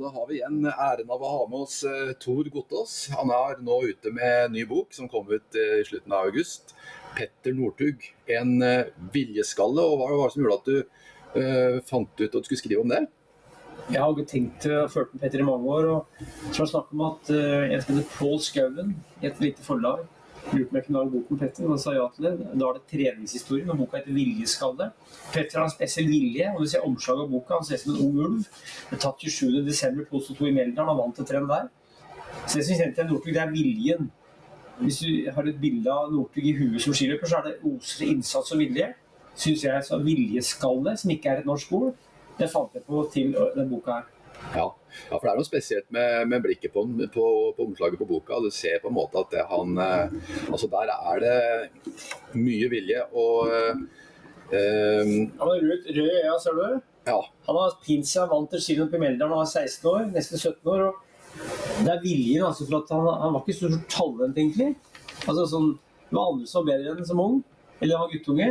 da 0.02 0.08
har 0.10 0.26
vi 0.26 0.40
igjen 0.40 0.64
æren 0.66 1.10
av 1.14 1.20
å 1.22 1.28
ha 1.30 1.42
med 1.46 1.60
oss 1.62 1.82
uh, 1.86 2.10
Tor 2.18 2.48
Gotaas. 2.50 2.94
Han 3.14 3.30
er 3.30 3.60
nå 3.62 3.76
ute 3.86 4.10
med 4.14 4.54
ny 4.54 4.64
bok 4.66 4.94
som 4.96 5.06
kom 5.10 5.28
ut 5.30 5.58
uh, 5.58 5.76
i 5.78 5.84
slutten 5.86 6.14
av 6.16 6.30
august. 6.30 6.74
'Petter 7.12 7.54
Northug'. 7.54 8.08
En 8.38 8.56
uh, 8.64 8.88
viljeskalle. 9.14 9.84
og 9.84 10.00
Hva 10.00 10.08
var 10.10 10.24
det 10.24 10.34
som 10.34 10.42
gjorde 10.42 10.58
at 10.58 10.70
du 10.70 11.21
fant 11.88 12.20
ut 12.20 12.28
at 12.28 12.38
du 12.38 12.48
skulle 12.48 12.60
skrive 12.60 12.84
om 12.84 12.92
det? 12.92 13.04
Jeg 13.90 13.98
har 13.98 14.24
tenkt 14.28 14.66
og 14.70 14.90
fulgt 14.92 15.14
med 15.14 15.22
Petter 15.24 15.42
i 15.42 15.46
mange 15.46 15.68
år. 15.68 15.88
og 15.90 16.26
så 16.52 16.62
har 16.62 16.66
jeg 16.66 16.72
snakket 16.72 16.92
om 16.98 17.04
at 17.06 17.30
en 17.32 17.82
som 17.82 17.94
heter 17.94 18.10
Pål 18.18 18.40
Skauen, 18.40 18.96
i 19.22 19.26
et 19.26 19.40
lite 19.40 19.64
forlag, 19.64 20.04
lurte 20.50 20.64
på 20.64 20.70
om 20.70 20.76
jeg 20.76 20.84
kunne 20.86 20.98
lage 20.98 21.10
bok 21.10 21.30
om 21.30 21.38
Petter, 21.38 21.68
og 21.68 21.80
sa 21.80 21.92
ja 21.94 22.06
til 22.14 22.26
det. 22.26 22.32
Da 22.60 22.68
er 22.68 22.78
det 22.78 22.84
treningshistorien, 22.92 23.70
og 23.70 23.78
boka 23.78 23.96
heter 23.96 24.12
'Viljeskalle'. 24.12 24.90
Petter 25.32 25.58
har 25.58 25.64
en 25.64 25.70
spesiell 25.70 26.08
vilje, 26.08 26.52
og 26.54 26.60
du 26.60 26.66
ser 26.66 26.86
omslaget 26.86 27.22
av 27.22 27.30
boka. 27.30 27.54
Han 27.54 27.64
ser 27.64 27.74
ut 27.74 27.80
som 27.80 27.94
en 27.94 28.06
ung 28.06 28.18
ulv. 28.18 28.48
Det 28.90 28.96
er 28.96 29.02
tatt 29.04 29.18
27.12.2002 29.18 30.48
i 30.48 30.56
Meldalen 30.58 30.88
han 30.88 30.98
vant 30.98 31.20
et 31.20 31.32
renn 31.34 31.48
der. 31.48 31.68
Så 32.46 32.58
det 32.58 32.66
som 32.66 32.76
kjente 32.76 32.96
til 32.96 33.06
Northug, 33.06 33.34
det 33.34 33.42
er 33.42 33.50
viljen. 33.50 34.10
Hvis 34.80 34.98
du 34.98 35.30
har 35.30 35.42
et 35.46 35.60
bilde 35.60 35.90
av 35.90 36.12
Northug 36.12 36.44
i 36.44 36.56
huet 36.56 36.82
som 36.82 36.94
skiløper, 36.94 37.26
så 37.26 37.36
er 37.38 37.42
det 37.42 37.58
oser 37.62 38.06
innsats 38.06 38.52
og 38.52 38.58
vilje. 38.58 38.94
Syns 39.38 39.64
jeg 39.64 39.84
så 39.86 39.98
viljeskalle, 40.02 40.96
som 41.00 41.12
ikke 41.14 41.30
er 41.32 41.40
et 41.40 41.48
norsk 41.48 41.72
ord, 41.78 41.92
det 42.38 42.50
fant 42.52 42.74
jeg 42.76 42.84
på 42.86 43.04
til 43.12 43.32
denne 43.32 43.68
boka 43.70 44.00
her. 44.00 44.10
Ja. 44.52 44.66
ja, 45.10 45.16
for 45.16 45.24
det 45.24 45.32
er 45.32 45.38
noe 45.38 45.46
spesielt 45.46 45.88
med, 45.94 46.26
med 46.28 46.42
blikket 46.44 46.72
på, 46.74 46.82
på, 47.14 47.26
på, 47.56 47.66
omslaget 47.66 48.00
på 48.00 48.08
boka. 48.08 48.40
Du 48.42 48.50
ser 48.52 48.80
på 48.82 48.90
en 48.90 48.96
måte 48.96 49.20
at 49.20 49.30
det, 49.32 49.44
han 49.48 49.76
eh, 49.78 50.32
Altså 50.48 50.68
der 50.72 50.90
er 50.92 51.22
det 51.22 52.38
mye 52.38 52.70
vilje 52.72 53.04
og 53.12 53.52
eh, 53.52 53.84
Han 54.50 55.46
er 55.46 55.62
rød, 55.62 55.86
rød 55.94 56.10
ja, 56.10 56.32
øya, 56.32 56.34
ser 56.42 56.58
du. 56.58 56.80
Ja. 57.06 57.20
Han 57.46 57.58
har 57.58 57.78
pint 57.86 58.08
seg 58.08 58.28
vant 58.30 58.52
til 58.52 58.82
Meldal 58.92 59.22
da 59.22 59.30
han 59.30 59.40
var 59.40 59.48
16 59.48 59.88
år, 59.90 60.10
nesten 60.12 60.38
17 60.38 60.74
år. 60.74 60.84
og 60.90 61.86
Det 61.86 61.94
er 61.94 62.02
viljen 62.02 62.44
altså 62.46 62.66
for 62.66 62.82
at 62.82 62.92
han, 62.92 63.08
han 63.22 63.32
var 63.36 63.46
ikke 63.46 63.58
så 63.58 63.70
stort 63.70 63.88
talent, 63.96 64.36
egentlig. 64.38 64.74
Altså 65.22 65.46
sånn, 65.54 65.72
Det 66.08 66.18
var 66.18 66.34
andre 66.34 66.50
som 66.50 66.60
var 66.60 66.74
bedre 66.74 66.92
enn 66.98 67.08
som 67.08 67.22
ung, 67.22 67.40
eller 67.80 67.96
han 67.96 68.06
var 68.06 68.12
guttunge. 68.12 68.50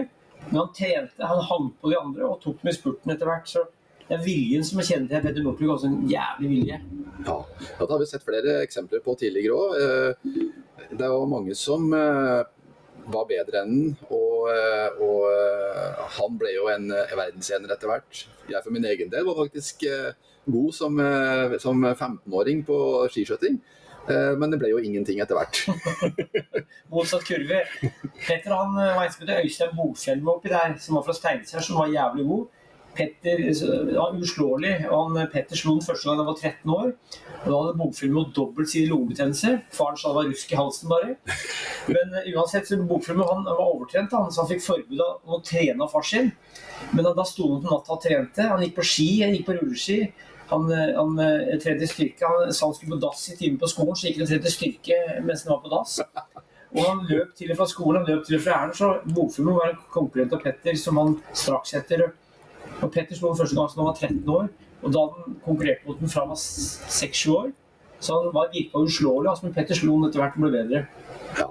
Men 0.49 0.57
han 0.63 0.73
trente, 0.75 1.29
han 1.31 1.45
hang 1.51 1.69
på 1.81 1.91
de 1.91 1.99
andre 1.99 2.27
og 2.27 2.41
tok 2.43 2.63
med 2.67 2.75
spurten 2.75 3.13
etter 3.13 3.29
hvert. 3.29 3.47
så 3.47 3.67
det 4.11 4.17
er 4.17 4.23
viljen 4.25 4.65
som 4.67 4.81
er 4.81 4.87
kjennetegnet 4.89 5.23
Petter 5.23 5.43
Northug. 5.45 5.69
Også 5.71 5.87
en 5.87 6.01
jævlig 6.09 6.49
vilje. 6.51 6.79
Ja, 7.23 7.35
det 7.77 7.85
har 7.87 8.01
vi 8.01 8.07
sett 8.09 8.25
flere 8.27 8.57
eksempler 8.59 8.99
på 9.05 9.15
tidligere 9.15 9.55
òg. 9.55 9.77
Det 10.89 10.97
det 10.99 11.07
var 11.07 11.29
mange 11.31 11.55
som 11.55 11.85
eh, 11.95 12.41
var 13.13 13.29
bedre 13.29 13.61
enn 13.61 13.71
den, 13.71 13.93
og, 14.09 14.49
eh, 14.51 14.99
og, 14.99 15.29
han 16.17 16.35
ble 16.41 16.51
jo 16.57 16.67
en 16.73 16.91
verdensener 16.91 17.71
etter 17.71 17.87
hvert. 17.87 18.25
Jeg 18.51 18.59
for 18.65 18.75
min 18.75 18.89
egen 18.89 19.13
del 19.13 19.23
var 19.29 19.39
faktisk 19.39 19.85
god 20.51 20.75
som, 20.75 20.99
som 21.63 21.85
15-åring 21.87 22.65
på 22.67 22.77
skiskøyting. 23.13 23.61
Men 24.09 24.49
det 24.49 24.57
ble 24.61 24.71
jo 24.71 24.79
ingenting 24.81 25.19
etter 25.21 25.37
hvert. 25.37 25.59
Motsatt 26.91 27.25
kurve. 27.27 27.59
Petter 28.25 28.55
han 28.55 28.73
var 28.75 29.03
en 29.05 29.13
som 29.13 29.27
het 29.27 29.43
Øystein 29.43 29.75
Bofjell 29.77 30.23
oppi 30.33 30.49
der, 30.51 30.73
som 30.81 30.97
var 30.97 31.05
fra 31.05 31.15
Steinkjer, 31.15 31.61
som 31.63 31.77
var 31.77 31.93
jævlig 31.93 32.25
god. 32.31 32.49
Petter 32.95 33.39
ja, 33.93 34.05
uslåelig. 34.11 34.73
og 34.89 35.11
han, 35.15 35.27
Petter 35.31 35.55
slo 35.55 35.77
den 35.77 35.85
første 35.85 36.09
gang 36.09 36.19
han 36.19 36.27
var 36.27 36.39
13 36.39 36.73
år. 36.75 36.89
og 37.43 37.45
Da 37.45 37.59
hadde 37.59 37.77
bokfilmen 37.79 38.17
mot 38.17 38.33
dobbeltsidig 38.35 38.89
lungebetennelse. 38.91 39.53
Faren 39.75 39.99
sa 39.99 40.11
det 40.11 40.19
var 40.19 40.29
rusk 40.31 40.51
i 40.51 40.59
halsen, 40.59 40.91
bare. 40.91 41.15
Men 41.87 42.17
uh, 42.17 42.27
uansett, 42.35 42.67
så 42.67 42.77
han 42.77 43.45
var 43.47 43.63
overtrent, 43.63 44.11
han, 44.17 44.31
så 44.31 44.43
han 44.43 44.51
fikk 44.51 44.65
forbud 44.65 45.05
om 45.05 45.37
å 45.37 45.41
trene 45.45 45.85
av 45.85 45.93
far 45.93 46.05
sin. 46.07 46.33
Men 46.91 47.07
da, 47.07 47.25
sto 47.27 47.47
han 47.53 47.63
på 47.63 47.71
natta 47.71 47.95
og 47.95 48.03
trente. 48.03 48.49
Han 48.51 48.65
gikk 48.65 48.77
på 48.81 48.87
ski, 48.91 49.09
han 49.23 49.35
gikk 49.37 49.47
på 49.47 49.57
rulleski. 49.59 50.01
Han, 50.51 50.71
eh, 50.75 50.93
han 50.97 51.19
uh, 51.19 51.57
trente 51.63 51.87
styrke. 51.87 52.27
Han 52.27 52.53
sa 52.53 52.67
han 52.67 52.75
skulle 52.77 52.95
på 52.95 53.01
dass 53.05 53.27
i 53.31 53.37
timen 53.39 53.59
på 53.61 53.69
skolen, 53.71 53.95
så 53.95 54.07
gikk 54.07 54.19
han 54.19 54.27
og 54.27 54.31
trente 54.33 54.53
styrke 54.53 54.97
mens 55.25 55.45
han 55.47 55.55
var 55.55 55.61
på 55.63 55.71
dass. 55.73 55.99
Og 56.71 56.81
han 56.85 57.05
løp 57.09 57.33
til 57.35 57.51
og 57.51 57.59
fra 57.59 57.67
skolen, 57.67 58.01
han 58.01 58.09
løp 58.13 58.25
til 58.27 58.37
og 58.37 58.43
fra 58.45 58.57
æren, 58.61 58.75
så 58.75 58.91
bokfilmen 59.15 59.57
var 59.57 59.71
en 59.71 59.79
konkurrent 59.91 60.35
av 60.35 60.43
Petter 60.43 60.77
som 60.79 60.99
han 61.01 61.17
straks 61.35 61.73
etter 61.79 62.05
og 62.81 62.91
Petter 62.93 63.17
slo 63.17 63.33
første 63.37 63.57
gang 63.57 63.67
da 63.69 63.81
han 63.81 63.89
var 63.89 63.97
13 63.99 64.29
år. 64.35 64.47
Og 64.81 64.93
da 64.93 65.01
han 65.05 65.35
konkurrerte 65.45 65.85
mot 65.85 65.99
den 65.99 66.09
fra 66.09 66.23
han 66.23 66.31
var 66.31 66.39
6-7 66.41 67.33
år. 67.35 67.49
Så 68.01 68.15
han 68.17 68.31
var 68.33 68.53
virka 68.53 68.81
uslåelig. 68.81 69.29
Altså, 69.29 69.45
men 69.45 69.53
Petter 69.57 69.77
slo 69.77 69.97
den 69.97 70.07
etter 70.09 70.23
hvert 70.23 70.39
og 70.39 70.45
ble 70.45 70.53
bedre. 70.55 70.85
Ja. 71.37 71.49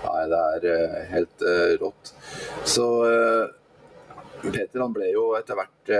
Nei, 0.00 0.24
det 0.32 0.40
er 0.40 0.66
uh, 0.66 0.98
helt 1.14 1.46
uh, 1.46 1.72
rått. 1.80 2.12
Så 2.68 2.86
uh, 3.04 4.50
Peter 4.50 4.82
han 4.82 4.92
ble 4.96 5.08
jo 5.14 5.30
etter 5.38 5.56
hvert 5.56 5.94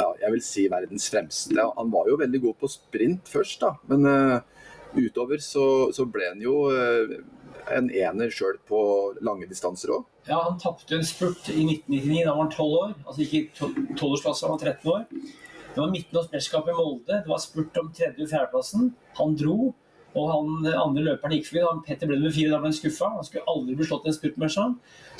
ja, 0.00 0.08
jeg 0.24 0.34
vil 0.34 0.44
si 0.44 0.66
verdens 0.72 1.08
fremste. 1.12 1.68
Han 1.76 1.92
var 1.92 2.08
jo 2.10 2.18
veldig 2.20 2.40
god 2.46 2.58
på 2.62 2.72
sprint 2.72 3.30
først, 3.30 3.60
da. 3.62 3.74
Men 3.90 4.40
utover 4.96 5.38
så, 5.44 5.64
så, 5.94 6.06
ble 6.10 6.32
han 6.32 6.40
jo 6.42 6.54
en 7.70 7.90
ener 7.94 8.32
sjøl 8.34 8.58
på 8.66 8.80
lange 9.22 9.46
distanser 9.50 9.92
òg. 9.94 10.08
Ja, 10.28 10.40
han 10.46 10.58
tapte 10.60 10.96
en 10.96 11.06
spurt 11.06 11.48
i 11.52 11.62
1999, 11.62 12.24
da 12.26 12.34
var 12.34 12.42
han 12.44 12.52
12 12.54 12.78
år. 12.80 12.96
Altså 13.04 13.22
ikke 13.24 13.40
i 13.40 13.44
12-årsklasse, 13.94 14.46
han 14.46 14.56
var 14.56 14.64
13 14.64 14.90
år. 14.94 15.06
Det 15.70 15.78
var 15.78 15.92
midten 15.92 16.18
av 16.18 16.26
mesterskapet 16.26 16.72
i 16.72 16.76
Molde. 16.76 17.20
Det 17.22 17.30
var 17.30 17.42
spurt 17.42 17.78
om 17.78 17.92
tredje- 17.94 18.24
og 18.24 18.32
fjerdeplassen. 18.32 18.90
Han 19.20 19.36
dro. 19.38 19.72
Og 20.18 20.26
han 20.26 20.68
andre 20.74 21.04
løperen 21.06 21.36
gikk 21.36 21.48
forbi. 21.50 21.62
Han, 21.66 21.82
Petter 21.86 22.10
ble 22.10 22.18
nummer 22.18 22.34
fire, 22.34 22.50
da 22.50 22.58
ble 22.58 22.70
han 22.70 22.76
skuffa. 22.76 23.12
Han 23.14 23.26
skulle 23.26 23.46
aldri 23.52 23.76
bli 23.78 23.86
slått 23.86 24.08
i 24.08 24.10
en 24.10 24.16
spurtmatch. 24.16 24.58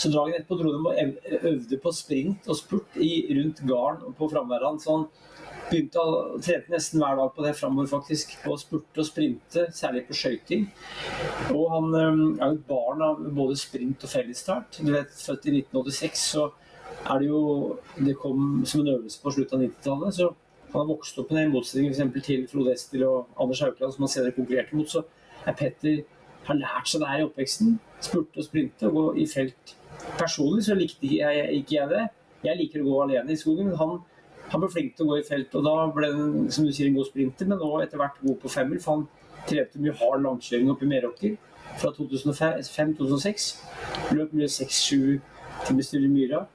Så 0.00 0.10
dagen 0.10 0.34
etterpå 0.34 0.58
dro 0.58 0.72
de 0.74 0.80
og 0.80 1.42
øvde 1.52 1.80
på 1.82 1.92
sprint 1.94 2.48
og 2.50 2.58
spurt 2.58 2.98
i, 2.98 3.10
rundt 3.36 3.62
garden 3.68 4.16
på 4.18 4.30
framværet 4.32 4.82
Så 4.82 4.96
han 4.96 5.06
begynte 5.70 6.02
å 6.02 6.38
trente 6.42 6.74
nesten 6.74 7.02
hver 7.02 7.18
dag 7.20 7.30
på 7.36 7.46
det 7.46 7.54
framover, 7.58 7.90
faktisk. 7.92 8.34
På 8.42 8.56
å 8.56 8.60
spurte 8.60 9.04
og 9.04 9.06
sprinte, 9.06 9.68
særlig 9.76 10.06
på 10.08 10.18
skøyting. 10.18 10.66
Og 11.54 11.64
han 11.76 11.94
er 12.00 12.46
jo 12.48 12.62
barn 12.68 13.06
av 13.06 13.22
både 13.36 13.58
sprint 13.60 14.06
og 14.06 14.10
fellesstart. 14.10 14.82
Du 14.82 14.90
vet, 14.94 15.14
Født 15.20 15.46
i 15.46 15.54
1986, 15.60 16.26
så 16.34 16.50
er 17.06 17.20
det 17.20 17.28
jo 17.30 17.42
Det 17.96 18.16
kom 18.18 18.64
som 18.66 18.82
en 18.82 18.94
øvelse 18.96 19.20
på 19.22 19.32
slutten 19.36 19.60
av 19.60 19.68
90-tallet. 19.68 20.40
Han 20.72 20.84
har 20.84 20.88
vokst 20.92 21.18
opp 21.18 21.30
med 21.30 21.40
det, 21.40 21.48
i 21.48 21.52
motsetning 21.52 21.90
f.eks. 21.94 22.24
til 22.26 22.46
Frode 22.50 22.74
Estil 22.74 23.04
og 23.06 23.28
Anders 23.40 23.62
Haukeland, 23.64 23.94
som 23.94 24.06
han 24.06 24.12
senere 24.12 24.36
konkurrerte 24.36 24.76
mot. 24.78 24.90
Så 24.90 25.02
er 25.46 25.56
Petter 25.58 26.02
har 26.46 26.58
lært 26.58 26.88
seg 26.88 27.02
det 27.02 27.10
her 27.10 27.22
i 27.22 27.26
oppveksten. 27.26 27.74
Spurte 28.00 28.40
og 28.40 28.46
sprinte 28.46 28.88
og 28.88 28.96
gå 28.96 29.04
i 29.24 29.26
felt. 29.30 29.74
Personlig 30.18 30.64
så 30.68 30.76
likte 30.78 31.10
jeg, 31.10 31.48
ikke 31.60 31.76
jeg 31.76 31.90
det. 31.90 32.06
Jeg 32.46 32.56
liker 32.60 32.82
å 32.82 32.88
gå 32.88 33.00
alene 33.04 33.34
i 33.34 33.40
skogen, 33.40 33.68
men 33.68 33.80
han, 33.80 33.98
han 34.52 34.62
ble 34.62 34.70
flink 34.72 34.94
til 34.96 35.06
å 35.06 35.12
gå 35.12 35.20
i 35.20 35.26
felt. 35.26 35.56
Og 35.58 35.66
da 35.66 35.74
ble 35.96 36.12
han 36.14 36.46
som 36.54 36.68
du 36.68 36.72
sier, 36.72 36.88
en 36.88 36.96
god 36.96 37.10
sprinter, 37.10 37.50
men 37.50 37.60
nå 37.60 37.72
etter 37.84 38.00
hvert 38.00 38.22
god 38.22 38.38
på 38.44 38.52
femmil. 38.52 38.80
For 38.84 38.96
han 38.96 39.08
trente 39.48 39.82
mye 39.82 39.96
hard 40.00 40.24
langkjøring 40.24 40.72
oppe 40.72 40.86
i 40.86 40.92
Meråker 40.94 41.36
fra 41.80 41.92
2005-2006. 41.98 43.50
Løp 44.16 44.32
mye 44.36 44.48
6-7 44.50 45.20
til 45.66 46.06
i 46.06 46.14
myra 46.14 46.46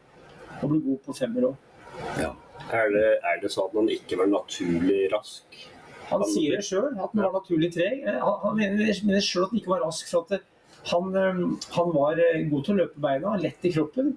og 0.62 0.72
ble 0.72 0.82
god 0.88 1.06
på 1.06 1.20
femmer 1.20 1.52
òg. 1.52 1.62
Er, 2.74 2.90
det, 2.94 3.08
er 3.22 3.42
det 3.42 3.52
sånn 3.54 3.70
at 3.70 3.78
han 3.78 3.90
ikke 3.94 4.18
var 4.22 4.30
naturlig 4.32 5.06
rask? 5.14 5.64
Han 6.10 6.24
sier 6.30 6.58
det 6.58 6.66
sjøl, 6.66 6.92
at 6.94 7.14
han 7.14 7.24
var 7.24 7.34
naturlig 7.34 7.72
treg. 7.74 8.04
Han, 8.06 8.36
han 8.44 8.60
mener, 8.60 9.22
sjøl 9.22 9.48
at 9.48 9.54
han 9.54 9.62
ikke 9.62 9.74
var 9.74 9.84
rask. 9.86 10.10
for 10.10 10.26
at 10.26 10.46
han, 10.92 11.16
han, 11.74 11.92
var 11.96 12.22
god 12.50 12.66
til 12.66 12.76
å 12.76 12.80
løpe 12.84 13.02
beina, 13.02 13.34
lett 13.42 13.66
i 13.66 13.74
kroppen. 13.74 14.14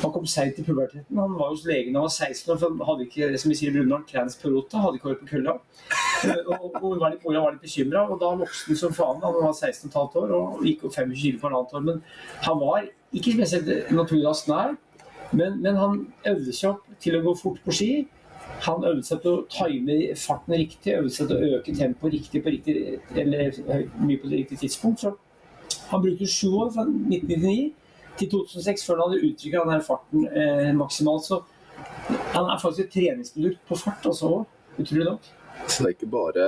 Han 0.00 0.12
kom 0.14 0.26
seint 0.28 0.58
i 0.60 0.64
puberteten. 0.64 1.16
Han 1.18 1.36
var 1.36 1.52
hos 1.52 1.64
legen 1.68 1.96
da 1.96 2.02
han 2.02 2.08
var 2.08 2.28
16 2.28 2.52
år, 2.52 2.60
for 2.60 2.68
han 2.68 2.84
hadde 2.88 3.06
ikke 3.06 3.40
som 3.40 3.52
vi 3.52 3.56
sier 3.58 3.72
i 3.72 3.76
Brumunddal, 3.76 4.32
på 4.42 4.52
rota, 4.52 4.82
hadde 4.84 5.00
ikke 5.00 5.10
hår 5.10 5.18
på 5.20 5.30
kølla. 5.34 5.56
Og, 6.20 6.66
og 6.76 7.00
var 7.00 7.14
litt, 7.14 7.24
Mora 7.24 7.44
var 7.46 7.56
litt 7.56 7.64
bekymra, 7.64 8.04
og 8.08 8.20
da 8.20 8.34
vokste 8.42 8.72
han 8.72 8.80
som 8.80 8.96
faen. 8.96 9.20
Han 9.24 9.36
var 9.40 9.56
16,5 9.56 10.20
år 10.20 10.34
og 10.36 10.62
gikk 10.68 10.86
opp 10.88 10.96
25 10.96 11.16
kg 11.16 11.40
på 11.40 11.48
halvannet 11.50 11.76
år. 11.76 11.86
Men 11.88 12.02
han 12.46 12.60
var 12.60 12.88
ikke 13.16 13.36
spesielt 13.38 13.92
naturrask 13.96 14.52
nær. 14.52 14.76
Men, 15.32 15.60
men, 15.62 15.76
han 15.76 16.00
øvde 16.26 16.52
seg 16.52 16.74
opp 16.74 16.96
til 17.02 17.18
å 17.18 17.22
gå 17.24 17.34
fort 17.38 17.60
på 17.64 17.74
ski. 17.74 17.90
Han 18.66 18.84
øvde 18.84 19.04
seg 19.06 19.22
til 19.22 19.36
å 19.36 19.44
time 19.52 19.98
farten 20.18 20.56
riktig, 20.58 20.94
øvde 20.96 21.12
seg 21.14 21.30
til 21.30 21.36
å 21.36 21.58
øke 21.58 21.74
tempoet 21.76 22.16
riktig 22.16 22.42
på 22.44 22.54
riktig, 22.54 22.76
eller 23.14 23.60
mye 24.00 24.18
på 24.18 24.30
det 24.30 24.42
riktige 24.42 24.64
tidspunkt. 24.64 25.04
Så 25.04 25.14
han 25.92 26.02
brukte 26.02 26.26
sju 26.26 26.48
år, 26.64 26.72
fra 26.74 26.86
1999 26.86 27.72
til 28.18 28.30
2006, 28.34 28.86
før 28.86 28.98
han 28.98 29.06
hadde 29.06 29.30
uttrykket 29.30 29.72
den 29.72 29.84
farten 29.86 30.26
eh, 30.28 30.72
maksimalt. 30.76 31.28
Så 31.28 31.42
han 32.34 32.50
er 32.50 32.62
faktisk 32.62 32.86
et 32.88 32.94
treningsprodukt 32.96 33.62
på 33.68 33.78
fart, 33.78 34.10
også, 34.10 34.42
utrolig 34.78 35.06
nok. 35.06 35.30
Så 35.66 35.84
det 35.84 35.88
er, 35.90 35.94
ikke 35.94 36.10
bare, 36.10 36.44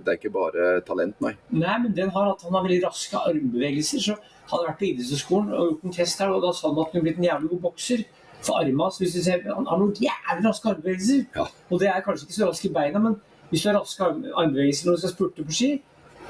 det 0.00 0.08
er 0.10 0.18
ikke 0.18 0.32
bare 0.34 0.68
talent, 0.86 1.16
nei? 1.24 1.32
Nei, 1.54 1.76
men 1.84 1.94
den 1.96 2.10
har 2.14 2.32
at 2.32 2.42
han 2.44 2.54
har 2.56 2.64
veldig 2.66 2.80
raske 2.86 3.20
armbevegelser. 3.30 4.02
Så 4.04 4.16
han 4.16 4.52
hadde 4.52 4.68
vært 4.68 4.80
på 4.80 4.88
idrettshøyskolen 4.88 5.52
og 5.54 5.68
gjort 5.68 5.86
en 5.88 5.94
test 5.96 6.22
her, 6.22 6.32
og 6.34 6.42
da 6.44 6.50
sa 6.56 6.68
han 6.68 6.76
at 6.76 6.82
han 6.82 6.92
kunne 6.92 7.06
blitt 7.06 7.20
en 7.22 7.28
jævlig 7.28 7.50
god 7.54 7.62
bokser. 7.68 8.04
For 8.40 8.56
arma, 8.56 8.88
hvis 8.98 9.14
du 9.14 9.22
ser, 9.22 9.42
Han 9.44 9.66
har 9.68 9.80
noen 9.80 9.96
jævlig 10.00 10.44
raske 10.48 10.68
armbevegelser. 10.68 11.24
Ja. 11.36 11.46
Og 11.70 11.80
det 11.80 11.88
er 11.88 12.04
kanskje 12.04 12.26
ikke 12.26 12.38
så 12.38 12.48
raske 12.50 12.68
i 12.68 12.72
beina, 12.72 12.98
men 12.98 13.16
hvis 13.50 13.62
du 13.62 13.68
har 13.70 13.80
raske 13.80 14.04
armbevegelser 14.04 14.86
når 14.86 14.96
du 14.96 15.00
skal 15.04 15.16
spurte 15.16 15.44
på 15.44 15.56
ski, 15.58 15.72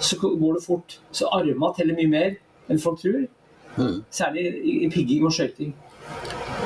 så 0.01 0.17
går 0.23 0.57
det 0.59 0.65
fort. 0.65 1.01
Så 1.13 1.29
arma 1.33 1.73
teller 1.77 1.99
mye 1.99 2.11
mer 2.11 2.35
enn 2.71 2.81
folk 2.81 3.01
tror. 3.03 3.27
Mm. 3.77 4.01
Særlig 4.11 4.47
i, 4.65 4.77
i 4.87 4.91
pigging 4.91 5.27
og 5.27 5.33
skøyting. 5.33 5.75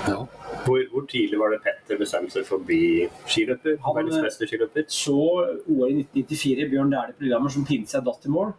Ja. 0.08 0.24
Hvor, 0.64 0.80
hvor, 0.92 1.04
tidlig 1.10 1.38
var 1.38 1.52
det 1.52 1.60
Petter 1.64 1.98
bestemte 2.00 2.32
seg 2.32 2.46
for 2.48 2.56
å 2.56 2.64
bli 2.64 3.04
skiløper? 3.28 3.76
Verdens 3.84 4.16
eh, 4.16 4.24
beste 4.24 4.48
skiløper? 4.48 4.86
Så 4.88 5.16
OL 5.16 5.90
i 5.90 6.04
1994, 6.06 6.68
Bjørn 6.72 6.94
Dæhlie-programmet 6.94 7.52
som 7.52 7.66
pinnet 7.68 7.92
seg 7.92 8.06
datt 8.06 8.24
i 8.24 8.32
mål. 8.32 8.54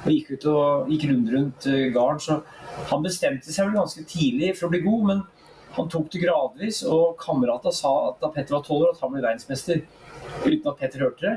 Og 0.00 0.08
gikk 0.08 0.30
ut 0.32 0.46
og 0.48 0.88
gikk 0.88 1.04
rundt 1.10 1.34
rundt 1.34 1.68
uh, 1.68 1.82
garden. 1.92 2.22
Så 2.24 2.38
han 2.88 3.04
bestemte 3.04 3.52
seg 3.52 3.68
vel 3.68 3.76
ganske 3.76 4.06
tidlig 4.08 4.54
for 4.56 4.68
å 4.68 4.72
bli 4.72 4.80
god, 4.86 5.04
men 5.10 5.22
han 5.76 5.90
tok 5.92 6.08
det 6.14 6.22
gradvis. 6.24 6.80
Og 6.88 7.18
kamerata 7.20 7.72
sa 7.76 7.92
at 8.08 8.22
da 8.24 8.32
Petter 8.32 8.56
var 8.56 8.64
tolv 8.64 8.88
år, 8.88 8.94
at 8.94 9.04
han 9.04 9.12
ble 9.12 9.24
verdensmester. 9.26 9.84
Uten 10.46 10.70
at 10.72 10.80
Petter 10.80 11.04
hørte 11.04 11.26
det. 11.26 11.36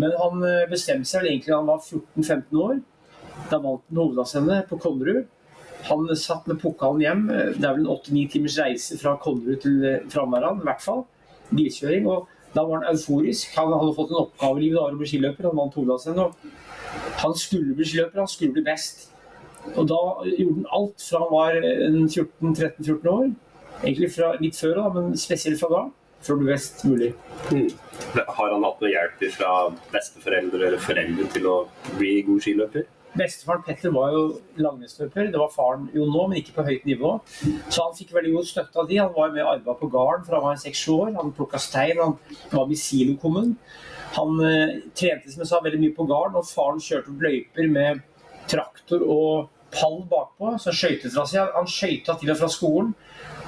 Men 0.00 0.12
han 0.18 0.44
eh, 0.44 0.66
bestemte 0.68 1.08
seg 1.08 1.22
vel 1.22 1.32
egentlig 1.32 1.54
da 1.54 1.62
han 1.62 1.70
var 1.70 1.80
14-15 1.80 2.60
år. 2.66 2.82
Da 3.48 3.60
vant 3.62 3.88
han 3.88 4.02
hovedlandsrennet 4.02 4.68
på 4.68 4.80
Konnerud. 4.82 5.24
Han 5.88 6.06
satt 6.16 6.46
med 6.48 6.60
pokalen 6.62 7.02
hjem. 7.04 7.24
Det 7.28 7.64
er 7.64 7.74
vel 7.74 7.84
en 7.84 7.92
åtte-ni 7.92 8.26
timers 8.32 8.58
reise 8.60 8.98
fra 9.00 9.16
Konnerud 9.20 9.60
til 9.64 9.82
eh, 9.84 10.04
Framværan, 10.12 10.62
i 10.62 10.68
hvert 10.68 10.84
fall. 10.84 11.04
Bilkjøring. 11.50 12.06
Og 12.08 12.28
da 12.54 12.64
var 12.64 12.80
han 12.80 12.94
euforisk. 12.94 13.56
Han 13.58 13.72
hadde 13.74 13.96
fått 13.96 14.14
en 14.14 14.22
oppgave 14.22 14.60
i 14.60 14.68
livet 14.68 14.80
å 14.80 15.00
bli 15.00 15.10
skiløper. 15.10 15.50
Han 15.50 15.60
vant 15.60 15.76
hovedlandsrennet. 15.76 16.46
Han 17.24 17.34
skulle 17.38 17.74
bli 17.76 17.88
skiløper, 17.88 18.22
han 18.22 18.30
skulle 18.30 18.54
bli 18.56 18.64
best. 18.66 19.08
Og 19.74 19.88
da 19.88 20.00
gjorde 20.28 20.54
han 20.60 20.72
alt 20.76 21.04
fra 21.08 21.20
han 21.22 21.32
var 21.32 21.56
13-14 21.56 23.08
år, 23.10 23.30
egentlig 23.82 24.10
fra 24.12 24.34
litt 24.40 24.58
før, 24.60 24.74
da, 24.76 24.88
men 24.96 25.14
spesielt 25.18 25.60
fra 25.62 25.70
da, 25.72 25.82
for 26.24 26.36
å 26.36 26.42
bli 26.42 26.50
best 26.52 26.84
mulig. 26.88 27.12
Mm. 27.50 27.70
Har 28.18 28.52
han 28.52 28.66
hatt 28.66 28.84
noe 28.84 28.92
hjelp 28.92 29.24
fra 29.36 29.54
besteforeldre 29.92 30.68
eller 30.68 30.84
foreldre 30.84 31.30
til 31.32 31.48
å 31.48 31.56
bli 31.96 32.18
god 32.28 32.44
skiløper? 32.44 32.86
Bestefaren 33.14 33.62
Petter 33.62 33.92
var 33.94 34.10
jo 34.10 34.22
langrennsløper. 34.58 35.30
Det 35.30 35.38
var 35.38 35.52
faren 35.54 35.86
jo 35.94 36.06
nå, 36.10 36.26
men 36.26 36.40
ikke 36.40 36.56
på 36.56 36.64
høyt 36.66 36.86
nivå. 36.88 37.12
Så 37.70 37.84
han 37.84 37.94
fikk 37.94 38.10
veldig 38.16 38.32
god 38.34 38.48
støtte 38.48 38.80
av 38.82 38.88
de. 38.90 38.98
Han 38.98 39.12
var 39.14 39.30
med 39.34 39.44
og 39.44 39.52
arva 39.52 39.74
på 39.78 39.90
gården 39.92 40.24
fra 40.26 40.40
han 40.40 40.48
var 40.48 40.62
seks-sju 40.62 40.92
år. 40.96 41.12
Han 41.20 41.34
plukka 41.36 41.60
stein, 41.62 42.00
han 42.02 42.16
var 42.50 42.66
med 42.66 42.74
i 42.74 42.80
silokommunen. 42.82 43.54
Han 44.16 44.42
eh, 44.46 44.80
trente 44.98 45.30
som 45.30 45.44
jeg 45.44 45.50
sa, 45.50 45.60
veldig 45.62 45.82
mye 45.82 45.94
på 45.94 46.06
gården, 46.10 46.38
og 46.40 46.48
faren 46.48 46.82
kjørte 46.82 47.12
opp 47.12 47.22
løyper 47.22 47.70
med 47.70 48.02
traktor 48.50 49.06
og 49.06 49.46
pall 49.74 50.00
bakpå. 50.10 50.56
Så 50.62 50.74
skøytetrasé. 50.74 51.46
Han 51.54 51.70
skøyta 51.70 52.18
til 52.18 52.34
og 52.34 52.40
fra 52.42 52.50
skolen. 52.50 52.92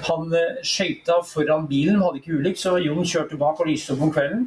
Han 0.06 0.30
eh, 0.30 0.62
skøyta 0.62 1.18
foran 1.26 1.66
bilen, 1.66 1.98
hadde 2.04 2.22
ikke 2.22 2.38
ulykke, 2.38 2.62
så 2.62 2.76
Jon 2.82 3.02
kjørte 3.02 3.38
bak 3.42 3.58
og 3.58 3.66
lyste 3.72 3.96
opp 3.96 4.06
om 4.06 4.14
kvelden. 4.14 4.46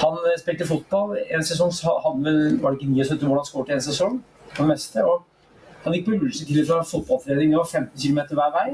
Han 0.00 0.18
eh, 0.24 0.40
spilte 0.40 0.68
fotball. 0.72 1.18
En 1.28 1.44
sesong 1.44 1.76
hadde 1.84 2.36
var 2.64 2.72
det 2.72 2.80
ikke 2.80 2.96
79 2.96 3.28
mål 3.28 3.42
han 3.42 3.52
skåret 3.52 3.76
i 3.76 3.78
en 3.78 3.88
sesong 3.90 4.20
det 4.56 4.66
meste. 4.68 5.04
Og 5.04 5.24
han 5.84 5.94
gikk 5.94 6.08
på 6.08 6.18
Ulse 6.18 6.46
til 6.48 6.66
fra 6.66 6.82
fotballtrening 6.86 7.56
og 7.58 7.66
15 7.66 7.92
km 7.96 8.20
hver 8.38 8.54
vei. 8.54 8.68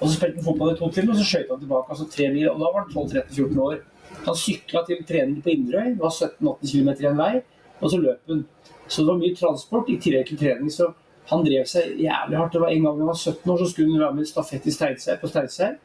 Og 0.00 0.08
så 0.08 0.16
spilte 0.16 0.40
han 0.40 0.44
fotball 0.44 0.74
i 0.74 0.78
to 0.78 0.90
timer, 0.92 1.14
og 1.14 1.20
så 1.20 1.24
skøyt 1.24 1.50
han 1.50 1.60
tilbake. 1.60 1.90
altså 1.90 2.06
tre 2.12 2.28
mil, 2.32 2.50
og 2.50 2.60
Da 2.60 2.72
var 2.74 2.84
han 2.84 2.90
12-13-14 2.92 3.60
år. 3.60 3.76
Han 4.26 4.36
sykla 4.36 4.82
til 4.86 5.04
trening 5.08 5.42
på 5.42 5.48
Inderøy, 5.48 5.88
det 5.94 6.00
var 6.00 6.12
17-18 6.12 6.70
km 6.72 6.88
igjen 6.88 7.18
vei, 7.18 7.40
og 7.80 7.90
så 7.90 7.98
løp 7.98 8.28
han. 8.28 8.46
Så 8.88 9.02
det 9.02 9.08
var 9.08 9.18
mye 9.18 9.36
transport 9.36 9.88
i 9.88 9.98
tillegg 9.98 10.26
til 10.28 10.38
trening. 10.38 10.70
så 10.72 10.92
han 11.26 11.42
drev 11.44 11.64
seg 11.66 11.96
jævlig 11.98 12.38
hardt. 12.38 12.52
Det 12.52 12.60
var 12.60 12.68
En 12.68 12.82
gang 12.82 12.98
han 12.98 13.06
var 13.06 13.14
17 13.14 13.50
år, 13.50 13.58
så 13.58 13.70
skulle 13.70 13.92
han 13.92 14.00
være 14.00 14.14
med 14.14 14.22
i 14.22 14.30
stafett 14.30 14.66
i 14.66 14.70
Steinkjer. 14.70 15.76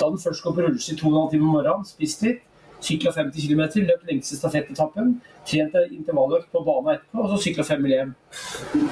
Da 0.00 0.08
han 0.08 0.18
først 0.18 0.42
kom 0.42 0.54
på 0.54 0.62
rulleski 0.64 0.96
to 0.96 1.06
og 1.08 1.12
en 1.12 1.20
halv 1.20 1.30
time 1.30 1.44
om 1.44 1.52
morgenen, 1.56 1.84
spist 1.84 2.22
litt, 2.22 2.40
sykla 2.84 3.12
50 3.12 3.46
km, 3.46 3.62
løp 3.86 4.08
lengste 4.08 4.38
stafettetappen, 4.38 5.14
trente 5.48 5.84
intervalløkt 5.90 6.50
på 6.52 6.62
bane 6.66 6.96
etterpå, 6.96 7.24
og 7.24 7.32
så 7.34 7.40
sykla 7.44 7.66
fem 7.66 7.84
mil 7.84 7.94
hjem. 7.94 8.14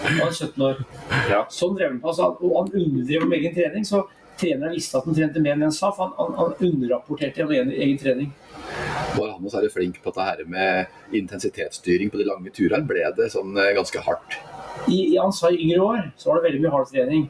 Han 0.05 0.21
var 0.21 0.33
17 0.33 0.67
år. 0.69 0.83
Ja. 1.31 1.43
Sånn 1.53 1.77
drev 1.79 1.95
han 1.95 2.01
på. 2.03 2.13
Altså, 2.13 2.31
og 2.39 2.57
han 2.61 2.73
underdrev 2.83 3.27
med 3.29 3.39
egen 3.41 3.57
trening, 3.57 3.87
så 3.89 4.05
treneren 4.39 4.77
visste 4.77 5.01
at 5.01 5.09
han 5.09 5.17
trente 5.17 5.43
mer 5.43 5.57
enn 5.57 5.67
han 5.69 5.75
sa, 5.75 5.91
for 5.95 6.09
han, 6.09 6.15
han, 6.19 6.37
han 6.39 6.69
underrapporterte 6.69 7.49
gjennom 7.49 7.75
egen 7.75 7.99
trening. 8.01 8.31
Var 9.17 9.33
han 9.33 9.51
særlig 9.51 9.73
flink 9.73 9.99
på 10.05 10.13
dette 10.15 10.45
med 10.51 11.17
intensitetsstyring 11.17 12.13
på 12.13 12.21
de 12.21 12.29
lange 12.29 12.53
turene? 12.55 12.87
Ble 12.87 13.09
det 13.17 13.31
sånn 13.35 13.57
eh, 13.59 13.73
ganske 13.79 14.03
hardt? 14.05 14.39
I, 14.87 15.15
i 15.15 15.17
hans 15.19 15.41
yngre 15.49 15.81
år 15.83 16.05
så 16.17 16.31
var 16.31 16.39
det 16.39 16.49
veldig 16.49 16.63
mye 16.65 16.75
hard 16.75 16.93
trening. 16.93 17.27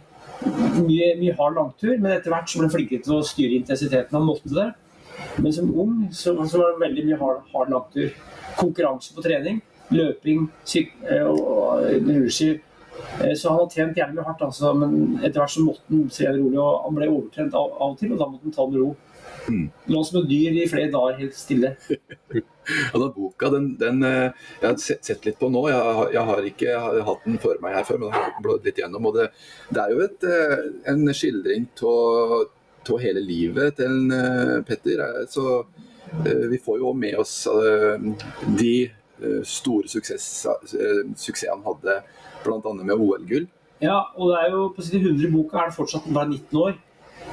Mye, 0.84 1.14
mye 1.18 1.34
hard 1.38 1.56
langtur, 1.58 1.94
men 1.96 2.12
etter 2.14 2.34
hvert 2.34 2.50
så 2.50 2.60
ble 2.60 2.68
han 2.68 2.74
flinkere 2.74 3.04
til 3.06 3.16
å 3.16 3.24
styre 3.26 3.56
intensiteten. 3.58 4.18
Han 4.18 4.28
måtte 4.28 4.52
det. 4.52 4.68
Men 5.38 5.52
som 5.52 5.74
ung 5.80 6.08
så, 6.12 6.34
så 6.46 6.60
var 6.60 6.72
det 6.72 6.84
veldig 6.86 7.04
mye 7.08 7.18
hard, 7.20 7.42
hard 7.52 7.72
natur. 7.72 8.14
Konkurranse 8.58 9.14
på 9.14 9.24
trening, 9.24 9.60
løping 9.94 10.48
eh, 10.76 11.26
og 11.26 11.84
rulleski. 11.84 12.56
Eh, 13.22 13.34
så 13.34 13.52
han 13.52 13.60
har 13.60 13.68
trent 13.72 13.98
mye 13.98 14.26
hardt, 14.26 14.42
altså, 14.42 14.72
men 14.74 15.18
etter 15.22 15.40
hvert 15.40 15.54
så 15.54 15.64
måtte 15.66 15.86
han 15.92 16.08
se 16.14 16.30
rolig. 16.30 16.58
og 16.58 16.86
Han 16.86 16.98
ble 16.98 17.10
overtrent 17.12 17.54
av, 17.58 17.76
av 17.78 17.94
og 17.94 18.00
til, 18.00 18.14
og 18.14 18.22
da 18.22 18.30
måtte 18.30 18.48
han 18.48 18.56
ta 18.56 18.66
det 18.66 18.74
med 18.74 18.82
ro. 18.84 18.96
Mm. 19.48 19.64
Lå 19.94 20.04
som 20.04 20.18
et 20.20 20.28
dyr 20.28 20.58
i 20.60 20.68
flere 20.68 20.92
dager 20.92 21.22
helt 21.22 21.36
stille. 21.36 21.70
ja, 22.34 22.98
den 22.98 23.12
boka 23.14 23.48
den, 23.54 23.70
den, 23.80 24.02
eh, 24.04 24.44
jeg 24.60 24.68
har 24.68 24.76
sett 24.82 25.24
litt 25.28 25.38
på 25.40 25.48
nå. 25.52 25.64
Jeg 25.70 26.12
jeg 26.18 26.26
har 26.30 26.50
ikke 26.52 26.68
jeg 26.68 26.84
har 26.84 27.00
hatt 27.08 27.24
den 27.24 27.40
for 27.42 27.62
meg 27.64 27.78
her 27.78 27.88
før, 27.88 28.02
men 28.02 28.12
jeg 28.12 28.26
har 28.26 28.44
blådd 28.44 28.68
litt 28.68 28.82
gjennom. 28.82 29.08
og 29.08 29.18
Det, 29.18 29.30
det 29.70 29.84
er 29.84 29.94
jo 29.94 30.04
et, 30.04 30.30
en 30.92 31.14
skildring 31.14 31.68
av 31.94 32.38
av 32.94 33.02
hele 33.02 33.22
livet 33.24 33.78
til 33.78 34.12
uh, 34.12 34.58
Petter. 34.66 35.02
Eh, 35.04 35.24
så 35.30 35.60
uh, 35.62 36.44
vi 36.50 36.58
får 36.64 36.80
jo 36.82 36.94
med 36.96 37.18
oss 37.20 37.40
de 38.58 38.74
store 39.42 39.90
suksess, 39.90 40.24
suksessene 41.18 41.56
han 41.56 41.64
hadde, 41.64 41.96
bl.a. 42.44 42.74
med 42.78 42.92
OL-gull. 42.94 43.48
Ja, 43.82 43.96
og 44.14 44.30
det 44.30 44.36
er 44.44 44.52
jo 44.54 44.68
på 44.76 44.84
side 44.86 45.00
100 45.02 45.26
i 45.26 45.30
boka 45.32 45.58
er 45.58 45.72
det 45.72 45.74
fortsatt 45.74 46.06
bare 46.14 46.30
19 46.30 46.60
år. 46.62 46.76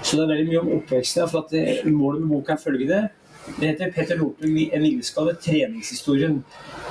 Så 0.01 0.17
det 0.17 0.23
er 0.23 0.31
veldig 0.31 0.47
mye 0.49 0.63
om 0.63 0.71
oppveksten. 0.79 1.29
for 1.29 1.45
at 1.45 1.53
det, 1.53 1.93
Målet 1.93 2.23
med 2.23 2.33
boka 2.33 2.53
er 2.53 2.61
følgende. 2.63 2.99
Det 3.59 3.67
heter 3.69 3.91
Petter 3.93 4.17
Northug, 4.17 4.57
en 4.73 4.85
ildskade, 4.85 5.35
treningshistorien. 5.45 6.39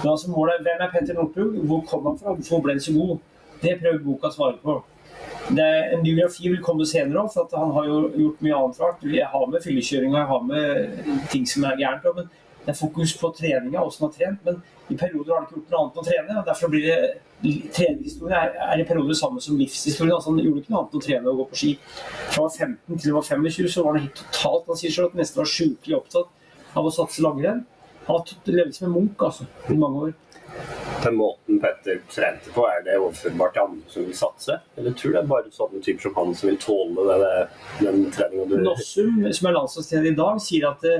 Men 0.02 0.10
altså 0.10 0.30
målet 0.30 0.62
Hvem 0.62 0.86
er 0.86 0.90
Petter 0.92 1.14
Northug? 1.14 1.58
Hvor 1.66 1.80
kom 1.90 2.06
han 2.06 2.18
fra? 2.18 2.34
Hvorfor 2.34 2.62
ble 2.62 2.76
han 2.78 2.80
så 2.80 2.94
god? 2.94 3.18
Det 3.64 3.78
prøver 3.80 4.04
boka 4.04 4.30
å 4.30 4.34
svare 4.34 4.60
på. 4.62 4.78
Det, 5.56 5.66
en 5.92 6.02
biografi 6.04 6.48
vil 6.48 6.62
komme 6.64 6.86
senere 6.88 7.24
òg, 7.24 7.32
for 7.32 7.58
han 7.58 7.74
har 7.76 7.88
jo 7.88 7.98
gjort 8.20 8.40
mye 8.44 8.60
annet 8.60 8.80
rart. 8.80 9.04
Jeg 9.08 9.28
har 9.32 9.44
med 9.50 9.64
fyllekjøring 9.64 10.16
jeg 10.16 10.30
har 10.30 10.48
med 10.48 11.12
ting 11.32 11.44
som 11.48 11.66
er 11.68 11.80
gærent. 11.80 12.08
Men 12.16 12.30
det 12.64 12.72
er 12.72 12.78
fokus 12.78 13.12
på 13.20 13.28
treninga, 13.36 13.82
åssen 13.84 14.06
han 14.06 14.12
har 14.12 14.16
trent. 14.18 14.46
Men 14.46 14.62
i 14.88 14.96
perioder 15.00 15.32
har 15.32 15.42
han 15.42 15.48
ikke 15.48 15.58
gjort 15.58 15.74
noe 15.74 15.82
annet 15.82 15.98
enn 15.98 16.02
å 16.02 16.08
trene. 16.08 16.38
og 16.40 16.48
Derfor 16.48 16.72
blir 16.72 16.86
det 16.88 17.60
treningshistorie 17.76 18.40
er, 18.40 18.56
er 18.72 18.80
i 18.80 18.86
perioder 18.88 19.18
samme 19.18 19.42
som 19.44 19.58
livshistorie. 19.60 20.14
Altså, 20.16 20.32
han 20.32 20.40
gjorde 20.44 20.64
ikke 20.64 20.72
noe 20.72 20.82
annet 20.82 20.96
enn 20.96 21.02
å 21.02 21.06
trene 21.08 21.32
og 21.32 21.42
gå 21.42 21.48
på 21.52 21.60
ski. 21.60 21.74
Fra 22.32 22.48
15 22.48 23.02
til 23.02 23.10
han 23.10 23.18
var 23.18 23.28
25 23.28 23.70
så 23.74 23.84
var 23.84 23.96
han 23.96 24.06
helt 24.06 24.22
totalt 24.22 24.72
Han 24.72 24.80
sier 24.80 24.96
selv 24.96 25.12
at 25.12 25.20
nesten 25.20 25.42
var 25.42 25.52
sjukelig 25.52 26.00
opptatt 26.00 26.74
av 26.74 26.88
å 26.88 26.94
satse 26.94 27.24
langrenn. 27.24 27.64
Han 28.08 28.20
har 28.20 28.52
levd 28.56 28.76
som 28.76 28.88
en 28.88 28.96
munk 28.96 29.28
altså, 29.28 29.48
i 29.68 29.78
mange 29.80 30.08
år. 30.08 30.16
Den 31.04 31.16
måten 31.18 31.58
Petter 31.60 31.98
trente 32.08 32.52
på, 32.54 32.64
er 32.64 32.84
det 32.86 32.94
overførbart 32.96 33.52
til 33.52 33.64
andre 33.64 33.90
som 33.92 34.06
vil 34.06 34.16
satse? 34.16 34.54
Eller 34.78 34.94
tror 34.96 35.10
du 35.10 35.16
det 35.16 35.22
er 35.22 35.32
bare 35.32 35.50
sånne 35.52 35.82
typer 35.84 36.06
som 36.06 36.14
han 36.16 36.36
som 36.38 36.48
vil 36.48 36.60
tåle 36.62 37.16
det, 37.20 37.32
den 37.82 38.06
treninga 38.14 38.46
du 38.48 38.54
Nossum, 38.64 39.18
som 39.36 39.50
er 39.50 39.56
landslagstrener 39.58 40.08
i 40.10 40.16
dag, 40.16 40.40
sier 40.40 40.70
at 40.70 40.86
det, 40.86 40.94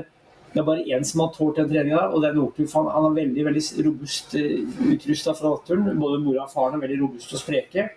det 0.53 0.61
er 0.61 0.67
bare 0.67 0.85
én 0.85 1.07
som 1.09 1.23
har 1.25 1.31
tålt 1.33 1.57
den 1.57 1.71
treninga, 1.71 2.03
og 2.11 2.21
det 2.21 2.29
er 2.29 2.37
Northug. 2.37 2.69
Han, 2.77 2.91
han 2.93 3.09
er 3.09 3.17
veldig 3.17 3.45
veldig 3.49 3.63
robust 3.87 4.37
utrusta 4.37 5.33
fra 5.35 5.55
naturen. 5.55 5.99
Både 5.99 6.21
mora 6.23 6.45
og 6.45 6.53
faren 6.53 6.77
er 6.77 6.85
veldig 6.85 7.01
robuste 7.01 7.35
og 7.35 7.41
spreke. 7.41 7.89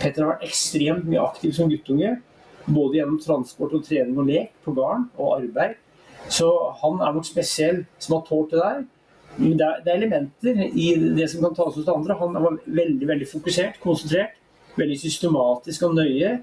Petter 0.00 0.24
har 0.24 0.34
vært 0.34 0.44
ekstremt 0.48 1.06
mye 1.08 1.22
aktiv 1.22 1.54
som 1.56 1.70
guttunge. 1.70 2.16
Både 2.66 2.98
gjennom 2.98 3.22
transport 3.22 3.78
og 3.78 3.86
trening 3.86 4.18
og 4.18 4.28
lek 4.28 4.52
på 4.66 4.74
gården, 4.76 5.06
og 5.16 5.38
arbeid. 5.38 5.78
Så 6.32 6.50
han 6.82 7.00
er 7.04 7.14
nok 7.14 7.26
spesiell 7.28 7.84
som 8.00 8.18
har 8.18 8.26
tålt 8.28 8.52
det 8.52 8.60
der. 8.60 8.84
Men 9.36 9.56
det 9.58 9.66
er, 9.66 9.78
det 9.84 9.92
er 9.92 10.00
elementer 10.00 10.60
i 10.70 10.88
det 11.16 11.28
som 11.30 11.42
kan 11.44 11.56
tas 11.56 11.76
til 11.78 11.90
andre. 11.94 12.18
Han 12.20 12.36
var 12.38 12.58
veldig 12.66 13.08
veldig 13.08 13.28
fokusert, 13.30 13.80
konsentrert. 13.82 14.36
Veldig 14.74 14.98
systematisk 14.98 15.84
og 15.86 15.94
nøye. 15.94 16.36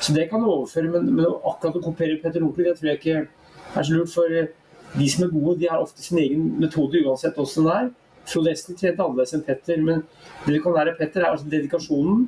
Så 0.00 0.12
det 0.12 0.28
kan 0.30 0.42
du 0.42 0.50
overføre, 0.50 0.90
men, 0.92 1.08
men 1.16 1.26
akkurat 1.26 1.78
å 1.78 1.84
kopiere 1.84 2.18
Petter 2.22 2.42
Northug, 2.44 2.66
det 2.66 2.74
tror 2.78 2.90
jeg 2.90 2.98
ikke 3.00 3.22
er 3.22 3.86
så 3.86 3.94
lurt. 3.94 4.12
For 4.12 4.98
de 4.98 5.08
som 5.08 5.24
er 5.24 5.32
gode, 5.32 5.56
de 5.62 5.70
har 5.70 5.80
ofte 5.82 6.04
sin 6.04 6.20
egen 6.20 6.44
metode 6.60 7.00
uansett 7.04 7.36
hvordan 7.38 7.64
den 7.64 7.72
er. 7.74 7.88
Frode 8.28 8.52
Esten 8.52 8.76
trente 8.76 9.00
annerledes 9.00 9.32
enn 9.36 9.44
Petter, 9.46 9.80
men 9.80 10.04
det 10.44 10.58
du 10.58 10.60
kan 10.64 10.76
lære 10.76 10.96
Petter, 10.98 11.24
er 11.24 11.32
altså 11.32 11.48
dedikasjonen. 11.48 12.26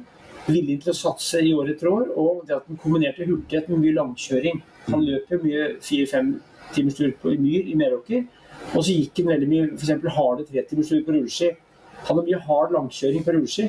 Viljen 0.49 0.81
til 0.81 0.95
å 0.95 0.97
satse 0.97 1.43
i 1.45 1.53
år 1.53 1.75
etter 1.75 1.91
år, 1.91 2.07
og 2.19 2.47
det 2.49 2.57
at 2.57 2.69
den 2.69 2.81
kombinerte 2.81 3.27
hurtighet 3.29 3.69
med 3.69 3.83
mye 3.85 3.97
langkjøring. 3.99 4.63
Han 4.89 5.05
løper 5.05 5.43
mye 5.45 5.67
fire-fem 5.85 6.33
timers 6.75 6.97
tur 6.97 7.13
på 7.21 7.35
myr 7.37 7.69
i 7.69 7.77
Meråker. 7.79 8.25
Og 8.75 8.85
så 8.85 8.95
gikk 8.95 9.23
han 9.23 9.33
veldig 9.33 9.49
mye 9.51 9.69
f.eks. 9.75 10.15
harde 10.17 10.47
tretimersturer 10.49 11.05
på 11.07 11.17
rulleski. 11.17 11.51
Han 12.07 12.17
hadde 12.17 12.27
mye 12.29 12.43
hard 12.47 12.75
langkjøring 12.77 13.25
på 13.27 13.35
rulleski. 13.37 13.69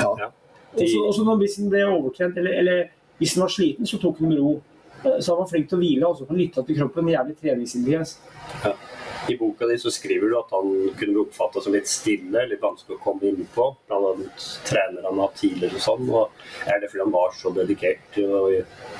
Ja. 0.00 0.30
Og 0.74 1.14
så 1.14 1.24
hvis 1.38 1.58
han 1.60 1.70
ble 1.70 1.84
overtrent 1.86 2.38
eller, 2.40 2.58
eller 2.60 2.86
hvis 3.18 3.34
han 3.36 3.46
var 3.46 3.54
sliten, 3.54 3.86
så 3.86 3.98
tok 4.02 4.20
han 4.20 4.32
med 4.32 4.42
ro. 4.42 4.58
Så 5.04 5.32
han 5.32 5.40
var 5.42 5.48
flink 5.50 5.68
til 5.70 5.78
å 5.78 5.82
hvile. 5.82 6.08
og 6.08 6.28
Han 6.28 6.40
lytta 6.40 6.64
til 6.64 6.78
kroppen. 6.78 7.10
Jævlig 7.12 7.36
treningsintelligens. 7.40 8.18
Ja. 8.64 8.74
I 9.28 9.36
boka 9.40 9.66
di 9.66 9.78
så 9.80 9.90
skriver 9.90 10.28
du 10.28 10.34
at 10.36 10.50
han 10.52 10.70
kunne 10.98 11.12
bli 11.14 11.20
oppfatta 11.22 11.62
som 11.64 11.72
litt 11.72 11.88
stille, 11.88 12.42
litt 12.50 12.60
vanskelig 12.60 12.98
å 12.98 13.04
komme 13.04 13.30
inn 13.30 13.46
på. 13.54 13.70
Blant 13.88 14.10
annet 14.10 14.48
trenere 14.68 15.06
han 15.08 15.22
har 15.22 15.32
tidligere 15.38 15.80
og 15.80 15.84
sånn. 15.86 16.10
Og 16.12 16.68
er 16.68 16.82
det 16.82 16.90
fordi 16.92 17.04
han 17.06 17.14
var 17.14 17.32
så 17.38 17.52
dedikert 17.56 18.18
i, 18.20 18.26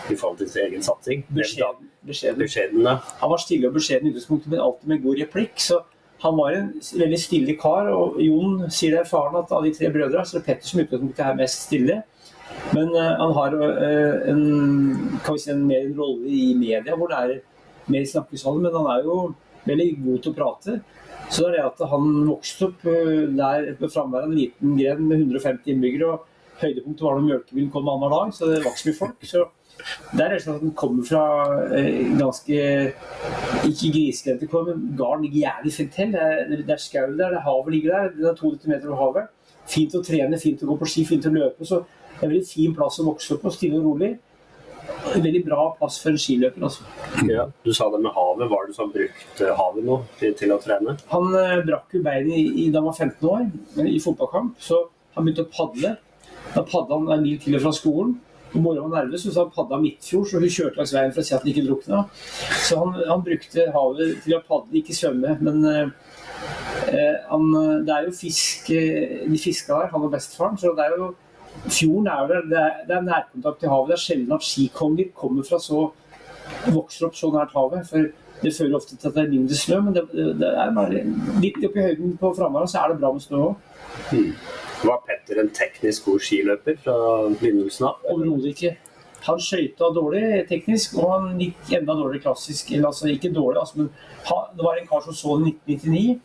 i 0.08 0.16
forhold 0.16 0.40
til 0.40 0.48
sin 0.52 0.64
egen 0.68 0.86
satsing? 0.86 1.26
Beskjeden. 1.28 1.90
Beskjeden. 2.04 2.38
Beskjeden 2.42 2.86
ja. 2.86 2.98
Han 3.20 3.32
var 3.32 3.42
stille 3.42 3.68
og 3.70 3.76
beskjeden 3.76 4.08
i 4.08 4.12
utgangspunktet, 4.12 4.50
men 4.52 4.62
alltid 4.64 4.90
med 4.90 5.04
god 5.04 5.20
replikk. 5.22 5.54
Så 5.62 5.80
han 6.24 6.36
var 6.36 6.56
en 6.56 6.72
veldig 7.00 7.20
stille 7.20 7.56
kar. 7.60 7.90
Og 7.92 8.18
Jon 8.22 8.64
sier 8.68 8.94
det 8.94 9.04
erfaren 9.04 9.38
at 9.40 9.52
av 9.52 9.64
de 9.64 9.72
tre 9.76 9.90
brødre 9.92 10.24
så 10.24 10.36
er 10.36 10.42
det 10.42 10.48
Petter 10.48 10.70
som 10.70 10.80
i 10.80 10.84
utgangspunktet 10.86 11.24
er 11.26 11.40
mest 11.40 11.64
stille. 11.68 12.02
Men 12.74 12.92
uh, 12.94 13.14
han 13.20 13.32
har 13.38 13.56
uh, 13.56 14.28
en, 14.30 14.42
kan 15.24 15.36
vi 15.36 15.42
si, 15.42 15.50
en 15.52 15.64
mer 15.68 15.88
rolle 15.96 16.28
i 16.30 16.52
media 16.58 16.96
hvor 16.96 17.10
det 17.10 17.22
er 17.22 17.40
mer 17.92 18.04
snakkesal, 18.08 18.60
men 18.62 18.76
han 18.76 18.90
er 18.92 19.08
jo 19.08 19.16
veldig 19.64 19.88
god 20.04 20.22
til 20.22 20.32
å 20.32 20.36
prate. 20.38 20.76
Så 21.32 21.46
det 21.46 21.50
er 21.50 21.56
det 21.56 21.66
at 21.70 21.82
han 21.90 22.08
vokste 22.28 22.68
opp 22.68 22.86
uh, 22.86 23.26
der 23.36 23.72
på 23.80 23.90
Framvær, 23.90 24.28
en 24.28 24.38
liten 24.38 24.78
gren 24.78 25.02
med 25.08 25.24
150 25.24 25.74
innbyggere. 25.74 26.12
og 26.14 26.30
Høydepunktet 26.60 27.02
var 27.02 27.18
når 27.18 27.28
mjølkebilen 27.28 27.70
kom 27.74 27.88
annenhver 27.90 28.14
dag, 28.14 28.34
så 28.36 28.48
det 28.48 28.60
var 28.62 28.70
ikke 28.70 28.84
så 28.84 28.90
mye 28.90 29.00
folk. 29.00 29.28
Så 29.28 29.44
det 30.14 30.24
er 30.24 30.34
og 30.36 30.42
slett 30.42 30.54
at 30.54 30.62
den 30.62 30.74
kommer 30.78 31.06
fra 31.06 31.22
ganske 32.18 32.58
Ikke 33.68 33.90
grisgrendte 33.92 34.48
kår, 34.50 34.68
men 34.70 34.84
gården 34.98 35.26
ligger 35.26 35.48
jævlig 35.48 35.74
fint 35.74 35.92
til. 35.96 36.14
Det 36.14 36.22
er, 36.22 36.54
det 36.54 36.76
er 36.76 36.80
skau 36.82 37.08
der, 37.10 37.34
det 37.34 37.40
er 37.40 37.46
havet 37.48 37.74
ligger 37.74 37.96
der. 37.96 38.12
Det 38.16 38.30
er 38.30 38.38
200 38.38 38.70
meter 38.70 38.92
over 38.92 39.02
havet. 39.02 39.32
Fint 39.70 39.96
å 39.96 40.02
trene, 40.04 40.40
fint 40.40 40.62
å 40.62 40.68
gå 40.70 40.78
på 40.80 40.88
ski, 40.88 41.04
fint 41.08 41.26
å 41.28 41.34
løpe. 41.34 41.66
så 41.68 41.82
det 42.14 42.22
er 42.22 42.28
en 42.28 42.30
veldig 42.30 42.46
fin 42.46 42.74
plass 42.76 43.00
å 43.02 43.08
vokse 43.08 43.34
opp 43.34 43.42
på, 43.42 43.50
stille 43.52 43.80
og 43.80 43.88
rolig. 43.88 44.12
En 45.10 45.24
veldig 45.24 45.40
bra 45.46 45.64
plass 45.78 45.96
for 46.02 46.14
en 46.14 46.20
skiløper. 46.20 46.62
Altså. 46.68 46.84
Ja, 47.26 47.48
du 47.64 47.72
sa 47.74 47.88
det 47.90 48.00
med 48.04 48.14
havet. 48.14 48.46
Var 48.52 48.68
det 48.68 48.76
som 48.76 48.92
brukte 48.94 49.56
havet 49.58 49.88
nå 49.88 49.98
til, 50.20 50.34
til 50.38 50.54
å 50.54 50.60
trene? 50.62 50.94
Han 51.10 51.34
eh, 51.40 51.56
brakk 51.66 51.96
jo 51.96 52.02
beinet 52.04 52.70
da 52.70 52.82
han 52.82 52.90
var 52.90 52.98
15 53.08 53.30
år, 53.32 53.48
i 53.90 53.98
fotballkamp. 54.04 54.60
Så 54.62 54.84
han 55.16 55.26
begynte 55.26 55.48
å 55.48 55.52
padle. 55.56 55.96
Da 56.54 56.62
padla 56.62 57.00
han 57.00 57.10
en 57.16 57.26
mil 57.26 57.40
til 57.42 57.58
og 57.58 57.66
fra 57.66 57.74
skolen. 57.74 58.14
Og 58.54 58.62
Mora 58.62 58.84
var 58.84 59.02
nervøs, 59.02 59.26
så 59.26 59.42
han 59.42 59.52
padla 59.54 59.80
Midtfjord, 59.82 60.28
så 60.30 60.38
hun 60.38 60.52
kjørte 60.56 60.78
langs 60.78 60.94
veien 60.94 61.14
for 61.14 61.24
å 61.24 61.26
se 61.26 61.34
at 61.34 61.42
han 61.42 61.50
ikke 61.50 61.66
drukna. 61.66 62.04
Så 62.62 62.78
han, 62.78 62.94
han, 63.08 63.24
brukte 63.26 63.66
havet 63.74 64.20
til 64.24 64.36
å 64.36 64.42
padle, 64.46 64.78
ikke 64.80 64.96
svømme. 64.96 65.34
Men 65.42 65.64
eh, 65.70 67.18
han, 67.30 67.50
det 67.86 67.94
er 67.96 68.08
jo 68.08 68.14
fisk 68.14 68.70
De 68.70 69.38
fiska 69.40 69.80
der, 69.80 69.90
han 69.92 70.06
og 70.06 70.14
bestefaren. 70.14 70.58
Så 70.60 70.74
det 70.78 70.86
er 70.86 70.98
jo 71.00 71.12
Fjorden 71.70 72.08
er 72.10 72.26
der, 72.26 72.46
det, 72.50 72.62
det 72.88 72.96
er 72.96 73.04
nærkontakt 73.06 73.60
til 73.62 73.70
havet. 73.70 73.92
Det 73.92 73.94
er 73.94 74.02
sjelden 74.02 74.34
at 74.34 74.46
skikonger 74.46 75.12
kommer 75.14 75.46
fra 75.46 75.60
så 75.62 75.84
vokser 76.74 77.08
opp 77.08 77.18
så 77.18 77.30
nært 77.32 77.54
havet. 77.54 77.86
For 77.88 78.08
det 78.42 78.52
fører 78.56 78.76
ofte 78.76 78.96
til 78.96 79.08
at 79.08 79.14
det 79.16 79.22
er 79.22 79.30
mindre 79.30 79.58
snø, 79.58 79.80
men 79.86 79.94
det, 79.96 80.04
det 80.40 80.50
er 80.50 80.74
bare 80.76 81.04
litt 81.42 81.62
oppi 81.64 81.84
høyden 81.86 82.16
på 82.20 82.32
Framara 82.36 82.68
så 82.68 82.82
er 82.82 82.92
det 82.92 83.00
bra 83.00 83.12
med 83.14 83.24
snø 83.24 83.44
òg. 83.46 83.54
Var 84.82 84.98
Petter 85.06 85.40
en 85.40 85.52
teknisk 85.54 86.08
god 86.08 86.24
skiløper 86.24 86.76
fra 86.82 86.96
begynnelsen 87.38 87.86
av? 87.88 88.02
Overhodet 88.10 88.50
ikke. 88.54 88.74
Han 89.24 89.40
skøyta 89.40 89.88
dårlig 89.96 90.42
teknisk, 90.50 90.98
og 91.00 91.12
han 91.14 91.40
gikk 91.40 91.72
enda 91.78 91.94
dårligere 91.96 92.26
klassisk. 92.26 92.74
Altså 92.76 93.08
ikke 93.08 93.32
dårlig, 93.32 93.62
altså, 93.62 93.78
men 93.80 93.90
han, 94.28 94.50
det 94.56 94.66
var 94.66 94.80
en 94.80 94.90
kar 94.90 95.04
som 95.06 95.16
så 95.16 95.38
det 95.40 95.54
i 95.54 95.78
1999. 95.78 96.20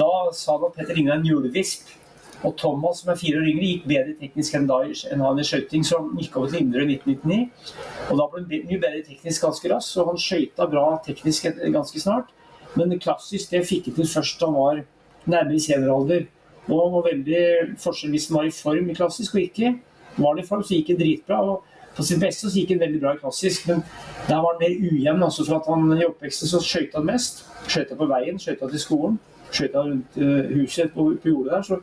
Da 0.00 0.10
sa 0.36 0.56
han 0.56 0.66
at 0.68 0.76
Petter 0.76 0.98
ligna 0.98 1.16
en 1.16 1.28
julevisp. 1.28 1.94
Og 2.42 2.56
Thomas, 2.58 3.00
som 3.00 3.12
er 3.12 3.18
fire 3.20 3.38
år 3.38 3.48
yngre, 3.52 3.68
gikk 3.70 3.84
bedre 3.86 4.14
teknisk 4.18 4.56
enn, 4.58 4.64
da, 4.66 4.80
enn 5.14 5.22
han 5.22 5.38
i 5.38 5.46
skøyting, 5.46 5.84
så 5.86 6.00
han 6.00 6.16
gikk 6.18 6.36
over 6.40 6.50
til 6.50 6.64
Indre 6.64 6.82
i 6.82 6.96
1999. 6.96 7.76
Og 8.10 8.18
da 8.18 8.26
ble 8.32 8.42
han 8.42 8.68
mye 8.70 8.82
bedre 8.82 9.02
teknisk 9.06 9.46
ganske 9.46 9.70
raskt, 9.70 9.94
så 9.94 10.06
han 10.08 10.18
skøyta 10.18 10.66
bra 10.72 10.86
teknisk 11.06 11.46
ganske 11.62 12.02
snart. 12.02 12.32
Men 12.74 12.96
klassisk 12.98 13.52
det 13.54 13.62
fikk 13.68 13.92
han 13.92 14.00
til 14.00 14.10
først 14.10 14.40
da 14.40 14.50
han 14.50 14.58
var 14.58 14.82
nærmere 15.30 15.62
senioralder. 15.62 16.26
Og 16.68 16.92
var 16.92 17.08
veldig 17.08 17.44
forskjell 17.82 18.12
hvis 18.14 18.28
den 18.28 18.36
var 18.38 18.46
i 18.46 18.54
form 18.54 18.90
i 18.90 18.94
klassisk 18.94 19.34
og 19.34 19.42
ikke. 19.42 19.74
Var 20.16 20.34
den 20.34 20.44
i 20.44 20.46
form, 20.46 20.62
så 20.62 20.76
gikk 20.76 20.92
den 20.92 21.00
dritbra. 21.00 21.40
og 21.42 21.64
på 21.96 22.04
sitt 22.08 22.20
beste 22.22 22.48
så 22.48 22.56
gikk 22.56 22.70
den 22.72 22.80
veldig 22.80 23.00
bra 23.02 23.10
i 23.12 23.18
klassisk, 23.20 23.66
men 23.68 23.82
der 24.28 24.38
var 24.40 24.56
den 24.56 24.62
mer 24.64 24.92
ujevn. 24.92 25.22
Altså 25.22 25.44
for 25.44 25.58
at 25.58 25.68
han 25.68 25.98
I 25.98 26.06
oppveksten 26.06 26.48
så 26.48 26.60
skøyta 26.64 27.00
han 27.00 27.10
mest. 27.10 27.44
Skøyta 27.66 27.98
på 27.98 28.08
veien, 28.08 28.38
skøyta 28.40 28.68
til 28.70 28.80
skolen, 28.80 29.18
skøyta 29.50 29.82
rundt 29.84 30.16
huset 30.54 30.94
på, 30.94 31.10
på 31.22 31.28
jordet 31.28 31.52
der. 31.52 31.62
så 31.62 31.80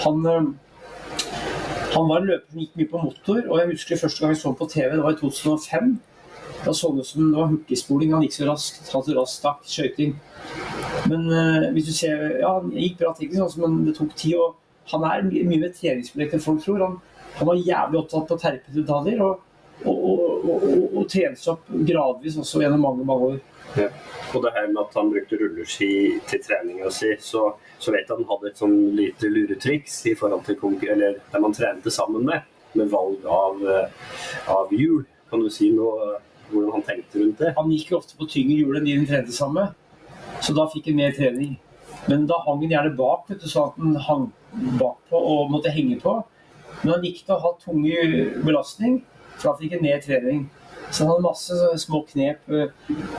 han, 0.00 0.26
eh, 0.26 0.42
han 1.92 2.08
var 2.08 2.20
en 2.20 2.26
løper 2.26 2.50
som 2.50 2.60
gikk 2.60 2.76
mye 2.76 2.90
på 2.90 3.02
motor, 3.02 3.42
og 3.48 3.58
jeg 3.60 3.70
husker 3.74 4.00
første 4.00 4.20
gang 4.20 4.32
jeg 4.32 4.40
så 4.40 4.48
ham 4.48 4.58
på 4.58 4.68
TV, 4.72 4.88
det 4.96 5.04
var 5.04 5.12
i 5.12 5.20
2005. 5.20 5.92
Da 6.64 6.74
så 6.74 6.92
det 6.92 7.00
ut 7.02 7.06
som 7.06 7.30
det 7.30 7.38
var 7.38 7.50
hurtigspoling. 7.50 8.12
Han 8.14 8.24
gikk 8.26 8.36
så 8.36 8.48
raskt, 8.48 8.90
hadde 8.92 9.16
raskt 9.18 9.40
stakk, 9.40 9.62
skøyting. 9.66 10.16
Men 11.10 11.24
uh, 11.30 11.70
hvis 11.74 11.88
du 11.88 11.94
ser 11.96 12.36
Ja, 12.40 12.58
han 12.58 12.70
gikk 12.74 13.00
bra 13.00 13.14
teknisk, 13.18 13.42
altså, 13.42 13.62
men 13.64 13.80
det 13.86 13.96
tok 13.98 14.12
tid. 14.16 14.36
og 14.38 14.58
Han 14.92 15.06
er 15.08 15.24
mye, 15.26 15.46
mer 15.48 15.72
treningsprosjekt 15.74 16.36
enn 16.38 16.44
folk 16.44 16.62
tror. 16.64 16.84
Han, 16.86 16.98
han, 17.38 17.48
var 17.48 17.62
jævlig 17.62 18.02
opptatt 18.02 18.30
av 18.30 18.38
å 18.38 18.42
terpe 18.42 18.74
detaljer, 18.74 19.22
og, 19.24 19.42
og, 19.84 19.98
og, 20.06 20.52
og, 20.52 20.84
og 21.00 21.08
trenes 21.10 21.48
opp 21.50 21.70
gradvis 21.88 22.38
også 22.38 22.62
gjennom 22.62 22.86
mange, 22.86 23.06
mange 23.08 23.32
år. 23.32 23.40
Ja. 23.78 23.88
Og 24.32 24.42
det 24.44 24.52
her 24.52 24.66
med 24.68 24.82
at 24.82 24.94
han 24.98 25.10
brukte 25.12 25.38
rulleski 25.40 25.90
til 26.28 26.42
treninga 26.44 26.90
si, 26.92 27.14
så 27.20 27.50
så 27.82 27.92
vet 27.92 28.06
jeg 28.06 28.18
han 28.18 28.28
hadde 28.28 28.50
et 28.50 28.60
sånn 28.60 28.76
lite 28.94 29.30
luretriks 29.30 29.96
i 30.10 30.14
forhold 30.18 30.44
til 30.46 30.90
eller 30.92 31.18
dem 31.32 31.42
man 31.42 31.54
trente 31.56 31.90
sammen 31.90 32.26
med, 32.28 32.44
med 32.78 32.90
valg 32.92 33.24
av, 33.26 33.64
eh, 33.66 34.12
av 34.54 34.70
hjul. 34.70 35.02
Kan 35.30 35.42
du 35.42 35.50
si 35.50 35.72
noe 35.74 36.20
hvordan 36.52 36.76
han 36.76 36.84
tenkte 36.86 37.20
rundt 37.20 37.40
det? 37.42 37.54
Han 37.56 37.70
gikk 37.72 37.94
ofte 37.98 38.18
på 38.18 38.28
tyngre 38.30 38.60
hjul 38.60 38.78
enn 38.78 38.88
de 38.88 38.98
han 38.98 39.08
trente 39.08 39.34
sammen 39.36 39.72
så 40.42 40.54
da 40.56 40.66
fikk 40.70 40.90
han 40.90 40.98
mer 40.98 41.14
trening. 41.16 41.56
Men 42.10 42.26
da 42.26 42.40
hang 42.46 42.62
han 42.64 42.72
gjerne 42.74 42.96
bak, 42.98 43.28
vet 43.30 43.42
du, 43.42 43.48
så 43.50 43.68
han 43.76 43.96
hang 44.08 44.28
bakpå 44.80 45.18
og 45.18 45.52
måtte 45.52 45.72
henge 45.74 46.00
på. 46.02 46.16
Men 46.82 46.96
han 46.96 47.04
likte 47.04 47.36
å 47.36 47.42
ha 47.44 47.52
tunge 47.62 48.24
belastning, 48.42 49.00
for 49.36 49.52
da 49.52 49.54
fikk 49.60 49.76
han 49.76 49.84
mer 49.86 50.02
trening. 50.02 50.48
Så 50.90 51.04
han 51.04 51.12
hadde 51.12 51.24
masse 51.24 51.68
små 51.84 52.02
knep. 52.08 52.42
Eh, 52.50 52.72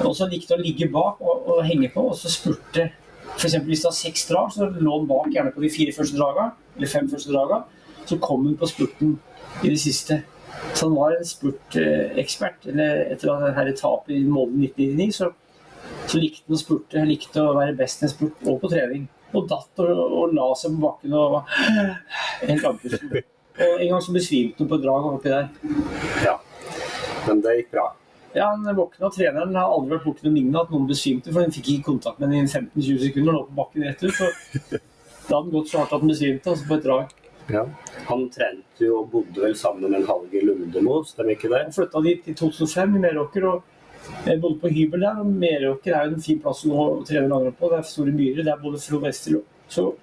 og 0.03 0.11
så 0.18 0.27
likte 0.30 0.53
han 0.53 0.61
å 0.61 0.68
ligge 0.68 0.89
bak 0.93 1.22
og, 1.23 1.47
og 1.53 1.64
henge 1.68 1.89
på, 1.93 2.03
og 2.11 2.19
så 2.19 2.31
spurte 2.31 2.89
F.eks. 3.34 3.55
hvis 3.65 3.81
det 3.81 3.88
var 3.88 3.95
seks 3.97 4.27
drag, 4.30 4.51
så 4.53 4.68
lå 4.68 4.97
han 4.97 5.07
bak 5.10 5.31
gjerne 5.34 5.53
på 5.55 5.64
de 5.64 5.72
fire 5.73 5.93
første 5.95 6.19
draga, 6.19 6.51
eller 6.76 6.91
fem 6.91 7.07
første 7.10 7.31
draga. 7.34 7.64
Så 8.05 8.19
kom 8.22 8.43
han 8.45 8.60
på 8.60 8.68
spurten 8.69 9.15
i 9.64 9.72
det 9.72 9.80
siste. 9.81 10.19
Så 10.74 10.88
han 10.88 10.98
var 10.98 11.16
en 11.16 11.28
spurtekspert. 11.28 12.68
Eller 12.72 13.06
etter 13.14 13.32
at 13.34 13.58
dette 13.58 13.80
tapet 13.82 14.16
i 14.18 14.24
Molde 14.26 14.60
1999, 14.68 15.10
så 15.18 15.32
så 16.08 16.20
likte 16.20 16.48
han 16.48 16.58
å 16.58 16.60
spurte. 16.60 17.04
Likte 17.08 17.44
å 17.44 17.56
være 17.58 17.76
best 17.80 18.04
i 18.04 18.08
en 18.08 18.14
spurt 18.14 18.48
og 18.48 18.60
på 18.62 18.72
trening. 18.72 19.08
Og 19.34 19.48
datt 19.50 19.82
og, 19.82 19.90
og 19.90 20.36
la 20.38 20.50
seg 20.60 20.76
på 20.76 20.84
bakken 20.84 21.16
og 21.18 21.38
var 21.38 21.50
helt 22.50 22.70
andpusten. 22.70 23.24
Og 23.54 23.82
en 23.82 23.92
gang 23.92 24.02
så 24.02 24.14
besvimte 24.16 24.64
han 24.64 24.70
på 24.70 24.80
et 24.80 24.86
drag 24.86 25.10
oppi 25.10 25.34
der. 25.34 25.50
Ja. 26.26 26.38
Men 27.28 27.44
det 27.44 27.58
gikk 27.60 27.76
bra. 27.76 27.90
Ja, 28.34 28.48
Han 28.50 28.66
våkna, 28.76 29.06
og 29.06 29.14
treneren 29.14 29.54
har 29.56 29.70
aldri 29.70 29.94
vært 29.94 30.08
borti 30.08 30.26
noe 30.26 30.34
lignende 30.34 30.62
at 30.64 30.72
noen 30.74 30.88
besvimte, 30.90 31.30
for 31.30 31.46
han 31.46 31.54
fikk 31.54 31.68
ikke 31.76 31.92
kontakt 31.92 32.18
med 32.18 32.32
ham 32.32 32.48
i 32.48 32.50
15-20 32.50 33.04
sekunder 33.04 33.36
og 33.36 33.36
lå 33.36 33.44
på 33.50 33.58
bakken 33.60 33.86
rett 33.86 34.02
ut. 34.02 34.16
Så 34.18 34.30
da 34.72 35.36
hadde 35.36 35.38
han 35.38 35.52
gått 35.54 35.70
så 35.70 35.84
hardt 35.84 35.94
at 35.94 36.02
han 36.02 36.10
besvimte, 36.10 36.50
altså 36.50 36.70
på 36.72 36.80
et 36.80 36.88
drag. 36.88 37.14
Ja. 37.52 37.65
Han 38.07 38.30
trente 38.32 38.86
jo 38.86 39.02
og 39.02 39.10
bodde 39.11 39.44
vel 39.44 39.56
sammen 39.60 39.90
med 39.90 39.99
en 39.99 40.07
Hallgeir 40.07 40.45
Lundemo, 40.48 41.02
stemmer 41.07 41.36
ikke 41.36 41.52
det? 41.52 41.65
Han 41.65 41.76
flytta 41.76 42.03
dit 42.06 42.30
i 42.32 42.36
2005 42.40 42.95
i 42.95 43.03
Meråker 43.03 43.48
og 43.49 43.70
jeg 44.26 44.41
bodde 44.41 44.60
på 44.60 44.68
hybel 44.68 45.02
der. 45.02 45.20
og 45.20 45.26
Meråker 45.26 45.95
er 45.95 46.07
jo 46.07 46.15
en 46.15 46.24
fin 46.24 46.40
plass 46.44 46.64
å 46.68 46.88
trene 47.07 47.30
langrenn 47.32 47.56
på. 47.60 47.70
Det 47.72 47.78
er 47.80 47.86
store 47.88 48.11
myrer. 48.15 48.44
Det 48.44 48.52
er 48.52 48.64
både 48.64 48.82
Frode 48.84 49.06
Wester 49.07 49.38
Så 49.70 49.94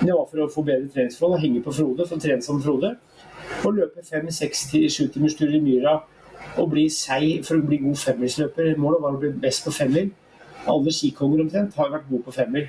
det 0.00 0.14
var 0.14 0.26
for 0.30 0.40
å 0.42 0.48
få 0.50 0.64
bedre 0.64 0.88
treningsforhold 0.88 1.36
og 1.36 1.42
henge 1.44 1.62
på 1.62 1.74
Frode, 1.76 2.06
for 2.08 2.16
å 2.16 2.24
trene 2.24 2.42
som 2.42 2.60
Frode. 2.62 2.94
Og 3.62 3.76
løpe 3.76 4.02
fem, 4.02 4.30
seks, 4.32 4.66
sju 4.72 5.06
timers 5.12 5.36
tur 5.38 5.52
i 5.52 5.60
myra 5.62 6.00
og 6.60 6.70
bli 6.70 6.86
seig 6.92 7.44
for 7.46 7.58
å 7.58 7.66
bli 7.66 7.80
god 7.82 7.98
femmilsløper. 8.00 8.74
Målet 8.80 9.02
var 9.02 9.16
å 9.16 9.20
bli 9.22 9.32
best 9.44 9.66
på 9.66 9.74
femmil. 9.74 10.10
Alle 10.70 10.94
skikonger 10.94 11.44
omtrent 11.44 11.76
har 11.76 11.92
vært 11.92 12.08
gode 12.08 12.24
på 12.26 12.34
femmil. 12.34 12.66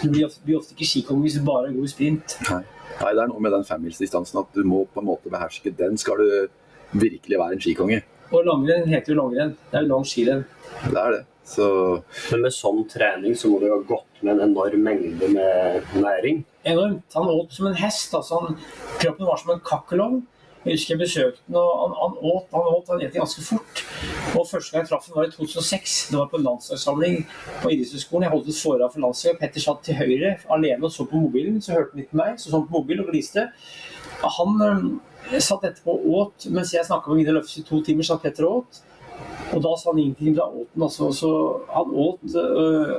Du 0.00 0.08
blir 0.10 0.26
ofte, 0.26 0.42
blir 0.44 0.58
ofte 0.58 0.74
ikke 0.74 0.88
skikonge 0.88 1.26
hvis 1.26 1.38
du 1.38 1.46
bare 1.46 1.70
er 1.70 1.76
god 1.76 1.88
i 1.88 1.92
sprint. 1.92 2.36
Nei. 2.50 2.62
Nei, 3.00 3.12
det 3.14 3.22
er 3.22 3.30
noe 3.30 3.42
med 3.42 3.54
den 3.54 3.66
femmilsdistansen 3.66 4.42
at 4.42 4.56
du 4.56 4.64
må 4.66 4.84
på 4.90 5.02
en 5.02 5.08
måte 5.08 5.32
beherske 5.32 5.72
den 5.76 5.96
skal 6.00 6.20
du 6.20 7.00
virkelig 7.00 7.38
være 7.38 7.56
en 7.56 7.62
skikonge. 7.62 8.00
Og 8.30 8.46
langrenn 8.46 8.86
heter 8.90 9.14
jo 9.14 9.20
langrenn. 9.22 9.56
Det 9.70 9.78
er 9.78 9.86
jo 9.86 9.92
lang 9.94 10.06
skirenn. 10.06 10.44
Det 10.86 10.98
er 11.00 11.16
det. 11.16 11.24
Så 11.50 11.66
Men 12.30 12.44
med 12.44 12.54
sånn 12.54 12.84
trening 12.90 13.34
så 13.38 13.50
må 13.50 13.58
du 13.58 13.66
ha 13.72 13.80
gått 13.86 14.20
med 14.22 14.36
en 14.36 14.50
enorm 14.50 14.84
mengde 14.86 15.30
med 15.32 15.88
næring. 15.98 16.44
Enormt. 16.68 17.06
Han 17.16 17.30
åt 17.32 17.56
som 17.56 17.70
en 17.70 17.78
hest. 17.80 18.14
Altså 18.14 18.42
kroppen 19.00 19.26
var 19.26 19.40
som 19.40 19.54
en 19.56 19.64
kakkelovn. 19.66 20.20
Jeg 20.60 20.76
husker 20.76 20.92
jeg 20.92 21.00
besøkte 21.00 21.40
den, 21.46 21.56
og 21.56 21.68
han, 21.80 21.92
han 21.96 22.16
åt 22.20 22.50
han 22.52 22.66
åt, 22.68 22.88
han 22.92 23.04
åt 23.06 23.14
ganske 23.14 23.42
fort. 23.46 23.80
Og 24.36 24.42
Første 24.50 24.72
gang 24.72 24.82
jeg 24.82 24.88
traff 24.90 25.06
ham 25.08 25.16
var 25.16 25.28
i 25.28 25.30
2006. 25.32 25.94
Det 26.10 26.18
var 26.18 26.26
på 26.28 26.36
en 26.36 26.44
landslagssamling 26.44 27.14
på 27.62 27.70
idrettshøyskolen. 27.72 28.26
Jeg 28.26 28.34
holdt 28.34 28.50
et 28.52 28.58
foredrag 28.60 28.92
for 28.92 29.04
landslaget. 29.06 29.38
Petter 29.40 29.64
satt 29.64 29.80
til 29.86 29.96
høyre 29.96 30.34
alene 30.52 30.84
og 30.84 30.92
så 30.92 31.06
på 31.08 31.22
mobilen. 31.22 31.62
Så 31.64 31.72
hørte 31.78 31.94
han 31.94 32.02
litt 32.02 32.10
på 32.12 32.20
meg, 32.20 32.36
så 32.36 32.50
så 32.50 32.58
han 32.58 32.66
på 32.68 32.76
mobilen 32.76 33.06
og 33.06 33.08
gliste. 33.14 33.46
Han 34.36 34.60
øhm, 34.66 34.90
satt 35.38 35.64
etterpå 35.64 35.94
og 35.96 36.18
åt 36.18 36.46
mens 36.52 36.74
jeg 36.76 36.84
snakka 36.84 37.08
med 37.08 37.22
Vidar 37.22 37.38
Løfs 37.38 37.56
i 37.56 37.64
to 37.64 37.80
timer. 37.86 38.04
satt 38.04 38.20
Petter 38.26 38.48
og 38.48 38.58
åt. 38.58 38.82
Og 39.54 39.62
da 39.64 39.72
sa 39.80 39.94
han 39.94 40.02
ingenting. 40.02 40.34
Da 40.36 40.44
åt 40.44 40.74
han 40.74 40.84
altså. 40.90 41.08
Så 41.16 41.30
han 41.72 41.96
åt 42.04 42.36
øh, 42.36 42.92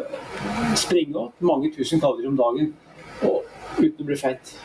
springåt 0.82 1.46
mange 1.46 1.70
tusen 1.78 2.02
kalorier 2.02 2.34
om 2.34 2.42
dagen. 2.42 2.74
Og 3.22 3.46
uten 3.78 4.02
å 4.02 4.10
bli 4.10 4.18
feit. 4.18 4.56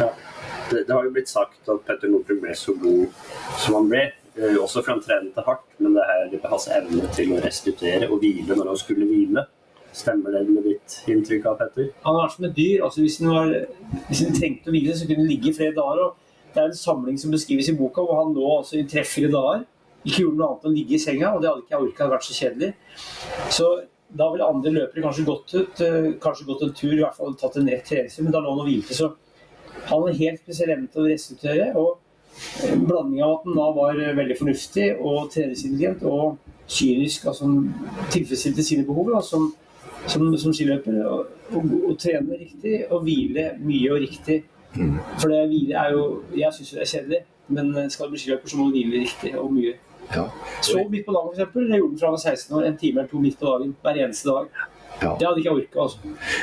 Ja. 0.00 0.08
Det, 0.70 0.84
det 0.86 0.94
har 0.94 1.04
jo 1.06 1.12
blitt 1.14 1.30
sagt 1.30 1.68
at 1.72 1.84
Petter 1.86 2.10
Northug 2.12 2.40
ble 2.42 2.54
så 2.56 2.74
god 2.76 3.06
som 3.58 3.78
han 3.78 3.88
ble. 3.92 4.02
eh, 4.36 4.56
Også 4.60 4.82
for 4.82 4.92
han 4.94 5.02
trente 5.04 5.44
hardt, 5.46 5.64
men 5.78 5.94
det 5.96 6.04
her 6.08 6.50
hans 6.52 6.68
evne 6.68 7.08
til 7.16 7.32
å 7.32 7.40
restituere 7.44 8.10
og 8.10 8.20
hvile 8.22 8.56
når 8.56 8.72
han 8.72 8.80
skulle 8.80 9.08
hvile. 9.08 9.46
Stemmer 9.98 10.30
det 10.36 10.44
med 10.52 10.66
ditt 10.68 10.98
inntrykk 11.08 11.46
av 11.48 11.56
Petter? 11.62 11.88
Han 12.04 12.14
var 12.18 12.28
som 12.28 12.44
et 12.44 12.54
dyr. 12.56 12.84
altså 12.84 13.00
Hvis 13.00 13.18
han, 13.22 13.32
var, 13.32 13.54
hvis 14.10 14.20
han 14.26 14.36
trengte 14.36 14.68
å 14.70 14.74
hvile, 14.76 14.94
så 14.94 15.08
kunne 15.08 15.24
han 15.24 15.30
ligge 15.32 15.50
i 15.50 15.56
flere 15.56 15.74
dager. 15.74 16.02
og 16.04 16.54
Det 16.54 16.60
er 16.62 16.68
en 16.68 16.76
samling 16.76 17.16
som 17.18 17.32
beskrives 17.32 17.70
i 17.72 17.76
boka, 17.78 18.04
hvor 18.04 18.20
han 18.22 18.34
lå 18.36 18.46
altså, 18.58 18.76
i 18.78 18.84
tre-fire 18.86 19.32
dager. 19.32 19.64
Ikke 20.04 20.22
gjorde 20.22 20.38
noe 20.38 20.50
annet 20.52 20.66
enn 20.68 20.70
å 20.70 20.76
ligge 20.76 20.94
i 20.94 21.00
senga, 21.02 21.32
og 21.34 21.42
det 21.42 21.48
hadde 21.50 21.64
ikke 21.64 21.74
jeg 21.74 21.86
orka. 21.88 22.02
Hadde 22.04 22.14
vært 22.14 22.28
så 22.28 22.36
kjedelig. 22.36 22.70
Så 23.56 23.70
da 24.20 24.28
ville 24.32 24.46
andre 24.52 24.70
løpere 24.76 25.04
kanskje 25.04 25.24
gått 25.26 25.54
ut, 25.56 25.80
eh, 25.84 26.12
kanskje 26.22 26.46
gått 26.48 26.62
en 26.68 26.76
tur, 26.76 26.92
i 26.94 27.00
hvert 27.02 27.16
fall 27.16 27.34
tatt 27.40 27.56
en 27.58 27.68
rett 27.72 27.84
treningstur, 27.88 28.22
men 28.28 28.32
da 28.36 28.44
lå 28.44 28.52
han 28.54 28.62
og 28.62 28.68
hvilte. 28.70 28.94
Så 28.96 29.10
han 29.86 30.02
er 30.02 30.08
en 30.12 30.16
helt 30.18 30.40
spesiell 30.42 30.70
evne 30.74 30.88
til 30.92 31.02
å 31.04 31.08
restituere. 31.08 31.70
og 31.76 31.98
Blandinga 32.38 32.86
blanding 32.86 33.22
av 33.24 33.32
at 33.34 33.46
han 33.48 33.56
da 33.56 33.70
var 33.74 33.96
eh, 33.98 34.12
veldig 34.16 34.36
fornuftig 34.38 34.84
og 35.00 35.30
treningsintelligent 35.34 36.02
og 36.06 36.36
kynisk, 36.70 37.24
altså 37.26 37.48
tilfredsstilte 38.12 38.62
sine 38.62 38.84
behov 38.86 39.08
da, 39.14 39.22
som, 39.24 39.48
som, 40.06 40.28
som 40.38 40.52
skiløper. 40.54 41.00
Og, 41.08 41.26
og, 41.56 41.72
og 41.88 41.96
trene 41.98 42.36
riktig 42.38 42.84
og 42.92 43.02
hvile 43.08 43.48
mye 43.64 43.90
og 43.94 44.00
riktig. 44.04 44.42
For 45.18 45.32
det 45.32 45.40
hvile 45.48 45.74
er 45.80 45.94
jo 45.96 46.02
Jeg 46.36 46.52
syns 46.54 46.70
det 46.76 46.80
er 46.84 46.90
kjedelig, 46.92 47.20
men 47.56 47.90
skal 47.90 48.06
du 48.06 48.12
bli 48.14 48.20
skiløper, 48.22 48.50
så 48.52 48.58
må 48.60 48.68
du 48.68 48.76
hvile 48.76 49.00
riktig 49.02 49.32
og 49.40 49.50
mye. 49.56 49.74
ja. 50.14 50.26
Så 50.62 50.84
midt 50.92 51.06
på 51.08 51.14
dagen, 51.16 51.32
f.eks. 51.34 51.54
Det 51.56 51.78
gjorde 51.80 51.90
han 51.90 51.98
fra 51.98 52.06
han 52.12 52.18
var 52.18 52.24
16 52.36 52.56
år. 52.58 52.66
En 52.68 52.76
time 52.76 53.00
eller 53.00 53.10
to 53.10 53.18
midt 53.24 53.38
på 53.40 53.46
dagen 53.50 53.74
hver 53.82 54.02
eneste 54.04 54.28
dag. 54.28 54.46
Ja. 55.02 55.14
Det 55.18 55.26
hadde 55.26 55.40
ikke 55.42 55.50
jeg 55.50 55.62
orka. 55.64 55.82
Altså. 55.88 55.98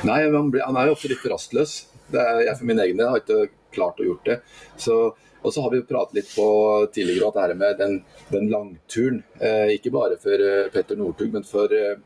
Nei, 0.10 0.20
han, 0.34 0.52
blir- 0.52 0.66
han 0.66 0.76
er 0.82 0.90
jo 0.90 0.95
ofte 0.98 1.12
litt 1.14 1.24
rastløs. 1.32 1.74
Er, 2.22 2.42
jeg 2.48 2.58
for 2.60 2.70
min 2.70 2.82
egen 2.84 3.00
del 3.00 3.12
har 3.12 3.22
ikke 3.22 3.50
klart 3.76 4.00
å 4.00 4.08
gjort 4.08 4.30
det. 4.30 4.40
Så, 4.82 4.98
og 5.42 5.54
så 5.54 5.66
har 5.66 5.74
vi 5.74 5.84
pratet 5.88 6.20
litt 6.20 6.32
på 6.36 6.48
tidligere 6.96 7.30
at 7.30 7.52
det 7.52 7.60
med 7.60 7.78
den, 7.82 8.00
den 8.32 8.50
langturen, 8.54 9.22
eh, 9.40 9.76
ikke 9.76 9.94
bare 9.96 10.18
for 10.22 10.48
eh, 10.48 10.72
Petter 10.74 11.00
Northug, 11.00 11.34
men 11.36 11.46
for 11.48 11.72
eh, 11.76 12.00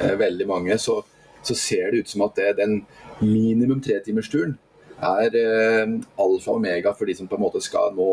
eh, 0.00 0.16
veldig 0.20 0.48
mange, 0.50 0.78
så, 0.80 1.00
så 1.42 1.56
ser 1.58 1.92
det 1.92 2.04
ut 2.04 2.12
som 2.12 2.26
at 2.26 2.40
det, 2.40 2.56
den 2.62 2.82
minimum 3.20 3.82
tretimersturen 3.84 4.56
er 5.00 5.36
eh, 5.36 5.96
alfa 6.20 6.52
og 6.52 6.60
omega 6.60 6.92
for 6.96 7.08
de 7.08 7.16
som 7.16 7.28
på 7.28 7.38
en 7.38 7.44
måte 7.44 7.62
skal 7.64 7.94
nå 7.96 8.10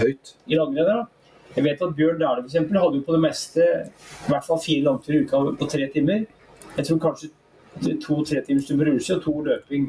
høyt. 0.00 0.36
i 0.46 0.58
langrenn. 0.58 0.92
ja. 0.92 1.04
Jeg 1.56 1.64
vet 1.64 1.82
at 1.82 1.94
Bjørn 1.96 2.18
Dæhlie 2.20 2.44
eksempel, 2.44 2.76
hadde 2.76 2.98
jo 2.98 3.04
på 3.06 3.14
det 3.14 3.20
meste 3.22 3.64
i 3.64 4.28
hvert 4.28 4.44
fall 4.44 4.58
fire 4.60 4.82
langturer 4.84 5.16
i 5.16 5.22
uka 5.24 5.38
på 5.56 5.68
tre 5.72 5.86
timer. 5.92 6.26
Jeg 6.76 6.84
tror 6.86 6.98
kanskje 7.00 7.30
to 8.04 8.16
tretimersturer 8.28 8.82
på 8.82 8.88
rulleski 8.90 9.14
og 9.14 9.22
to 9.24 9.34
løping. 9.46 9.86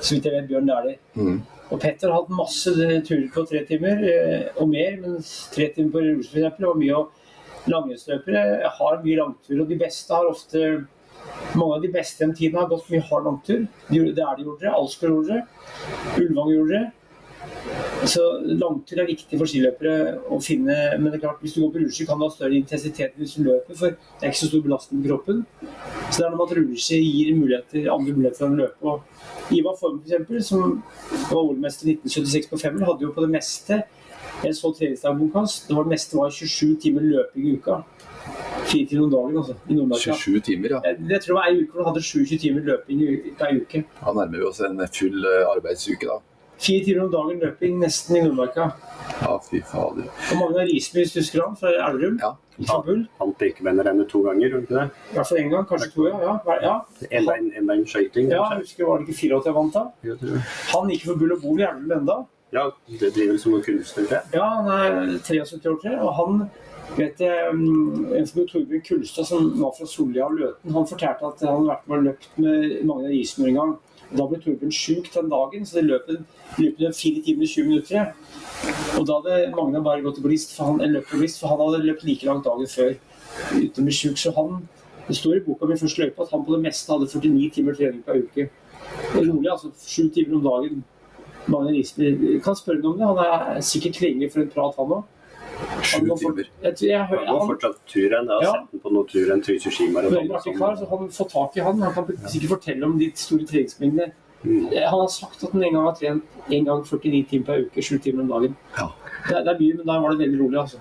Så 0.00 0.16
vidt 0.16 0.28
jeg 0.28 0.34
vet 0.34 0.48
Bjørn 0.50 0.68
Dæhlie. 0.70 0.98
Mm. 1.14 1.38
Og 1.66 1.80
Petter 1.82 2.12
har 2.12 2.20
hatt 2.20 2.34
masse 2.34 2.72
turer 3.06 3.28
på 3.34 3.46
tre 3.48 3.62
timer 3.66 4.02
eh, 4.06 4.50
og 4.60 4.68
mer, 4.70 4.98
men 5.02 5.16
tre 5.54 5.70
timer 5.74 5.94
på 5.94 6.02
for 6.28 6.40
eksempel 6.40 6.68
var 6.70 6.82
mye. 6.82 7.00
Og 7.00 7.70
langrennsløpere 7.72 8.42
har 8.76 9.00
mye 9.02 9.16
langtur, 9.18 9.62
og 9.62 9.72
de 9.72 9.78
beste 9.80 10.14
har 10.14 10.28
ofte 10.30 10.60
mange 11.56 11.78
av 11.78 11.82
de 11.82 11.90
beste 11.90 12.22
den 12.22 12.36
tiden 12.36 12.60
har 12.60 12.68
gått 12.70 12.90
mye 12.92 13.02
hard 13.08 13.26
langtur. 13.26 13.64
Det 13.88 13.98
er 13.98 14.38
de 14.38 14.46
gjorde 14.46 14.62
det. 14.62 14.70
Alsgaard 14.70 15.12
gjorde 15.14 15.34
det. 15.34 16.22
Ulvang 16.22 16.52
gjorde 16.52 16.76
det. 16.76 16.84
Så 18.06 18.22
langtur 18.60 19.00
er 19.00 19.08
viktig 19.08 19.38
for 19.38 19.48
skiløpere 19.48 19.92
å 20.32 20.38
finne 20.42 20.74
Men 20.98 21.08
det 21.08 21.18
er 21.18 21.22
klart, 21.22 21.40
hvis 21.42 21.54
du 21.56 21.62
går 21.62 21.72
på 21.72 21.80
rulleski, 21.80 22.06
kan 22.08 22.20
du 22.20 22.26
ha 22.26 22.30
større 22.32 22.58
intensitet 22.58 23.16
hvis 23.18 23.36
du 23.38 23.46
løper, 23.46 23.78
for 23.78 23.94
det 23.96 24.26
er 24.26 24.32
ikke 24.32 24.42
så 24.42 24.50
stor 24.50 24.64
belastning 24.66 25.02
på 25.02 25.10
kroppen. 25.10 25.42
Så 26.10 26.20
det 26.20 26.26
er 26.26 26.30
noe 26.30 26.40
med 26.40 26.46
at 26.46 26.56
rulleski 26.60 27.00
gir 27.00 27.32
muligheter, 27.38 27.88
andre 27.94 28.16
muligheter 28.16 28.42
for 28.42 28.52
å 28.52 28.60
løpe. 28.60 28.92
Og 28.92 29.35
Ivar 29.50 29.76
Form, 29.80 30.00
f.eks., 30.06 30.48
som 30.48 30.82
var 31.30 31.42
OL-mester 31.42 31.86
1976 31.92 32.50
på 32.50 32.58
femmer, 32.58 32.86
hadde 32.86 33.06
jo 33.06 33.12
på 33.14 33.24
det 33.24 33.30
meste 33.30 33.82
Jeg 34.42 34.56
så 34.56 34.68
treningsdagboka 34.74 35.38
hans. 35.38 35.60
Det 35.68 35.76
var 35.76 35.86
det 35.86 35.94
meste 35.94 36.16
var 36.18 36.30
27 36.30 36.76
timer 36.82 37.00
løping 37.00 37.46
i 37.46 37.52
uka. 37.56 37.78
Fire 38.66 38.86
timer 38.86 39.04
om 39.04 39.10
dagen, 39.10 39.36
altså. 39.40 39.54
I 39.68 39.74
Nord-Norge. 39.78 40.16
27 40.18 40.40
timer, 40.48 40.74
ja. 40.74 40.80
Jeg, 40.84 40.98
jeg 41.10 41.20
tror 41.22 41.32
det 41.32 41.38
var 41.38 41.48
ei 41.48 41.62
uke 41.62 41.72
hvor 41.72 41.84
han 41.84 41.92
hadde 41.92 42.02
27 42.04 42.38
timer 42.42 42.66
løping 42.66 43.02
i 43.02 43.08
uka. 43.30 43.82
Da 44.02 44.16
nærmer 44.18 44.36
vi 44.36 44.48
oss 44.50 44.60
en 44.66 44.82
full 44.98 45.24
eh, 45.30 45.44
arbeidsuke, 45.54 46.10
da. 46.10 46.18
Fire 46.58 46.84
timer 46.84 47.04
om 47.04 47.10
dagen 47.12 47.40
løping 47.42 47.78
nesten 47.82 48.16
i 48.16 48.22
Nordmarka. 48.24 48.70
Ja, 49.20 49.36
fy 49.44 49.60
fader. 49.64 50.08
Og 50.32 50.38
Magna 50.40 50.64
du 50.64 50.72
husker 50.72 51.42
han, 51.44 51.56
fra 51.60 51.72
Elverum. 51.88 52.18
Ja. 52.22 52.32
Fra 52.56 52.78
Bull. 52.84 53.02
Han 53.18 53.34
Birkebeiner-rennet 53.36 54.08
to 54.08 54.22
ganger, 54.24 54.48
gjorde 54.48 54.62
ikke 54.64 54.78
det? 54.78 54.86
I 55.12 55.16
hvert 55.18 55.28
fall 55.28 55.40
én 55.42 55.50
gang, 55.52 55.66
kanskje 55.68 55.90
to. 55.92 56.06
Ja, 56.08 56.38
ja. 56.62 56.76
Enda 57.10 57.74
En 57.76 57.84
skøyting, 57.86 58.30
ja 58.32 58.46
jeg 58.54 58.62
husker 58.62 58.86
Var 58.88 59.02
det 59.02 59.08
ikke 59.08 59.18
84 59.20 59.50
jeg 59.50 59.56
vant 59.58 59.76
da? 59.76 59.84
Han 60.72 60.94
gikk 60.94 61.04
for 61.10 61.20
Bull 61.20 61.36
og 61.36 61.42
Bol 61.44 61.60
i 61.60 61.66
Elverum 61.68 61.98
enda. 62.00 62.22
Ja, 62.54 62.70
det 63.00 63.10
driver 63.12 63.36
som 63.42 63.52
noen 63.52 63.64
kunstner, 63.66 64.06
tror 64.06 64.16
jeg. 64.16 64.38
Ja, 64.38 64.46
han 64.46 64.70
er 64.72 65.18
73 65.26 65.66
år 65.66 65.80
til, 65.82 65.98
og 65.98 66.12
han 66.16 66.46
vet 66.96 67.20
jeg, 67.20 67.50
mm, 67.52 68.14
En 68.16 68.26
som 68.26 68.40
het 68.40 68.52
Torbjørn 68.52 68.84
Kulstad, 68.86 69.26
som 69.28 69.50
var 69.60 69.74
fra 69.76 69.86
Sollia 69.90 70.24
og 70.28 70.38
Løten, 70.38 70.72
han 70.72 70.86
fortalte 70.86 71.26
at 71.26 71.42
han 71.42 71.66
hadde 71.66 71.72
vært 71.72 71.88
med 71.90 71.98
og 71.98 72.06
løpt 72.08 72.38
med 72.38 72.86
mange 72.86 73.10
av 73.10 73.16
isene 73.18 73.50
en 73.50 73.60
gang. 73.60 73.74
Da 74.12 74.26
ble 74.28 74.38
Torbjørn 74.38 74.74
sjuk 74.74 75.08
den 75.14 75.30
dagen, 75.32 75.66
så 75.66 75.80
det 75.80 75.88
løp 75.88 76.10
en 76.12 76.26
løp 76.60 76.80
en 76.80 76.94
fire 76.94 77.22
timer 77.26 77.46
og 77.46 77.52
20 77.52 77.68
minutter. 77.70 78.12
Og 78.98 79.06
da 79.08 79.18
hadde 79.18 79.54
Magne 79.56 79.82
bare 79.82 80.04
gått 80.04 80.20
på 80.22 80.30
list, 80.30 80.54
for 80.56 80.70
han, 80.70 80.80
eller 80.80 81.02
løpt 81.02 81.40
for 81.40 81.50
han 81.50 81.62
hadde 81.64 81.82
løpt 81.88 82.04
like 82.06 82.28
langt 82.28 82.46
dagen 82.46 82.70
før 82.70 82.94
uten 83.56 83.82
å 83.82 83.86
bli 83.88 83.96
sjuk. 83.96 84.20
Så 84.20 84.32
han, 84.36 84.60
det 85.08 85.18
står 85.18 85.40
i 85.40 85.44
boka 85.46 85.66
mi 85.66 85.78
første 85.80 86.04
løype 86.04 86.22
at 86.22 86.30
han 86.34 86.46
på 86.46 86.54
det 86.54 86.62
meste 86.68 86.92
hadde 86.92 87.10
49 87.10 87.50
timer 87.58 87.78
trening 87.78 88.04
per 88.06 88.22
uke. 88.22 88.48
Rolig, 89.16 89.50
altså. 89.50 89.72
Sju 89.82 90.08
timer 90.14 90.38
om 90.38 90.46
dagen. 90.46 90.84
Magne 91.50 91.74
Risby 91.74 92.38
kan 92.42 92.58
spørre 92.58 92.82
noe 92.82 92.94
om 92.94 93.02
det. 93.02 93.10
Han 93.10 93.58
er 93.58 93.66
sikkert 93.66 93.98
tilgjengelig 93.98 94.32
for 94.32 94.44
en 94.44 94.54
prat, 94.54 94.78
han 94.78 94.96
òg. 95.00 95.12
Sju 95.86 96.00
timer. 96.18 96.48
Jeg, 96.62 96.74
jeg, 96.80 96.90
jeg, 96.90 97.06
Han 97.08 97.26
går 97.30 97.46
fortsatt 97.52 97.80
turen. 97.88 98.28
Jeg 98.28 98.36
har 98.36 98.42
Ja. 98.44 98.52
sett 98.52 98.70
ham 98.72 98.80
på 98.82 98.92
noen 98.92 99.08
tur, 99.08 99.32
en 99.32 99.42
Trysil 99.42 99.72
skimaraton. 99.72 100.14
veldig 100.16 100.36
artig 100.36 100.54
kar, 100.58 100.76
så 100.76 100.88
han 100.90 101.08
får 101.18 101.28
tak 101.32 101.56
i 101.56 101.60
han. 101.66 101.82
Han 101.82 101.94
kan 101.94 102.06
sikkert 102.28 102.50
fortelle 102.56 102.84
om 102.86 102.98
de 102.98 103.10
store 103.14 103.46
treningsmengdene. 103.46 104.12
Mm. 104.44 104.66
Han 104.72 105.00
har 105.00 105.08
sagt 105.08 105.42
at 105.44 105.52
han 105.52 105.62
en 105.64 105.72
gang 105.74 105.86
har 105.86 105.94
trent 105.98 106.22
en 106.50 106.64
gang 106.64 106.82
49 106.84 107.22
timer 107.30 107.46
per 107.46 107.64
uke, 107.66 107.82
sju 107.82 107.98
timer 107.98 108.22
om 108.22 108.28
dagen. 108.28 108.56
Ja. 108.78 108.88
Det, 109.28 109.44
det 109.44 109.52
er 109.54 109.58
mye, 109.58 109.76
men 109.78 109.86
da 109.86 110.00
var 110.00 110.10
det 110.14 110.18
veldig 110.24 110.40
rolig, 110.44 110.58
altså. 110.60 110.78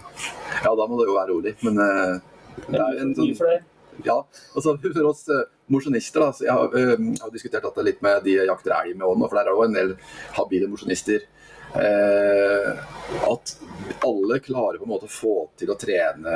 ja, 0.65 0.71
da 0.75 0.87
må 0.87 0.99
det 0.99 1.07
jo 1.09 1.15
være 1.15 1.31
rolig. 1.31 1.55
Men 1.65 1.79
uh, 1.81 2.19
det 2.67 2.79
er 2.81 2.91
jo 2.93 3.05
en 3.05 3.15
sånn 3.15 3.35
for 3.39 3.49
deg. 3.49 3.63
Ja, 4.05 4.17
altså 4.53 4.75
for 4.97 5.07
oss 5.09 5.23
uh, 5.31 5.45
mosjonister, 5.71 6.27
jeg 6.43 6.51
har, 6.51 6.67
uh, 6.75 6.97
jeg 6.99 7.21
har 7.23 7.31
diskutert 7.33 7.63
dette 7.63 7.85
litt 7.87 8.01
med 8.05 8.21
de 8.27 8.35
jeg 8.35 8.49
jakter 8.51 8.75
elg 8.75 8.99
med 8.99 9.07
òg 9.07 9.23
for 9.23 9.39
det 9.39 9.45
er 9.45 9.55
òg 9.55 9.63
en 9.69 9.79
del 9.79 9.95
habile 10.37 10.69
mosjonister. 10.69 11.23
Uh, 11.75 12.71
at 13.27 13.57
alle 14.05 14.39
klarer 14.39 14.79
på 14.79 14.85
en 14.85 14.89
måte 14.89 15.09
å 15.09 15.11
få 15.11 15.35
til 15.59 15.71
å 15.71 15.77
trene 15.79 16.35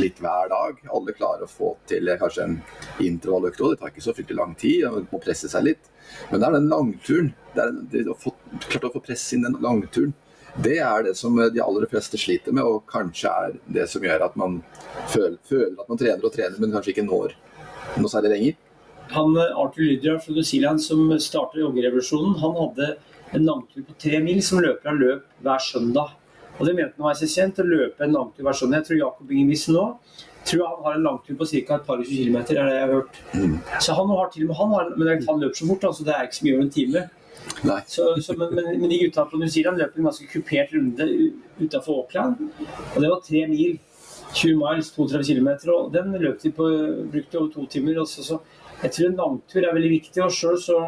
litt 0.00 0.20
hver 0.22 0.50
dag. 0.50 0.80
Alle 0.94 1.14
klarer 1.16 1.46
å 1.46 1.50
få 1.50 1.74
til 1.88 2.10
kanskje 2.20 2.48
en 2.48 2.58
intervalløkt 3.04 3.62
òg. 3.62 3.74
Det 3.74 3.82
tar 3.82 3.92
ikke 3.92 4.04
så 4.04 4.14
fryktelig 4.16 4.40
lang 4.40 4.54
tid, 4.58 4.84
man 4.90 5.08
må 5.10 5.22
presse 5.22 5.50
seg 5.50 5.66
litt. 5.68 5.90
Men 6.30 6.40
det 6.40 6.48
er 6.48 6.58
den 6.58 6.70
langturen. 6.72 7.32
Det 7.54 7.64
er 7.64 7.80
de 7.92 8.04
har 8.10 8.20
fått, 8.20 8.42
klart 8.68 8.88
å 8.90 8.94
få 8.96 9.04
press 9.04 9.24
inn 9.36 9.46
den 9.46 9.58
langturen. 9.64 10.14
Det 10.54 10.76
er 10.78 11.02
det 11.02 11.16
som 11.18 11.34
de 11.34 11.62
aller 11.62 11.86
fleste 11.90 12.18
sliter 12.20 12.54
med, 12.54 12.62
og 12.62 12.84
kanskje 12.90 13.30
er 13.30 13.56
det 13.74 13.88
som 13.90 14.04
gjør 14.06 14.28
at 14.28 14.36
man 14.38 14.60
føler, 15.10 15.38
føler 15.48 15.80
at 15.80 15.88
man 15.90 15.98
trener 15.98 16.28
og 16.28 16.34
trener, 16.34 16.60
men 16.62 16.74
kanskje 16.74 16.94
ikke 16.94 17.06
når 17.08 17.34
noe 17.98 18.10
særlig 18.10 18.30
lenger. 18.36 18.60
Han 19.14 19.34
Arthur 19.36 19.82
Lydia 19.84 20.14
fra 20.22 20.32
New 20.32 20.46
Zealand 20.46 20.80
som 20.80 21.10
starta 21.20 21.58
joggerevolusjonen, 21.60 22.38
han 22.40 22.54
hadde 22.60 22.92
en 23.34 23.48
langtur 23.48 23.86
på 23.86 23.96
tre 23.98 24.20
mil 24.22 24.42
som 24.44 24.62
løperne 24.62 25.00
løp 25.00 25.42
hver 25.44 25.64
søndag. 25.64 26.14
Og 26.58 26.68
det 26.68 26.76
mente 26.76 26.94
han 26.96 27.08
var 27.08 27.16
essensielt, 27.16 27.58
å 27.58 27.66
løpe 27.66 28.06
en 28.06 28.14
langtur 28.14 28.46
hver 28.46 28.56
søndag. 28.60 28.82
Jeg 28.82 28.90
tror 28.90 29.00
Jakob 29.00 29.34
Ingebrigtsen 29.34 29.78
nå 29.78 29.88
tror 30.44 30.66
han 30.66 30.84
har 30.84 30.94
en 30.94 31.02
langtur 31.02 31.36
på 31.36 31.46
ca. 31.46 31.74
et 31.74 31.86
par 31.86 31.98
og 31.98 32.06
tjue 32.06 32.20
kilometer, 32.20 32.58
er 32.58 32.68
det 32.68 32.76
jeg 32.76 32.86
har 32.86 32.94
hørt. 32.94 33.20
Mm. 33.32 33.54
Så 33.80 33.94
han 33.98 34.10
har 34.12 34.30
til 34.32 34.44
og 34.44 34.50
med 34.50 34.58
han, 34.60 34.74
har, 34.76 34.90
men 34.96 35.26
han 35.28 35.40
løper 35.40 35.60
så 35.60 35.68
fort, 35.70 35.86
altså 35.90 36.04
det 36.04 36.14
er 36.14 36.26
ikke 36.26 36.38
så 36.38 36.46
mye 36.46 36.56
over 36.56 36.64
en 36.64 36.74
time. 36.78 37.04
Så, 37.86 38.04
så, 38.24 38.36
men, 38.38 38.54
men, 38.54 38.68
men, 38.80 38.90
de 38.90 39.00
gutta 39.04 39.24
på 39.28 39.40
New 39.40 39.48
Zealand 39.48 39.80
løp 39.80 39.96
en 39.96 40.08
ganske 40.08 40.28
kupert 40.32 40.72
runde 40.74 41.08
utafor 41.60 42.02
Auckland. 42.02 42.36
Og 42.94 43.00
det 43.00 43.10
var 43.10 43.24
tre 43.24 43.46
mil. 43.48 43.80
20 44.34 44.56
miles, 44.58 44.90
32 44.90 45.24
km. 45.28 45.50
Og 45.70 45.92
den 45.94 46.14
løp 46.18 46.40
de 46.42 46.50
på, 46.52 46.68
brukte 47.12 47.38
over 47.38 47.50
to 47.52 47.66
timer. 47.70 48.00
Også, 48.02 48.24
så 48.24 48.40
jeg 48.82 48.92
tror 48.92 49.10
en 49.10 49.20
langtur 49.20 49.60
er 49.62 49.76
veldig 49.76 49.92
viktig. 49.92 50.24
Og 50.24 50.32
sjøl 50.34 50.58
så 50.60 50.80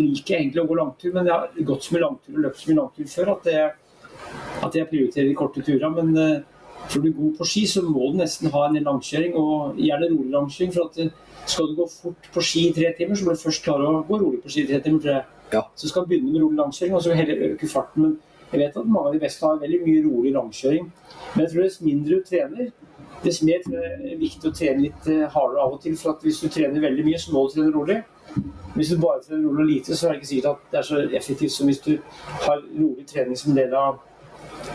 liker 0.00 0.38
egentlig 0.38 0.62
å 0.62 0.68
gå 0.68 0.78
langtur, 0.78 1.12
men 1.14 1.28
jeg 1.28 1.34
har 1.34 1.68
gått 1.70 1.86
så 1.86 1.94
mye 1.94 2.04
langtur 2.04 2.36
og 2.36 2.44
løpt 2.44 2.60
så 2.60 2.70
mye 2.70 2.78
langtur 2.80 3.10
før 3.12 3.32
at, 3.36 3.48
jeg, 3.52 3.70
at 4.66 4.78
jeg 4.80 4.90
prioriterer 4.90 5.30
de 5.30 5.38
korte 5.38 5.64
turene. 5.66 5.92
Men 5.96 6.12
uh, 6.20 6.82
for 6.86 7.02
du 7.02 7.10
er 7.10 7.16
god 7.16 7.32
på 7.38 7.48
ski, 7.50 7.64
så 7.70 7.82
må 7.86 8.10
du 8.12 8.20
nesten 8.20 8.52
ha 8.54 8.66
en 8.66 8.78
langkjøring, 8.88 9.38
og 9.40 9.80
gjerne 9.80 10.10
rolig 10.12 10.34
langkjøring. 10.34 10.74
for 10.74 10.90
at 10.90 11.00
uh, 11.06 11.40
skal 11.46 11.70
du 11.70 11.76
gå 11.78 11.88
fort 11.90 12.30
på 12.34 12.42
ski 12.42 12.68
i 12.68 12.76
tre 12.76 12.92
timer, 12.98 13.18
så 13.18 13.26
må 13.26 13.34
du 13.34 13.42
først 13.42 13.64
klare 13.64 13.86
å 13.86 14.04
gå 14.06 14.20
rolig 14.22 14.42
på 14.42 14.52
ski 14.52 14.64
i 14.64 14.70
tre 14.70 14.80
timer. 14.84 15.02
tror 15.02 15.14
jeg. 15.14 15.26
Ja. 15.52 15.62
Så 15.78 15.90
skal 15.90 16.04
du 16.04 16.10
begynne 16.10 16.32
med 16.32 16.42
rolig 16.42 16.58
langkjøring, 16.58 16.96
og 16.96 17.04
så 17.04 17.14
heller 17.14 17.44
øke 17.50 17.70
farten. 17.70 18.02
Men 18.02 18.16
jeg 18.52 18.62
vet 18.62 18.76
at 18.80 18.88
mange 18.88 19.10
av 19.10 19.14
de 19.14 19.22
beste 19.22 19.46
har 19.46 19.62
veldig 19.62 19.80
mye 19.84 20.02
rolig 20.06 20.32
langkjøring. 20.34 20.90
Men 21.34 21.44
jeg 21.44 21.52
tror 21.52 21.66
dess 21.66 21.80
mindre 21.82 22.18
du 22.18 22.26
trener, 22.26 22.68
dess 23.24 23.40
mer 23.46 23.64
det 23.66 23.84
er 23.86 24.18
viktig 24.20 24.50
å 24.50 24.54
trene 24.54 24.84
litt 24.84 25.08
eh, 25.10 25.24
hardere 25.32 25.62
av 25.62 25.74
og 25.76 25.80
til. 25.82 25.96
For 25.98 26.18
hvis 26.22 26.42
du 26.42 26.48
trener 26.52 26.84
veldig 26.84 27.06
mye, 27.06 27.20
så 27.20 27.34
må 27.34 27.46
du 27.46 27.56
trene 27.56 27.74
rolig. 27.74 27.98
Hvis 28.76 28.90
du 28.92 28.98
bare 29.00 29.22
trener 29.24 29.46
rolig 29.48 29.62
og 29.62 29.70
lite, 29.70 29.96
så 29.96 30.08
er 30.08 30.12
det 30.12 30.20
ikke 30.20 30.30
sikkert 30.32 30.50
at 30.50 30.72
det 30.72 30.78
er 30.78 30.88
så 30.88 30.98
effektivt 31.20 31.54
som 31.54 31.70
hvis 31.70 31.80
du 31.84 31.94
har 32.44 32.60
rolig 32.60 33.06
trening 33.08 33.38
som 33.38 33.56
del 33.56 33.72
av 33.76 34.02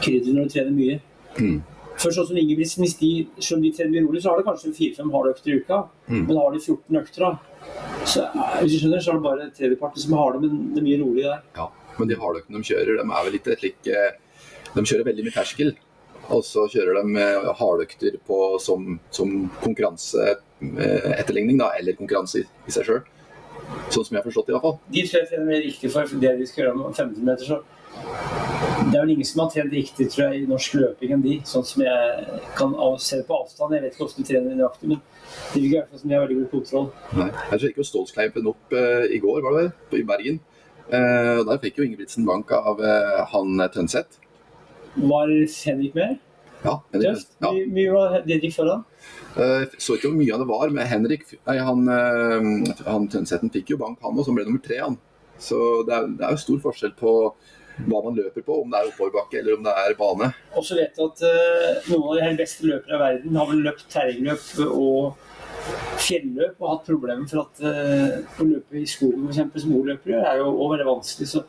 krydderet 0.01 0.33
når 0.37 0.47
du 0.47 0.55
trener 0.55 0.73
mye. 0.73 0.97
Mm. 1.37 1.59
For 2.01 2.15
sånn 2.15 2.27
som 2.31 2.39
Ingebrigtsen, 2.39 2.81
hvis 2.81 2.97
de, 2.97 3.11
selv 3.37 3.59
om 3.59 3.65
de 3.65 3.71
trener 3.77 4.05
rolig, 4.07 4.23
så 4.23 4.31
har 4.31 4.41
de 4.41 4.47
kanskje 4.47 4.73
fire-fem 4.73 5.11
harde 5.13 5.35
økter 5.35 5.51
i 5.51 5.59
uka. 5.61 5.83
Mm. 6.07 6.23
Men 6.23 6.39
har 6.39 6.55
de 6.55 6.63
14 6.63 6.99
økter, 7.01 7.27
da, 7.27 7.51
så 8.05 8.25
eh, 8.25 8.57
hvis 8.63 8.73
du 8.73 8.79
skjønner, 8.81 9.03
så 9.03 9.13
er 9.13 9.19
det 9.19 9.27
bare 9.27 9.47
tredjeparten 9.57 10.05
som 10.05 10.17
har 10.17 10.33
det, 10.33 10.41
men 10.47 10.73
det 10.73 10.81
er 10.81 10.87
mye 10.87 10.99
rolig 11.03 11.27
der. 11.27 11.45
Ja, 11.59 11.67
men 11.99 12.09
de 12.09 12.19
hardøktene 12.23 12.57
de 12.57 12.69
kjører, 12.71 12.97
de 12.97 13.05
er 13.05 13.25
vel 13.27 13.33
litt 13.37 13.49
slik 13.61 13.91
eh, 13.91 14.11
De 14.71 14.85
kjører 14.87 15.09
veldig 15.11 15.27
mye 15.27 15.37
terskel. 15.37 15.73
Og 16.31 16.41
så 16.47 16.65
kjører 16.71 17.01
de 17.01 17.25
hardøkter 17.59 18.17
som, 18.63 18.99
som 19.11 19.33
konkurranseetterligning, 19.61 21.57
da, 21.59 21.73
eller 21.77 21.97
konkurranse 21.97 22.43
i, 22.43 22.45
i 22.69 22.73
seg 22.73 22.87
sjøl. 22.87 23.01
Sånn 23.91 24.05
som 24.05 24.15
jeg 24.15 24.21
har 24.21 24.27
forstått 24.27 24.47
det, 24.47 24.53
i 24.53 24.55
hvert 24.57 24.67
fall. 24.67 24.79
De 24.95 25.05
tror 25.07 25.19
jeg 25.21 25.29
trener 25.31 25.63
riktig 25.67 25.91
for 25.93 26.23
det 26.23 26.33
de 26.39 26.49
skal 26.49 26.65
gjøre 26.65 26.75
om 26.77 26.93
15 26.93 27.23
meter. 27.25 27.45
så 27.47 27.61
det 28.81 28.97
er 28.97 29.03
vel 29.03 29.11
ingen 29.13 29.27
som 29.27 29.43
har 29.43 29.49
trent 29.53 29.73
riktig 29.75 30.07
tror 30.11 30.31
jeg, 30.31 30.41
i 30.41 30.49
norsk 30.49 30.75
løping 30.79 31.13
enn 31.15 31.23
de. 31.23 31.35
Sånn 31.47 31.65
som 31.67 31.83
jeg 31.85 32.39
kan 32.57 32.73
se 33.03 33.19
på 33.27 33.35
avstand. 33.37 33.75
Jeg 33.75 33.83
vet 33.83 33.93
ikke 33.93 34.05
hvordan 34.05 34.23
de 34.23 34.27
trener 34.29 34.57
nøyaktig, 34.57 34.89
men 34.91 35.01
de 35.53 35.61
virker 35.61 35.67
i 35.67 35.77
hvert 35.77 35.91
fall 35.91 36.01
som 36.01 36.09
de 36.09 36.17
har 36.17 36.25
veldig 36.25 36.39
god 36.39 36.49
kontroll. 36.55 36.87
Nei, 37.19 37.27
Jeg 37.51 37.63
sjekket 37.63 37.81
jo 37.81 37.87
Stålskleipen 37.91 38.49
opp 38.51 38.75
uh, 38.75 39.05
i 39.05 39.21
går, 39.21 39.43
var 39.45 39.57
det 39.57 39.61
vel, 39.67 40.01
i 40.01 40.07
Bergen. 40.11 40.41
Uh, 40.87 41.37
og 41.37 41.45
Der 41.51 41.61
fikk 41.61 41.79
jo 41.79 41.85
Ingebrigtsen 41.87 42.27
bank 42.27 42.51
av 42.57 42.81
uh, 42.81 43.21
han 43.35 43.63
Tønseth. 43.75 44.19
Var 44.97 45.35
Henrik 45.65 45.95
med? 45.95 46.17
Ja. 46.63 46.83
Henrik. 46.93 47.27
Ja. 47.41 47.51
Mye 47.51 47.93
var 47.93 48.17
Didrik 48.25 48.53
foran? 48.55 48.83
Uh, 49.37 49.63
så 49.77 49.95
ikke 49.95 50.11
hvor 50.11 50.17
mye 50.17 50.35
av 50.35 50.43
det 50.43 50.49
var, 50.49 50.73
men 50.75 50.89
Henrik 50.89 51.23
nei, 51.33 51.55
han, 51.63 51.87
uh, 51.87 52.75
han 52.85 53.07
Tønseten 53.11 53.51
fikk 53.53 53.73
jo 53.73 53.79
bank, 53.81 54.01
han, 54.03 54.17
òg, 54.17 54.27
som 54.27 54.37
ble 54.37 54.45
nummer 54.47 54.61
tre. 54.63 54.81
han. 54.83 54.99
Så 55.41 55.57
det 55.87 55.95
er, 55.95 56.11
det 56.19 56.27
er 56.27 56.35
jo 56.35 56.43
stor 56.43 56.61
forskjell 56.67 56.93
på 56.99 57.15
hva 57.87 58.01
man 58.03 58.17
løper 58.17 58.43
på, 58.45 58.59
om 58.61 58.69
det 58.69 58.77
er 58.77 58.89
oppoverbakke 58.91 59.39
eller 59.39 59.55
om 59.57 59.63
det 59.65 59.73
er 59.79 59.95
bane. 59.97 60.27
Og 60.59 60.65
så 60.67 60.77
vet 60.77 60.93
du 60.97 61.05
at 61.07 61.23
uh, 61.25 61.89
noen 61.89 62.11
av 62.11 62.27
de 62.27 62.41
beste 62.43 62.67
løpere 62.67 62.97
i 62.97 63.01
verden 63.01 63.39
har 63.39 63.49
vel 63.49 63.63
løpt 63.65 63.87
terrengløp 63.89 64.51
og 64.67 65.27
fjelløp 66.01 66.61
og 66.61 66.69
hatt 66.71 66.87
problemer 66.89 67.25
for 67.29 67.43
at 67.43 67.59
å 67.61 68.45
løpe 68.47 68.79
i 68.81 68.87
skogen 68.89 69.27
f.eks. 69.29 69.61
som 69.61 69.75
ordløpere 69.77 70.23
er 70.25 70.39
jo 70.41 70.53
veldig 70.57 70.87
vanskelig. 70.87 71.27
så 71.29 71.43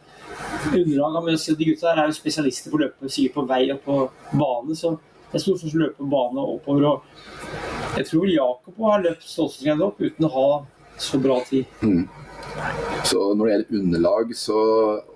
underlaget 0.73 1.25
med 1.25 1.59
De 1.59 1.69
gutta 1.71 1.91
her 1.91 2.03
er 2.03 2.11
jo 2.11 2.19
spesialister 2.19 2.73
på 2.73 2.79
å 2.79 2.85
løpe 2.85 3.11
sikkert 3.11 3.39
på 3.39 3.47
vei 3.51 3.63
og 3.75 3.81
på 3.85 3.99
bane. 4.33 4.77
så 4.77 4.97
det 5.33 5.39
er 5.39 5.45
stort 5.47 5.63
sett 5.63 5.75
løpe 5.81 5.97
på 5.97 6.09
bane 6.13 6.41
og 6.41 6.59
oppover. 6.59 6.85
og 6.91 7.97
Jeg 7.97 8.09
tror 8.11 8.29
Jakob 8.29 8.83
har 8.85 9.05
løpt 9.07 9.29
Stålsgrendet 9.29 9.87
opp 9.87 10.01
uten 10.01 10.29
å 10.29 10.33
ha 10.35 10.49
så 11.01 11.19
bra 11.19 11.39
tid. 11.49 11.65
Mm. 11.81 12.05
Så 13.09 13.33
når 13.35 13.47
det 13.47 13.53
gjelder 13.55 13.79
underlag, 13.79 14.35
så 14.37 14.59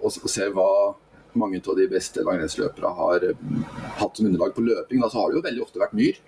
å 0.00 0.10
se 0.12 0.48
hva 0.56 0.70
mange 1.36 1.60
av 1.60 1.76
de 1.76 1.84
beste 1.90 2.24
langrennsløpere 2.24 2.94
har 2.96 3.28
mm, 3.36 3.60
hatt 4.00 4.16
som 4.16 4.24
underlag 4.24 4.54
på 4.56 4.64
løping, 4.64 5.02
da, 5.02 5.10
så 5.12 5.20
har 5.20 5.30
det 5.30 5.36
jo 5.36 5.44
veldig 5.44 5.64
ofte 5.66 5.82
vært 5.82 5.96
myr. 5.98 6.20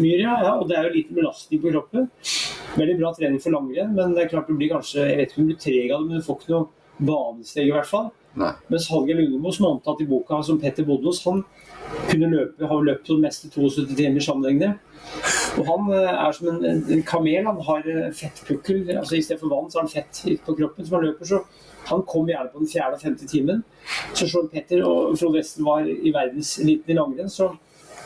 Myr, 0.00 0.22
ja, 0.22 0.38
ja. 0.46 0.54
Og 0.56 0.68
det 0.70 0.78
er 0.78 0.88
jo 0.88 0.96
liten 0.96 1.18
belastning 1.18 1.60
på 1.60 1.72
kroppen. 1.74 2.08
Veldig 2.78 2.96
bra 3.00 3.12
trening 3.16 3.40
for 3.42 3.54
langrenn, 3.54 3.92
men 3.96 4.16
det 4.16 4.24
er 4.24 4.32
klart 4.32 4.48
du 4.48 4.54
blir 4.56 4.70
kanskje 4.70 5.04
Jeg 5.04 5.18
vet 5.18 5.32
ikke 5.32 5.42
om 5.42 5.48
du 5.48 5.52
blir 5.52 5.64
treg 5.64 5.92
av 5.92 6.04
det, 6.04 6.08
men 6.08 6.22
du 6.22 6.26
får 6.26 6.38
ikke 6.40 6.54
noe 6.54 6.68
banesteg 7.06 7.68
i 7.68 7.74
hvert 7.74 7.88
fall. 7.88 8.10
Nei. 8.38 8.52
Mens 8.70 8.86
Hallgeir 8.90 9.18
Lundemo, 9.18 9.50
som 9.52 9.66
er 9.66 9.72
omtalt 9.74 10.02
i 10.04 10.06
boka 10.06 10.38
som 10.46 10.60
Petter 10.62 10.86
Bodnos, 10.86 11.22
han 11.26 11.42
kunne 12.06 12.28
løpe, 12.30 12.66
har 12.70 12.84
løpt 12.86 13.08
på 13.08 13.16
det 13.16 13.24
meste 13.24 13.50
72 13.50 13.96
timer 13.98 14.22
sammenhengende. 14.22 14.76
Og 15.58 15.66
han 15.66 15.88
eh, 15.96 16.12
er 16.12 16.36
som 16.36 16.52
en, 16.52 16.84
en 16.94 17.02
kamel. 17.06 17.48
Han 17.48 17.58
har 17.66 17.88
eh, 17.90 18.12
fettpukkel. 18.14 18.84
altså 18.96 19.16
I 19.16 19.24
stedet 19.26 19.40
for 19.40 19.50
vann 19.50 19.70
så 19.70 19.80
har 19.80 19.88
han 19.88 19.92
fett 19.92 20.44
på 20.46 20.54
kroppen 20.54 20.86
som 20.86 20.98
han 20.98 21.08
løper. 21.08 21.26
så 21.32 21.42
han 21.90 22.02
kom 22.06 22.28
gjerne 22.28 22.52
på 22.52 22.60
den 22.60 22.68
fjerde 22.70 22.98
og 22.98 23.02
femte 23.02 23.26
timen. 23.26 23.64
Så 24.14 24.28
selv 24.28 24.50
Petter 24.52 24.84
og 24.86 25.16
Frode 25.18 25.40
Westen 25.40 25.66
var 25.66 25.88
i 25.88 26.12
verdenseliten 26.14 26.92
i 26.92 26.98
langrenn, 26.98 27.32
så, 27.32 27.48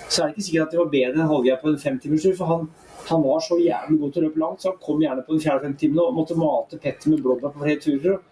så, 0.09 0.23
er 0.23 0.29
det 0.29 0.37
ikke 0.37 0.47
sikkert 0.47 0.69
at 0.69 0.73
det 0.73 0.81
var 0.81 0.93
bedre 0.95 1.21
enn 1.21 1.29
Hallgeir 1.33 1.61
på 1.61 1.73
en 1.73 1.81
femtimerstur. 1.83 2.37
For 2.39 2.49
han, 2.49 2.69
han, 3.11 3.25
var 3.27 3.43
så 3.45 3.59
jævlig 3.61 3.99
god 4.01 4.15
til 4.15 4.23
å 4.23 4.29
løpe 4.29 4.41
langt, 4.45 4.63
så 4.63 4.71
han 4.73 4.81
kom 4.87 5.03
gjerne 5.05 5.27
på 5.27 5.35
den 5.35 5.45
fjerde 5.45 5.61
og 5.61 5.67
femte 5.69 5.83
timen 5.83 6.01
og 6.05 6.17
måtte 6.17 6.39
mate 6.39 6.81
Petter 6.81 7.13
med 7.13 7.27
blåbær 7.27 7.53
på 7.53 7.67
flere 7.67 7.83
turer. 7.83 8.15
og 8.15 8.31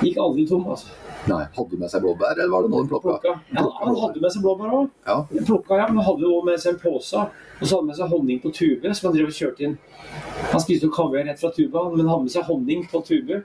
Gikk 0.00 0.18
aldri 0.18 0.46
tom. 0.48 0.66
altså. 0.70 0.86
Nei, 1.28 1.42
Hadde 1.52 1.68
du 1.70 1.76
med 1.76 1.90
seg 1.92 2.00
blåbær, 2.00 2.32
eller 2.32 2.48
var 2.48 2.62
det 2.64 2.70
noe 2.72 2.80
hun 2.80 2.88
plukka? 2.88 3.32
Ja, 3.52 3.64
han 3.82 3.96
hadde 4.00 4.22
med 4.22 4.32
seg 4.32 4.44
blåbær 4.44 4.70
òg. 4.78 4.86
Ja. 5.06 5.16
Plukka, 5.50 5.76
ja, 5.76 5.88
men 5.92 6.04
hadde 6.06 6.30
òg 6.30 6.46
med 6.48 6.60
seg 6.62 6.72
en 6.72 6.78
pose. 6.80 7.24
Og 7.60 7.66
så 7.66 7.74
hadde 7.74 7.80
han 7.82 7.90
med 7.90 7.98
seg 7.98 8.14
honning 8.14 8.40
på 8.40 8.52
tube, 8.56 8.94
som 8.96 9.10
han 9.10 9.16
drev 9.18 9.28
og 9.28 9.36
kjørte 9.36 9.66
inn. 9.66 9.74
Han 10.54 10.62
spiste 10.64 10.88
jo 10.88 10.94
kaviar 10.94 11.28
rett 11.28 11.42
fra 11.42 11.50
tuba, 11.52 11.82
men 11.92 12.08
hadde 12.08 12.24
med 12.24 12.32
seg 12.32 12.48
honning 12.48 12.86
på 12.88 13.02
tube. 13.04 13.42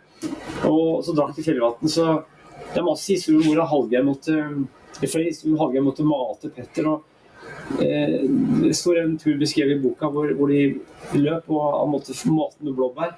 Og 0.70 1.03
så 1.03 1.18
drakk 1.18 1.36
de 1.36 1.44
fjellvann. 1.44 1.91
Så 1.91 2.07
det 2.72 2.80
er 2.80 2.88
masse 2.88 3.12
historier 3.12 3.44
hvordan 3.44 3.68
Hallgeir 3.74 4.07
måtte, 4.07 4.40
Hallgeir 5.03 5.84
måtte 5.84 6.07
mate 6.07 6.53
Petter. 6.56 6.88
og 6.88 7.84
eh, 7.84 8.22
Det 8.64 8.72
står 8.80 9.02
en 9.03 9.18
tur 9.20 9.36
beskrevet 9.41 9.76
i 9.76 9.84
boka 9.84 10.07
hvor, 10.07 10.32
hvor 10.40 10.48
de 10.48 10.80
løp, 11.20 11.52
og 11.52 11.82
han 11.82 11.91
måtte 11.91 12.16
mate 12.32 12.64
med 12.64 12.80
blåbær. 12.80 13.18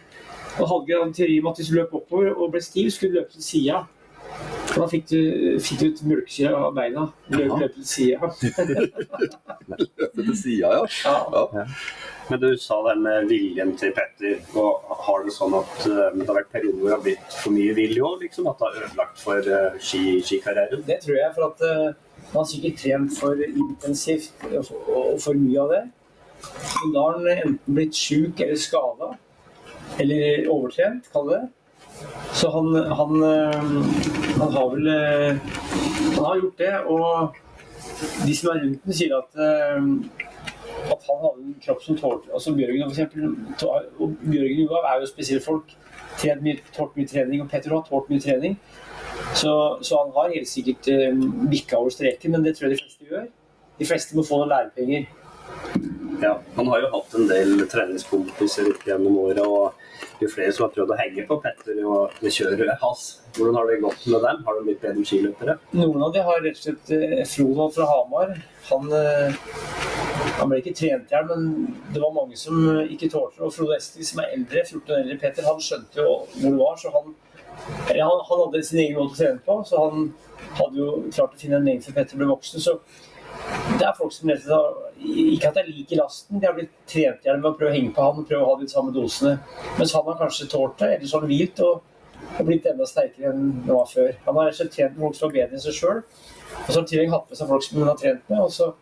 Og 0.58 0.66
Hallgeir 0.70 1.00
hadde 1.00 1.10
en 1.12 1.14
teori 1.14 1.38
om 1.42 1.52
at 1.52 1.62
hvis 1.62 1.70
du 1.70 1.78
løp 1.78 1.94
oppover 2.00 2.34
og 2.34 2.52
ble 2.54 2.62
stiv, 2.66 2.90
skulle 2.92 3.14
du 3.14 3.20
løpe 3.22 3.36
til 3.36 3.46
sida. 3.46 3.84
Da 4.74 4.86
fikk 4.92 5.08
du, 5.10 5.22
fikk 5.64 5.80
du 5.80 5.86
ut 5.88 6.04
melkesyre 6.12 6.58
av 6.68 6.76
beina. 6.76 7.08
Løpe 7.34 7.70
til 7.76 7.86
sida. 7.88 8.30
Løpe 9.72 10.26
til 10.28 10.36
sida, 10.38 10.74
ja. 10.76 10.84
ja. 11.06 11.44
ja. 11.56 11.66
Men 12.28 12.42
du 12.42 12.50
sa 12.60 12.78
det 12.90 12.98
med 13.00 13.30
viljen 13.32 13.72
til 13.80 13.94
Petter. 13.96 14.42
og 14.60 14.90
Har 15.06 15.24
det 15.26 15.34
sånn 15.36 15.56
at 15.58 15.76
uh, 15.88 16.10
det 16.14 16.28
har 16.28 16.40
vært 16.42 16.52
perioder 16.54 16.82
hvor 16.82 16.90
det 16.90 16.98
har 16.98 17.06
blitt 17.06 17.38
for 17.40 17.56
mye 17.56 17.76
vilje 17.78 18.04
òg? 18.04 18.18
Liksom, 18.26 18.50
at 18.52 18.60
det 18.60 18.68
har 18.68 18.82
ødelagt 18.82 19.22
for 19.24 19.52
uh, 19.54 19.78
skikarrieren? 19.80 20.84
Det 20.90 21.00
tror 21.06 21.20
jeg. 21.22 21.30
For 21.38 21.48
at 21.48 21.64
uh, 21.64 22.26
han 22.26 22.42
har 22.42 22.50
sikkert 22.52 22.82
trent 22.84 23.16
for 23.18 23.46
intensivt 23.48 24.50
og 24.52 24.60
for, 24.68 24.92
og 24.98 25.22
for 25.24 25.40
mye 25.40 25.64
av 25.64 25.74
det. 25.76 25.86
Men 26.82 26.92
da 26.94 27.06
har 27.06 27.16
han 27.18 27.32
enten 27.38 27.80
blitt 27.80 27.98
sjuk 27.98 28.44
eller 28.44 28.60
skada. 28.60 29.14
Eller 30.00 30.50
overtrent, 30.52 31.10
kall 31.14 31.32
det. 31.32 31.42
Så 32.34 32.50
han, 32.50 32.76
han, 32.76 33.24
eh, 33.24 33.54
han, 34.40 34.54
har 34.54 34.70
vel 34.76 34.88
eh, 34.88 35.38
Han 36.16 36.26
har 36.26 36.40
gjort 36.42 36.58
det. 36.58 36.74
Og 36.86 37.36
de 38.26 38.36
som 38.36 38.52
er 38.52 38.64
rundt 38.64 38.86
ham, 38.86 38.94
sier 38.94 39.18
at 39.18 39.42
eh, 39.42 39.90
at 40.88 41.08
han 41.10 41.18
hadde 41.20 41.42
en 41.44 41.56
kropp 41.64 41.82
som 41.84 41.98
tålte 41.98 42.30
Altså 42.32 42.54
Bjørgen 42.56 42.84
for 42.86 42.94
eksempel, 42.94 43.32
og 44.00 44.14
Bjørgen 44.22 44.60
Johaug 44.62 44.86
er 44.86 45.02
jo 45.02 45.10
spesielle 45.10 45.44
folk. 45.44 45.74
Trent 46.18 46.44
mye, 46.46 46.62
tålt 46.76 46.96
mye 46.98 47.10
trening, 47.10 47.42
og 47.42 47.50
Petter 47.50 47.74
har 47.74 47.82
tålt 47.90 48.08
mye 48.10 48.22
trening. 48.22 48.56
Så, 49.36 49.52
så 49.82 50.00
han 50.00 50.14
har 50.16 50.32
helt 50.36 50.50
sikkert 50.50 50.88
bikka 51.52 51.82
over 51.82 51.92
streken, 51.94 52.32
men 52.32 52.46
det 52.46 52.56
tror 52.56 52.68
jeg 52.70 52.78
de 52.78 52.84
fleste 52.84 53.10
gjør. 53.10 53.26
De 53.82 53.90
fleste 53.90 54.18
må 54.18 54.24
få 54.26 54.40
noen 54.40 54.54
lærepenger. 54.54 55.10
Ja, 56.22 56.38
han 56.56 56.72
har 56.72 56.82
jo 56.82 56.94
hatt 56.96 57.18
en 57.20 57.28
del 57.30 57.68
treningskompiser 57.70 58.72
opp 58.72 58.88
gjennom 58.88 59.20
åra, 59.26 59.44
og 59.46 59.87
jo 60.26 60.30
flere 60.32 60.54
som 60.56 60.66
har 60.66 60.74
prøvd 60.76 60.94
å 60.94 60.98
henge 61.00 61.26
på 61.30 61.38
Petter 61.44 61.80
og 61.86 62.18
kjøret 62.24 62.74
hans. 62.82 63.06
Hvordan 63.38 63.58
har 63.60 63.70
det 63.70 63.80
gått 63.84 64.06
med 64.10 64.24
dem? 64.26 64.44
Har 64.48 64.58
de 64.58 64.66
blitt 64.66 64.82
bedre 64.82 65.06
skiløpere? 65.06 65.58
Noen 65.78 66.06
av 66.08 66.14
de 66.16 66.24
har 66.26 66.42
rett 66.44 66.60
og 66.60 66.64
slett 66.66 66.94
eh, 66.96 67.24
Frodo 67.30 67.68
fra 67.76 67.88
Hamar. 67.92 68.34
Han, 68.72 68.90
eh, 68.98 69.38
han 70.40 70.50
ble 70.50 70.62
ikke 70.64 70.76
trent 70.80 71.12
i 71.12 71.16
hjel, 71.16 71.28
men 71.30 71.50
det 71.94 72.02
var 72.04 72.16
mange 72.16 72.40
som 72.40 72.58
eh, 72.74 72.94
ikke 72.96 73.12
tålte 73.14 73.38
det. 73.38 73.46
Og 73.50 73.54
Frode 73.56 73.78
Esti, 73.78 74.06
som 74.08 74.24
er 74.24 74.34
eldre, 74.38 74.64
14 74.66 74.94
år 74.94 75.04
eldre 75.04 75.20
Petter, 75.22 75.50
han 75.50 75.62
skjønte 75.64 76.02
jo 76.02 76.16
hvor 76.38 76.48
det 76.48 76.56
var. 76.64 76.80
så 76.82 76.94
han, 76.96 77.14
ja, 77.98 78.08
han 78.08 78.42
hadde 78.46 78.64
sin 78.66 78.84
egen 78.86 78.98
måte 78.98 79.18
å 79.18 79.22
trene 79.22 79.46
på, 79.46 79.60
så 79.70 79.86
han 79.86 80.10
hadde 80.58 80.82
jo 80.82 80.90
klart 81.12 81.38
å 81.38 81.42
finne 81.42 81.62
en 81.62 81.70
lengde 81.70 81.90
før 81.90 82.00
Petter 82.00 82.20
ble 82.20 82.32
voksen. 82.32 82.64
så 82.64 82.80
det 83.78 83.86
er 83.86 83.98
folk 83.98 84.14
som 84.14 84.30
slett 84.30 84.48
Ikke 84.98 85.52
at 85.52 85.60
jeg 85.60 85.70
liker 85.70 86.02
lasten, 86.02 86.40
de 86.40 86.48
har 86.48 86.56
blitt 86.58 86.74
trent 86.90 87.26
i 87.26 87.36
med 87.36 87.50
å 87.52 87.58
prøve 87.58 87.72
å 87.72 87.76
henge 87.76 87.94
på 87.94 88.08
han 88.08 88.24
og 88.24 88.30
prøve 88.30 88.46
å 88.46 88.50
ha 88.54 88.56
de 88.62 88.70
samme 88.72 88.94
dosene. 88.96 89.38
Mens 89.78 89.94
han 89.94 90.08
har 90.08 90.18
kanskje 90.22 90.50
tålt 90.52 90.80
det, 90.82 90.96
ellers 90.96 91.14
har 91.14 91.24
han 91.24 91.32
hvilt 91.32 91.62
og, 91.66 91.84
og 92.28 92.42
blitt 92.48 92.66
enda 92.70 92.88
sterkere 92.90 93.32
enn 93.32 93.46
han 93.68 93.70
var 93.70 93.88
før. 93.92 94.12
Han 94.26 94.42
har 94.42 94.58
slett 94.58 94.74
trent 94.74 94.98
med 94.98 95.06
folk 95.06 95.20
som 95.20 95.28
var 95.28 95.38
bedre 95.38 95.58
enn 95.58 95.64
seg 95.64 95.78
sjøl. 95.78 96.02
Og 96.64 96.72
så 96.72 96.82
har 96.82 97.04
han 97.04 97.16
hatt 97.16 97.30
med 97.30 97.40
seg 97.40 97.52
folk 97.54 97.68
som 97.68 97.80
han 97.82 97.92
har 97.92 98.02
trent 98.02 98.30
med. 98.32 98.42
og 98.42 98.52
så 98.58 98.74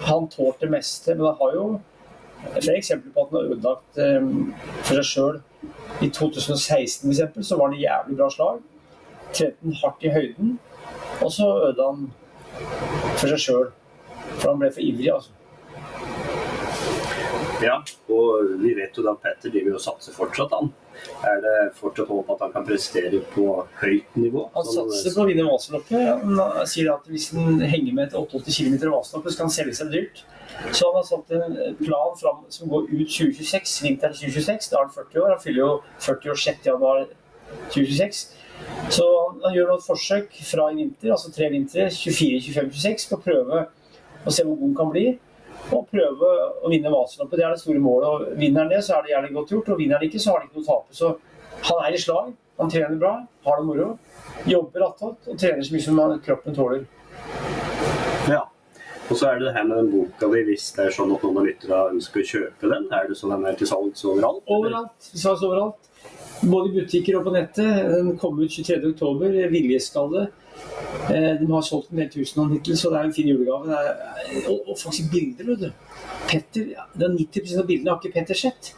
han 0.00 0.28
tålt 0.28 0.60
det 0.60 0.70
meste. 0.70 1.14
Men 1.14 1.26
han 1.26 1.36
har 1.40 1.54
jo 1.54 1.66
flere 2.60 2.78
eksempler 2.78 3.12
på 3.14 3.24
at 3.24 3.30
han 3.30 3.38
har 3.38 3.52
ødelagt 3.52 4.00
eh, 4.00 4.30
for 4.82 5.00
seg 5.00 5.08
sjøl. 5.12 5.40
I 6.00 6.08
2016 6.08 7.02
for 7.02 7.12
eksempel, 7.12 7.44
så 7.44 7.58
var 7.58 7.68
han 7.68 7.76
i 7.76 7.84
jævlig 7.84 8.16
bra 8.16 8.30
slag. 8.32 8.62
Trente 9.32 9.66
han 9.66 9.76
hardt 9.82 10.06
i 10.06 10.14
høyden. 10.14 10.56
Og 11.20 11.32
så 11.32 11.50
ødela 11.68 11.90
han 11.92 12.08
for 13.20 13.28
seg 13.28 13.44
sjøl. 13.44 13.68
For 14.40 14.48
han 14.50 14.60
ble 14.62 14.72
for 14.72 14.84
ivrig, 14.84 15.12
altså. 15.12 15.36
Ja, 17.60 17.74
og 18.08 18.54
vi 18.62 18.70
vet 18.72 18.96
jo 18.96 19.02
da 19.04 19.12
Petter 19.20 19.52
driver 19.52 19.74
og 19.76 19.82
satser 19.84 20.14
fortsatt, 20.16 20.54
han. 20.56 20.70
Er 21.28 21.40
det 21.44 21.56
fortsatt 21.76 22.08
håp 22.08 22.30
at 22.32 22.44
han 22.46 22.52
kan 22.54 22.64
prestere 22.64 23.20
på 23.34 23.46
høyt 23.82 24.16
nivå? 24.16 24.46
Han 24.54 24.64
satser 24.64 25.12
på 25.12 25.24
å 25.24 25.28
vinne 25.28 25.44
Vasaloppet. 25.44 26.24
Han 26.24 26.68
sier 26.68 26.88
at 26.94 27.08
hvis 27.12 27.30
han 27.36 27.60
henger 27.60 27.96
med 27.96 28.06
et 28.08 28.16
88 28.16 28.54
km 28.56 28.78
i 28.78 28.92
Vasaloppet, 28.94 29.34
så 29.34 29.42
kan 29.42 29.50
han 29.50 29.56
selge 29.58 29.76
seg 29.76 29.92
dyrt. 29.92 30.22
Så 30.72 30.88
han 30.88 30.96
har 30.96 31.06
satt 31.08 31.34
en 31.36 31.76
plan 31.80 32.16
fram 32.20 32.44
som 32.52 32.72
går 32.72 32.88
ut 32.90 33.08
2026, 33.12 33.74
vinteren 33.84 34.16
2026. 34.16 34.70
Da 34.72 34.80
er 34.80 34.86
han 34.86 34.94
40 34.96 35.24
år. 35.24 35.34
Han 35.34 35.42
fyller 35.44 35.60
jo 35.60 35.72
40 36.06 36.32
år 36.32 36.40
6. 36.46 36.70
januar 36.70 37.04
2026. 37.74 38.22
Så 38.92 39.04
han, 39.04 39.36
han 39.44 39.56
gjør 39.56 39.70
noen 39.74 39.84
forsøk 39.84 40.40
fra 40.48 40.70
i 40.72 40.80
vinter, 40.80 41.12
altså 41.12 41.32
tre 41.32 41.48
vintre, 41.52 41.86
24, 41.92 42.40
25, 42.48 42.72
26, 42.80 43.06
på 43.10 43.20
å 43.20 43.22
prøve 43.28 43.62
å 44.24 44.34
se 44.34 44.44
hvor 44.44 44.56
god 44.56 44.68
han 44.68 44.78
kan 44.82 44.92
bli. 44.94 45.06
Og 45.70 45.88
prøve 45.90 46.28
å 46.64 46.70
vinne 46.72 46.92
Vasaloppet. 46.92 47.38
Det 47.38 47.46
er 47.46 47.54
det 47.54 47.62
store 47.62 47.82
målet. 47.82 48.06
Og 48.10 48.38
Vinner 48.40 48.64
han 48.64 48.72
det, 48.72 48.84
så 48.86 48.96
er 48.96 49.06
det 49.06 49.14
gjerne 49.14 49.34
godt 49.36 49.52
gjort. 49.54 49.72
Og 49.74 49.82
vinner 49.82 49.98
han 50.00 50.06
ikke, 50.08 50.22
så 50.22 50.32
har 50.32 50.40
han 50.40 50.48
ikke 50.48 50.60
noe 50.60 50.66
å 50.66 50.70
tape. 50.70 50.96
Så 50.96 51.12
han 51.68 51.82
er 51.84 51.96
i 51.96 52.00
slag. 52.00 52.30
Han 52.60 52.70
trener 52.72 52.96
bra, 53.00 53.12
har 53.46 53.60
det 53.60 53.66
moro. 53.66 53.90
Jobber 54.48 54.82
attåt 54.84 55.28
og 55.32 55.36
trener 55.40 55.64
så 55.64 55.72
mye 55.72 55.84
som 55.84 56.00
kroppen 56.24 56.56
tåler. 56.56 56.82
Ja. 58.28 58.42
Og 59.10 59.16
så 59.18 59.26
er 59.26 59.40
det 59.40 59.48
det 59.48 59.54
her 59.56 59.64
med 59.66 59.78
den 59.80 59.88
boka 59.90 60.28
di, 60.30 60.42
hvis 60.46 60.68
det 60.76 60.84
er 60.84 60.92
sånn 60.94 61.14
at 61.14 61.24
noen 61.24 61.40
av 61.40 61.46
lytterne 61.48 61.78
ønsker 61.96 62.22
å 62.22 62.28
kjøpe 62.28 62.68
den. 62.70 62.84
Er 62.94 63.08
det 63.08 63.16
sånn 63.18 63.32
den 63.34 63.48
er 63.48 63.56
til 63.58 63.70
salgs 63.70 64.04
overalt? 64.06 64.42
eller? 64.44 64.58
Overalt. 64.58 65.08
Salgs 65.08 65.42
overalt. 65.46 65.88
Både 66.44 66.70
i 66.70 66.76
butikker 66.76 67.18
og 67.18 67.26
på 67.26 67.32
nettet. 67.34 67.80
Den 67.90 68.12
kom 68.20 68.38
ut 68.38 68.52
23.10. 68.54 69.48
Viljeskalle. 69.56 70.28
Eh, 71.10 71.34
De 71.40 71.46
har 71.50 71.62
solgt 71.66 71.90
en 71.92 72.00
del 72.02 72.10
tusen 72.12 72.42
av 72.42 72.52
hittil, 72.54 72.76
så 72.78 72.90
det 72.92 72.98
er 73.00 73.08
en 73.08 73.14
fin 73.14 73.28
julegave. 73.30 73.66
Det 73.66 73.78
er, 73.78 74.48
og, 74.50 74.68
og 74.68 74.78
faktisk 74.78 75.10
bilder, 75.12 75.44
vet 75.50 75.60
du. 75.64 75.70
Petter, 76.30 76.66
det 76.94 77.06
er 77.06 77.14
90 77.16 77.56
av 77.58 77.66
bildene 77.66 77.90
har 77.94 78.00
ikke 78.00 78.14
Petter 78.18 78.38
sett. 78.38 78.72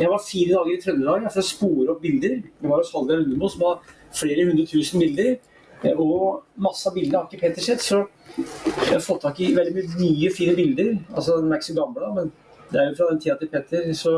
Jeg 0.00 0.10
var 0.10 0.20
fire 0.20 0.56
dager 0.56 0.72
i 0.74 0.80
Trøndelag 0.82 1.28
for 1.30 1.40
å 1.42 1.46
spore 1.46 1.92
opp 1.94 2.00
bilder. 2.02 2.40
Det 2.60 2.68
var 2.70 2.82
hos 2.82 2.92
Hallgeir 2.94 3.22
Lundemo 3.22 3.48
som 3.52 3.62
har 3.68 3.78
flere 4.16 4.46
hundre 4.48 4.66
tusen 4.68 5.00
bilder. 5.00 5.36
eh, 5.84 5.92
Og 5.96 6.42
masse 6.56 6.88
av 6.88 6.94
bildene 6.96 7.20
har 7.22 7.28
ikke 7.30 7.40
Petter 7.44 7.62
sett. 7.62 7.84
Så 7.84 8.02
jeg 8.36 8.92
har 8.96 9.04
fått 9.04 9.22
tak 9.22 9.38
i 9.40 9.52
veldig 9.56 9.74
mye 9.76 10.00
nye, 10.00 10.30
fine 10.34 10.56
bilder. 10.56 10.96
Altså, 11.14 11.38
De 11.40 11.48
er 11.50 11.60
ikke 11.60 11.70
så 11.70 11.78
gamle, 11.78 12.14
men 12.16 12.32
det 12.72 12.80
er 12.80 12.88
jo 12.90 12.96
fra 12.98 13.10
den 13.12 13.20
tida 13.22 13.36
til 13.40 13.48
Petter. 13.52 13.92
Så 13.94 14.16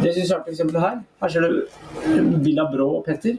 det 0.00 0.14
syns 0.14 0.28
jeg 0.28 0.30
er 0.30 0.38
artig. 0.40 0.56
For 0.70 0.80
her. 0.80 1.02
her 1.20 1.28
ser 1.28 1.40
du 1.40 2.38
Villa 2.44 2.68
Brå 2.72 2.88
og 3.00 3.04
Petter. 3.08 3.36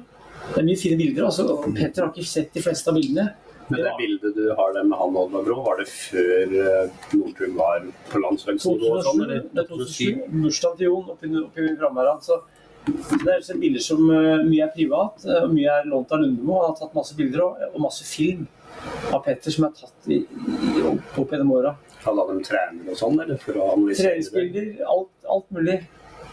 Det 0.52 0.62
er 0.62 0.68
mye 0.68 0.80
fine 0.80 0.98
bilder. 1.00 1.26
altså. 1.30 1.48
Petter 1.76 2.06
har 2.06 2.14
ikke 2.14 2.28
sett 2.30 2.54
de 2.56 2.64
fleste 2.64 2.92
av 2.92 3.00
bildene. 3.00 3.30
Men 3.68 3.82
det 3.82 3.94
bildet 3.98 4.36
du 4.38 4.44
har 4.54 4.76
med 4.78 4.98
han 4.98 5.16
Oddvar 5.18 5.46
Brå, 5.46 5.56
var 5.66 5.80
det 5.82 5.88
før 5.90 6.52
eh, 6.62 6.92
Nordtun 7.16 7.56
var 7.58 7.88
på 8.12 8.22
landslagsnivå? 8.22 8.92
sånn, 9.08 9.24
Det 9.26 9.64
er 9.64 9.70
2007. 9.72 10.20
Bursdagen 10.36 10.78
til 10.78 10.92
Jon 10.92 11.10
oppi, 11.16 11.32
oppi 11.42 11.66
Framherad. 11.80 12.22
Så 12.28 12.38
det 12.86 13.32
er 13.34 13.42
så 13.42 13.58
bilder 13.58 13.82
som 13.82 14.04
eh, 14.14 14.44
mye 14.46 14.68
er 14.68 14.74
privat, 14.76 15.26
eh, 15.26 15.42
og 15.48 15.56
mye 15.56 15.80
er 15.80 15.90
lånt 15.90 16.14
av 16.14 16.22
Lundemo. 16.22 16.60
Han 16.62 16.70
har 16.70 16.78
tatt 16.78 16.94
masse 16.98 17.18
bilder 17.18 17.48
og, 17.48 17.66
og 17.72 17.82
masse 17.88 18.06
film 18.06 18.46
av 19.10 19.24
Petter 19.26 19.56
som 19.56 19.66
er 19.66 19.74
tatt 19.82 20.14
i, 20.14 20.22
i, 20.22 20.76
opp, 20.86 21.18
opp 21.24 21.34
gjennom 21.34 21.56
åra. 21.58 21.74
han 22.06 22.22
dem 22.22 22.42
trener 22.46 22.94
og 22.94 23.00
sånn, 23.00 23.18
eller 23.24 23.42
for 23.42 23.58
å 23.58 23.72
analysere? 23.74 24.12
Treningsbilder, 24.12 24.72
alt, 24.94 25.14
alt 25.26 25.50
mulig. 25.58 25.80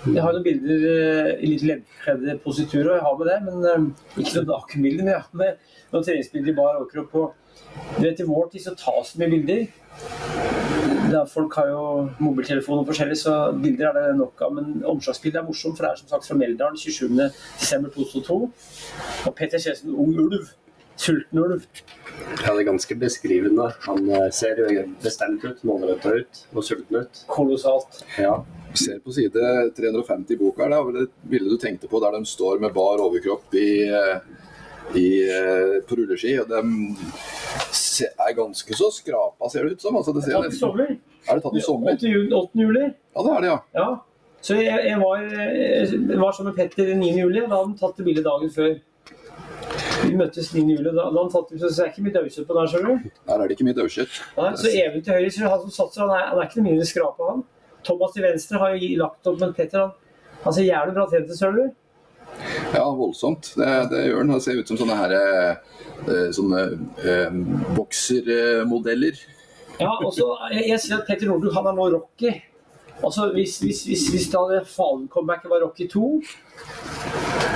Jeg 0.03 0.19
har 0.19 0.35
noen 0.35 0.43
bilder 0.43 0.85
eh, 0.91 1.29
i 1.47 1.53
litt 1.53 1.63
leddkledde 1.63 2.35
positurer, 2.43 2.89
og 2.91 2.97
jeg 2.97 3.05
har 3.07 3.19
med 3.21 3.29
det, 3.31 3.37
men 3.47 3.67
eh, 3.71 3.85
ikke 4.19 4.41
noen 4.41 4.49
nakenbilder. 4.51 5.05
Men 5.05 5.13
jeg 5.13 5.21
har 5.21 5.39
med 5.39 5.61
noen 5.93 6.07
treningsbilder 6.09 6.51
i 6.51 6.55
bar 6.57 6.79
overkropp. 6.81 7.13
Og 7.21 8.01
du 8.01 8.01
vet, 8.03 8.23
I 8.23 8.27
vår 8.27 8.49
tid 8.51 8.65
så 8.65 8.73
tas 8.81 9.13
det 9.15 9.21
mye 9.23 9.35
bilder. 9.37 9.61
Der 11.13 11.29
folk 11.31 11.55
har 11.61 11.69
jo 11.71 11.85
mobiltelefon 12.25 12.81
og 12.81 12.89
forskjellig, 12.89 13.19
så 13.21 13.35
bilder 13.63 13.93
er 13.93 14.09
det 14.09 14.17
nok 14.19 14.43
av. 14.43 14.57
Men 14.57 14.73
omslagsbildet 14.91 15.39
er 15.39 15.47
morsomt, 15.47 15.77
for 15.79 15.87
det 15.87 15.93
er 15.93 16.01
som 16.01 16.11
sagt 16.11 16.27
fra 16.27 16.39
Meldalen 16.41 16.81
27.12.2002. 16.83 18.41
Og 19.29 19.37
Petter 19.39 19.63
Kjesen, 19.63 19.95
ung 19.95 20.17
ulv. 20.25 20.51
Sulten 20.99 21.39
ulv. 21.41 21.63
Ja, 22.43 22.51
det 22.53 22.65
er 22.65 22.67
ganske 22.69 22.97
beskrivende. 22.99 23.71
Han 23.87 24.11
eh, 24.11 24.27
ser 24.35 24.59
jo 24.61 24.83
bestemt 25.03 25.47
ut, 25.47 25.63
målretta 25.67 26.13
ut 26.19 26.43
og 26.53 26.67
sulten 26.67 27.05
ut. 27.05 27.23
Kolossalt. 27.31 28.03
Ja. 28.19 28.41
Ser 28.79 28.99
på 29.05 29.13
side 29.15 29.33
350 29.77 30.35
i 30.35 30.39
boka, 30.41 30.69
det 30.69 30.77
er 30.79 30.87
vel 30.89 31.01
et 31.05 31.15
bilde 31.33 31.51
du 31.53 31.59
tenkte 31.61 31.89
på 31.91 32.01
der 32.03 32.17
de 32.19 32.25
står 32.29 32.61
med 32.63 32.73
bar 32.77 33.03
overkropp 33.05 33.55
i, 33.59 33.69
i, 34.99 35.07
eh, 35.29 35.75
på 35.89 35.99
rulleski. 35.99 36.37
og 36.43 36.49
De 36.49 36.63
er 38.13 38.37
ganske 38.39 38.79
så 38.79 38.89
skrapa, 38.95 39.51
ser 39.53 39.65
det 39.69 39.77
ut 39.77 39.85
som. 39.85 39.97
Altså, 39.97 40.15
det 40.17 40.25
ser, 40.25 40.39
Tatt 40.39 40.53
i 40.55 40.59
sommer. 40.59 40.95
er 41.29 41.35
det 41.35 41.43
tatt 41.45 41.59
i 41.59 41.65
sommer? 41.67 41.93
8. 41.99 42.09
juli. 42.15 42.31
8. 42.33 42.65
juli. 42.67 42.87
Ja, 43.17 43.23
det 43.27 43.37
er 43.37 43.41
det, 43.45 43.51
ja. 43.53 43.59
Ja. 43.81 43.91
Så 44.43 44.57
jeg, 44.59 44.79
jeg, 44.89 44.97
var, 44.99 45.21
jeg 45.23 46.19
var 46.19 46.33
sammen 46.35 46.51
med 46.51 46.57
Petter 46.59 46.95
9. 46.99 47.13
juli, 47.21 47.45
da 47.45 47.53
hadde 47.53 47.67
han 47.69 47.77
tatt 47.79 48.01
det 48.01 48.07
bildet 48.09 48.25
dagen 48.27 48.51
før. 48.51 48.73
Vi 50.03 50.17
møttes 50.19 50.49
9. 50.51 50.65
juli, 50.67 50.83
da 50.89 50.97
da 50.97 51.05
hadde 51.07 51.21
han 51.23 51.31
tatt 51.31 51.53
det, 51.53 51.61
så 51.63 51.69
det 51.71 51.85
er 51.85 51.91
ikke 51.93 52.03
mye 52.09 52.15
daukjøtt 52.17 52.49
på 52.49 52.57
der, 52.57 52.71
skjønner 52.73 52.97
du. 53.05 53.11
Der 53.29 53.35
er 53.37 53.45
det 53.47 53.55
ikke 53.55 53.67
mye 53.69 53.77
daukjøtt. 53.79 54.17
Så 54.59 54.73
Even 54.73 55.05
til 55.07 55.15
høyre, 55.15 55.31
så 55.31 55.47
han 55.53 55.63
som 55.63 55.75
satser, 55.77 56.03
han 56.03 56.15
er, 56.17 56.25
han 56.33 56.41
er 56.43 56.49
ikke 56.49 56.59
noe 56.59 56.67
mindre 56.73 56.89
skrapa, 56.91 57.29
han. 57.31 57.45
Thomas 57.87 58.15
til 58.15 58.27
venstre 58.27 58.61
har 58.63 58.75
jo 58.77 58.91
lagt 59.01 59.31
opp, 59.31 59.39
men 59.41 59.55
Petter 59.57 59.85
han, 59.85 59.95
han 60.43 60.57
ser 60.57 60.69
jævlig 60.69 60.97
bra 60.97 61.07
trent 61.11 61.31
ut, 61.31 61.39
ser 61.39 61.57
du. 61.57 61.63
Ja, 62.73 62.85
voldsomt. 62.97 63.53
Det, 63.59 63.69
det 63.93 64.07
gjør 64.07 64.25
den. 64.25 64.33
Det 64.35 64.43
ser 64.45 64.61
ut 64.61 64.71
som 64.71 64.79
sånne 64.81 64.97
her 64.99 65.15
eh, 65.19 66.31
sånne 66.35 66.63
eh, 67.05 67.37
boksermodeller. 67.77 69.21
Ja, 69.81 69.93
og 69.93 70.11
så 70.15 70.29
jeg, 70.53 70.69
jeg 70.71 70.81
ser 70.83 71.01
at 71.01 71.07
Petter 71.09 71.31
Northug, 71.31 71.53
han 71.57 71.69
er 71.71 71.77
nå 71.77 71.91
Rocky. 71.97 72.33
Altså, 73.03 73.29
hvis, 73.35 73.59
hvis, 73.65 73.81
hvis, 73.89 74.05
hvis 74.15 74.29
da 74.33 74.43
det 74.53 74.61
Fallen-comebacket 74.71 75.51
var 75.51 75.63
Rocky 75.65 75.89
2, 75.91 76.23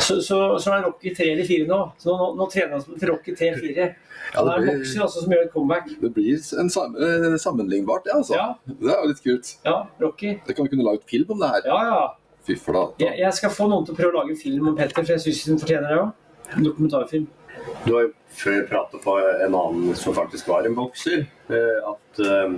så, 0.01 0.20
så, 0.23 0.39
så 0.59 0.73
er 0.74 0.82
Rocky 0.86 1.12
3 1.16 1.28
eller 1.32 1.47
4 1.47 1.66
nå. 1.70 1.78
Så 2.02 2.16
nå, 2.18 2.28
nå, 2.39 2.48
trener 2.52 2.77
han 2.77 2.82
som 2.85 2.98
til 2.98 3.10
Rocky 3.12 3.35
3-4. 3.39 3.86
Ja, 4.35 4.43
det, 4.43 4.43
er 4.43 4.44
det 4.44 4.56
blir- 4.64 4.81
bokser 4.81 5.05
altså, 5.06 5.23
som 5.23 5.32
gjør 5.32 5.44
et 5.47 5.52
comeback. 5.55 5.89
Det 6.02 6.10
blir 6.16 6.44
en 6.60 6.70
sam 6.73 6.97
eh, 6.98 7.36
sammenlignbart, 7.43 8.05
det, 8.09 8.14
altså. 8.18 8.35
Ja. 8.36 8.47
Det 8.66 8.93
er 8.93 9.02
jo 9.05 9.10
litt 9.12 9.23
kult. 9.24 9.52
Ja, 9.66 9.77
Rocky. 10.02 10.35
Det 10.47 10.56
kan 10.56 10.66
vi 10.66 10.74
kunne 10.74 10.86
laget 10.89 11.06
film 11.10 11.31
om 11.36 11.43
det 11.44 11.52
her. 11.55 11.68
Ja, 11.70 11.81
ja. 11.93 12.05
Fy 12.47 12.55
flate. 12.62 13.01
Jeg, 13.02 13.18
jeg 13.23 13.35
skal 13.35 13.51
få 13.51 13.66
noen 13.70 13.86
til 13.86 13.94
å 13.97 13.98
prøve 13.98 14.12
å 14.14 14.20
lage 14.20 14.35
en 14.36 14.39
film 14.39 14.68
om 14.70 14.77
Petter, 14.78 15.02
for 15.02 15.16
jeg 15.16 15.24
syns 15.24 15.44
hun 15.51 15.62
fortjener 15.62 15.90
det 15.94 16.02
òg. 16.02 16.12
En 16.56 16.66
dokumentarfilm. 16.66 17.24
Du 17.86 17.94
har 17.94 18.06
jo 18.06 18.10
før 18.36 18.66
pratet 18.68 19.02
på 19.02 19.14
en 19.18 19.55
annen 19.56 19.97
som 19.98 20.14
faktisk 20.14 20.48
var 20.51 20.66
en 20.66 20.76
bokser, 20.76 21.24
eh, 21.51 21.88
at, 21.90 22.20
eh, 22.22 22.56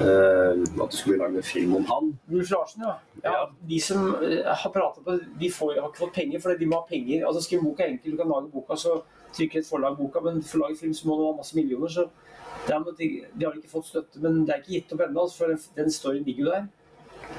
eh, 0.00 0.62
at 0.84 0.92
du 0.92 0.96
skulle 0.96 1.18
lage 1.18 1.36
en 1.36 1.48
film 1.50 1.74
om 1.76 1.84
han. 1.90 2.12
Ulf 2.30 2.50
Larsen, 2.50 2.86
ja. 2.86 2.94
ja. 3.24 3.50
De 3.68 3.80
som 3.80 4.14
har 4.14 4.72
pratet 4.72 5.04
på 5.04 5.18
De 5.40 5.50
får, 5.50 5.74
har 5.80 5.90
ikke 5.90 6.04
fått 6.04 6.14
penger, 6.20 6.40
for 6.40 6.56
de 6.56 6.70
må 6.70 6.80
ha 6.80 6.86
penger. 6.88 7.26
Altså 7.26 7.44
Skriv 7.44 7.64
boka 7.64 7.86
enkelt, 7.86 8.12
du 8.12 8.22
kan 8.22 8.32
lage 8.32 8.52
boka 8.52 8.76
så 8.76 9.00
trykker 9.36 9.60
et 9.60 9.68
forlag 9.68 9.98
boka, 9.98 10.24
men 10.24 10.40
for 10.42 10.60
å 10.60 10.66
lage 10.66 10.80
film 10.80 10.94
så 10.96 11.08
må 11.08 11.18
du 11.18 11.26
ha 11.26 11.36
masse 11.36 11.56
millioner. 11.58 11.88
så 11.88 12.08
de, 12.98 13.08
de 13.34 13.44
har 13.44 13.54
ikke 13.56 13.70
fått 13.70 13.86
støtte, 13.92 14.20
men 14.20 14.44
det 14.46 14.54
er 14.54 14.62
ikke 14.62 14.76
gitt 14.76 14.92
opp 14.92 15.04
ennå, 15.04 15.28
for 15.36 15.52
den 15.76 15.92
storyen 15.92 16.24
ligger 16.24 16.52
der. 16.52 16.66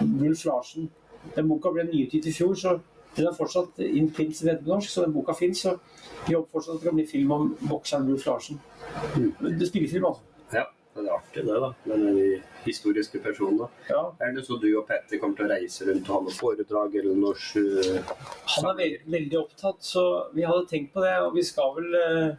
Ulf 0.06 0.46
Larsen. 0.46 0.90
Den 1.36 1.50
boka 1.50 1.72
ble 1.74 1.84
nyutgitt 1.88 2.30
i 2.30 2.34
fjor, 2.34 2.56
så 2.56 2.80
den 3.20 3.30
er 3.30 3.38
fortsatt 3.38 3.80
in 3.86 4.10
pimps 4.16 4.42
som 4.42 4.50
på 4.64 4.72
norsk, 4.72 4.90
så 4.90 5.06
den 5.06 5.14
boka 5.16 5.36
fins. 5.38 5.64
Så 5.66 5.76
vi 6.26 6.36
håper 6.36 6.52
fortsatt 6.52 6.76
at 6.76 6.82
det 6.82 6.90
kan 6.90 7.00
bli 7.00 7.08
film 7.08 7.32
om 7.36 7.54
bokseren 7.70 8.10
Wulf 8.10 8.26
Larsen. 8.28 8.60
Mm. 9.16 9.32
Det 9.60 9.70
spiller 9.70 9.92
film, 9.92 10.10
altså. 10.10 10.26
Ja, 10.54 10.66
det 10.96 11.06
er 11.06 11.16
artig 11.16 11.46
det, 11.48 11.60
da. 11.64 11.72
Med 11.92 12.06
de 12.18 12.28
historiske 12.66 13.22
personene. 13.24 13.70
Ja. 13.90 14.04
Er 14.26 14.36
det 14.36 14.46
så 14.48 14.58
du 14.62 14.68
og 14.74 14.88
Petter 14.90 15.22
kommer 15.22 15.38
til 15.40 15.48
å 15.48 15.54
reise 15.54 15.88
rundt 15.88 16.10
og 16.10 16.16
ha 16.16 16.22
noe 16.26 16.38
foredrag 16.38 17.00
eller 17.02 17.20
noe 17.20 17.36
Han 18.56 18.72
er 18.74 18.80
veldig, 18.84 19.02
veldig 19.18 19.42
opptatt, 19.44 19.82
så 19.86 20.06
vi 20.36 20.48
hadde 20.48 20.68
tenkt 20.72 20.94
på 20.94 21.06
det. 21.06 21.16
Og 21.26 21.36
vi 21.38 21.46
skal 21.48 21.76
vel 21.78 22.00
uh... 22.00 22.30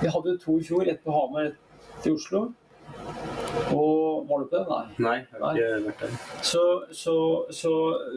Vi 0.00 0.08
hadde 0.12 0.38
to 0.42 0.58
i 0.60 0.64
fjor, 0.64 0.88
ett 0.88 1.02
på 1.04 1.12
Hamar, 1.14 1.50
ett 1.50 2.02
til 2.04 2.16
Oslo. 2.18 2.40
Og 3.72 3.95
det? 4.50 4.62
Nei. 4.68 4.84
Nei, 5.04 5.16
jeg 5.32 5.42
har 5.42 5.78
ikke 5.80 5.86
vært 5.86 6.02
der. 6.04 6.16
Så, 6.50 6.62
så, 6.92 7.14
så 7.54 7.72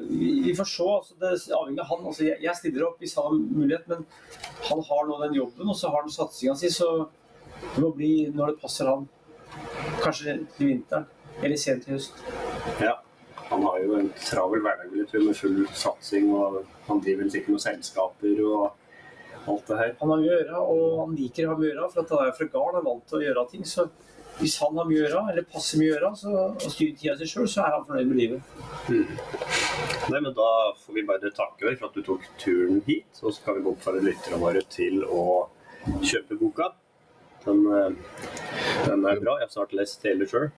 vi, 0.10 0.32
vi, 0.46 0.56
får 0.58 0.70
se. 0.72 0.88
Altså, 0.96 1.18
det 1.22 1.32
avhenger 1.58 1.84
av 1.84 1.92
han. 1.92 2.08
Altså, 2.12 2.26
jeg, 2.28 2.40
jeg, 2.46 2.56
stiller 2.60 2.88
opp 2.88 3.04
hvis 3.04 3.16
han 3.20 3.28
har 3.28 3.38
mulighet, 3.40 3.88
men 3.92 4.06
han 4.70 4.84
har 4.90 5.06
nå 5.10 5.20
den 5.26 5.38
jobben, 5.40 5.70
og 5.70 5.78
så 5.78 5.94
har 5.94 6.04
han 6.06 6.14
satsinga 6.14 6.58
si. 6.60 6.72
Så 6.74 6.90
det 7.60 7.84
må 7.84 7.94
bli 7.96 8.14
når 8.34 8.54
det 8.54 8.64
passer 8.64 8.90
han. 8.90 9.08
Kanskje 10.00 10.40
til 10.58 10.74
vinteren, 10.74 11.08
eller 11.42 11.62
sent 11.62 11.88
i 11.88 11.96
høst. 11.96 12.20
Ja. 12.82 12.98
Han 13.50 13.64
har 13.66 13.80
jo 13.82 13.96
en 13.98 14.12
travel 14.22 14.62
hverdag 14.62 14.92
med 14.94 15.38
full 15.38 15.64
satsing, 15.74 16.30
og 16.38 16.60
han 16.86 17.02
driver 17.02 17.24
vel 17.24 17.32
sikkert 17.34 17.56
noen 17.56 17.64
selskaper 17.64 18.44
og 18.46 18.68
alt 19.50 19.72
det 19.72 19.80
her. 19.80 19.96
Han 20.02 20.14
har 20.14 20.22
mye 20.22 20.30
å 20.30 20.38
gjøre, 20.38 20.62
og 20.74 21.00
han 21.02 21.16
liker 21.18 21.48
å 21.48 21.54
ha 21.54 21.58
mye 21.58 21.72
å 21.72 21.72
gjøre, 21.72 21.90
for 21.96 22.14
han 22.14 22.28
er 22.28 22.38
fra 22.38 22.48
gården 22.54 22.78
og 22.78 22.82
er 22.82 22.88
vant 22.90 23.10
til 23.10 23.18
å 23.20 23.24
gjøre 23.26 23.46
ting. 23.50 23.66
så 23.66 23.88
hvis 24.40 24.56
han 24.64 24.78
har 24.80 24.88
mye 24.88 25.02
å 25.02 25.04
gjøre, 25.04 25.22
eller 25.34 25.48
passer 25.52 25.80
mye 25.82 25.90
å 25.90 25.94
gjøre, 25.94 26.10
så, 26.16 26.34
og 26.48 26.72
styrer 26.72 26.96
tida 27.00 27.16
si 27.20 27.28
sjøl, 27.28 27.48
så 27.52 27.66
er 27.66 27.74
han 27.76 27.86
fornøyd 27.88 28.08
med 28.08 28.20
livet. 28.22 28.54
Mm. 28.88 29.10
Nei, 30.10 30.20
men 30.24 30.32
Da 30.38 30.50
får 30.80 30.96
vi 30.96 31.06
bare 31.10 31.32
takke 31.36 31.68
deg 31.68 31.80
for 31.80 31.90
at 31.90 31.98
du 31.98 32.06
tok 32.06 32.28
turen 32.42 32.80
hit. 32.88 33.20
Og 33.22 33.34
så 33.36 33.44
kan 33.46 33.58
vi 33.58 33.68
oppfordre 33.68 34.06
lytterne 34.06 34.40
våre 34.42 34.64
til 34.72 35.04
å 35.04 35.24
kjøpe 36.00 36.40
boka. 36.40 36.72
Den, 37.44 37.66
eh, 37.68 37.90
den 38.88 39.06
er 39.06 39.20
bra. 39.20 39.36
Jeg 39.40 39.50
har 39.50 39.52
snart 39.54 39.76
lest 39.76 40.08
hele 40.08 40.28
sjøl. 40.30 40.50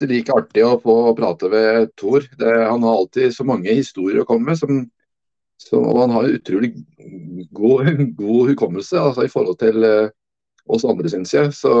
Det 0.00 0.08
er 0.08 0.14
like 0.14 0.32
artig 0.32 0.64
å 0.64 0.78
få 0.80 0.96
prate 1.12 1.52
med 1.52 1.92
Thor. 2.00 2.24
Det, 2.40 2.54
han 2.56 2.88
har 2.88 3.02
alltid 3.02 3.36
så 3.36 3.44
mange 3.44 3.76
historier 3.76 4.22
å 4.22 4.28
komme 4.28 4.48
med 4.48 4.60
som 4.62 4.86
så, 5.60 5.80
han 6.00 6.10
har 6.10 6.24
utrolig 6.24 6.72
god, 7.50 7.86
god 8.16 8.48
hukommelse 8.48 9.00
altså, 9.00 9.26
i 9.26 9.32
forhold 9.32 9.58
til 9.60 9.84
uh, 9.84 10.08
oss 10.72 10.86
andre, 10.88 11.10
syns 11.12 11.34
jeg. 11.34 11.52
Så 11.52 11.72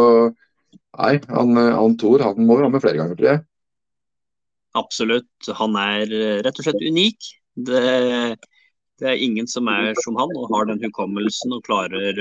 nei, 0.98 1.14
han, 1.30 1.56
han 1.56 1.96
Thor 2.00 2.20
han 2.26 2.44
må 2.44 2.58
vi 2.58 2.66
ha 2.66 2.72
med 2.72 2.84
flere 2.84 3.00
ganger, 3.00 3.16
tror 3.16 3.30
jeg. 3.32 3.42
Absolutt. 4.78 5.48
Han 5.58 5.74
er 5.80 6.12
eh, 6.14 6.38
rett 6.44 6.60
og 6.60 6.66
slett 6.66 6.84
unik. 6.84 7.30
Det, 7.56 7.80
det, 9.00 9.08
er 9.08 9.24
ingen 9.24 9.48
som 9.50 9.66
er 9.72 9.96
som 10.04 10.18
han 10.20 10.30
og 10.36 10.52
har 10.52 10.68
den 10.68 10.82
hukommelsen 10.84 11.56
og 11.56 11.64
klarer 11.66 12.20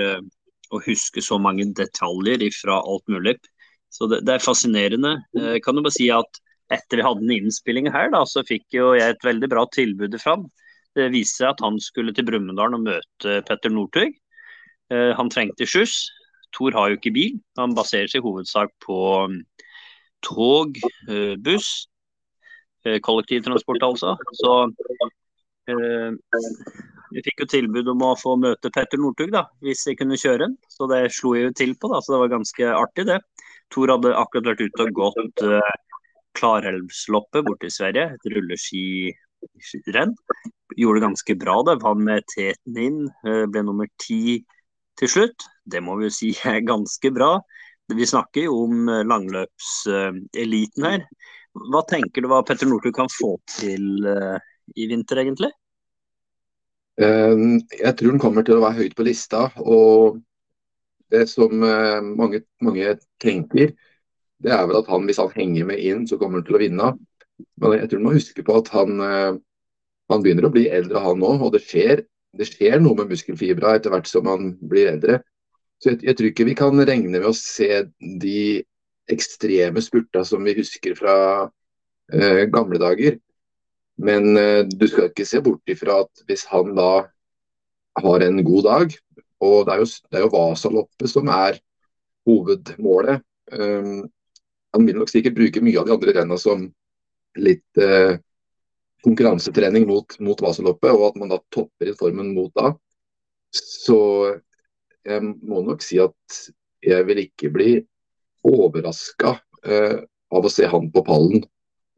å 0.73 0.79
huske 0.85 1.21
så 1.21 1.37
mange 1.41 1.67
detaljer 1.77 2.47
fra 2.55 2.79
alt 2.79 3.05
mulig. 3.11 3.35
Så 3.93 4.07
det, 4.09 4.23
det 4.25 4.37
er 4.37 4.47
fascinerende. 4.47 5.17
Jeg 5.35 5.61
kan 5.65 5.77
jo 5.77 5.83
bare 5.85 5.97
si 5.97 6.07
at 6.13 6.41
etter 6.73 7.01
vi 7.01 7.05
hadde 7.05 7.25
den 7.25 7.35
innspillinga 7.35 7.93
her, 7.93 8.09
da, 8.15 8.23
så 8.29 8.45
fikk 8.47 8.79
jo 8.79 8.93
jeg 8.97 9.13
et 9.13 9.27
veldig 9.27 9.51
bra 9.51 9.67
tilbud 9.75 10.17
fra 10.21 10.37
han 10.37 10.49
det 10.99 11.11
viste 11.15 11.41
seg 11.41 11.53
at 11.53 11.63
han 11.63 11.79
skulle 11.81 12.13
til 12.15 12.27
Brumunddal 12.27 12.75
og 12.77 12.85
møte 12.85 13.39
Petter 13.47 13.73
Northug. 13.73 14.15
Eh, 14.93 15.11
han 15.17 15.31
trengte 15.31 15.67
skyss. 15.69 16.09
Thor 16.55 16.73
har 16.73 16.89
jo 16.89 16.97
ikke 16.99 17.13
bil. 17.13 17.37
Han 17.59 17.75
baserer 17.77 18.09
seg 18.09 18.23
i 18.23 18.25
hovedsak 18.25 18.73
på 18.85 18.99
mm, 19.29 19.39
tog, 20.25 20.79
eh, 21.07 21.35
buss, 21.45 21.87
eh, 22.85 22.97
kollektivtransport 23.05 23.85
altså. 23.85 24.15
Så 24.41 24.53
vi 25.69 27.21
fikk 27.21 27.43
jo 27.43 27.45
tilbud 27.51 27.91
om 27.91 28.01
å 28.07 28.15
få 28.17 28.33
møte 28.41 28.71
Petter 28.73 28.97
Northug, 28.97 29.35
hvis 29.61 29.83
jeg 29.85 29.99
kunne 29.99 30.17
kjøre 30.17 30.47
den. 30.47 30.55
Så 30.73 30.87
det 30.89 31.03
slo 31.13 31.35
jeg 31.37 31.45
jo 31.45 31.53
til 31.59 31.75
på, 31.77 31.91
da, 31.93 32.01
så 32.01 32.15
det 32.15 32.21
var 32.23 32.31
ganske 32.33 32.71
artig, 32.73 33.05
det. 33.11 33.19
Thor 33.69 33.93
hadde 33.93 34.15
akkurat 34.17 34.49
vært 34.49 34.63
ute 34.65 34.87
og 34.87 34.95
gått 34.97 35.45
Klarelvsloppet 36.39 37.45
borte 37.45 37.69
i 37.69 37.73
Sverige, 37.73 38.15
et 38.15 38.25
rulleskirenn 39.41 40.15
gjorde 40.77 40.99
det 40.99 41.05
ganske 41.05 41.35
bra. 41.35 41.63
Det 41.63 41.75
var 41.83 41.95
med 41.95 42.23
teten 42.35 42.77
inn, 42.77 42.99
eh, 43.27 43.45
ble 43.51 43.63
nummer 43.63 43.87
ti 44.01 44.43
til 44.99 45.11
slutt. 45.11 45.47
Det 45.65 45.81
må 45.83 45.97
vi 45.99 46.09
jo 46.09 46.15
si 46.15 46.33
er 46.51 46.61
ganske 46.67 47.11
bra. 47.15 47.37
Vi 47.89 48.05
snakker 48.05 48.47
jo 48.47 48.63
om 48.65 48.89
eh, 48.89 49.05
langløpseliten 49.07 50.87
her. 50.87 51.05
Hva 51.73 51.83
tenker 51.89 52.21
du 52.21 52.29
hva 52.29 52.43
Petter 52.45 52.69
Northug 52.69 52.95
kan 52.95 53.09
få 53.11 53.35
til 53.57 54.05
eh, 54.07 54.37
i 54.77 54.87
vinter, 54.91 55.23
egentlig? 55.23 55.51
Jeg 56.99 57.93
tror 57.95 58.11
han 58.11 58.19
kommer 58.19 58.43
til 58.43 58.57
å 58.57 58.63
være 58.65 58.81
høyt 58.81 58.95
på 58.97 59.05
lista. 59.07 59.45
og 59.63 60.17
Det 61.07 61.21
som 61.31 61.53
mange, 61.55 62.41
mange 62.59 62.97
tenker, 63.23 63.71
det 64.43 64.51
er 64.51 64.65
vel 64.67 64.81
at 64.81 64.89
han, 64.91 65.05
hvis 65.07 65.21
han 65.23 65.31
henger 65.31 65.69
med 65.69 65.79
inn, 65.79 66.03
så 66.03 66.19
kommer 66.19 66.41
han 66.41 66.47
til 66.49 66.57
å 66.57 66.59
vinne. 66.59 66.89
Men 67.61 67.77
jeg 67.79 67.89
tror 67.91 68.01
man 68.01 68.09
må 68.09 68.17
huske 68.17 68.43
på 68.45 68.57
at 68.59 68.71
han 68.73 69.39
han 70.09 70.23
begynner 70.25 70.47
å 70.47 70.53
bli 70.53 70.65
eldre 70.73 71.01
han 71.03 71.21
òg, 71.25 71.43
og 71.45 71.53
det 71.53 71.61
skjer, 71.65 72.03
det 72.37 72.47
skjer, 72.49 72.79
noe 72.81 72.97
med 72.97 73.11
muskelfibra 73.13 73.75
etter 73.77 73.93
hvert 73.93 74.09
som 74.09 74.27
han 74.29 74.53
blir 74.71 74.89
eldre. 74.95 75.19
Så 75.79 75.93
jeg, 75.93 76.01
jeg, 76.07 76.17
tror 76.17 76.29
ikke 76.31 76.47
vi 76.49 76.57
kan 76.59 76.81
regne 76.89 77.13
med 77.13 77.27
å 77.29 77.35
se 77.37 77.85
de 77.99 78.41
ekstreme 79.09 79.81
spurta 79.81 80.25
som 80.27 80.43
vi 80.45 80.57
husker 80.57 80.97
fra 80.97 81.15
eh, 82.13 82.43
gamle 82.51 82.81
dager. 82.81 83.19
Men 84.01 84.33
eh, 84.39 84.65
du 84.65 84.85
skal 84.89 85.09
ikke 85.09 85.27
se 85.29 85.41
bort 85.45 85.71
ifra 85.71 86.01
at 86.03 86.25
hvis 86.27 86.45
han 86.49 86.73
da 86.77 86.91
har 87.99 88.25
en 88.25 88.43
god 88.45 88.67
dag, 88.67 88.97
og 89.43 89.57
det 89.67 89.75
er 89.75 89.81
jo, 89.81 89.89
det 90.09 90.19
er 90.19 90.25
jo 90.25 90.33
Vasaloppet 90.33 91.11
som 91.11 91.29
er 91.31 91.57
hovedmålet. 92.27 93.23
Um, 93.49 94.03
han 94.75 94.85
vil 94.85 94.99
nok 94.99 95.09
sikkert 95.09 95.37
bruke 95.37 95.63
mye 95.63 95.79
av 95.79 95.87
de 95.87 95.95
andre 95.95 96.13
renna 96.19 96.37
som 96.37 96.67
litt 97.43 97.81
eh, 97.81 98.17
konkurransetrening 99.05 99.87
mot, 99.87 100.15
mot 100.19 100.41
Vasaloppet, 100.43 100.91
og 100.91 101.09
at 101.09 101.19
man 101.21 101.31
da 101.33 101.39
topper 101.53 101.91
i 101.91 101.97
formen 101.97 102.33
mot 102.35 102.51
da. 102.57 102.73
Så 103.55 103.99
jeg 105.07 105.23
må 105.23 105.63
nok 105.65 105.83
si 105.83 105.99
at 106.03 106.41
jeg 106.85 107.05
vil 107.07 107.23
ikke 107.23 107.51
bli 107.53 107.71
overraska 108.47 109.37
eh, 109.65 109.97
av 110.29 110.45
å 110.45 110.51
se 110.51 110.67
han 110.69 110.91
på 110.93 111.03
pallen 111.05 111.43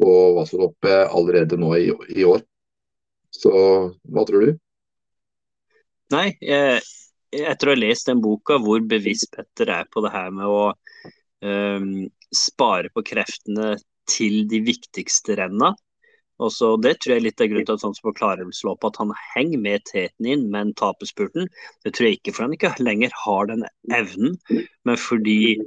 på 0.02 0.14
Vasaloppet 0.38 1.12
allerede 1.14 1.60
nå 1.62 1.76
i, 1.78 1.92
i, 2.16 2.26
år. 2.26 2.42
Så 3.32 3.52
hva 4.02 4.26
tror 4.28 4.48
du? 4.48 4.56
Nei, 6.12 6.32
jeg, 6.44 6.82
etter 7.32 7.70
å 7.70 7.76
ha 7.76 7.80
lest 7.80 8.10
den 8.10 8.24
boka 8.24 8.58
hvor 8.62 8.82
bevisst 8.84 9.32
Petter 9.36 9.70
er 9.72 9.92
på 9.92 10.04
det 10.04 10.12
her 10.16 10.34
med 10.36 10.50
å 10.50 10.64
um, 11.46 11.94
spare 12.34 12.92
på 12.96 13.06
kreftene 13.12 13.76
til 14.12 14.44
de 14.52 14.62
viktigste 14.68 15.40
renna, 15.40 15.72
og 16.42 16.50
så 16.50 16.76
Det 16.82 16.96
tror 17.00 17.16
jeg 17.16 17.26
litt 17.28 17.42
er 17.44 17.50
grunnen 17.52 17.68
til 17.70 17.78
at 17.78 17.84
sånn 17.84 17.98
som 17.98 18.14
Klarelvsløpet, 18.18 18.88
at 18.90 19.00
han 19.04 19.12
henger 19.36 19.62
med 19.62 19.84
teten 19.90 20.30
inn, 20.34 20.48
men 20.54 20.74
taper 20.80 21.10
spurten. 21.10 21.50
Det 21.86 21.94
tror 21.94 22.10
jeg 22.10 22.18
ikke 22.18 22.34
fordi 22.34 22.48
han 22.48 22.56
ikke 22.58 22.86
lenger 22.88 23.18
har 23.24 23.52
den 23.52 23.66
evnen, 23.94 24.40
men 24.88 24.98
fordi, 24.98 25.58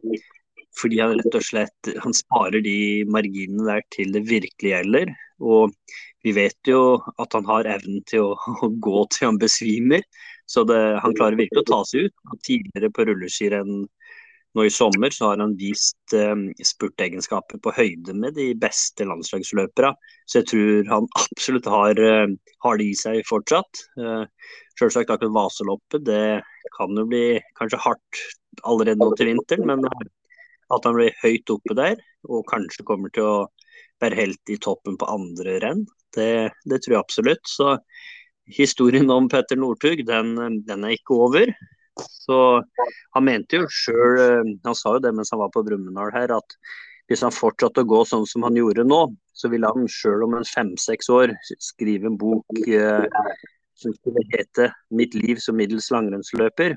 fordi 0.80 0.98
han 1.02 1.14
rett 1.20 1.38
og 1.38 1.46
slett 1.46 1.92
han 2.02 2.16
sparer 2.16 2.64
de 2.64 3.04
marginene 3.06 3.68
der 3.68 3.86
til 3.94 4.10
det 4.16 4.24
virkelig 4.30 4.74
gjelder. 4.74 5.14
Og 5.38 5.74
vi 6.26 6.34
vet 6.34 6.58
jo 6.70 6.98
at 7.22 7.38
han 7.38 7.46
har 7.46 7.70
evnen 7.70 8.02
til 8.10 8.26
å, 8.26 8.34
å 8.34 8.70
gå 8.74 9.06
til 9.14 9.30
han 9.30 9.42
besvimer. 9.42 10.02
Så 10.50 10.66
det, 10.68 10.80
han 11.00 11.14
klarer 11.16 11.38
virkelig 11.38 11.62
å 11.62 11.70
ta 11.70 11.82
seg 11.88 12.08
ut. 12.08 12.16
Tidligere 12.42 12.90
på 12.92 13.06
rulleskirenn 13.06 13.84
nå 14.54 14.64
i 14.66 14.72
sommer 14.72 15.10
så 15.14 15.30
har 15.30 15.42
han 15.42 15.56
vist 15.58 16.14
eh, 16.14 16.34
spurtegenskaper 16.66 17.60
på 17.62 17.72
høyde 17.74 18.14
med 18.14 18.36
de 18.38 18.52
beste 18.58 19.06
landslagsløpere. 19.08 19.92
Så 20.30 20.40
jeg 20.40 20.50
tror 20.52 20.90
han 20.92 21.08
absolutt 21.24 21.70
har, 21.70 22.00
eh, 22.00 22.34
har 22.66 22.80
det 22.80 22.90
i 22.90 22.98
seg 22.98 23.22
fortsatt. 23.30 23.86
Eh, 23.98 24.24
Selvsagt 24.78 25.12
akkurat 25.14 25.34
Vaseloppet, 25.34 26.02
det 26.06 26.42
kan 26.74 26.98
jo 26.98 27.06
bli 27.06 27.38
kanskje 27.58 27.82
hardt 27.84 28.22
allerede 28.66 28.98
nå 28.98 29.12
til 29.14 29.30
vinteren, 29.30 29.68
men 29.70 29.84
at 29.86 30.86
han 30.86 30.96
blir 30.96 31.14
høyt 31.22 31.52
oppe 31.54 31.76
der 31.78 32.00
og 32.26 32.46
kanskje 32.50 32.86
kommer 32.88 33.12
til 33.14 33.28
å 33.28 33.36
være 34.02 34.18
helt 34.18 34.50
i 34.50 34.58
toppen 34.58 34.96
på 34.98 35.08
andre 35.10 35.58
renn, 35.62 35.84
det, 36.16 36.50
det 36.66 36.80
tror 36.82 36.96
jeg 36.96 37.02
absolutt. 37.02 37.46
Så 37.48 37.76
historien 38.50 39.10
om 39.12 39.28
Petter 39.30 39.58
Northug, 39.58 40.04
den, 40.06 40.34
den 40.66 40.84
er 40.84 40.96
ikke 40.96 41.18
over. 41.26 41.52
Så 42.02 42.38
han 43.14 43.26
mente 43.26 43.60
jo 43.60 43.68
sjøl, 43.70 44.18
eh, 44.20 44.54
han 44.64 44.78
sa 44.78 44.96
jo 44.96 45.02
det 45.04 45.14
mens 45.14 45.32
han 45.34 45.42
var 45.42 45.52
på 45.54 45.62
Brumunddal 45.66 46.12
her, 46.14 46.34
at 46.36 46.56
hvis 47.10 47.22
han 47.26 47.34
fortsatte 47.34 47.84
å 47.84 47.88
gå 47.88 48.00
sånn 48.08 48.24
som 48.26 48.46
han 48.46 48.56
gjorde 48.56 48.86
nå, 48.86 49.00
så 49.36 49.50
ville 49.52 49.68
han 49.68 49.90
sjøl 49.90 50.24
om 50.26 50.38
en 50.38 50.46
fem-seks 50.48 51.10
år 51.12 51.34
skrive 51.62 52.08
en 52.08 52.18
bok 52.18 52.62
eh, 52.64 53.04
som 53.78 53.94
skulle 53.98 54.24
hete 54.32 54.70
'Mitt 54.90 55.14
liv 55.18 55.42
som 55.42 55.58
middels 55.58 55.90
langrennsløper'. 55.90 56.76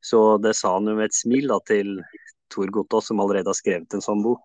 Så 0.00 0.38
det 0.38 0.54
sa 0.56 0.76
han 0.76 0.86
jo 0.86 0.94
med 0.96 1.10
et 1.10 1.18
smil 1.18 1.50
da, 1.50 1.58
til 1.66 1.98
Tor 2.54 2.70
Gotaas, 2.70 3.08
som 3.10 3.20
allerede 3.20 3.50
har 3.50 3.58
skrevet 3.58 3.94
en 3.94 4.04
sånn 4.04 4.22
bok. 4.22 4.42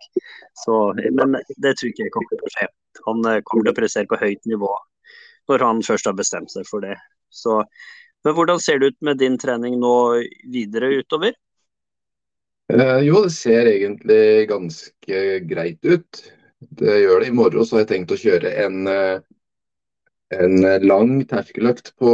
Så, 0.65 0.77
men 1.13 1.37
det 1.57 1.75
tror 1.77 1.91
ikke 1.91 2.07
jeg 2.07 2.13
kommer 2.15 2.33
til 2.33 2.47
å 2.49 2.53
skje. 2.55 2.67
Han 3.07 3.25
eh, 3.29 3.41
kommer 3.45 3.67
til 3.67 3.73
å 3.73 3.79
prestere 3.81 4.09
på 4.09 4.21
høyt 4.21 4.49
nivå 4.49 4.71
når 5.49 5.65
han 5.65 5.81
først 5.83 6.07
har 6.07 6.17
bestemt 6.17 6.51
seg 6.53 6.67
for 6.69 6.83
det. 6.85 6.95
Så, 7.29 7.61
men 8.25 8.35
hvordan 8.37 8.59
ser 8.61 8.79
det 8.79 8.91
ut 8.91 8.99
med 9.01 9.17
din 9.21 9.37
trening 9.41 9.79
nå 9.81 9.95
videre 10.53 10.91
utover? 11.01 11.33
Eh, 12.71 12.99
jo, 13.07 13.23
det 13.25 13.33
ser 13.35 13.67
egentlig 13.67 14.47
ganske 14.51 15.23
greit 15.49 15.81
ut. 15.83 16.21
Det 16.59 16.99
gjør 17.01 17.23
det. 17.23 17.31
I 17.31 17.35
morgen 17.35 17.65
så 17.65 17.77
har 17.77 17.85
jeg 17.85 17.91
tenkt 17.95 18.13
å 18.13 18.19
kjøre 18.21 18.51
en, 18.63 18.77
eh, 18.87 19.23
en 20.37 20.55
lang 20.85 21.17
terskeløkt 21.27 21.93
på, 21.99 22.13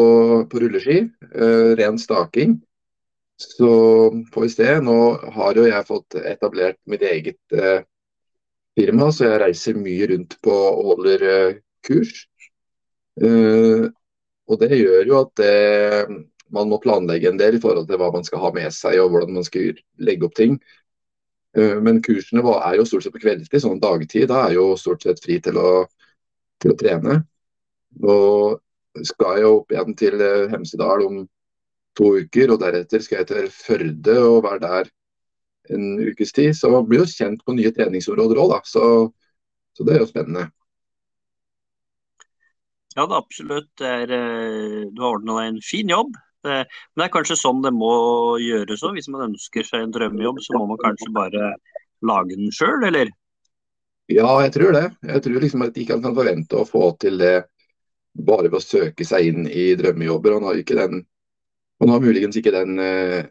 på 0.49 0.63
rulleski. 0.63 1.03
Eh, 1.33 1.75
ren 1.77 1.99
staking. 2.01 2.57
Så 3.37 3.69
får 4.33 4.47
vi 4.47 4.49
se. 4.49 4.71
Nå 4.81 4.97
har 5.35 5.59
jo 5.59 5.67
jeg 5.67 5.89
fått 5.91 6.17
etablert 6.23 6.79
mitt 6.89 7.05
eget 7.05 7.37
eh, 7.53 7.83
firma, 8.77 9.11
så 9.11 9.27
jeg 9.27 9.43
reiser 9.43 9.77
mye 9.77 10.09
rundt 10.13 10.39
på 10.41 10.55
og 10.55 10.91
holder 10.93 11.27
eh, 11.33 11.61
kurs. 11.85 12.25
Og 14.47 14.59
det 14.61 14.71
gjør 14.79 15.07
jo 15.09 15.21
at 15.21 15.31
det, 15.39 15.53
man 16.55 16.69
må 16.71 16.79
planlegge 16.83 17.29
en 17.31 17.39
del 17.39 17.57
i 17.57 17.61
forhold 17.63 17.87
til 17.89 17.99
hva 17.99 18.11
man 18.13 18.25
skal 18.27 18.43
ha 18.45 18.51
med 18.55 18.73
seg 18.75 18.99
og 19.01 19.11
hvordan 19.13 19.35
man 19.39 19.47
skal 19.47 19.79
legge 19.99 20.27
opp 20.27 20.37
ting. 20.39 20.57
Uh, 21.57 21.79
men 21.83 22.01
kursene 22.05 22.43
er 22.55 22.77
jo 22.77 22.85
stort 22.87 23.05
sett 23.05 23.15
på 23.15 23.23
kveldstid, 23.23 23.63
sånn 23.63 23.81
dagtid. 23.83 24.27
Da 24.31 24.45
er 24.47 24.57
jo 24.57 24.69
stort 24.79 25.03
sett 25.03 25.19
fri 25.23 25.39
til 25.43 25.59
å, 25.59 25.71
til 26.61 26.73
å 26.73 26.79
trene. 26.79 27.19
Og 28.03 29.05
skal 29.05 29.41
jeg 29.41 29.49
opp 29.49 29.73
igjen 29.73 29.97
til 29.97 30.21
eh, 30.23 30.47
Hemsedal 30.51 31.03
om 31.05 31.19
to 31.97 32.13
uker, 32.21 32.53
og 32.53 32.61
deretter 32.61 33.01
skal 33.03 33.21
jeg 33.21 33.29
til 33.31 33.49
Førde 33.53 34.15
og 34.25 34.43
være 34.45 34.61
der 34.63 34.89
en 35.73 35.85
ukes 36.01 36.33
tid. 36.33 36.53
Så 36.57 36.71
man 36.73 36.87
blir 36.87 37.03
jo 37.03 37.09
kjent 37.09 37.43
på 37.45 37.55
nye 37.57 37.73
treningsområder 37.75 38.41
òg, 38.41 38.53
da. 38.55 38.59
Så, 38.65 38.83
så 39.77 39.87
det 39.87 39.95
er 39.95 40.03
jo 40.03 40.09
spennende. 40.09 40.47
Ja, 42.97 43.05
det 43.05 43.13
absolutt. 43.13 43.69
Det 43.77 43.87
er, 43.87 44.11
eh, 44.11 44.87
du 44.89 45.03
har 45.03 45.19
ordna 45.19 45.37
deg 45.37 45.51
en 45.51 45.61
fin 45.61 45.89
jobb. 45.89 46.15
Det, 46.43 46.55
men 46.65 47.01
det 47.01 47.05
er 47.05 47.13
kanskje 47.13 47.37
sånn 47.37 47.61
det 47.61 47.71
må 47.75 47.91
gjøres 48.41 48.81
òg. 48.87 48.97
Hvis 48.97 49.09
man 49.13 49.27
ønsker 49.29 49.67
seg 49.67 49.85
en 49.85 49.93
drømmejobb, 49.93 50.41
så 50.41 50.57
må 50.57 50.65
man 50.71 50.81
kanskje 50.81 51.13
bare 51.13 51.51
lage 52.01 52.33
den 52.33 52.49
sjøl, 52.53 52.81
eller? 52.89 53.13
Ja, 54.09 54.31
jeg 54.41 54.55
tror 54.55 54.73
det. 54.73 54.85
Jeg 55.11 55.23
tror 55.23 55.45
liksom 55.45 55.67
at 55.67 55.77
ikke 55.77 55.99
kan 56.01 56.17
forvente 56.17 56.57
å 56.57 56.65
få 56.65 56.89
til 56.97 57.21
det 57.21 57.35
bare 58.17 58.49
ved 58.49 58.57
å 58.57 58.65
søke 58.65 59.05
seg 59.05 59.29
inn 59.29 59.45
i 59.45 59.69
drømmejobber. 59.77 60.39
Han 60.39 60.49
har, 60.49 60.57
ikke 60.57 60.77
den, 60.79 61.03
han 61.83 61.93
har 61.93 62.01
muligens 62.01 62.39
ikke 62.39 62.55
den 62.55 62.79
uh, 62.81 63.27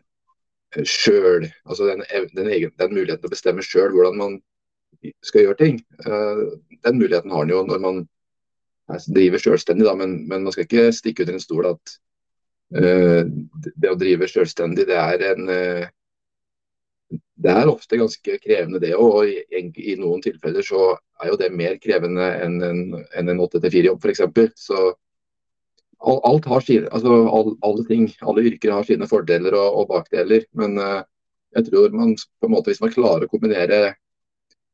sjøl, 0.84 1.48
altså 1.66 1.88
den, 1.90 2.04
den, 2.36 2.52
egen, 2.54 2.74
den, 2.78 2.94
muligheten 2.94 3.26
å 3.26 3.32
bestemme 3.32 3.64
sjøl 3.66 3.90
hvordan 3.96 4.20
man 4.20 4.42
skal 5.26 5.48
gjøre 5.48 5.58
ting. 5.58 5.80
Uh, 6.06 6.60
den 6.86 7.00
muligheten 7.00 7.34
har 7.34 7.42
han 7.42 7.50
jo 7.50 7.64
når 7.66 7.82
man 7.82 8.06
driver 8.86 9.42
selvstendig, 9.42 9.86
da, 9.86 9.94
men, 9.98 10.18
men, 10.28 10.44
man 10.46 10.54
skal 10.54 10.66
ikke 10.66 10.90
stikke 10.94 11.24
under 11.24 11.38
en 11.38 11.42
stol 11.42 11.68
at 11.72 11.94
uh, 12.76 13.22
det 13.74 13.90
å 13.90 13.98
drive 13.98 14.28
selvstendig, 14.30 14.86
det 14.88 14.98
er 15.00 15.24
en 15.32 15.50
uh, 15.50 15.86
det 17.36 17.52
er 17.52 17.68
ofte 17.70 17.98
ganske 18.00 18.38
krevende 18.42 18.80
det 18.82 18.94
òg. 18.96 19.16
Og 19.20 19.28
i, 19.30 19.66
i, 19.92 19.96
noen 20.00 20.22
tilfeller 20.24 20.64
så 20.66 20.94
er 21.22 21.30
jo 21.30 21.40
det 21.40 21.52
mer 21.54 21.76
krevende 21.82 22.30
enn 22.42 22.56
en, 22.64 22.80
enn 23.14 23.32
en 23.32 23.42
8-4-jobb 23.44 24.02
f.eks. 24.02 24.22
Så 24.58 24.78
alt, 26.00 26.24
alt 26.30 26.48
har 26.50 26.64
sine, 26.64 26.90
altså 26.90 27.20
all, 27.28 27.52
alle 27.66 27.84
ting, 27.88 28.08
alle 28.26 28.46
yrker 28.50 28.74
har 28.74 28.88
sine 28.88 29.08
fordeler 29.10 29.54
og, 29.58 29.82
og 29.82 29.92
bakdeler. 29.92 30.48
Men 30.58 30.80
uh, 30.80 31.04
jeg 31.56 31.68
tror 31.68 31.94
man 31.94 32.16
på 32.16 32.48
en 32.48 32.56
måte, 32.56 32.72
hvis 32.72 32.82
man 32.82 32.94
klarer 32.94 33.28
å 33.28 33.32
kombinere 33.32 33.80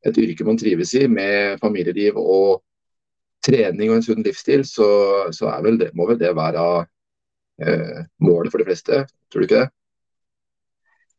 et 0.03 0.19
yrke 0.19 0.47
man 0.47 0.59
trives 0.59 0.95
i 0.99 1.07
med 1.07 1.61
familieliv 1.63 2.17
og 2.19 2.63
trening 3.45 3.91
og 3.91 3.99
en 3.99 4.07
sunn 4.07 4.25
livsstil, 4.25 4.65
så, 4.69 4.89
så 5.35 5.51
vel 5.65 5.81
det, 5.81 5.93
må 5.99 6.07
vel 6.11 6.21
det 6.21 6.33
være 6.39 6.65
eh, 7.63 8.05
målet 8.23 8.55
for 8.55 8.63
de 8.63 8.69
fleste. 8.69 9.03
Tror 9.33 9.43
du 9.43 9.49
ikke 9.49 9.65
det? 9.65 9.73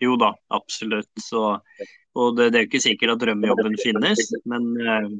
Jo 0.03 0.17
da, 0.19 0.33
absolutt. 0.55 1.11
Så, 1.21 1.43
og 2.15 2.35
det, 2.37 2.49
det, 2.51 2.57
er 2.57 2.65
jo 2.65 2.71
ikke 2.71 2.83
sikkert 2.83 3.15
at 3.15 3.23
drømmejobben 3.23 3.77
finnes, 3.81 4.25
men 4.49 4.73
eh, 4.81 5.13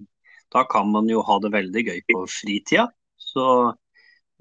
da 0.54 0.66
kan 0.70 0.92
man 0.94 1.08
jo 1.12 1.24
ha 1.26 1.40
det 1.44 1.54
veldig 1.54 1.88
gøy 1.92 2.04
på 2.12 2.26
fritida. 2.32 2.90
Så 3.20 3.48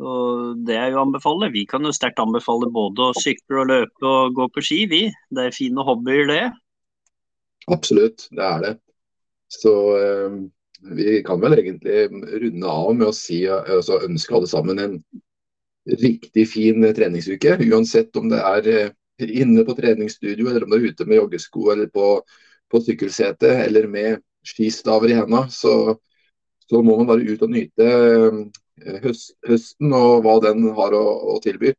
og 0.03 0.63
det 0.67 0.75
er 0.75 0.91
jo 0.91 0.99
å 0.99 1.05
anbefale. 1.07 1.51
Vi 1.55 1.63
kan 1.69 1.85
jo 1.87 1.93
sterkt 1.95 2.21
anbefale 2.23 2.67
både 2.73 3.11
å 3.11 3.19
sykle 3.19 3.61
og 3.63 3.69
løpe 3.71 4.09
og 4.09 4.35
gå 4.35 4.49
på 4.51 4.65
ski, 4.65 4.81
vi. 4.91 5.03
Det 5.31 5.47
er 5.47 5.55
fine 5.55 5.85
hobbyer, 5.87 6.25
det. 6.31 6.43
Absolutt, 7.71 8.27
det 8.35 8.47
er 8.47 8.65
det. 8.65 8.73
Så 9.53 9.75
eh, 9.99 10.39
vi 10.83 11.23
kan 11.27 11.41
vel 11.41 11.59
egentlig 11.59 12.09
runde 12.11 12.69
av 12.69 12.95
med 12.97 13.09
å 13.09 13.15
si, 13.17 13.45
altså 13.49 14.01
ønske 14.07 14.35
alle 14.35 14.51
sammen 14.51 14.83
en 14.83 14.97
riktig 15.87 16.49
fin 16.51 16.95
treningsuke. 16.95 17.57
Uansett 17.71 18.17
om 18.17 18.29
det 18.31 18.41
er 18.43 18.69
eh, 18.73 18.91
inne 19.43 19.65
på 19.67 19.77
treningsstudio, 19.79 20.49
eller 20.49 20.65
om 20.65 20.73
det 20.73 20.81
er 20.81 20.89
ute 20.91 21.07
med 21.07 21.21
joggesko 21.21 21.71
eller 21.75 21.91
på, 21.93 22.09
på 22.71 22.83
sykkelsete 22.83 23.51
eller 23.67 23.89
med 23.91 24.23
skistaver 24.47 25.13
i 25.13 25.19
hendene, 25.19 25.47
så, 25.51 25.95
så, 26.67 26.83
må 26.83 26.97
man 26.99 27.11
bare 27.11 27.27
ut 27.27 27.43
og 27.47 27.53
nyte 27.53 27.89
eh, 27.89 28.99
høst, 29.05 29.37
høsten 29.49 29.95
og 29.95 30.23
hva 30.25 30.39
den 30.43 30.67
har 30.77 30.97
å, 30.99 31.05
å, 31.35 31.39
tilby. 31.45 31.75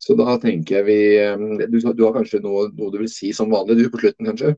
Så 0.00 0.16
da 0.16 0.38
tenker 0.40 0.80
jeg 0.80 0.88
vi 0.88 1.00
eh, 1.20 1.68
Du, 1.68 1.78
du 1.80 2.04
har 2.06 2.16
kanskje 2.16 2.42
noe, 2.44 2.68
noe, 2.72 2.92
du 2.92 3.00
vil 3.02 3.12
si 3.12 3.32
som 3.36 3.52
vanlig 3.52 3.80
du 3.80 3.88
på 3.92 4.00
slutten, 4.04 4.28
kanskje? 4.32 4.56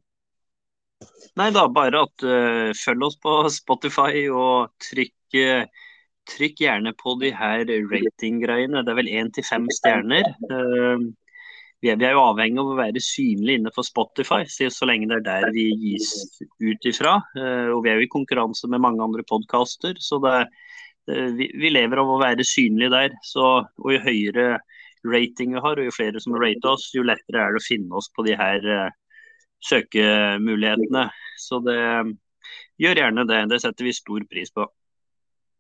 Nei 1.41 1.49
da, 1.55 1.65
bare 1.73 2.05
at 2.05 2.25
uh, 2.27 2.71
følg 2.77 3.07
oss 3.07 3.17
på 3.23 3.39
Spotify 3.53 4.27
og 4.29 4.73
trykk, 4.85 5.39
uh, 5.41 5.89
trykk 6.29 6.61
gjerne 6.67 6.93
på 6.99 7.17
de 7.23 7.33
her 7.37 7.65
rating-greiene. 7.65 8.83
Det 8.85 8.93
er 8.93 8.99
vel 8.99 9.11
én 9.13 9.33
til 9.33 9.47
fem 9.47 9.69
stjerner. 9.73 10.29
Uh, 10.51 11.09
vi, 11.83 11.89
er, 11.91 11.97
vi 11.97 12.07
er, 12.07 12.13
jo 12.15 12.27
avhengig 12.27 12.61
av 12.61 12.75
å 12.75 12.79
være 12.79 13.03
synlige 13.03 13.63
inne 13.63 13.73
for 13.75 13.89
Spotify, 13.89 14.45
så 14.47 14.87
lenge 14.87 15.09
det 15.11 15.23
er 15.23 15.25
der 15.31 15.49
vi 15.57 15.71
gis 15.81 16.13
ut 16.63 16.87
ifra. 16.87 17.17
og 17.35 17.81
vi 17.83 17.91
er 17.91 17.99
jo 17.99 18.05
i 18.07 18.13
konkurranse 18.13 18.71
med 18.71 18.85
mange 18.85 19.03
andre 19.03 19.25
podkaster, 19.27 19.99
så 19.99 20.21
det, 20.23 20.37
vi, 21.09 21.49
vi, 21.59 21.73
lever 21.75 21.99
av 21.99 22.13
å 22.13 22.21
være 22.21 22.47
synlige 22.47 22.93
der. 22.93 23.17
Så, 23.27 23.49
og 23.67 23.91
jo 23.91 23.99
høyere 24.05 24.61
rating 25.11 25.57
vi 25.57 25.65
har, 25.65 25.75
og 25.75 25.89
jo 25.89 25.97
flere 25.97 26.23
som 26.23 26.39
rater 26.39 26.71
oss, 26.71 26.93
jo 26.95 27.03
lettere 27.03 27.49
er 27.49 27.57
det 27.57 27.65
å 27.65 27.67
finne 27.67 27.99
oss 27.99 28.13
på 28.15 28.29
de 28.29 28.39
her 28.39 28.63
søkemulighetene. 29.69 31.07
Så 31.39 31.61
det 31.65 31.81
gjør 32.83 33.03
gjerne 33.03 33.27
det. 33.29 33.41
Det 33.53 33.61
setter 33.63 33.89
vi 33.89 33.95
stor 33.97 34.25
pris 34.31 34.53
på. 34.55 34.67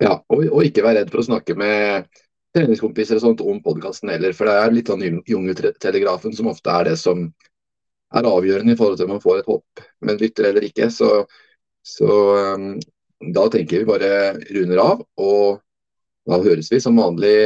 Ja, 0.03 0.16
og, 0.19 0.45
og 0.49 0.66
ikke 0.66 0.85
vær 0.85 0.99
redd 0.99 1.12
for 1.12 1.23
å 1.23 1.29
snakke 1.29 1.55
med 1.59 2.09
treningskompiser 2.57 3.19
og 3.19 3.24
sånt 3.24 3.43
om 3.45 3.61
podkasten 3.65 4.11
heller. 4.12 4.35
For 4.37 4.49
det 4.49 4.57
er 4.59 4.74
litt 4.74 4.91
sånn 4.91 5.05
jungeltelegrafen 5.29 6.35
som 6.37 6.51
ofte 6.53 6.74
er 6.74 6.91
det 6.91 6.97
som 7.01 7.29
er 8.12 8.29
avgjørende 8.29 8.74
i 8.74 8.79
forhold 8.79 8.99
til 9.01 9.09
om 9.09 9.15
man 9.15 9.23
får 9.24 9.41
et 9.41 9.49
hopp 9.49 9.85
med 10.05 10.15
en 10.15 10.20
lytter 10.20 10.49
eller 10.51 10.66
ikke. 10.66 10.91
Så, 10.93 11.11
så 11.87 12.11
um, 12.57 12.74
da 13.23 13.47
tenker 13.53 13.83
vi 13.83 13.89
bare 13.89 14.11
runder 14.51 14.83
av, 14.83 15.05
og 15.23 15.62
da 16.29 16.41
høres 16.43 16.69
vi 16.73 16.81
som 16.83 16.99
vanlig 16.99 17.37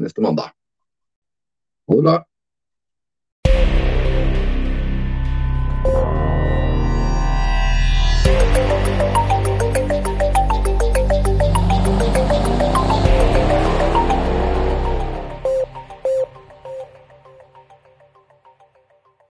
neste 0.00 0.24
mandag. 0.24 0.50
Ha 1.90 1.98
det 1.98 2.06
bra. 2.06 2.16